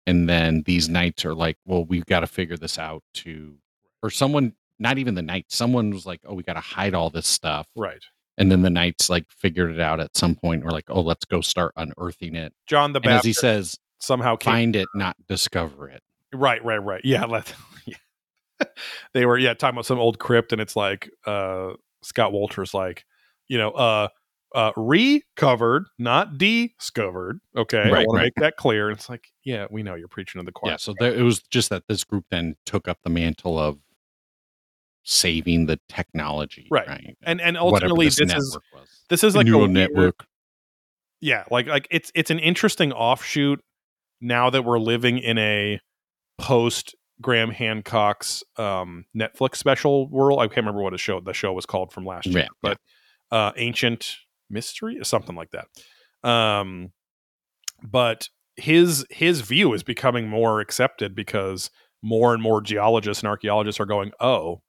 And 0.06 0.28
then 0.28 0.62
these 0.66 0.88
knights 0.88 1.24
are 1.24 1.34
like, 1.34 1.58
well, 1.64 1.84
we've 1.84 2.06
got 2.06 2.20
to 2.20 2.26
figure 2.26 2.56
this 2.56 2.76
out 2.78 3.02
to, 3.14 3.54
or 4.02 4.10
someone, 4.10 4.54
not 4.82 4.98
even 4.98 5.14
the 5.14 5.22
knights, 5.22 5.56
someone 5.56 5.90
was 5.90 6.04
like, 6.04 6.20
oh, 6.26 6.34
we 6.34 6.42
got 6.42 6.54
to 6.54 6.60
hide 6.60 6.94
all 6.94 7.08
this 7.08 7.26
stuff. 7.26 7.68
right. 7.76 8.02
And 8.38 8.50
then 8.50 8.62
the 8.62 8.70
knights 8.70 9.10
like 9.10 9.26
figured 9.30 9.70
it 9.70 9.78
out 9.78 10.00
at 10.00 10.16
some 10.16 10.34
point. 10.34 10.64
We're 10.64 10.70
like, 10.70 10.86
oh, 10.88 11.02
let's 11.02 11.24
go 11.26 11.42
start 11.42 11.74
unearthing 11.76 12.34
it. 12.34 12.54
John 12.66 12.92
the 12.94 13.00
And 13.04 13.12
as 13.12 13.24
he 13.24 13.34
says, 13.34 13.78
somehow 14.00 14.36
find 14.42 14.74
it, 14.74 14.88
not 14.94 15.16
discover 15.28 15.88
it. 15.88 16.02
Right, 16.32 16.64
right, 16.64 16.82
right. 16.82 17.02
Yeah, 17.04 17.26
let 17.26 17.54
yeah. 17.86 18.66
they 19.12 19.26
were 19.26 19.38
yeah 19.38 19.52
talking 19.54 19.74
about 19.76 19.86
some 19.86 19.98
old 19.98 20.18
crypt, 20.18 20.52
and 20.52 20.60
it's 20.62 20.74
like 20.74 21.10
uh 21.26 21.74
Scott 22.02 22.32
Wolter's 22.32 22.72
like 22.72 23.04
you 23.48 23.58
know 23.58 23.70
uh 23.72 24.08
uh 24.54 24.72
recovered, 24.76 25.84
not 25.98 26.38
discovered. 26.38 27.38
Okay, 27.54 27.82
I 27.82 27.90
Right, 27.90 28.06
want 28.06 28.18
to 28.20 28.24
make 28.24 28.34
that 28.36 28.56
clear. 28.56 28.88
And 28.88 28.98
it's 28.98 29.10
like 29.10 29.28
yeah, 29.44 29.66
we 29.70 29.82
know 29.82 29.94
you're 29.94 30.08
preaching 30.08 30.40
to 30.40 30.44
the 30.44 30.52
choir. 30.52 30.72
Yeah. 30.72 30.76
So 30.78 30.94
there, 30.98 31.14
it 31.14 31.22
was 31.22 31.42
just 31.42 31.68
that 31.68 31.84
this 31.86 32.02
group 32.02 32.24
then 32.30 32.56
took 32.64 32.88
up 32.88 32.98
the 33.04 33.10
mantle 33.10 33.58
of 33.58 33.78
saving 35.04 35.66
the 35.66 35.78
technology. 35.88 36.66
Right. 36.70 36.86
Right. 36.88 37.16
and 37.22 37.40
and 37.40 37.56
ultimately 37.56 38.06
this 38.06 38.16
this 38.18 38.32
is 38.34 38.58
was. 38.72 38.88
this 39.08 39.24
is 39.24 39.34
like 39.36 39.46
a 39.46 39.50
neural 39.50 39.62
weird- 39.62 39.72
network. 39.72 40.26
yeah 41.20 41.44
like 41.50 41.66
like 41.66 41.88
it's 41.90 42.12
it's 42.14 42.30
an 42.30 42.38
interesting 42.38 42.92
offshoot 42.92 43.60
now 44.20 44.50
that 44.50 44.64
we're 44.64 44.78
living 44.78 45.18
in 45.18 45.38
a 45.38 45.80
post 46.38 46.94
Graham 47.20 47.50
Hancock's 47.50 48.42
um 48.56 49.04
Netflix 49.16 49.56
special 49.56 50.08
world. 50.08 50.38
I 50.40 50.46
can't 50.46 50.58
remember 50.58 50.82
what 50.82 50.92
his 50.92 51.00
show 51.00 51.20
the 51.20 51.32
show 51.34 51.52
was 51.52 51.66
called 51.66 51.92
from 51.92 52.04
last 52.06 52.26
year, 52.26 52.40
Yeah, 52.40 52.48
but 52.62 52.78
uh 53.30 53.52
Ancient 53.56 54.16
Mystery 54.50 54.98
or 55.00 55.04
something 55.04 55.34
like 55.36 55.50
that. 55.50 56.28
Um 56.28 56.92
but 57.82 58.28
his 58.56 59.04
his 59.10 59.40
view 59.40 59.72
is 59.72 59.82
becoming 59.82 60.28
more 60.28 60.60
accepted 60.60 61.14
because 61.14 61.70
more 62.02 62.34
and 62.34 62.42
more 62.42 62.60
geologists 62.60 63.22
and 63.22 63.28
archaeologists 63.28 63.80
are 63.80 63.86
going, 63.86 64.12
"Oh, 64.20 64.60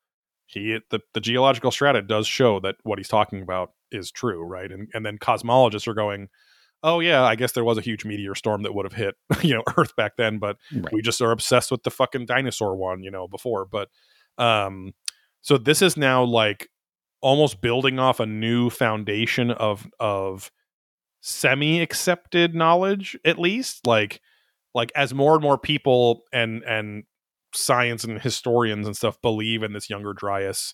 he 0.54 0.80
the, 0.90 1.00
the 1.14 1.20
geological 1.22 1.72
strata 1.72 2.02
does 2.02 2.28
show 2.28 2.60
that 2.62 2.76
what 2.84 3.00
he's 3.00 3.08
talking 3.08 3.42
about 3.42 3.72
is 3.92 4.12
true, 4.12 4.44
right?" 4.44 4.72
And 4.72 4.90
and 4.94 5.06
then 5.06 5.18
cosmologists 5.18 5.88
are 5.88 5.94
going, 5.94 6.30
"Oh 6.84 7.00
yeah, 7.00 7.24
I 7.24 7.36
guess 7.36 7.52
there 7.54 7.64
was 7.64 7.78
a 7.78 7.82
huge 7.82 8.06
meteor 8.06 8.36
storm 8.36 8.64
that 8.64 8.74
would 8.74 8.86
have 8.86 8.94
hit, 8.94 9.16
you 9.42 9.54
know, 9.56 9.64
Earth 9.78 9.96
back 9.96 10.18
then, 10.18 10.40
but 10.40 10.58
Right. 10.74 10.94
we 10.94 11.02
just 11.02 11.22
are 11.22 11.32
obsessed 11.32 11.72
with 11.72 11.84
the 11.84 11.92
fucking 11.92 12.26
dinosaur 12.26 12.76
one, 12.76 13.04
you 13.04 13.12
know, 13.12 13.28
before." 13.28 13.66
But 13.66 13.90
um 14.38 14.94
so 15.42 15.58
this 15.58 15.82
is 15.82 15.96
now 15.98 16.24
like 16.24 16.70
almost 17.22 17.62
building 17.62 18.00
off 18.00 18.20
a 18.20 18.26
new 18.26 18.70
foundation 18.70 19.52
of 19.52 19.88
of 20.00 20.52
semi 21.22 21.80
accepted 21.82 22.54
knowledge 22.54 23.18
at 23.24 23.40
least 23.40 23.88
like 23.88 24.20
like 24.74 24.92
as 24.96 25.14
more 25.14 25.34
and 25.36 25.42
more 25.42 25.58
people 25.58 26.24
and 26.34 26.64
and 26.64 27.04
science 27.54 28.04
and 28.04 28.22
historians 28.22 28.88
and 28.88 28.96
stuff 28.96 29.22
believe 29.22 29.64
in 29.64 29.74
this 29.74 29.90
younger 29.90 30.14
dryas 30.14 30.74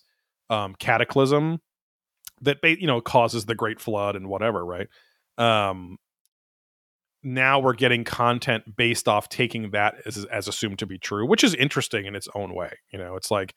um 0.50 0.74
cataclysm 0.78 1.60
that 2.40 2.58
you 2.64 2.86
know 2.86 3.00
causes 3.00 3.46
the 3.46 3.54
great 3.54 3.80
flood 3.80 4.16
and 4.16 4.28
whatever 4.28 4.64
right 4.64 4.88
um 5.38 5.96
now 7.22 7.58
we're 7.58 7.74
getting 7.74 8.02
content 8.04 8.76
based 8.76 9.06
off 9.06 9.28
taking 9.28 9.70
that 9.72 9.94
as 10.06 10.24
as 10.26 10.48
assumed 10.48 10.78
to 10.78 10.86
be 10.86 10.98
true 10.98 11.26
which 11.26 11.44
is 11.44 11.54
interesting 11.54 12.06
in 12.06 12.14
its 12.14 12.28
own 12.34 12.54
way 12.54 12.72
you 12.92 12.98
know 12.98 13.14
it's 13.14 13.30
like 13.30 13.54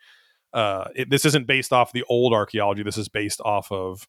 uh 0.53 0.85
it, 0.95 1.09
this 1.09 1.25
isn't 1.25 1.47
based 1.47 1.71
off 1.71 1.93
the 1.93 2.03
old 2.09 2.33
archaeology 2.33 2.83
this 2.83 2.97
is 2.97 3.07
based 3.07 3.39
off 3.45 3.71
of 3.71 4.07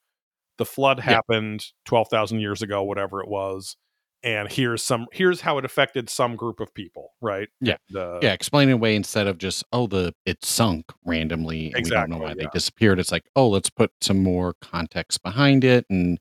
the 0.59 0.65
flood 0.65 0.99
Yeah. 1.07 1.17
happened 1.17 1.67
12,000 1.85 2.41
years 2.41 2.63
ago 2.63 2.83
whatever 2.83 3.21
it 3.21 3.29
was 3.29 3.77
and 4.25 4.51
here's 4.51 4.83
some 4.83 5.07
here's 5.13 5.43
how 5.43 5.59
it 5.59 5.65
affected 5.65 6.09
some 6.09 6.35
group 6.35 6.59
of 6.59 6.75
people 6.75 7.13
right 7.21 7.49
Yeah. 7.61 7.77
Uh, 7.95 8.19
yeah, 8.23 8.33
explain 8.33 8.71
it 8.71 8.73
away 8.73 8.97
instead 8.97 9.27
of 9.27 9.39
just 9.39 9.63
oh 9.73 9.87
the 9.87 10.15
it 10.25 10.45
sunk 10.45 10.87
randomly 11.05 11.73
and 11.75 11.85
we 11.85 11.91
don't 11.91 12.11
know 12.11 12.17
Exactly, 12.17 12.21
why 12.21 12.29
yeah. 12.29 12.35
they 12.39 12.47
disappeared. 12.53 12.99
It's 12.99 13.13
like 13.13 13.25
oh 13.37 13.49
let's 13.49 13.71
put 13.71 13.93
some 14.01 14.23
more 14.23 14.55
context 14.61 15.23
behind 15.23 15.63
it 15.63 15.87
and 15.91 16.19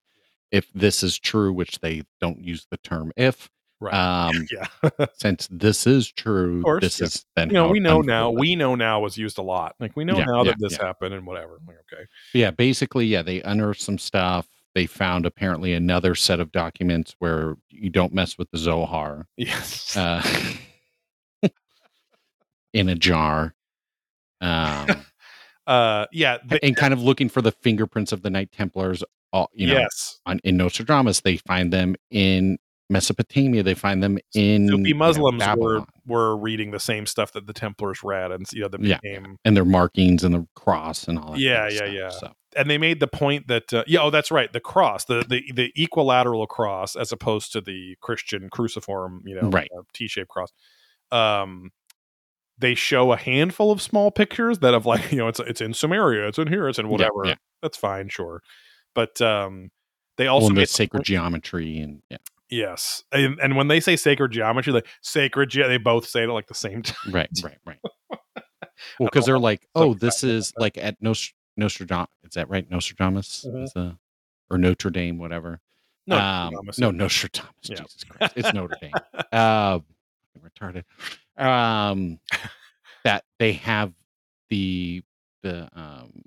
if 0.52 0.72
this 0.74 1.02
is 1.02 1.18
true, 1.18 1.52
which 1.52 1.80
they 1.80 2.04
don't 2.22 2.40
use 2.40 2.68
the 2.70 2.78
term 2.78 3.12
if, 3.18 3.50
right 3.80 3.94
um, 3.94 4.48
yeah 4.52 5.06
since 5.14 5.48
this 5.52 5.88
is 5.88 6.12
true, 6.12 6.62
course, 6.62 6.82
this 6.82 7.00
yeah. 7.00 7.06
is 7.06 7.26
then 7.36 7.50
you 7.50 7.54
know 7.54 7.70
we 7.70 7.80
know 7.80 8.02
now 8.02 8.30
we 8.30 8.56
know 8.56 8.76
now 8.76 9.00
was 9.00 9.18
used 9.18 9.38
a 9.38 9.42
lot 9.42 9.76
like 9.80 9.96
we 9.96 10.06
know 10.06 10.18
Yeah, 10.18 10.26
now 10.26 10.44
that 10.44 10.58
this 10.60 10.78
happened 10.78 11.14
and 11.14 11.26
whatever 11.26 11.60
like 11.68 11.78
okay 11.92 12.04
yeah 12.34 12.52
basically 12.52 13.08
yeah 13.08 13.22
they 13.24 13.42
unearthed 13.42 13.82
some 13.82 13.98
stuff. 13.98 14.48
They 14.76 14.86
found 14.88 15.26
apparently 15.26 15.74
another 15.74 16.16
set 16.16 16.40
of 16.40 16.52
documents 16.52 17.16
where 17.20 17.56
you 17.70 17.90
don't 17.90 18.14
mess 18.14 18.38
with 18.38 18.50
the 18.52 18.58
Zohar 18.58 19.28
yes 19.38 19.96
uh, 19.96 20.22
in 22.74 22.90
a 22.90 22.96
jar. 22.96 23.54
Um, 24.42 24.88
uh 25.68 26.06
yeah 26.12 26.38
the- 26.46 26.64
and 26.66 26.76
kind 26.76 26.94
of 26.94 27.02
looking 27.02 27.30
for 27.30 27.42
the 27.42 27.52
fingerprints 27.52 28.12
of 28.12 28.22
the 28.22 28.30
Knight 28.30 28.52
Templars. 28.52 29.04
All 29.32 29.50
you 29.54 29.68
know, 29.68 29.74
yes 29.80 30.20
on, 30.26 30.40
in 30.44 30.58
Nostradamus, 30.58 31.22
they 31.22 31.38
find 31.38 31.72
them 31.74 31.96
in 32.12 32.58
Mesopotamia. 32.90 33.64
They 33.64 33.74
find 33.74 34.04
them 34.04 34.20
in 34.36 34.68
Sufi 34.68 34.90
you 34.90 34.94
know, 34.94 34.98
Muslims 35.00 35.44
were 35.58 35.84
were 36.06 36.36
reading 36.38 36.70
the 36.72 36.80
same 36.80 37.06
stuff 37.08 37.32
that 37.32 37.48
the 37.48 37.54
Templars 37.54 38.04
read, 38.04 38.32
and 38.32 38.46
you 38.52 38.62
know, 38.62 38.68
that 38.68 38.82
Yeah. 38.82 39.00
became 39.02 39.38
and 39.46 39.56
their 39.58 39.66
markings 39.66 40.24
and 40.24 40.36
the 40.36 40.46
cross 40.56 41.08
and 41.08 41.18
all 41.18 41.32
that. 41.32 41.40
Yeah, 41.40 41.68
kind 41.70 41.82
of 41.88 41.94
yeah, 41.94 42.10
stuff. 42.10 42.22
yeah. 42.24 42.28
So 42.30 42.34
and 42.56 42.70
they 42.70 42.78
made 42.78 43.00
the 43.00 43.08
point 43.08 43.48
that 43.48 43.74
uh, 43.74 43.84
yeah, 43.88 44.02
oh, 44.02 44.10
that's 44.10 44.32
right, 44.32 44.52
the 44.52 44.60
cross, 44.60 45.06
the 45.06 45.24
the 45.28 45.44
the 45.54 45.72
equilateral 45.76 46.46
cross, 46.48 46.96
as 46.96 47.12
opposed 47.12 47.52
to 47.54 47.62
the 47.62 47.96
Christian 48.02 48.50
cruciform, 48.50 49.22
you 49.26 49.36
know, 49.36 49.50
Right. 49.50 49.70
uh, 49.78 49.82
T-shaped 49.94 50.30
cross. 50.30 50.52
Um, 51.12 51.72
they 52.58 52.76
show 52.76 53.12
a 53.12 53.18
handful 53.18 53.72
of 53.72 53.82
small 53.82 54.12
pictures 54.12 54.60
that 54.60 54.74
have 54.74 54.86
like 54.86 55.12
you 55.12 55.18
know 55.18 55.28
it's 55.28 55.40
it's 55.40 55.62
in 55.62 55.74
Samaria, 55.74 56.28
it's 56.28 56.38
in 56.40 56.48
here, 56.48 56.68
it's 56.68 56.80
in 56.80 56.88
whatever. 56.90 57.22
yeah. 57.26 57.36
That's 57.62 57.78
fine, 57.78 58.10
sure, 58.10 58.42
but 58.94 59.22
um, 59.22 59.72
they 60.18 60.28
also 60.28 60.46
all 60.46 60.50
in 60.50 60.56
made 60.56 60.62
the 60.62 60.66
the 60.66 60.74
sacred 60.74 60.98
point- 61.00 61.06
geometry 61.08 61.80
and 61.80 62.02
yeah, 62.10 62.18
yes, 62.50 63.04
and, 63.12 63.40
and 63.40 63.56
when 63.56 63.70
they 63.70 63.80
say 63.80 63.96
sacred 63.96 64.32
geometry, 64.32 64.74
like 64.74 64.88
sacred, 65.02 65.50
ge- 65.50 65.66
they 65.68 65.78
both 65.78 66.08
say 66.08 66.22
it 66.24 66.30
at 66.30 66.34
like 66.34 66.48
the 66.48 66.54
same 66.54 66.82
time. 66.84 67.14
right, 67.14 67.30
right, 67.44 67.58
right. 67.66 67.80
Well, 69.00 69.08
because 69.10 69.26
they're 69.26 69.40
like, 69.40 69.66
oh, 69.76 69.94
this 69.94 70.24
is 70.24 70.52
like 70.58 70.78
at 70.78 71.02
Nost- 71.02 71.32
Nostradamus. 71.58 72.10
Is 72.24 72.34
that 72.34 72.50
right? 72.50 72.70
Nostradamus 72.70 73.46
Mhm. 73.48 73.64
is 73.64 73.74
or 74.50 74.58
Notre 74.58 74.90
Dame, 74.90 75.18
whatever. 75.18 75.60
No, 76.06 76.18
um, 76.20 76.54
no. 76.78 76.92
Nostradamus. 76.92 77.52
Yeah. 77.64 77.76
Jesus 77.78 78.04
Christ, 78.04 78.34
it's 78.36 78.54
Notre 78.54 78.76
Dame. 78.82 78.94
uh, 79.32 79.80
retarded. 80.40 80.84
Um, 81.38 82.20
that 83.06 83.24
they 83.40 83.54
have 83.54 83.94
the 84.50 85.04
the 85.42 85.68
um 85.74 86.24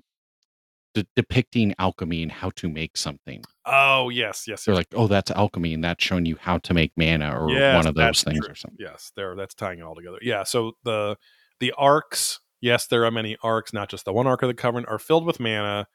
de- 0.93 1.07
depicting 1.15 1.73
alchemy 1.79 2.23
and 2.23 2.31
how 2.31 2.49
to 2.51 2.67
make 2.69 2.97
something. 2.97 3.43
Oh 3.65 4.09
yes, 4.09 4.45
yes, 4.47 4.65
They're 4.65 4.73
yes. 4.73 4.79
like, 4.79 4.87
oh, 4.95 5.07
that's 5.07 5.31
alchemy, 5.31 5.73
and 5.73 5.83
that's 5.83 6.03
showing 6.03 6.25
you 6.25 6.35
how 6.39 6.57
to 6.59 6.73
make 6.73 6.91
manna 6.97 7.39
or 7.39 7.49
Yes, 7.51 7.75
one 7.75 7.87
of 7.87 7.95
those 7.95 8.23
things 8.23 8.39
true. 8.39 8.51
or 8.51 8.55
something. 8.55 8.77
Yes, 8.79 9.11
there. 9.15 9.35
That's 9.35 9.53
tying 9.53 9.79
it 9.79 9.83
all 9.83 9.95
together. 9.95 10.19
Yeah. 10.21 10.43
So 10.43 10.73
the 10.83 11.17
the 11.59 11.73
arks. 11.77 12.39
Yes, 12.61 12.87
there 12.87 13.05
are 13.05 13.11
many 13.11 13.37
arks, 13.43 13.71
not 13.73 13.89
just 13.89 14.05
the 14.05 14.13
one 14.13 14.27
ark 14.27 14.41
of 14.41 14.47
the 14.47 14.53
covenant, 14.53 14.89
are 14.89 14.99
filled 14.99 15.25
with 15.25 15.39
manna, 15.39 15.87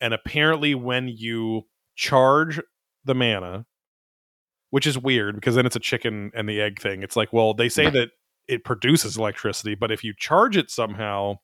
and 0.00 0.12
apparently, 0.14 0.74
when 0.74 1.08
you 1.08 1.62
charge 1.96 2.60
the 3.04 3.14
manna, 3.14 3.66
which 4.70 4.86
is 4.86 4.98
weird 4.98 5.34
because 5.34 5.54
then 5.54 5.66
it's 5.66 5.76
a 5.76 5.80
chicken 5.80 6.30
and 6.34 6.48
the 6.48 6.60
egg 6.60 6.80
thing. 6.80 7.02
It's 7.02 7.16
like, 7.16 7.32
well, 7.32 7.54
they 7.54 7.68
say 7.68 7.88
that 7.90 8.10
it 8.46 8.64
produces 8.64 9.16
electricity, 9.16 9.74
but 9.74 9.90
if 9.90 10.02
you 10.04 10.12
charge 10.16 10.56
it 10.56 10.70
somehow 10.70 11.36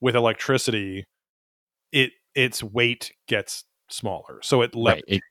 with 0.00 0.14
electricity, 0.16 1.06
it 1.92 2.12
its 2.34 2.62
weight 2.62 3.12
gets 3.28 3.64
smaller, 3.88 4.40
so 4.42 4.62
it 4.62 4.72
levitates. 4.72 4.84
Right. 4.86 5.04
It- 5.08 5.22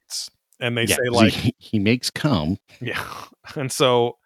and 0.61 0.77
they 0.77 0.84
Yeah, 0.85 0.95
say 0.97 1.07
like 1.11 1.34
he, 1.34 1.56
he 1.57 1.80
makes 1.80 2.10
cum. 2.10 2.57
yeah. 2.81 3.03
And 3.56 3.72
so 3.72 4.18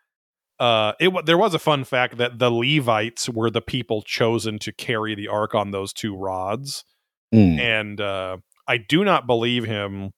uh 0.63 0.93
it 0.97 1.25
there 1.25 1.37
was 1.37 1.53
a 1.53 1.59
fun 1.59 1.83
fact 1.83 2.15
that 2.17 2.39
the 2.39 2.49
Levites 2.49 3.27
were 3.27 3.49
the 3.49 3.61
people 3.61 4.01
chosen 4.01 4.57
to 4.59 4.71
carry 4.71 5.13
the 5.13 5.27
ark 5.27 5.53
on 5.53 5.71
those 5.71 5.91
two 5.91 6.15
rods. 6.15 6.85
Mm, 7.33 7.59
and 7.59 8.01
uh 8.01 8.37
I 8.65 8.77
do 8.77 9.03
not 9.03 9.27
believe 9.27 9.65
him 9.65 10.11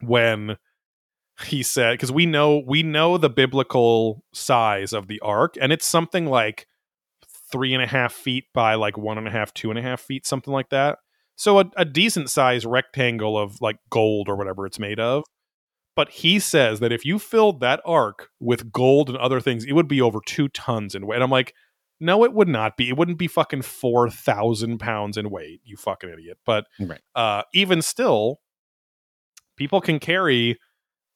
when 0.00 0.58
he 1.46 1.62
said 1.62 1.92
because 1.92 2.12
we 2.12 2.26
know 2.26 2.62
we 2.66 2.82
know 2.82 3.16
the 3.16 3.30
biblical 3.30 4.22
size 4.34 4.92
of 4.92 5.08
the 5.08 5.18
ark 5.20 5.54
and 5.58 5.72
it's 5.72 5.86
something 5.86 6.26
like 6.26 6.66
three 7.50 7.72
and 7.72 7.82
a 7.82 7.86
half 7.86 8.12
feet 8.12 8.44
by 8.52 8.74
like 8.74 8.98
one 8.98 9.16
and 9.16 9.26
a 9.26 9.30
half 9.30 9.54
two 9.54 9.70
and 9.70 9.78
a 9.78 9.82
half 9.82 10.02
feet 10.02 10.26
something 10.26 10.52
like 10.52 10.68
that. 10.68 10.98
So 11.36 11.60
a, 11.60 11.70
a 11.78 11.86
decent 11.86 12.28
size 12.28 12.66
rectangle 12.66 13.38
of 13.38 13.62
like 13.62 13.78
gold 13.88 14.28
or 14.28 14.36
whatever 14.36 14.66
it's 14.66 14.78
made 14.78 15.00
of 15.00 15.24
but 15.94 16.08
he 16.08 16.38
says 16.38 16.80
that 16.80 16.92
if 16.92 17.04
you 17.04 17.18
filled 17.18 17.60
that 17.60 17.80
ark 17.84 18.28
with 18.40 18.72
gold 18.72 19.08
and 19.08 19.18
other 19.18 19.40
things 19.40 19.64
it 19.64 19.72
would 19.72 19.88
be 19.88 20.00
over 20.00 20.20
two 20.26 20.48
tons 20.48 20.94
in 20.94 21.06
weight 21.06 21.16
and 21.16 21.24
i'm 21.24 21.30
like 21.30 21.54
no 22.00 22.24
it 22.24 22.32
would 22.32 22.48
not 22.48 22.76
be 22.76 22.88
it 22.88 22.96
wouldn't 22.96 23.18
be 23.18 23.28
fucking 23.28 23.62
4000 23.62 24.78
pounds 24.78 25.16
in 25.16 25.30
weight 25.30 25.60
you 25.64 25.76
fucking 25.76 26.10
idiot 26.10 26.38
but 26.44 26.64
right. 26.80 27.00
uh, 27.14 27.42
even 27.54 27.80
still, 27.82 28.40
people 29.56 29.80
can 29.80 29.98
carry 29.98 30.58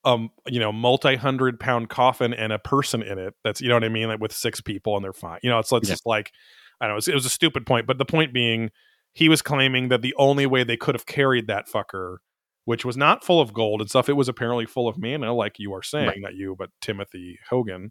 um 0.04 0.30
you 0.46 0.60
know 0.60 0.70
multi 0.72 1.16
hundred 1.16 1.58
pound 1.58 1.88
coffin 1.88 2.32
and 2.32 2.52
a 2.52 2.58
person 2.58 3.02
in 3.02 3.18
it. 3.18 3.34
That's 3.42 3.60
you 3.60 3.68
know 3.68 3.74
what 3.74 3.84
I 3.84 3.88
mean, 3.88 4.08
like 4.08 4.20
with 4.20 4.32
six 4.32 4.60
people 4.60 4.94
and 4.94 5.04
they're 5.04 5.12
fine. 5.12 5.40
You 5.42 5.50
know, 5.50 5.58
it's, 5.58 5.72
it's 5.72 5.88
Yeah. 5.88 5.94
just 5.94 6.06
like 6.06 6.30
I 6.80 6.84
don't 6.86 6.90
know. 6.90 6.94
It 6.94 6.96
was, 6.96 7.08
it 7.08 7.14
was 7.14 7.26
a 7.26 7.30
stupid 7.30 7.66
point, 7.66 7.86
but 7.86 7.98
the 7.98 8.04
point 8.04 8.32
being, 8.32 8.70
he 9.14 9.28
was 9.28 9.42
claiming 9.42 9.88
that 9.88 10.02
the 10.02 10.14
only 10.18 10.46
way 10.46 10.62
they 10.62 10.76
could 10.76 10.94
have 10.94 11.06
carried 11.06 11.46
that 11.48 11.66
fucker. 11.68 12.18
Which 12.66 12.84
was 12.84 12.96
not 12.96 13.24
full 13.24 13.40
of 13.40 13.54
gold 13.54 13.80
and 13.80 13.88
stuff. 13.88 14.08
It 14.10 14.12
was 14.14 14.28
apparently 14.28 14.66
full 14.66 14.86
of 14.88 14.98
manna, 14.98 15.32
like 15.32 15.58
you 15.58 15.72
are 15.72 15.82
saying, 15.82 16.08
Right. 16.08 16.20
not 16.20 16.34
you, 16.34 16.54
but 16.58 16.68
Timothy 16.82 17.38
Hogan. 17.48 17.90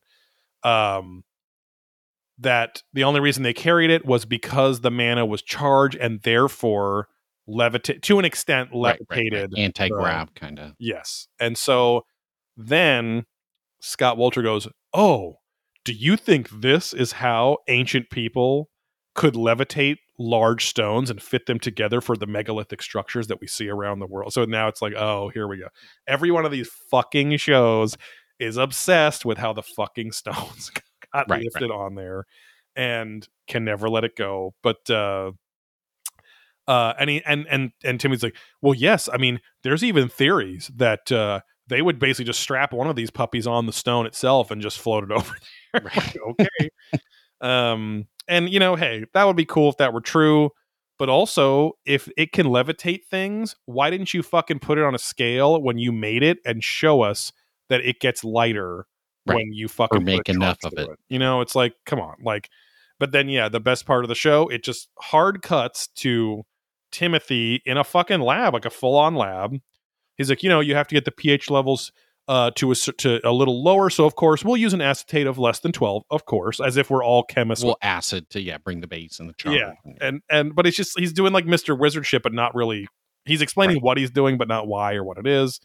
Um, 0.63 1.23
that 2.37 2.83
the 2.93 3.03
only 3.03 3.21
reason 3.21 3.43
they 3.43 3.53
carried 3.53 3.89
it 3.89 4.05
was 4.05 4.25
because 4.25 4.81
the 4.81 4.91
manna 4.91 5.25
was 5.25 5.41
charged 5.41 5.95
and 5.95 6.21
therefore 6.21 7.07
levitate 7.47 8.01
to 8.01 8.19
an 8.19 8.25
extent 8.25 8.69
Right, 8.73 8.99
levitated. 8.99 9.53
Anti 9.57 9.87
grav 9.89 10.33
kind 10.35 10.59
of. 10.59 10.73
Yes. 10.77 11.27
And 11.39 11.57
so 11.57 12.05
then 12.57 13.25
Scott 13.79 14.17
Wolter 14.17 14.43
goes, 14.43 14.67
Oh, 14.93 15.37
do 15.85 15.93
you 15.93 16.17
think 16.17 16.49
this 16.49 16.93
is 16.93 17.13
how 17.13 17.57
ancient 17.67 18.09
people 18.09 18.69
could 19.13 19.35
levitate 19.35 19.97
large 20.17 20.65
stones 20.65 21.09
and 21.09 21.21
fit 21.21 21.45
them 21.45 21.59
together 21.59 22.01
for 22.01 22.15
the 22.15 22.27
megalithic 22.27 22.81
structures 22.81 23.27
that 23.27 23.41
we 23.41 23.47
see 23.47 23.69
around 23.69 23.99
the 23.99 24.07
world? 24.07 24.33
So 24.33 24.45
now 24.45 24.67
it's 24.67 24.81
like, 24.81 24.93
oh, 24.93 25.29
here 25.33 25.47
we 25.47 25.57
go. 25.57 25.67
Every 26.07 26.31
one 26.31 26.45
of 26.45 26.51
these 26.51 26.69
fucking 26.89 27.37
shows 27.37 27.97
is 28.39 28.57
obsessed 28.57 29.25
with 29.25 29.37
how 29.37 29.53
the 29.53 29.63
fucking 29.63 30.11
stones 30.11 30.71
got 31.13 31.29
Right, 31.29 31.43
lifted 31.43 31.71
on 31.71 31.95
there 31.95 32.25
and 32.75 33.27
can 33.47 33.63
never 33.63 33.89
let 33.89 34.03
it 34.03 34.15
go. 34.15 34.53
But 34.61 34.89
uh 34.89 35.31
uh 36.67 36.93
and 36.99 37.09
he, 37.09 37.23
and 37.25 37.45
and 37.49 37.71
and 37.83 37.99
Timmy's 37.99 38.23
like, 38.23 38.35
well, 38.61 38.73
yes, 38.73 39.07
I 39.11 39.17
mean, 39.17 39.39
there's 39.63 39.83
even 39.83 40.09
theories 40.09 40.71
that 40.75 41.11
uh 41.11 41.41
they 41.67 41.81
would 41.81 41.99
basically 41.99 42.25
just 42.25 42.41
strap 42.41 42.73
one 42.73 42.87
of 42.87 42.95
these 42.95 43.09
puppies 43.09 43.47
on 43.47 43.65
the 43.65 43.73
stone 43.73 44.05
itself 44.05 44.51
and 44.51 44.61
just 44.61 44.79
float 44.79 45.03
it 45.03 45.11
over 45.15 45.35
there. 45.73 45.81
Right. 45.83 46.17
okay. 46.31 46.69
um 47.41 48.07
and 48.27 48.49
you 48.49 48.59
know, 48.59 48.75
hey, 48.75 49.05
that 49.13 49.23
would 49.25 49.35
be 49.35 49.45
cool 49.45 49.69
if 49.69 49.77
that 49.77 49.93
were 49.93 50.01
true. 50.01 50.51
But 50.97 51.09
also, 51.09 51.73
if 51.85 52.09
it 52.15 52.31
can 52.31 52.47
levitate 52.47 53.05
things, 53.11 53.55
why 53.65 53.89
didn't 53.89 54.13
you 54.13 54.23
fucking 54.23 54.59
put 54.59 54.77
it 54.77 54.83
on 54.85 54.95
a 54.95 54.99
scale 54.99 55.61
when 55.61 55.77
you 55.77 55.91
made 55.91 56.23
it 56.23 56.37
and 56.45 56.63
show 56.63 57.01
us 57.01 57.33
that 57.69 57.81
it 57.81 57.99
gets 57.99 58.23
lighter 58.23 58.85
Right. 59.27 59.37
when 59.37 59.53
you 59.53 59.67
fucking 59.67 60.03
Or 60.03 60.05
make 60.05 60.29
enough 60.29 60.59
of 60.63 60.73
through 60.73 60.91
it. 60.91 60.99
You 61.09 61.17
know, 61.17 61.41
it's 61.41 61.55
like, 61.55 61.73
come 61.85 61.99
on, 61.99 62.15
like. 62.21 62.49
But 62.99 63.11
then, 63.11 63.27
yeah, 63.27 63.49
the 63.49 63.59
best 63.59 63.85
part 63.85 64.05
of 64.05 64.07
the 64.07 64.15
show, 64.15 64.47
it 64.47 64.63
just 64.63 64.87
hard 64.99 65.41
cuts 65.41 65.87
to 65.95 66.43
Timothy 66.91 67.61
in 67.65 67.75
a 67.77 67.83
fucking 67.83 68.21
lab, 68.21 68.53
like 68.53 68.65
a 68.65 68.69
full 68.69 68.95
on 68.95 69.15
lab. 69.15 69.57
He's 70.15 70.29
like, 70.29 70.43
you 70.43 70.49
know, 70.49 70.59
you 70.61 70.75
have 70.75 70.87
to 70.87 70.95
get 70.95 71.05
the 71.05 71.11
pH 71.11 71.49
levels 71.49 71.91
uh, 72.27 72.51
to 72.55 72.71
a 72.71 72.75
to 72.75 73.27
a 73.27 73.31
little 73.31 73.63
lower. 73.63 73.89
So 73.89 74.05
of 74.05 74.15
course, 74.15 74.43
we'll 74.43 74.57
use 74.57 74.73
an 74.73 74.81
acetate 74.81 75.27
of 75.27 75.37
less 75.37 75.59
than 75.59 75.71
twelve, 75.71 76.03
of 76.09 76.25
course, 76.25 76.59
as 76.59 76.77
if 76.77 76.89
we're 76.89 77.03
all 77.03 77.23
chemists. 77.23 77.63
Well, 77.63 77.77
acid 77.81 78.29
to 78.31 78.41
yeah, 78.41 78.57
bring 78.57 78.81
the 78.81 78.87
base 78.87 79.19
and 79.19 79.29
the 79.29 79.33
charge. 79.33 79.57
Yeah. 79.57 79.73
and 80.01 80.21
and 80.29 80.55
but 80.55 80.65
it's 80.65 80.77
just 80.77 80.97
he's 80.97 81.13
doing 81.13 81.33
like 81.33 81.45
Mister 81.45 81.75
Wizard 81.75 82.05
shit, 82.05 82.23
but 82.23 82.33
not 82.33 82.55
really. 82.55 82.87
He's 83.25 83.41
explaining 83.41 83.77
Right. 83.77 83.83
what 83.83 83.97
he's 83.97 84.11
doing, 84.11 84.37
but 84.37 84.47
not 84.47 84.67
why 84.67 84.93
or 84.93 85.03
what 85.03 85.17
it 85.17 85.25
is. 85.25 85.59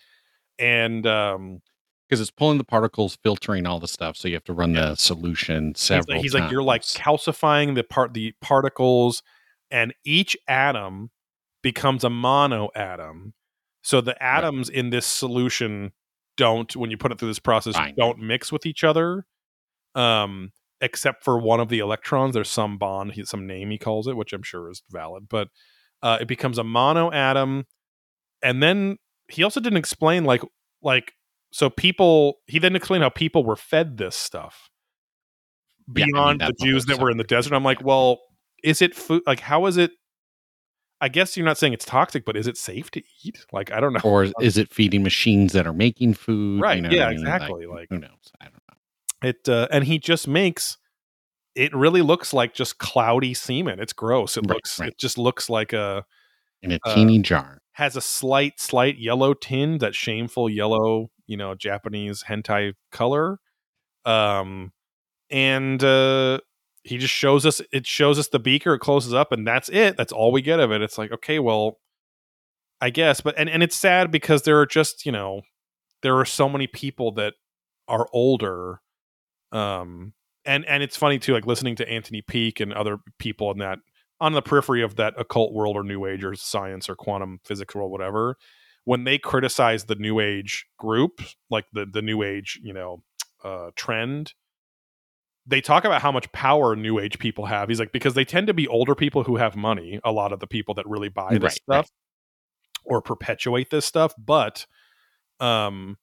And 0.59 1.07
um, 1.07 1.61
because 2.09 2.21
it's 2.21 2.31
pulling 2.31 2.59
the 2.59 2.65
particles, 2.65 3.19
filtering 3.23 3.67
all 3.67 3.79
the 3.79 3.87
stuff. 3.87 4.17
So 4.17 4.29
you 4.29 4.35
have 4.35 4.45
to 4.45 4.53
run 4.53 4.73
the 4.73 4.97
solution 4.97 5.75
several. 5.75 6.17
like, 6.17 6.23
he's 6.23 6.35
like 6.35 6.51
you're 6.51 6.63
like 6.63 6.83
calcifying 6.83 7.75
the 7.75 7.85
part 7.85 8.15
the 8.15 8.35
particles, 8.41 9.23
and 9.71 9.95
each 10.05 10.37
atom 10.49 11.11
becomes 11.63 12.03
a 12.03 12.11
mono 12.11 12.71
atom. 12.75 13.35
So 13.83 14.01
the 14.01 14.21
atoms 14.23 14.69
in 14.69 14.91
this 14.91 15.07
solution 15.07 15.93
don't, 16.41 16.75
when 16.75 16.91
you 16.91 16.97
put 16.97 17.13
it 17.13 17.19
through 17.19 17.29
this 17.29 17.39
process, 17.39 17.75
Fine. 17.75 17.95
don't 17.99 18.19
mix 18.19 18.51
with 18.51 18.65
each 18.65 18.83
other. 18.83 19.27
Um, 19.95 20.53
except 20.81 21.23
for 21.23 21.39
one 21.39 21.61
of 21.61 21.69
the 21.69 21.81
electrons, 21.81 22.33
there's 22.33 22.49
some 22.49 22.79
bond, 22.79 23.13
he, 23.13 23.25
some 23.27 23.47
name 23.47 23.71
he 23.71 23.77
calls 23.77 24.07
it, 24.09 24.17
which 24.17 24.33
I'm 24.33 24.43
sure 24.43 24.71
is 24.71 24.83
valid. 24.91 25.25
But 25.29 25.49
uh, 26.03 26.17
it 26.19 26.29
becomes 26.29 26.57
a 26.57 26.65
mono 26.65 27.13
atom, 27.13 27.67
and 28.43 28.63
then 28.63 28.97
he 29.29 29.43
also 29.43 29.61
didn't 29.61 29.77
explain 29.77 30.25
like 30.25 30.41
like 30.83 31.13
so 31.53 31.69
people. 31.69 32.37
He 32.47 32.59
then 32.59 32.75
explained 32.75 33.03
how 33.03 33.11
people 33.11 33.45
were 33.45 33.57
fed 33.57 33.99
this 33.99 34.17
stuff 34.17 34.71
Yeah, 35.95 36.05
I 36.05 36.07
mean, 36.07 36.13
beyond 36.15 36.41
the 36.41 36.55
Jews 36.65 36.87
that 36.87 36.99
were 36.99 37.11
in 37.11 37.19
the 37.19 37.25
desert. 37.25 37.53
I'm 37.53 37.65
like, 37.65 37.85
well, 37.85 38.21
is 38.65 38.81
it 38.81 38.95
food? 38.95 39.23
Like, 39.27 39.41
how 39.41 39.67
is 39.67 39.77
it? 39.77 39.91
I 41.01 41.09
guess 41.09 41.37
you're 41.37 41.47
not 41.47 41.57
saying 41.59 41.73
it's 41.73 41.85
toxic, 41.87 42.25
but 42.25 42.37
is 42.37 42.47
it 42.47 42.57
safe 42.59 42.91
to 42.93 43.03
eat? 43.25 43.47
Like, 43.53 43.73
I 43.73 43.81
don't 43.81 43.93
know. 43.95 44.01
or 44.05 44.27
is 44.41 44.59
it 44.59 44.71
feeding 44.73 45.03
machines 45.03 45.53
that 45.55 45.67
are 45.67 45.73
making 45.73 46.15
food? 46.15 46.61
Right, 46.61 46.77
You 46.77 46.83
know 46.83 46.91
yeah, 46.91 47.07
I 47.07 47.11
mean? 47.11 47.21
exactly, 47.21 47.67
like- 47.67 47.89
who 47.91 47.99
knows? 47.99 48.33
I 48.41 48.45
don't 48.45 48.55
know. 48.69 49.29
It 49.29 49.49
uh, 49.49 49.69
and 49.71 49.85
he 49.85 49.99
just 49.99 50.27
makes 50.29 50.77
it 51.55 51.75
really 51.75 52.01
looks 52.01 52.33
like 52.33 52.55
just 52.55 52.79
cloudy 52.79 53.35
semen. 53.35 53.81
It's 53.81 53.93
gross. 53.93 54.37
It 54.37 54.45
Right, 54.47 54.55
looks. 54.55 54.79
right. 54.79 54.89
It 54.91 54.99
just 54.99 55.19
looks 55.19 55.51
like 55.51 55.73
a 55.73 56.05
In 56.63 56.73
a 56.73 56.79
Uh, 56.85 56.95
teeny 56.95 57.19
jar. 57.19 57.59
has 57.73 57.97
a 57.97 58.01
slight, 58.01 58.61
slight 58.61 58.99
yellow 58.99 59.35
tinge. 59.35 59.81
That 59.81 59.95
shameful 59.95 60.49
yellow, 60.49 61.11
you 61.27 61.37
know, 61.37 61.55
Japanese 61.55 62.25
hentai 62.29 62.75
color. 62.93 63.41
Um, 64.05 64.73
and 65.31 65.83
uh, 65.85 66.41
he 66.83 66.99
just 66.99 67.15
shows 67.15 67.45
us 67.47 67.61
it 67.73 67.87
shows 67.87 68.19
us 68.19 68.29
the 68.29 68.39
beaker, 68.39 68.75
it 68.75 68.81
closes 68.81 69.15
up, 69.15 69.33
and 69.33 69.47
that's 69.47 69.69
it. 69.69 69.97
That's 69.97 70.13
all 70.13 70.33
we 70.33 70.43
get 70.43 70.61
of 70.61 70.73
it. 70.73 70.83
It's 70.83 70.99
like, 70.99 71.13
okay, 71.13 71.39
well, 71.39 71.79
I 72.81 72.91
guess, 72.91 73.21
but 73.21 73.35
and 73.37 73.49
and 73.49 73.63
it's 73.63 73.77
sad 73.77 74.11
because 74.11 74.43
there 74.43 74.59
are 74.59 74.67
just 74.67 75.05
you 75.05 75.13
know 75.13 75.43
there 76.03 76.17
are 76.19 76.25
so 76.25 76.49
many 76.49 76.67
people 76.67 77.13
that 77.13 77.35
are 77.89 78.09
older 78.13 78.81
um 79.53 80.13
and 80.45 80.65
and 80.67 80.83
it's 80.83 80.97
funny 80.97 81.19
too 81.19 81.33
like 81.33 81.47
listening 81.47 81.75
to 81.75 81.89
anthony 81.89 82.23
peake 82.23 82.61
and 82.61 82.73
other 82.73 82.99
people 83.19 83.51
in 83.51 83.59
that 83.59 83.79
on 84.21 84.33
the 84.33 84.43
periphery 84.43 84.83
of 84.83 84.97
that 84.97 85.13
occult 85.19 85.53
world 85.53 85.77
or 85.77 85.83
new 85.83 86.07
age 86.07 86.25
or 86.25 86.35
science 86.35 86.89
or 86.89 86.95
quantum 86.95 87.41
physics 87.45 87.75
world 87.75 87.91
whatever 87.91 88.37
when 88.85 89.05
they 89.05 89.19
criticize 89.19 89.85
the 89.85 89.97
new 89.97 90.21
age 90.21 90.67
group 90.79 91.21
like 91.51 91.67
the 91.73 91.85
the 91.85 92.03
new 92.03 92.23
age 92.23 92.61
you 92.63 92.73
know 92.73 93.03
uh 93.45 93.71
trend 93.75 94.35
they 95.47 95.61
talk 95.61 95.85
about 95.85 96.03
how 96.03 96.13
much 96.13 96.31
power 96.33 96.77
new 96.77 96.99
age 96.99 97.19
people 97.19 97.47
have 97.47 97.69
he's 97.69 97.81
like 97.81 97.93
because 97.93 98.15
they 98.15 98.25
tend 98.25 98.47
to 98.47 98.55
be 98.55 98.69
older 98.69 98.95
people 98.95 99.23
who 99.25 99.37
have 99.37 99.57
money 99.57 99.99
a 100.05 100.13
lot 100.13 100.33
of 100.33 100.41
the 100.41 100.47
people 100.47 100.75
that 100.75 100.87
really 100.87 101.09
buy 101.09 101.33
this 101.35 101.43
Right, 101.43 101.53
stuff 101.53 101.87
right. 101.87 101.91
or 102.85 103.01
perpetuate 103.03 103.71
this 103.71 103.85
stuff 103.87 104.13
but 104.19 104.67
um 105.41 105.97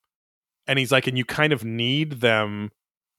and 0.67 0.79
he's 0.79 0.91
like 0.91 1.07
and 1.07 1.17
you 1.17 1.25
kind 1.25 1.53
of 1.53 1.63
need 1.63 2.19
them 2.21 2.71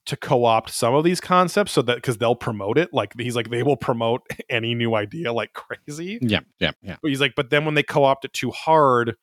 to 0.07 0.16
co-opt 0.16 0.70
some 0.70 0.95
of 0.95 1.05
these 1.05 1.20
concepts 1.20 1.73
so 1.73 1.82
that 1.82 1.97
because 1.97 2.16
they'll 2.16 2.35
promote 2.35 2.78
it 2.78 2.89
like 2.95 3.12
he's 3.19 3.36
like 3.36 3.51
they 3.51 3.62
will 3.62 3.77
promote 3.77 4.23
any 4.51 4.74
new 4.74 4.95
idea 4.95 5.32
like 5.32 5.53
crazy 5.53 6.19
Yeah, 6.23 6.40
yeah, 6.59 6.73
yeah. 6.82 6.97
but 7.03 7.09
he's 7.11 7.20
like 7.20 7.35
but 7.36 7.51
then 7.51 7.65
when 7.65 7.74
they 7.74 7.82
co-opt 7.82 8.24
it 8.24 8.32
too 8.32 8.51
hard 8.51 9.15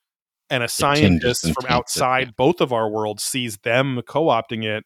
and 0.48 0.62
a 0.62 0.68
scientist 0.68 1.42
from 1.42 1.54
taints 1.54 1.64
it, 1.64 1.70
outside 1.70 2.26
yeah. 2.28 2.32
both 2.36 2.60
of 2.60 2.72
our 2.72 2.88
worlds 2.88 3.22
sees 3.24 3.58
them 3.58 4.00
co-opting 4.06 4.64
it 4.64 4.84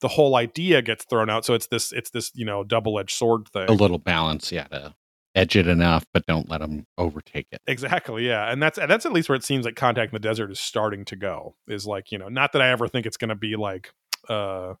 the 0.00 0.08
whole 0.08 0.36
idea 0.36 0.82
gets 0.82 1.04
thrown 1.04 1.30
out 1.30 1.44
so 1.44 1.54
it's 1.54 1.66
this 1.68 1.92
it's 1.92 2.10
this 2.10 2.30
you 2.34 2.44
know 2.44 2.64
double-edged 2.64 3.14
sword 3.14 3.48
thing 3.52 3.68
A 3.68 3.72
little 3.72 3.98
balance, 3.98 4.50
yeah, 4.50 4.64
to 4.64 4.94
edge 5.34 5.56
it 5.56 5.68
enough, 5.68 6.04
but 6.12 6.26
don't 6.26 6.48
let 6.48 6.60
them 6.60 6.86
overtake 6.98 7.46
it. 7.52 7.60
Exactly, 7.66 8.26
yeah, 8.26 8.50
and 8.50 8.62
that's 8.62 8.78
that's 8.78 9.06
at 9.06 9.12
least 9.12 9.28
where 9.28 9.36
it 9.36 9.44
seems 9.44 9.64
like 9.64 9.76
Contact 9.76 10.12
in 10.12 10.16
the 10.16 10.28
Desert 10.28 10.50
is 10.50 10.60
starting 10.60 11.04
to 11.06 11.16
go. 11.16 11.54
Is 11.68 11.86
like 11.86 12.10
you 12.10 12.18
know, 12.18 12.28
not 12.28 12.52
that 12.52 12.62
I 12.62 12.70
ever 12.70 12.88
think 12.88 13.06
it's 13.06 13.16
going 13.16 13.28
to 13.28 13.36
be 13.36 13.56
like, 13.56 13.92
uh, 14.28 14.74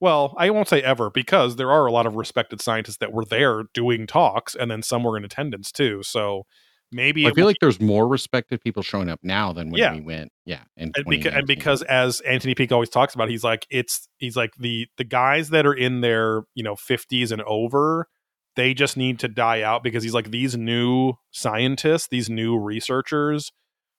well, 0.00 0.34
I 0.36 0.50
won't 0.50 0.68
say 0.68 0.82
ever 0.82 1.10
because 1.10 1.56
there 1.56 1.72
are 1.72 1.86
a 1.86 1.92
lot 1.92 2.06
of 2.06 2.16
respected 2.16 2.60
scientists 2.60 2.98
that 2.98 3.12
were 3.12 3.24
there 3.24 3.64
doing 3.74 4.06
talks, 4.06 4.54
and 4.54 4.70
then 4.70 4.82
some 4.82 5.02
were 5.02 5.16
in 5.16 5.24
attendance 5.24 5.72
too. 5.72 6.02
So 6.02 6.44
maybe 6.92 7.26
I 7.26 7.32
feel 7.32 7.42
will 7.44 7.50
like 7.50 7.56
there's 7.60 7.80
more 7.80 8.06
respected 8.06 8.60
people 8.60 8.82
showing 8.82 9.08
up 9.08 9.20
now 9.22 9.52
than 9.52 9.70
when 9.70 9.78
Yeah. 9.80 9.94
we 9.94 10.00
went. 10.00 10.32
Yeah, 10.44 10.62
and 10.76 10.94
because, 11.08 11.34
and 11.34 11.46
because 11.46 11.82
as 11.82 12.20
Anthony 12.20 12.54
Peake 12.54 12.72
always 12.72 12.88
talks 12.88 13.14
about, 13.14 13.28
he's 13.28 13.44
like 13.44 13.66
it's 13.70 14.08
he's 14.18 14.36
like 14.36 14.54
the 14.58 14.86
the 14.96 15.04
guys 15.04 15.50
that 15.50 15.66
are 15.66 15.74
in 15.74 16.00
their 16.00 16.42
you 16.54 16.62
know 16.62 16.76
fifties 16.76 17.32
and 17.32 17.42
over, 17.42 18.06
they 18.54 18.74
just 18.74 18.96
need 18.96 19.18
to 19.20 19.28
die 19.28 19.62
out 19.62 19.82
because 19.82 20.02
he's 20.02 20.14
like 20.14 20.30
these 20.30 20.56
new 20.56 21.14
scientists, 21.32 22.08
these 22.08 22.30
new 22.30 22.56
researchers, 22.58 23.50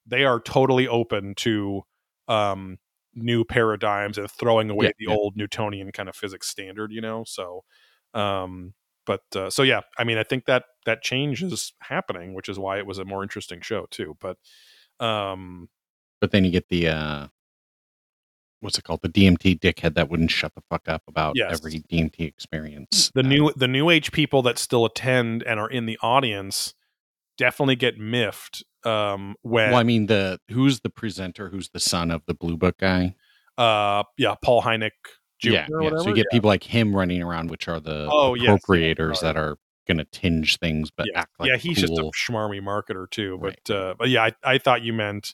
they 0.06 0.24
are 0.24 0.40
totally 0.40 0.88
open 0.88 1.34
to 1.36 1.82
um 2.28 2.78
new 3.14 3.44
paradigms 3.44 4.18
and 4.18 4.30
throwing 4.30 4.70
away 4.70 4.86
Yeah, 4.86 4.92
the 5.00 5.06
yeah. 5.10 5.16
old 5.16 5.36
Newtonian 5.36 5.92
kind 5.92 6.08
of 6.08 6.16
physics 6.16 6.48
standard, 6.48 6.92
you 6.92 7.02
know. 7.02 7.24
So, 7.26 7.64
um, 8.14 8.74
but 9.06 9.22
uh, 9.36 9.50
so 9.50 9.64
yeah, 9.64 9.82
I 9.98 10.04
mean, 10.04 10.18
I 10.18 10.24
think 10.24 10.46
that 10.46 10.66
that 10.88 11.04
change 11.04 11.44
is 11.44 11.74
happening, 11.82 12.34
which 12.34 12.50
is 12.50 12.58
why 12.58 12.78
it 12.80 12.88
was 12.88 12.98
a 12.98 13.06
more 13.06 13.22
interesting 13.22 13.62
show 13.62 13.86
too. 13.92 14.18
But 14.20 14.38
um 15.00 15.70
but 16.20 16.32
then 16.32 16.44
you 16.44 16.50
get 16.52 16.70
the 16.70 16.88
uh 16.88 17.28
what's 18.62 18.78
it 18.80 18.84
called? 18.84 19.02
The 19.04 19.10
DMT 19.10 19.60
dickhead 19.60 19.94
that 19.94 20.10
wouldn't 20.10 20.32
shut 20.32 20.56
the 20.56 20.64
fuck 20.70 20.90
up 20.90 21.04
about 21.08 21.34
Yes. 21.36 21.52
every 21.54 21.82
DMT 21.92 22.22
experience. 22.22 23.12
the 23.14 23.20
Uh, 23.20 23.24
new 23.28 23.52
the 23.56 23.68
new 23.68 23.92
age 23.92 24.12
people 24.12 24.42
that 24.42 24.58
still 24.58 24.84
attend 24.86 25.44
and 25.44 25.60
are 25.60 25.70
in 25.70 25.86
the 25.86 26.00
audience 26.02 26.74
definitely 27.38 27.76
get 27.76 28.00
miffed 28.00 28.64
um 28.84 29.36
when 29.44 29.70
well, 29.72 29.80
I 29.80 29.84
mean 29.84 30.08
the 30.08 30.40
who's 30.50 30.80
the 30.80 30.90
presenter? 30.90 31.50
Who's 31.50 31.70
the 31.70 31.80
son 31.80 32.10
of 32.10 32.24
the 32.26 32.34
Blue 32.34 32.58
Book 32.58 32.78
guy? 32.80 33.16
uh 33.58 34.04
yeah 34.18 34.36
paul 34.44 34.62
Hynek 34.62 34.92
yeah, 35.44 35.68
yeah. 35.70 35.90
So 35.98 36.08
you 36.10 36.16
get 36.16 36.26
yeah. 36.32 36.36
people 36.36 36.48
like 36.48 36.64
him 36.64 36.96
running 36.96 37.22
around, 37.22 37.52
which 37.52 37.68
are 37.68 37.80
the 37.80 38.08
Oh, 38.12 38.34
yes, 38.34 38.48
appropriators 38.50 39.10
yes. 39.10 39.22
that 39.22 39.38
are 39.38 39.58
going 39.88 39.98
to 39.98 40.06
tinge 40.06 40.58
things, 40.58 40.92
but 40.92 41.08
yeah, 41.12 41.22
act 41.22 41.32
like 41.40 41.50
yeah 41.50 41.58
he's 41.58 41.78
just 41.78 41.94
a 41.94 42.02
cool. 42.02 42.12
schmarmy 42.12 42.62
marketer 42.62 43.10
too 43.10 43.38
Right. 43.42 43.60
but 43.66 43.76
uh 43.76 43.96
but 43.98 44.10
yeah 44.10 44.24
I, 44.26 44.32
I 44.44 44.58
thought 44.58 44.82
you 44.84 44.94
meant 44.94 45.34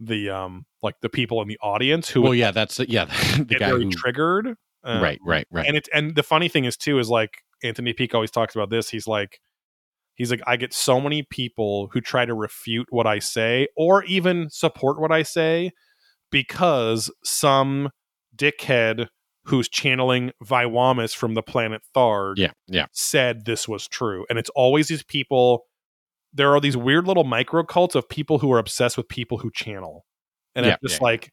the 0.00 0.30
um 0.30 0.66
like 0.82 0.96
the 1.00 1.08
people 1.08 1.40
in 1.42 1.48
the 1.48 1.58
audience 1.62 2.08
who 2.08 2.22
well, 2.22 2.34
yeah, 2.34 2.50
that's 2.50 2.78
yeah, 2.80 3.04
the 3.38 3.44
get 3.44 3.58
guy 3.60 3.68
very 3.68 3.84
who 3.84 3.90
triggered 3.90 4.54
um, 4.84 5.02
right, 5.02 5.18
right, 5.24 5.46
right. 5.50 5.66
and 5.66 5.76
it's 5.76 5.88
and 5.94 6.14
the 6.14 6.22
funny 6.22 6.48
thing 6.48 6.64
is 6.66 6.76
too 6.76 6.98
is 6.98 7.08
like 7.08 7.38
Anthony 7.62 7.92
Peake 7.94 8.14
always 8.14 8.30
talks 8.30 8.54
about 8.54 8.68
this. 8.70 8.90
He's 8.90 9.06
like, 9.06 9.40
he's 10.14 10.30
like, 10.30 10.42
I 10.46 10.56
get 10.56 10.74
so 10.74 11.00
many 11.00 11.22
people 11.30 11.88
who 11.92 12.00
try 12.00 12.26
to 12.26 12.34
refute 12.34 12.88
what 12.90 13.06
I 13.06 13.18
say 13.18 13.68
or 13.76 14.04
even 14.04 14.48
support 14.50 15.00
what 15.00 15.10
I 15.10 15.22
say 15.22 15.70
because 16.30 17.10
some 17.24 17.88
dickhead 18.36 19.08
who's 19.44 19.68
channeling 19.68 20.32
Viwamis 20.42 21.14
from 21.14 21.34
the 21.34 21.42
planet 21.42 21.82
Thard 21.92 22.38
yeah, 22.38 22.52
yeah, 22.66 22.86
said 22.92 23.44
this 23.44 23.68
was 23.68 23.86
true. 23.86 24.26
And 24.28 24.38
it's 24.38 24.50
always 24.50 24.88
these 24.88 25.02
people. 25.02 25.66
There 26.32 26.52
are 26.54 26.60
these 26.60 26.76
weird 26.76 27.06
little 27.06 27.24
micro 27.24 27.62
cults 27.62 27.94
of 27.94 28.08
people 28.08 28.38
who 28.38 28.52
are 28.52 28.58
obsessed 28.58 28.96
with 28.96 29.08
people 29.08 29.38
who 29.38 29.50
channel, 29.52 30.04
and 30.54 30.66
Yeah, 30.66 30.72
it's 30.72 30.82
just 30.82 31.00
yeah, 31.00 31.04
like 31.04 31.32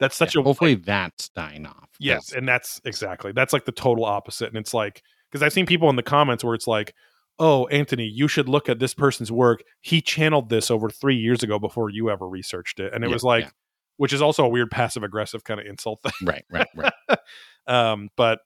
that's 0.00 0.16
such 0.16 0.34
yeah. 0.34 0.40
a 0.40 0.44
Hopefully 0.44 0.74
that's 0.74 1.28
dying 1.30 1.66
off. 1.66 1.90
Yes, 2.00 2.32
and 2.32 2.48
that's 2.48 2.80
exactly 2.84 3.32
that's 3.32 3.52
like 3.52 3.64
the 3.64 3.72
total 3.72 4.04
opposite. 4.04 4.48
And 4.48 4.56
it's 4.56 4.74
like 4.74 5.02
because 5.30 5.42
I've 5.42 5.52
seen 5.52 5.66
people 5.66 5.90
in 5.90 5.96
the 5.96 6.02
comments 6.02 6.42
where 6.42 6.54
it's 6.54 6.66
like, 6.66 6.94
"Oh, 7.38 7.66
Anthony, 7.68 8.06
you 8.06 8.26
should 8.26 8.48
look 8.48 8.68
at 8.68 8.80
this 8.80 8.94
person's 8.94 9.30
work. 9.30 9.62
He 9.82 10.00
channeled 10.00 10.48
this 10.48 10.70
over 10.70 10.90
three 10.90 11.16
years 11.16 11.42
ago 11.42 11.58
before 11.58 11.90
you 11.90 12.10
ever 12.10 12.28
researched 12.28 12.80
it." 12.80 12.92
And 12.92 13.04
it 13.04 13.10
was 13.10 13.22
like. 13.22 13.50
Which 13.96 14.12
is 14.12 14.22
also 14.22 14.44
a 14.44 14.48
weird 14.48 14.70
passive 14.70 15.02
aggressive 15.02 15.44
kind 15.44 15.60
of 15.60 15.66
insult 15.66 16.02
thing. 16.02 16.12
right, 16.26 16.44
right, 16.50 16.68
right. 16.76 17.18
um, 17.66 18.08
but 18.16 18.40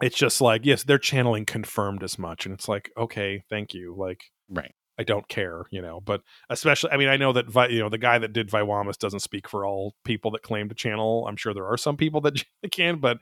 it's 0.00 0.16
just 0.16 0.40
like, 0.40 0.64
yes, 0.64 0.84
they're 0.84 0.98
channeling 0.98 1.44
confirmed 1.44 2.02
as 2.02 2.18
much, 2.18 2.46
and 2.46 2.54
it's 2.54 2.68
like, 2.68 2.90
okay, 2.96 3.42
thank 3.50 3.74
you. 3.74 3.94
Like, 3.96 4.24
right. 4.48 4.72
I 5.00 5.04
don't 5.04 5.28
care, 5.28 5.62
you 5.70 5.80
know. 5.80 6.00
But 6.00 6.22
especially, 6.50 6.90
I 6.90 6.96
mean, 6.96 7.08
I 7.08 7.16
know 7.16 7.32
that 7.32 7.48
Vi, 7.48 7.68
you 7.68 7.78
know 7.80 7.88
the 7.88 7.98
guy 7.98 8.18
that 8.18 8.32
did 8.32 8.50
Viwamas 8.50 8.98
doesn't 8.98 9.20
speak 9.20 9.48
for 9.48 9.64
all 9.64 9.94
people 10.04 10.32
that 10.32 10.42
claim 10.42 10.68
to 10.68 10.74
channel. 10.74 11.24
I'm 11.28 11.36
sure 11.36 11.54
there 11.54 11.66
are 11.66 11.76
some 11.76 11.96
people 11.96 12.20
that 12.22 12.44
can, 12.72 12.98
but 12.98 13.18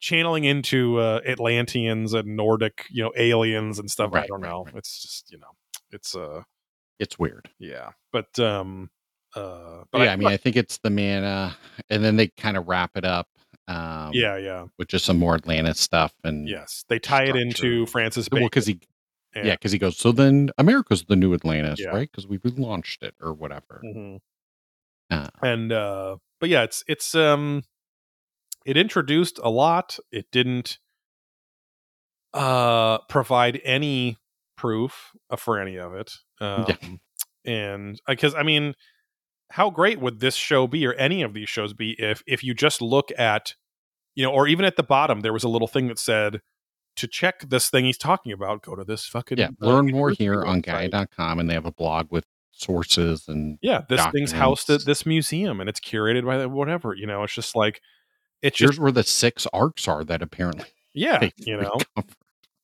channeling 0.00 0.44
into 0.44 0.98
uh, 0.98 1.20
Atlanteans 1.26 2.12
and 2.14 2.36
Nordic, 2.36 2.86
you 2.90 3.02
know, 3.02 3.12
aliens 3.16 3.78
and 3.78 3.90
stuff. 3.90 4.10
I 4.12 4.26
don't 4.26 4.40
right, 4.40 4.50
know. 4.50 4.64
right. 4.64 4.74
It's 4.76 5.00
just 5.02 5.30
you 5.30 5.38
know, 5.38 5.50
it's 5.90 6.14
uh, 6.16 6.42
It's 6.98 7.18
weird. 7.18 7.48
yeah. 7.58 7.90
But 8.12 8.38
um, 8.40 8.90
uh, 9.34 9.84
yeah, 9.94 10.12
I, 10.12 10.16
mean, 10.16 10.28
I 10.28 10.36
think 10.36 10.56
it's 10.56 10.78
the 10.78 10.90
manna, 10.90 11.56
and 11.90 12.04
then 12.04 12.16
they 12.16 12.28
kind 12.28 12.56
of 12.56 12.66
wrap 12.68 12.92
it 12.96 13.04
up. 13.04 13.28
Um, 13.66 14.10
yeah, 14.12 14.36
yeah, 14.36 14.66
with 14.78 14.88
just 14.88 15.04
some 15.04 15.18
more 15.18 15.34
Atlantis 15.34 15.80
stuff, 15.80 16.12
and 16.22 16.48
yes. 16.48 16.84
They 16.88 16.98
tie 16.98 17.24
it 17.24 17.36
into 17.36 17.52
structure. 17.86 17.86
Francis 17.86 18.28
well, 18.30 18.42
because 18.42 18.66
he, 18.66 18.78
and- 19.34 19.46
yeah, 19.46 19.54
because 19.54 19.72
he 19.72 19.78
goes. 19.78 19.96
So 19.96 20.12
then 20.12 20.50
America's 20.58 21.04
the 21.04 21.16
new 21.16 21.32
Atlantis, 21.34 21.80
Yeah. 21.80 21.88
right? 21.88 22.10
Because 22.10 22.26
we 22.26 22.38
relaunched 22.38 23.02
it 23.02 23.14
or 23.20 23.32
whatever. 23.32 23.82
Mhm. 23.84 24.20
Uh, 25.10 25.28
and 25.42 25.70
uh 25.70 26.16
but 26.40 26.48
yeah 26.48 26.62
it's 26.62 26.82
it's 26.88 27.14
um 27.14 27.62
it 28.64 28.76
introduced 28.78 29.38
a 29.42 29.50
lot 29.50 29.98
it 30.10 30.24
didn't 30.32 30.78
uh 32.32 32.98
provide 33.08 33.60
any 33.64 34.16
proof 34.56 35.10
uh, 35.30 35.36
for 35.36 35.58
any 35.60 35.76
of 35.76 35.92
it 35.94 36.12
um 36.40 36.64
Yeah. 36.68 36.76
and 37.44 38.00
because 38.08 38.34
i 38.34 38.42
mean 38.42 38.74
how 39.54 39.70
great 39.70 40.00
would 40.00 40.18
this 40.18 40.34
show 40.34 40.66
be 40.66 40.84
or 40.84 40.94
any 40.94 41.22
of 41.22 41.32
these 41.32 41.48
shows 41.48 41.72
be 41.72 41.92
if 41.92 42.24
if 42.26 42.42
you 42.42 42.54
just 42.54 42.82
look 42.82 43.12
at 43.16 43.54
you 44.16 44.24
know 44.24 44.32
or 44.32 44.48
even 44.48 44.64
at 44.64 44.74
the 44.74 44.82
bottom 44.82 45.20
there 45.20 45.32
was 45.32 45.44
a 45.44 45.48
little 45.48 45.68
thing 45.68 45.86
that 45.86 45.98
said 45.98 46.40
to 46.96 47.06
check 47.06 47.48
this 47.48 47.70
thing 47.70 47.84
he's 47.84 47.96
talking 47.96 48.32
about 48.32 48.62
go 48.62 48.74
to 48.74 48.82
this 48.82 49.06
fucking 49.06 49.38
yeah, 49.38 49.50
uh, 49.62 49.66
learn 49.66 49.86
more 49.86 50.10
here 50.10 50.44
on. 50.44 50.60
Gaia.com, 50.60 51.38
and 51.38 51.48
they 51.48 51.54
have 51.54 51.66
a 51.66 51.72
blog 51.72 52.10
with 52.10 52.24
sources 52.50 53.28
and 53.28 53.58
yeah 53.62 53.82
this 53.88 54.04
thing's 54.06 54.32
housed 54.32 54.70
at 54.70 54.84
this 54.84 55.06
museum 55.06 55.60
and 55.60 55.68
it's 55.68 55.80
curated 55.80 56.24
by 56.24 56.36
the- 56.36 56.48
whatever 56.48 56.92
you 56.94 57.06
know 57.06 57.22
it's 57.22 57.34
just 57.34 57.54
like 57.54 57.80
it's 58.42 58.58
here's 58.58 58.72
just 58.72 58.80
where 58.80 58.92
the 58.92 59.02
six 59.02 59.46
arks 59.52 59.86
are 59.86 60.04
that 60.04 60.22
apparently 60.22 60.66
yeah 60.94 61.28
you 61.36 61.56
know? 61.56 61.76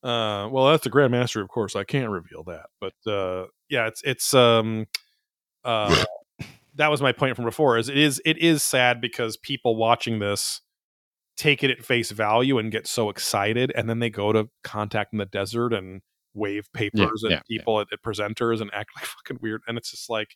uh 0.09 0.49
well 0.49 0.71
that's 0.71 0.85
the 0.85 0.91
grand 0.91 1.11
master 1.11 1.41
of 1.41 1.49
course 1.49 1.75
i 1.75 1.83
can't 1.83 2.11
reveal 2.11 2.45
that 2.45 2.67
but 2.81 2.95
uh 3.11 3.47
yeah 3.69 3.87
it's 3.89 4.01
it's 4.05 4.33
um 4.35 4.87
uh 5.65 6.05
that 6.77 6.91
was 6.91 7.03
my 7.03 7.13
point 7.13 7.37
from 7.37 7.45
before 7.45 7.79
is 7.79 7.89
it 7.89 7.97
is 7.97 8.21
it 8.25 8.39
is 8.39 8.63
sad 8.63 9.01
because 9.01 9.37
people 9.37 9.77
watching 9.77 10.19
this 10.19 10.61
take 11.37 11.63
it 11.65 11.71
at 11.71 11.85
face 11.85 12.11
value 12.11 12.59
and 12.59 12.71
get 12.71 12.87
so 12.87 13.09
excited 13.09 13.73
and 13.75 13.89
then 13.89 13.99
they 13.99 14.11
go 14.11 14.33
to 14.33 14.49
contact 14.63 15.13
in 15.13 15.19
the 15.19 15.27
desert 15.27 15.73
and 15.73 16.03
wave 16.35 16.69
papers 16.75 17.25
at 17.25 17.31
yeah, 17.31 17.37
yeah. 17.37 17.59
people 17.59 17.81
At, 17.81 17.89
at 17.93 18.03
presenters 18.03 18.61
and 18.61 18.71
act 18.75 18.91
like 18.97 19.05
fucking 19.07 19.39
weird 19.41 19.63
and 19.67 19.79
it's 19.79 19.91
just 19.91 20.11
like 20.11 20.29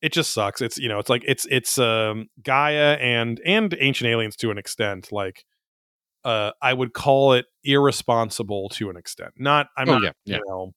it 0.00 0.12
just 0.12 0.32
sucks. 0.32 0.60
It's 0.60 0.78
you 0.78 0.88
know, 0.88 0.98
it's 0.98 1.08
like 1.10 1.24
it's 1.26 1.46
it's 1.50 1.78
um 1.78 2.28
Gaia 2.42 2.94
and 2.94 3.40
and 3.44 3.74
Ancient 3.78 4.08
Aliens 4.08 4.36
to 4.36 4.50
an 4.50 4.58
extent. 4.58 5.10
Like, 5.10 5.44
uh, 6.24 6.52
I 6.62 6.72
would 6.72 6.92
call 6.92 7.32
it 7.32 7.46
irresponsible 7.64 8.68
to 8.70 8.90
an 8.90 8.96
extent. 8.96 9.32
Not 9.36 9.66
I'm 9.76 9.88
Oh, 9.88 9.94
not 9.94 10.02
yeah, 10.02 10.10
yeah. 10.24 10.36
you 10.36 10.42
know, 10.46 10.72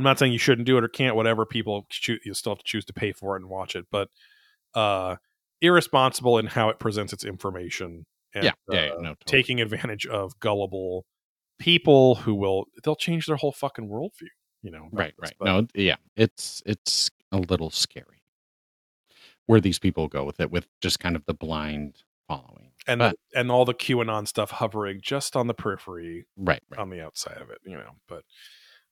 I'm 0.00 0.04
not 0.04 0.18
saying 0.18 0.32
you 0.32 0.38
shouldn't 0.38 0.66
do 0.66 0.78
it 0.78 0.84
or 0.84 0.88
can't. 0.88 1.14
Whatever 1.14 1.44
people 1.44 1.86
choose, 1.90 2.20
you 2.24 2.32
still 2.34 2.52
have 2.52 2.58
to 2.60 2.64
choose 2.64 2.84
to 2.86 2.92
pay 2.94 3.12
for 3.12 3.36
it 3.36 3.42
and 3.42 3.50
watch 3.50 3.76
it. 3.76 3.86
But 3.92 4.08
uh, 4.74 5.16
irresponsible 5.60 6.38
in 6.38 6.46
how 6.46 6.70
it 6.70 6.78
presents 6.78 7.12
its 7.12 7.24
information. 7.24 8.06
And, 8.34 8.44
yeah, 8.44 8.52
yeah, 8.70 8.84
yeah, 8.86 8.90
uh, 8.92 8.94
no, 9.00 9.08
totally. 9.10 9.14
taking 9.26 9.60
advantage 9.60 10.06
of 10.06 10.38
gullible 10.40 11.04
people 11.58 12.14
who 12.14 12.34
will 12.34 12.64
they'll 12.82 12.96
change 12.96 13.26
their 13.26 13.36
whole 13.36 13.52
fucking 13.52 13.88
worldview. 13.88 14.28
You 14.62 14.70
know, 14.70 14.88
right, 14.92 15.12
this, 15.20 15.30
right. 15.30 15.34
but- 15.38 15.44
No, 15.46 15.66
yeah, 15.74 15.96
it's 16.16 16.62
it's 16.64 17.10
a 17.32 17.38
little 17.38 17.70
scary 17.70 18.22
where 19.46 19.60
these 19.60 19.78
people 19.78 20.06
go 20.08 20.24
with 20.24 20.40
it, 20.40 20.50
with 20.50 20.66
just 20.80 21.00
kind 21.00 21.16
of 21.16 21.24
the 21.26 21.34
blind 21.34 21.96
following. 22.28 22.70
and 22.86 23.00
But- 23.00 23.16
the, 23.32 23.40
and 23.40 23.50
all 23.50 23.64
the 23.64 23.74
QAnon 23.74 24.26
stuff 24.28 24.50
hovering 24.52 25.00
just 25.02 25.34
on 25.36 25.46
the 25.48 25.54
periphery 25.54 26.24
Right, 26.36 26.62
right. 26.70 26.78
on 26.80 26.88
the 26.90 27.00
outside 27.04 27.38
of 27.42 27.50
it, 27.50 27.58
you 27.64 27.76
know. 27.76 27.96
But 28.08 28.22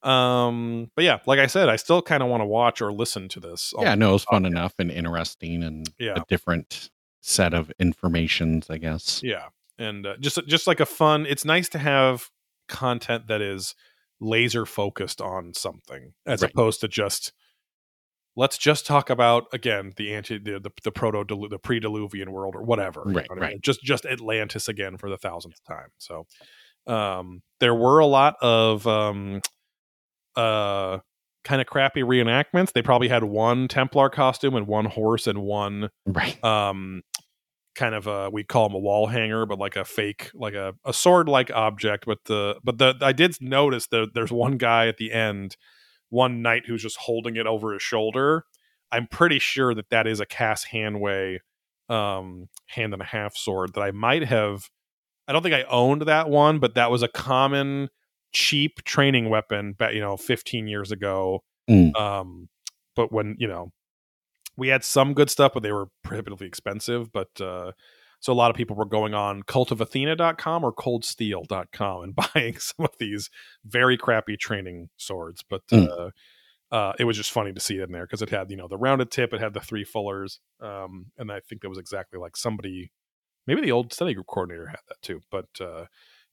um, 0.03 0.91
but 0.95 1.05
yeah, 1.05 1.19
like 1.27 1.39
I 1.39 1.47
said, 1.47 1.69
I 1.69 1.77
still 1.77 2.03
kind 2.03 2.23
of 2.23 2.29
want 2.29 2.41
to 2.43 2.47
watch 2.47 2.81
or 2.81 2.93
listen 2.93 3.29
to 3.31 3.41
this. 3.41 3.73
yeah, 3.79 3.95
no, 3.95 4.11
it 4.11 4.13
was 4.13 4.25
fun 4.25 4.45
enough 4.47 4.75
and 4.79 4.91
interesting, 4.91 5.63
and 5.63 5.89
Yeah. 5.99 6.17
a 6.19 6.25
different 6.29 6.91
set 7.21 7.55
of 7.55 7.73
informations, 7.79 8.71
I 8.71 8.79
guess. 8.79 9.23
Yeah, 9.23 9.49
and 9.79 10.07
uh, 10.07 10.17
just 10.21 10.39
just 10.47 10.67
like 10.67 10.81
a 10.81 10.87
fun. 10.87 11.27
It's 11.27 11.45
nice 11.45 11.69
to 11.71 11.79
have 11.79 12.31
content 12.69 13.27
that 13.29 13.41
is 13.41 13.75
laser 14.21 14.67
focused 14.67 15.21
on 15.21 15.55
something 15.55 16.13
as 16.27 16.43
Right. 16.43 16.51
opposed 16.53 16.81
to 16.81 16.89
just 16.89 17.33
let's 18.37 18.57
just 18.59 18.87
talk 18.87 19.11
about 19.11 19.47
again 19.53 19.93
the 19.97 20.15
anti 20.15 20.39
the 20.39 20.61
the, 20.61 20.71
the 20.85 20.93
proto 20.93 21.25
the 21.49 21.59
pre 21.59 21.81
diluvian 21.81 22.29
world 22.29 22.55
or 22.55 22.63
whatever. 22.63 23.03
you 23.07 23.15
Right, 23.15 23.29
know 23.31 23.35
what 23.37 23.39
I 23.39 23.49
mean? 23.49 23.53
right. 23.55 23.61
Just 23.63 23.83
just 23.83 24.07
Atlantis 24.07 24.69
again 24.69 24.97
for 24.97 25.11
the 25.11 25.17
thousandth 25.19 25.63
time. 25.65 25.89
So 25.99 26.27
um 26.87 27.43
there 27.61 27.75
were 27.75 27.99
a 27.99 28.07
lot 28.07 28.37
of 28.41 28.87
um 28.87 29.41
uh 30.39 30.99
kind 31.45 31.61
of 31.61 31.67
crappy 31.67 32.03
reenactments. 32.03 32.73
They 32.73 32.83
probably 32.83 33.09
had 33.09 33.25
one 33.25 33.69
Templar 33.69 34.11
costume 34.11 34.55
and 34.55 34.67
one 34.67 34.85
horse 34.87 35.27
and 35.27 35.43
one 35.43 35.91
Right. 36.07 36.43
um 36.45 37.03
kind 37.75 37.95
of 37.95 38.07
a 38.09 38.29
we 38.31 38.43
call 38.43 38.69
them 38.69 38.75
a 38.75 38.79
wall 38.81 39.07
hanger 39.07 39.47
but 39.47 39.57
like 39.59 39.77
a 39.77 39.85
fake 39.85 40.31
like 40.35 40.55
a, 40.55 40.75
a 40.85 40.93
sword 40.93 41.29
like 41.29 41.49
object 41.53 42.07
but 42.07 42.19
the 42.25 42.57
but 42.65 42.77
the 42.79 42.93
i 43.03 43.13
did 43.13 43.37
notice 43.41 43.87
that 43.87 44.09
there's 44.15 44.33
one 44.33 44.57
guy 44.57 44.89
at 44.89 44.97
the 44.97 45.13
end 45.13 45.57
one 46.11 46.43
knight 46.43 46.65
who's 46.67 46.83
just 46.83 46.97
holding 46.97 47.37
it 47.37 47.47
over 47.47 47.73
his 47.73 47.81
shoulder 47.83 48.43
i'm 48.91 49.07
pretty 49.07 49.39
sure 49.39 49.75
that 49.75 49.91
that 49.91 50.09
is 50.09 50.19
a 50.19 50.27
CAS 50.27 50.67
Hanwei 50.73 51.39
um 51.89 52.49
hand 52.67 52.95
and 52.95 53.03
a 53.03 53.07
half 53.07 53.37
sword 53.37 53.73
that 53.75 53.81
i 53.83 53.93
might 53.93 54.25
have 54.25 54.65
i 55.29 55.33
don't 55.33 55.43
think 55.45 55.55
i 55.55 55.63
owned 55.71 56.03
that 56.03 56.29
one 56.29 56.59
but 56.59 56.75
that 56.75 56.91
was 56.91 57.05
a 57.05 57.09
common 57.09 57.91
cheap 58.33 58.83
training 58.85 59.29
weapon 59.31 59.73
back 59.73 59.95
you 59.95 60.01
know 60.01 60.17
15 60.17 60.67
years 60.67 60.91
ago 60.93 61.43
Mm. 61.69 61.95
um 62.01 62.49
but 62.97 63.13
when 63.13 63.37
you 63.39 63.47
know 63.47 63.73
we 64.57 64.69
had 64.69 64.83
some 64.85 65.15
good 65.15 65.31
stuff 65.31 65.53
but 65.55 65.63
they 65.63 65.73
were 65.73 65.89
prohibitively 66.03 66.47
expensive 66.47 67.13
but 67.13 67.29
uh 67.41 67.73
so 68.21 68.33
a 68.33 68.35
lot 68.35 68.51
of 68.51 68.57
people 68.57 68.75
were 68.75 68.85
going 68.87 69.15
on 69.15 69.43
cultofathena.com 69.45 70.65
or 70.65 70.73
coldsteel.com 70.73 72.03
and 72.03 72.15
buying 72.35 72.59
some 72.59 72.85
of 72.85 72.91
these 72.99 73.31
very 73.65 73.97
crappy 73.97 74.37
training 74.37 74.89
swords 74.97 75.45
but 75.49 75.67
Mm. 75.69 75.89
uh 75.91 76.11
uh, 76.71 76.93
it 76.99 77.05
was 77.05 77.17
just 77.17 77.33
funny 77.33 77.51
to 77.51 77.61
see 77.61 77.79
it 77.79 77.85
in 77.85 77.93
there 77.93 78.05
because 78.05 78.21
it 78.21 78.29
had 78.29 78.51
you 78.51 78.57
know 78.59 78.69
the 78.69 78.77
rounded 78.77 79.11
tip, 79.11 79.33
it 79.33 79.41
had 79.41 79.55
the 79.55 79.61
three 79.61 79.85
fullers, 79.85 80.39
um, 80.61 81.07
and 81.17 81.33
I 81.33 81.41
think 81.41 81.63
that 81.63 81.71
was 81.71 81.79
exactly 81.79 82.21
like 82.21 82.37
somebody, 82.37 82.93
maybe 83.47 83.63
the 83.63 83.73
old 83.73 83.91
study 83.91 84.13
group 84.13 84.27
coordinator 84.27 84.67
had 84.67 84.81
that 84.89 85.01
too, 85.01 85.23
but 85.31 85.47
uh, 85.63 85.87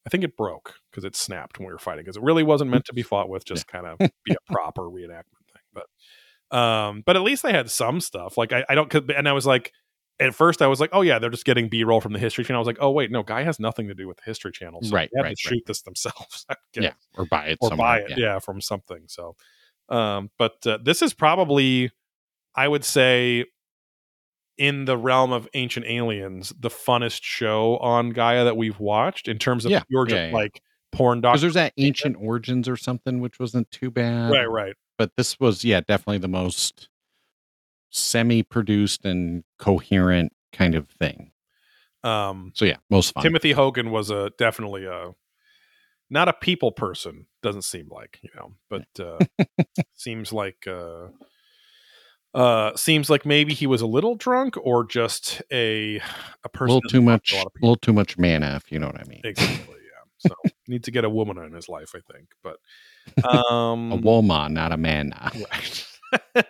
I 0.06 0.10
think 0.10 0.24
it 0.24 0.38
broke 0.38 0.76
because 0.92 1.04
it 1.04 1.16
snapped 1.16 1.58
when 1.58 1.68
we 1.68 1.74
were 1.74 1.80
fighting 1.80 2.04
because 2.04 2.18
it 2.18 2.24
really 2.24 2.44
wasn't 2.44 2.72
meant 2.72 2.86
to 2.86 2.94
be 2.94 3.02
fought 3.02 3.30
with, 3.30 3.46
just 3.46 3.68
kind 3.68 3.86
of 3.88 3.98
be 4.24 4.34
a 4.34 4.52
proper 4.54 4.84
reenactment 4.84 5.46
thing. 5.52 5.64
But 5.74 6.58
um, 6.58 7.04
but 7.06 7.16
at 7.16 7.24
least 7.24 7.44
they 7.44 7.52
had 7.52 7.70
some 7.72 8.00
stuff. 8.00 8.38
Like 8.38 8.54
I, 8.54 8.64
I 8.70 8.76
don't, 8.76 8.94
and 8.94 9.28
I 9.28 9.34
was 9.34 9.46
like, 9.46 9.74
at 10.20 10.34
first 10.34 10.62
I 10.62 10.68
was 10.68 10.80
like, 10.80 10.92
oh 10.94 11.02
yeah, 11.02 11.20
they're 11.20 11.30
just 11.30 11.46
getting 11.46 11.68
B 11.70 11.84
roll 11.84 12.02
from 12.02 12.14
the 12.14 12.20
History 12.20 12.44
Channel. 12.44 12.60
I 12.60 12.62
was 12.62 12.68
like, 12.68 12.78
oh 12.80 12.92
wait, 12.92 13.12
no, 13.12 13.24
Gaia 13.24 13.44
has 13.44 13.60
nothing 13.60 13.88
to 13.88 13.94
do 13.94 14.08
with 14.08 14.18
the 14.18 14.24
History 14.26 14.52
Channel, 14.52 14.82
so 14.84 14.96
Right, 14.96 15.10
they 15.12 15.20
had 15.20 15.24
right, 15.24 15.36
to 15.38 15.50
right. 15.50 15.56
shoot 15.56 15.64
this 15.66 15.82
themselves. 15.82 16.46
Yeah. 16.78 16.92
Or 17.18 17.26
buy 17.26 17.46
it 17.46 17.58
or 17.62 17.70
somewhere. 17.70 18.02
buy 18.06 18.12
it 18.12 18.18
yeah. 18.18 18.40
from 18.40 18.60
something 18.60 19.04
so 19.08 19.38
um 19.88 20.30
but 20.38 20.56
uh, 20.68 20.78
this 20.84 21.02
is 21.02 21.14
probably 21.14 21.90
i 22.54 22.68
would 22.68 22.84
say 22.84 23.46
in 24.58 24.86
the 24.86 24.98
realm 24.98 25.32
of 25.34 25.48
ancient 25.54 25.86
aliens 25.86 26.54
the 26.60 26.70
funnest 26.70 27.22
show 27.24 27.78
on 27.78 28.12
gaia 28.12 28.44
that 28.44 28.56
we've 28.58 28.80
watched 28.80 29.28
in 29.28 29.38
terms 29.38 29.66
of 29.66 29.72
Yeah, 29.72 29.82
pure 29.90 30.06
just 30.06 30.16
yeah, 30.16 30.28
yeah. 30.28 30.34
like 30.34 30.62
porn 30.92 31.20
Because 31.22 31.42
doc 31.42 31.42
there's 31.42 31.54
that 31.56 31.74
ancient 31.78 32.16
origins 32.20 32.70
or 32.70 32.78
something, 32.78 33.20
which 33.20 33.40
wasn't 33.40 33.70
too 33.72 33.92
bad. 33.92 34.32
right 34.32 34.50
right 34.50 34.76
But 34.98 35.12
this 35.18 35.40
was, 35.40 35.66
yeah, 35.66 35.82
definitely 35.82 36.20
the 36.20 36.28
most 36.30 36.88
semi-produced 37.90 39.06
and 39.06 39.44
coherent 39.58 40.34
kind 40.52 40.76
of 40.76 40.88
thing. 40.90 41.32
um 42.04 42.52
So 42.56 42.66
yeah, 42.66 42.78
most 42.90 43.14
fun. 43.14 43.24
timothy 43.24 43.52
hogan 43.52 43.92
was 43.92 44.10
a 44.10 44.32
definitely 44.38 44.86
a 44.86 45.12
not 46.10 46.28
a 46.28 46.34
people 46.34 46.72
person 46.72 47.26
doesn't 47.42 47.64
seem 47.64 47.88
like 47.90 48.20
you 48.22 48.30
know 48.36 48.54
but 48.70 48.86
uh 49.00 49.20
seems 49.94 50.32
like 50.34 50.68
uh 50.68 51.08
uh 52.36 52.76
seems 52.76 53.10
like 53.10 53.26
maybe 53.26 53.54
he 53.54 53.66
was 53.66 53.82
a 53.82 53.88
little 53.88 54.16
drunk 54.16 54.56
or 54.62 54.86
just 54.86 55.42
a 55.52 56.02
a 56.44 56.50
person. 56.50 56.72
a 56.72 56.76
little 56.76 56.90
too 56.90 57.02
much, 57.02 57.32
a 57.34 57.36
a 57.36 57.38
lot 57.38 57.48
of 57.48 57.54
people. 57.54 57.70
little 57.70 57.80
too 57.80 57.94
much 57.94 58.18
manna, 58.18 58.56
if 58.58 58.72
you 58.72 58.78
know 58.78 58.88
what 58.88 59.00
I 59.00 59.06
mean. 59.06 59.22
Exactly. 59.24 59.76
Yeah. 59.76 60.30
So 60.30 60.36
needs 60.68 60.86
to 60.86 60.92
get 60.92 61.06
a 61.06 61.10
woman 61.10 61.38
in 61.38 61.54
his 61.54 61.70
life, 61.70 61.96
I 61.96 62.02
think. 62.14 62.28
But 62.44 62.58
um 63.50 63.92
A 63.94 63.96
woman, 63.96 64.54
not 64.54 64.72
a 64.74 64.78
manna. 64.78 65.32
right. 66.36 66.46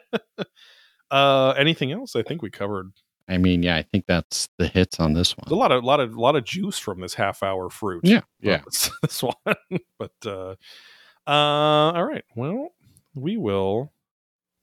uh 1.12 1.52
anything 1.52 1.92
else? 1.92 2.16
I 2.16 2.24
think 2.24 2.42
we 2.42 2.50
covered 2.50 2.92
I 3.28 3.38
mean, 3.38 3.64
yeah, 3.64 3.76
I 3.76 3.82
think 3.82 4.06
that's 4.08 4.50
the 4.60 4.68
hits 4.68 5.00
on 5.00 5.14
this 5.14 5.34
there's 5.34 5.52
a 5.52 5.56
lot 5.56 5.72
of 5.72 5.84
lot 5.84 6.00
of 6.00 6.16
a 6.16 6.22
lot 6.22 6.36
of 6.36 6.44
juice 6.44 6.78
from 6.78 7.00
this 7.02 7.14
half 7.14 7.42
hour 7.44 7.70
fruit. 7.70 8.02
Yeah, 8.04 8.22
yeah. 8.40 8.62
This, 8.66 8.92
this 9.02 9.24
one. 9.24 9.80
but 10.00 10.12
uh 10.26 10.56
uh 11.28 11.92
all 11.94 12.06
right. 12.06 12.24
Well, 12.36 12.70
we 13.16 13.38
will 13.38 13.92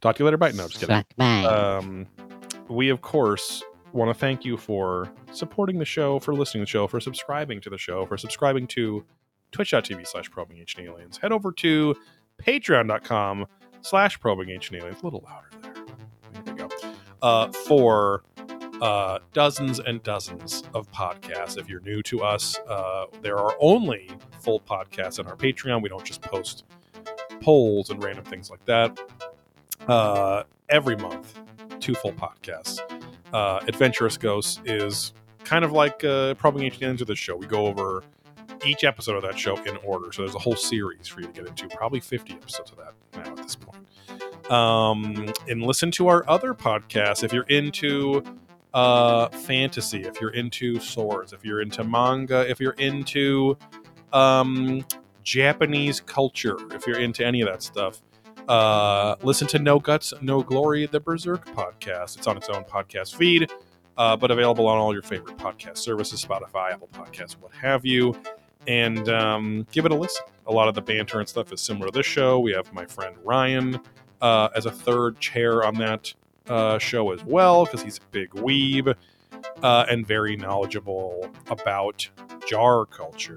talk 0.02 0.16
to 0.16 0.20
you 0.20 0.24
later. 0.26 0.36
Bye. 0.36 0.50
No, 0.50 0.68
just 0.68 0.80
kidding. 0.80 0.96
Suck 0.96 1.06
mine. 1.16 1.46
um, 1.46 2.06
we 2.68 2.90
of 2.90 3.00
course 3.00 3.62
want 3.92 4.08
to 4.10 4.14
thank 4.14 4.44
you 4.44 4.56
for 4.56 5.10
supporting 5.32 5.78
the 5.78 5.84
show 5.84 6.18
for 6.18 6.34
listening 6.34 6.62
to 6.62 6.66
the 6.66 6.70
show 6.70 6.86
for 6.86 7.00
subscribing 7.00 7.60
to 7.60 7.70
the 7.70 7.78
show 7.78 8.06
for 8.06 8.16
subscribing 8.16 8.66
to 8.66 9.04
twitch.tv 9.52 10.06
slash 10.06 10.30
probing 10.30 10.58
ancient 10.58 10.86
aliens 10.86 11.18
head 11.18 11.30
over 11.30 11.52
to 11.52 11.94
patreon.com 12.42 13.44
slash 13.82 14.18
probing 14.18 14.48
ancient 14.48 14.78
aliens 14.80 15.00
a 15.02 15.04
little 15.04 15.22
louder 15.26 15.48
there 15.62 15.74
there 16.44 16.54
we 16.54 16.58
go 16.60 16.68
uh, 17.20 17.52
for 17.52 18.24
uh, 18.80 19.18
dozens 19.34 19.78
and 19.78 20.02
dozens 20.02 20.62
of 20.72 20.90
podcasts 20.90 21.58
if 21.58 21.68
you're 21.68 21.80
new 21.80 22.02
to 22.02 22.22
us 22.22 22.58
uh, 22.66 23.04
there 23.20 23.36
are 23.36 23.54
only 23.60 24.08
full 24.40 24.60
podcasts 24.60 25.18
on 25.18 25.26
our 25.26 25.36
patreon 25.36 25.82
we 25.82 25.88
don't 25.90 26.04
just 26.04 26.22
post 26.22 26.64
polls 27.42 27.90
and 27.90 28.02
random 28.02 28.24
things 28.24 28.48
like 28.50 28.64
that 28.64 28.98
uh, 29.88 30.44
every 30.68 30.96
month 30.96 31.40
two 31.80 31.94
full 31.94 32.12
podcasts. 32.12 32.80
Uh, 33.32 33.60
Adventurous 33.66 34.16
Ghosts 34.16 34.60
is 34.64 35.12
kind 35.44 35.64
of 35.64 35.72
like 35.72 36.04
uh, 36.04 36.34
Probing 36.34 36.62
Ancient 36.62 36.82
Aliens 36.82 37.00
of 37.00 37.08
the 37.08 37.16
show. 37.16 37.36
We 37.36 37.46
go 37.46 37.66
over 37.66 38.04
each 38.64 38.84
episode 38.84 39.16
of 39.16 39.22
that 39.22 39.38
show 39.38 39.56
in 39.64 39.76
order. 39.78 40.12
So 40.12 40.22
there's 40.22 40.34
a 40.34 40.38
whole 40.38 40.56
series 40.56 41.08
for 41.08 41.20
you 41.20 41.26
to 41.26 41.32
get 41.32 41.46
into, 41.46 41.68
probably 41.68 42.00
50 42.00 42.34
episodes 42.34 42.70
of 42.70 42.78
that 42.78 42.94
now 43.14 43.32
at 43.32 43.36
this 43.36 43.56
point. 43.56 44.50
Um, 44.50 45.32
and 45.48 45.62
listen 45.62 45.90
to 45.92 46.08
our 46.08 46.28
other 46.28 46.54
podcasts 46.54 47.24
if 47.24 47.32
you're 47.32 47.44
into 47.44 48.22
uh, 48.74 49.28
fantasy, 49.28 50.02
if 50.02 50.20
you're 50.20 50.34
into 50.34 50.78
swords, 50.78 51.32
if 51.32 51.44
you're 51.44 51.60
into 51.60 51.82
manga, 51.82 52.48
if 52.48 52.60
you're 52.60 52.72
into 52.72 53.56
um, 54.12 54.84
Japanese 55.24 56.00
culture, 56.00 56.56
if 56.72 56.86
you're 56.86 57.00
into 57.00 57.26
any 57.26 57.40
of 57.40 57.48
that 57.48 57.62
stuff 57.62 58.00
uh, 58.48 59.16
listen 59.22 59.46
to 59.48 59.58
No 59.58 59.78
Guts, 59.78 60.12
No 60.20 60.42
Glory, 60.42 60.86
the 60.86 61.00
Berserk 61.00 61.46
podcast. 61.46 62.18
It's 62.18 62.26
on 62.26 62.36
its 62.36 62.48
own 62.48 62.64
podcast 62.64 63.14
feed, 63.14 63.50
uh, 63.96 64.16
but 64.16 64.30
available 64.30 64.66
on 64.66 64.78
all 64.78 64.92
your 64.92 65.02
favorite 65.02 65.36
podcast 65.36 65.78
services 65.78 66.24
Spotify, 66.24 66.72
Apple 66.72 66.88
Podcasts, 66.92 67.32
what 67.32 67.52
have 67.52 67.84
you. 67.86 68.14
And 68.66 69.08
um, 69.08 69.66
give 69.72 69.86
it 69.86 69.92
a 69.92 69.94
listen. 69.94 70.24
A 70.46 70.52
lot 70.52 70.68
of 70.68 70.74
the 70.74 70.82
banter 70.82 71.18
and 71.18 71.28
stuff 71.28 71.52
is 71.52 71.60
similar 71.60 71.86
to 71.86 71.92
this 71.92 72.06
show. 72.06 72.38
We 72.38 72.52
have 72.52 72.72
my 72.72 72.86
friend 72.86 73.16
Ryan 73.24 73.80
uh, 74.20 74.48
as 74.54 74.66
a 74.66 74.70
third 74.70 75.18
chair 75.18 75.64
on 75.64 75.74
that 75.76 76.14
uh, 76.48 76.78
show 76.78 77.12
as 77.12 77.24
well, 77.24 77.64
because 77.64 77.82
he's 77.82 77.98
a 77.98 78.12
big 78.12 78.30
weeb 78.30 78.94
uh, 79.62 79.86
and 79.90 80.06
very 80.06 80.36
knowledgeable 80.36 81.28
about 81.48 82.08
jar 82.46 82.86
culture. 82.86 83.36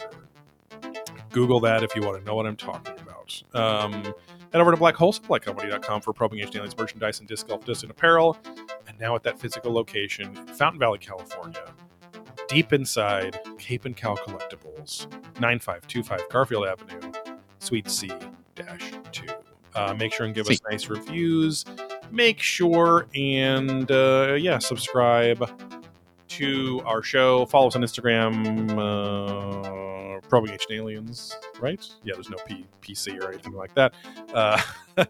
Google 1.32 1.60
that 1.60 1.84
if 1.84 1.96
you 1.96 2.02
want 2.02 2.18
to 2.20 2.24
know 2.24 2.36
what 2.36 2.46
I'm 2.46 2.56
talking 2.56 2.96
about. 3.00 3.44
Um, 3.54 4.14
Head 4.52 4.62
over 4.62 4.72
to 4.72 4.78
blackhole.com 4.78 6.02
for 6.02 6.14
Probing 6.14 6.40
Ancient 6.40 6.56
Aliens 6.56 6.78
merchandise 6.78 7.20
and 7.20 7.28
disc 7.28 7.48
golf 7.48 7.66
disc 7.66 7.84
and 7.84 7.92
apparel. 7.92 8.38
And 8.88 9.00
now 9.00 9.16
at 9.16 9.24
that 9.24 9.40
physical 9.40 9.74
location 9.74 10.36
in 10.38 10.48
Fountain 10.48 10.80
Valley, 10.80 11.00
California, 11.00 11.74
deep 12.48 12.72
inside 12.74 13.40
Cape 13.58 13.86
and 13.86 13.96
Cow 13.96 14.16
Collectibles, 14.16 15.12
9525 15.40 16.30
Garfield 16.30 16.68
Avenue, 16.68 17.12
Suite 17.60 17.90
C 17.90 18.12
2. 19.12 19.26
Uh, 19.74 19.94
make 19.94 20.14
sure 20.14 20.26
and 20.26 20.34
give 20.34 20.48
us 20.50 20.60
nice 20.70 20.88
reviews. 20.88 21.66
Make 22.12 22.40
sure 22.40 23.08
and, 23.14 23.92
uh, 23.92 24.38
yeah, 24.40 24.58
subscribe 24.60 25.50
to 26.30 26.82
our 26.86 27.04
show. 27.04 27.46
Follow 27.48 27.68
us 27.68 27.76
on 27.76 27.82
Instagram, 27.82 28.70
uh, 28.72 29.55
Probing 30.30 30.52
Ancient 30.52 30.72
Aliens, 30.72 31.38
right? 31.60 31.86
Yeah, 32.04 32.16
there's 32.16 32.30
no 32.30 32.38
P- 32.46 32.66
PC 32.82 33.22
or 33.22 33.30
anything 33.30 33.54
like 33.54 33.74
that. 33.76 33.94
Uh, 34.34 34.60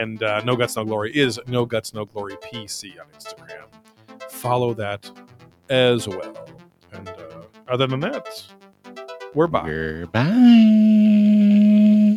and 0.00 0.22
uh, 0.22 0.40
No 0.44 0.56
Guts, 0.56 0.76
No 0.76 0.84
Glory 0.84 1.16
is 1.16 1.40
No 1.46 1.64
Guts, 1.64 1.94
No 1.94 2.04
Glory 2.04 2.36
PC 2.36 2.94
on 3.00 3.06
Instagram. 3.18 3.66
Follow 4.30 4.74
that 4.74 5.10
as 5.68 6.08
well. 6.08 6.48
And 6.92 7.08
uh, 7.08 7.42
other 7.68 7.86
than 7.86 8.00
that, 8.00 8.44
we're 9.34 9.46
bye. 9.46 9.68
Goodbye. 9.68 11.57